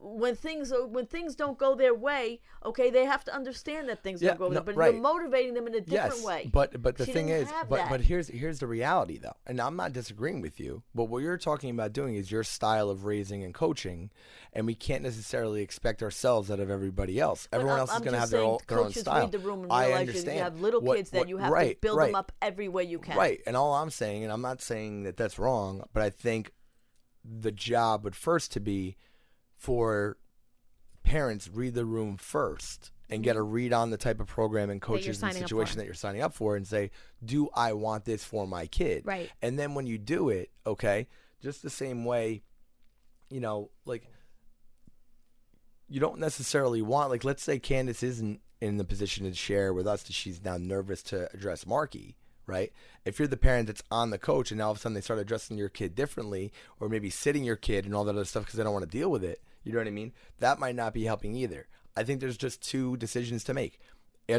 when 0.00 0.34
things 0.34 0.72
when 0.88 1.06
things 1.06 1.34
don't 1.34 1.58
go 1.58 1.74
their 1.74 1.94
way. 1.94 2.40
Okay, 2.64 2.90
they 2.90 3.04
have 3.04 3.24
to 3.24 3.34
understand 3.34 3.88
that 3.88 4.02
things 4.02 4.22
Yeah, 4.22 4.30
don't 4.30 4.38
go 4.38 4.48
no, 4.48 4.54
their 4.54 4.62
but 4.62 4.76
right. 4.76 4.92
you're 4.94 5.02
motivating 5.02 5.54
them 5.54 5.66
in 5.66 5.74
a 5.74 5.80
different 5.80 6.14
yes, 6.16 6.24
way. 6.24 6.48
but 6.52 6.80
but 6.82 6.96
the 6.96 7.04
She 7.06 7.12
thing 7.12 7.28
is, 7.28 7.48
but 7.68 7.76
that. 7.76 7.90
but 7.90 8.00
here's 8.00 8.28
here's 8.28 8.58
the 8.58 8.66
reality 8.66 9.18
though, 9.18 9.36
and 9.46 9.60
I'm 9.60 9.76
not 9.76 9.92
disagreeing 9.92 10.40
with 10.40 10.58
you. 10.58 10.82
But 10.94 11.04
what 11.04 11.18
you're 11.22 11.36
talking 11.36 11.70
about 11.70 11.92
doing 11.92 12.14
is 12.14 12.30
your 12.30 12.44
style 12.44 12.88
of 12.90 13.04
raising 13.04 13.42
and 13.44 13.52
coaching, 13.52 14.10
and 14.52 14.66
we 14.66 14.74
can't 14.74 15.02
necessarily 15.02 15.60
expect 15.62 16.02
ourselves 16.02 16.50
out 16.50 16.60
of 16.60 16.70
everybody 16.70 17.20
else. 17.20 17.46
But 17.50 17.56
Everyone 17.58 17.78
I'm- 17.78 17.80
else 17.88 17.92
is 17.94 18.00
going 18.00 18.12
to 18.14 18.20
have 18.20 18.30
their 18.30 18.40
own, 18.42 18.58
their 18.66 18.80
own 18.80 18.92
style. 18.92 19.20
Read 19.22 19.32
the 19.32 19.38
room 19.40 19.64
and 19.64 19.72
I 19.72 19.92
understand. 19.92 20.36
you 20.38 20.42
have 20.42 20.60
little 20.60 20.80
What- 20.80 20.96
kids 20.96 21.10
that 21.10 21.28
you 21.28 21.36
have 21.38 21.50
right, 21.52 21.74
to 21.74 21.80
build 21.80 21.98
right. 21.98 22.06
them 22.06 22.14
up 22.14 22.32
every 22.40 22.68
way 22.68 22.84
you 22.84 22.98
can. 22.98 23.16
Right. 23.16 23.40
And 23.46 23.56
all 23.56 23.74
I'm 23.74 23.90
saying, 23.90 24.22
and 24.24 24.32
I'm 24.32 24.42
not 24.42 24.62
saying 24.62 25.02
that 25.04 25.16
that's 25.16 25.38
wrong, 25.38 25.84
but 25.92 26.02
I 26.02 26.10
think 26.10 26.52
the 27.24 27.52
job 27.52 28.04
would 28.04 28.14
first 28.16 28.52
to 28.52 28.60
be 28.60 28.96
for 29.64 30.18
parents 31.04 31.48
read 31.48 31.74
the 31.74 31.86
room 31.86 32.18
first 32.18 32.90
and 33.08 33.22
get 33.22 33.36
a 33.36 33.42
read 33.42 33.72
on 33.72 33.90
the 33.90 33.96
type 33.96 34.20
of 34.20 34.26
program 34.26 34.68
and 34.68 34.82
coaches 34.82 35.22
and 35.22 35.32
situation 35.32 35.78
that 35.78 35.86
you're 35.86 35.94
signing 35.94 36.20
up 36.20 36.34
for 36.34 36.54
and 36.54 36.66
say, 36.66 36.90
do 37.24 37.48
I 37.54 37.72
want 37.72 38.04
this 38.04 38.22
for 38.24 38.46
my 38.46 38.66
kid? 38.66 39.06
Right. 39.06 39.30
And 39.40 39.58
then 39.58 39.74
when 39.74 39.86
you 39.86 39.96
do 39.96 40.28
it, 40.28 40.50
okay, 40.66 41.08
just 41.42 41.62
the 41.62 41.70
same 41.70 42.04
way, 42.04 42.42
you 43.30 43.40
know, 43.40 43.70
like 43.86 44.06
you 45.88 45.98
don't 45.98 46.18
necessarily 46.18 46.82
want 46.82 47.10
like 47.10 47.24
let's 47.24 47.42
say 47.42 47.58
Candace 47.58 48.02
isn't 48.02 48.40
in 48.60 48.76
the 48.76 48.84
position 48.84 49.24
to 49.24 49.34
share 49.34 49.72
with 49.72 49.86
us 49.86 50.02
that 50.02 50.12
she's 50.12 50.44
now 50.44 50.58
nervous 50.58 51.02
to 51.04 51.32
address 51.32 51.66
Marky, 51.66 52.16
right? 52.46 52.70
If 53.04 53.18
you're 53.18 53.28
the 53.28 53.36
parent 53.36 53.66
that's 53.66 53.82
on 53.90 54.10
the 54.10 54.18
coach 54.18 54.50
and 54.50 54.58
now 54.58 54.66
all 54.66 54.70
of 54.72 54.78
a 54.78 54.80
sudden 54.80 54.94
they 54.94 55.00
start 55.00 55.20
addressing 55.20 55.56
your 55.56 55.68
kid 55.68 55.94
differently 55.94 56.52
or 56.80 56.88
maybe 56.88 57.10
sitting 57.10 57.44
your 57.44 57.56
kid 57.56 57.84
and 57.84 57.94
all 57.94 58.04
that 58.04 58.14
other 58.14 58.24
stuff 58.24 58.44
because 58.44 58.56
they 58.56 58.64
don't 58.64 58.72
want 58.72 58.90
to 58.90 58.98
deal 58.98 59.10
with 59.10 59.24
it, 59.24 59.42
you 59.64 59.72
know 59.72 59.78
what 59.78 59.88
I 59.88 59.90
mean? 59.90 60.12
That 60.38 60.58
might 60.58 60.74
not 60.76 60.94
be 60.94 61.04
helping 61.04 61.34
either. 61.34 61.66
I 61.96 62.04
think 62.04 62.20
there's 62.20 62.36
just 62.36 62.62
two 62.62 62.96
decisions 62.96 63.44
to 63.44 63.54
make. 63.54 63.78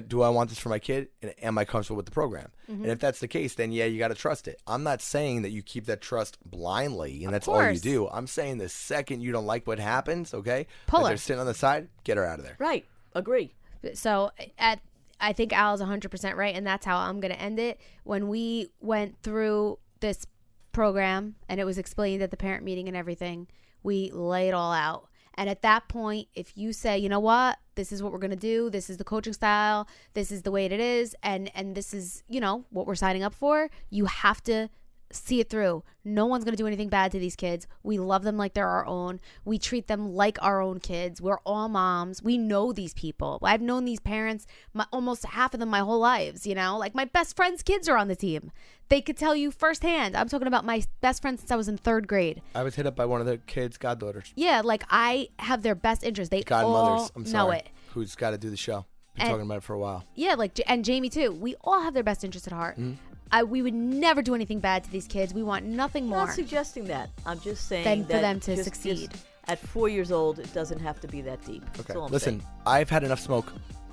Do 0.07 0.23
I 0.23 0.29
want 0.29 0.49
this 0.49 0.57
for 0.57 0.69
my 0.69 0.79
kid? 0.79 1.09
And 1.21 1.33
am 1.43 1.57
I 1.59 1.65
comfortable 1.65 1.97
with 1.97 2.05
the 2.07 2.11
program? 2.11 2.49
Mm-hmm. 2.69 2.83
And 2.83 2.91
if 2.91 2.99
that's 2.99 3.19
the 3.19 3.27
case, 3.27 3.53
then 3.53 3.71
yeah, 3.71 3.85
you 3.85 3.99
got 3.99 4.07
to 4.07 4.15
trust 4.15 4.47
it. 4.47 4.59
I'm 4.65 4.81
not 4.81 4.99
saying 4.99 5.43
that 5.43 5.51
you 5.51 5.61
keep 5.61 5.85
that 5.85 6.01
trust 6.01 6.37
blindly 6.43 7.23
and 7.23 7.31
that's 7.31 7.47
all 7.47 7.69
you 7.69 7.77
do. 7.79 8.07
I'm 8.09 8.25
saying 8.25 8.57
the 8.57 8.67
second 8.67 9.21
you 9.21 9.31
don't 9.31 9.45
like 9.45 9.67
what 9.67 9.77
happens, 9.77 10.33
okay, 10.33 10.65
Pull 10.87 11.01
like 11.01 11.09
her. 11.09 11.11
they're 11.11 11.17
sitting 11.17 11.39
on 11.39 11.45
the 11.45 11.53
side, 11.53 11.89
get 12.03 12.17
her 12.17 12.25
out 12.25 12.39
of 12.39 12.45
there. 12.45 12.55
Right. 12.57 12.83
Agree. 13.13 13.53
so 13.93 14.31
at 14.57 14.79
I 15.21 15.31
think 15.33 15.53
Al's 15.53 15.81
100% 15.81 16.35
right 16.35 16.55
and 16.55 16.65
that's 16.65 16.85
how 16.85 16.97
I'm 16.97 17.19
going 17.19 17.33
to 17.33 17.39
end 17.39 17.59
it. 17.59 17.79
When 18.03 18.27
we 18.27 18.71
went 18.81 19.21
through 19.21 19.77
this 19.99 20.25
program 20.71 21.35
and 21.47 21.59
it 21.59 21.63
was 21.63 21.77
explained 21.77 22.21
at 22.23 22.31
the 22.31 22.37
parent 22.37 22.63
meeting 22.63 22.87
and 22.87 22.97
everything, 22.97 23.47
we 23.83 24.09
lay 24.11 24.49
it 24.49 24.53
all 24.53 24.73
out. 24.73 25.07
And 25.35 25.49
at 25.49 25.61
that 25.61 25.87
point, 25.87 26.27
if 26.33 26.57
you 26.57 26.73
say, 26.73 26.97
"You 26.97 27.09
know 27.09 27.19
what? 27.19 27.57
This 27.75 27.91
is 27.91 28.01
what 28.01 28.11
we're 28.11 28.19
going 28.19 28.31
to 28.31 28.37
do. 28.37 28.69
This 28.69 28.89
is 28.89 28.97
the 28.97 29.03
coaching 29.03 29.33
style. 29.33 29.87
This 30.13 30.31
is 30.31 30.43
the 30.43 30.51
way 30.51 30.65
it 30.65 30.71
is 30.71 31.15
and 31.21 31.51
and 31.55 31.75
this 31.75 31.93
is, 31.93 32.23
you 32.29 32.39
know, 32.39 32.65
what 32.69 32.87
we're 32.87 32.95
signing 32.95 33.23
up 33.23 33.33
for," 33.33 33.69
you 33.89 34.05
have 34.05 34.41
to 34.43 34.69
see 35.11 35.39
it 35.39 35.49
through. 35.49 35.83
No 36.03 36.25
one's 36.25 36.43
going 36.43 36.55
to 36.55 36.61
do 36.61 36.67
anything 36.67 36.89
bad 36.89 37.11
to 37.13 37.19
these 37.19 37.35
kids. 37.35 37.67
We 37.83 37.97
love 37.97 38.23
them 38.23 38.37
like 38.37 38.53
they're 38.53 38.67
our 38.67 38.85
own. 38.85 39.19
We 39.43 39.57
treat 39.57 39.87
them 39.87 40.13
like 40.13 40.37
our 40.41 40.61
own 40.61 40.79
kids. 40.79 41.21
We're 41.21 41.39
all 41.45 41.69
moms. 41.69 42.21
We 42.21 42.37
know 42.37 42.71
these 42.73 42.93
people. 42.93 43.39
I've 43.43 43.61
known 43.61 43.85
these 43.85 43.99
parents, 43.99 44.45
my, 44.73 44.85
almost 44.91 45.25
half 45.25 45.53
of 45.53 45.59
them 45.59 45.69
my 45.69 45.79
whole 45.79 45.99
lives, 45.99 46.45
you 46.45 46.53
know? 46.55 46.77
Like 46.77 46.93
my 46.95 47.05
best 47.05 47.35
friend's 47.35 47.63
kids 47.63 47.87
are 47.89 47.97
on 47.97 48.07
the 48.07 48.15
team. 48.15 48.51
They 48.89 49.01
could 49.01 49.17
tell 49.17 49.35
you 49.35 49.49
firsthand. 49.51 50.15
I'm 50.15 50.29
talking 50.29 50.47
about 50.47 50.65
my 50.65 50.83
best 51.01 51.21
friend 51.21 51.39
since 51.39 51.49
I 51.49 51.55
was 51.55 51.67
in 51.67 51.77
3rd 51.77 52.05
grade. 52.07 52.41
I 52.53 52.63
was 52.63 52.75
hit 52.75 52.85
up 52.85 52.95
by 52.95 53.05
one 53.05 53.19
of 53.21 53.25
the 53.27 53.37
kids' 53.37 53.77
goddaughters, 53.77 54.31
Yeah, 54.35 54.61
like 54.63 54.83
I 54.89 55.29
have 55.39 55.63
their 55.63 55.75
best 55.75 56.03
interest. 56.03 56.29
They 56.29 56.43
godmothers. 56.43 57.01
all 57.01 57.11
I'm 57.15 57.23
know 57.23 57.29
sorry, 57.29 57.57
it. 57.59 57.69
who's 57.93 58.15
got 58.15 58.31
to 58.31 58.37
do 58.37 58.49
the 58.51 58.57
show. 58.57 58.85
Been 59.15 59.21
And- 59.23 59.29
talking 59.31 59.45
about 59.45 59.57
it 59.59 59.63
for 59.63 59.73
a 59.73 59.79
while. 59.79 60.03
Yeah, 60.13 60.35
like 60.35 60.59
and 60.67 60.83
Jamie 60.85 61.09
too. 61.09 61.31
We 61.31 61.55
all 61.61 61.81
have 61.81 61.93
their 61.93 62.03
best 62.03 62.23
interest 62.23 62.45
at 62.47 62.53
heart. 62.53 62.77
Mm-hmm. 62.77 62.93
I, 63.31 63.43
we 63.43 63.61
would 63.61 63.73
never 63.73 64.21
do 64.21 64.35
anything 64.35 64.59
bad 64.59 64.83
to 64.83 64.91
these 64.91 65.07
kids. 65.07 65.33
We 65.33 65.43
want 65.43 65.65
nothing 65.65 66.07
more. 66.07 66.19
I'm 66.19 66.25
not 66.27 66.35
suggesting 66.35 66.85
that. 66.85 67.09
I'm 67.25 67.39
just 67.39 67.67
saying 67.67 67.83
Than 67.83 68.05
for 68.05 68.21
them 68.21 68.39
to 68.41 68.51
just- 68.55 68.63
succeed. 68.65 69.09
just 69.11 69.25
at 69.47 69.59
four 69.59 69.89
years 69.89 70.11
old, 70.11 70.39
it 70.39 70.51
doesn't 70.53 70.79
have 70.79 70.99
to 71.01 71.07
be 71.07 71.21
that 71.21 71.43
deep. 71.45 71.63
That's 71.73 71.81
Okay, 71.89 71.93
all 71.99 72.05
I'm 72.05 72.11
listen, 72.11 72.39
saying. 72.39 72.51
I've 72.65 72.89
had 72.89 73.03
enough 73.03 73.19
smoke. 73.19 73.51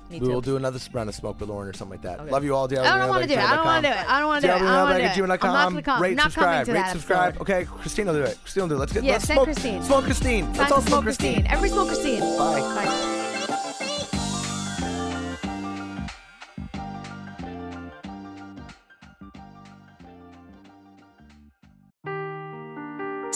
Me 0.09 0.19
we 0.19 0.27
will 0.27 0.41
do 0.41 0.57
another 0.57 0.79
round 0.91 1.09
of 1.09 1.15
smoke 1.15 1.39
with 1.39 1.49
Lauren 1.49 1.67
or 1.69 1.73
something 1.73 1.91
like 1.97 2.01
that. 2.03 2.19
Okay. 2.19 2.29
Love 2.29 2.43
you 2.43 2.53
all. 2.55 2.67
DL, 2.67 2.79
I 2.83 2.99
don't 2.99 3.09
want 3.09 3.23
to 3.23 3.27
do 3.27 3.33
it. 3.33 3.39
I 3.39 3.55
don't 3.55 3.65
want 3.65 3.83
to 3.85 3.91
do 3.91 3.97
it. 3.97 4.09
I 4.09 4.19
don't 4.19 4.27
want 4.27 4.41
to 4.41 4.47
do 4.47 4.53
it. 4.53 4.55
I 4.55 4.59
don't 4.59 4.83
want 4.89 4.95
to 4.95 4.99
do 5.15 5.23
it. 5.23 5.23
I'm 5.23 5.53
not 5.53 5.69
going 5.69 5.75
to 5.75 5.81
come. 5.81 6.01
Rate, 6.01 6.09
I'm 6.11 6.15
not 6.17 6.23
subscribe. 6.25 6.45
coming 6.51 6.65
to 6.65 6.71
Rate, 6.73 6.77
that 6.79 6.91
subscribe. 6.91 7.29
episode. 7.35 7.41
Okay, 7.41 7.65
Christine 7.65 8.05
will 8.07 8.13
do 8.13 8.21
it. 8.23 8.37
Christine 8.41 8.61
will 8.63 8.69
do 8.69 8.75
it. 8.75 8.79
Let's 8.79 8.93
get 8.93 9.03
Yeah, 9.03 9.11
let's 9.13 9.25
send 9.25 9.37
smoke. 9.37 9.45
Christine. 9.45 9.83
Smoke 9.83 10.03
Christine. 10.05 10.45
Time 10.45 10.53
Let's 10.57 10.71
all 10.71 10.81
to 10.81 10.87
smoke 10.87 10.87
smoke 10.87 11.03
Christine. 11.05 11.47
Every 11.47 11.69
smoke 11.69 11.87
Christine. 11.87 12.19
Bye. 12.19 12.59
Bye. 12.59 13.22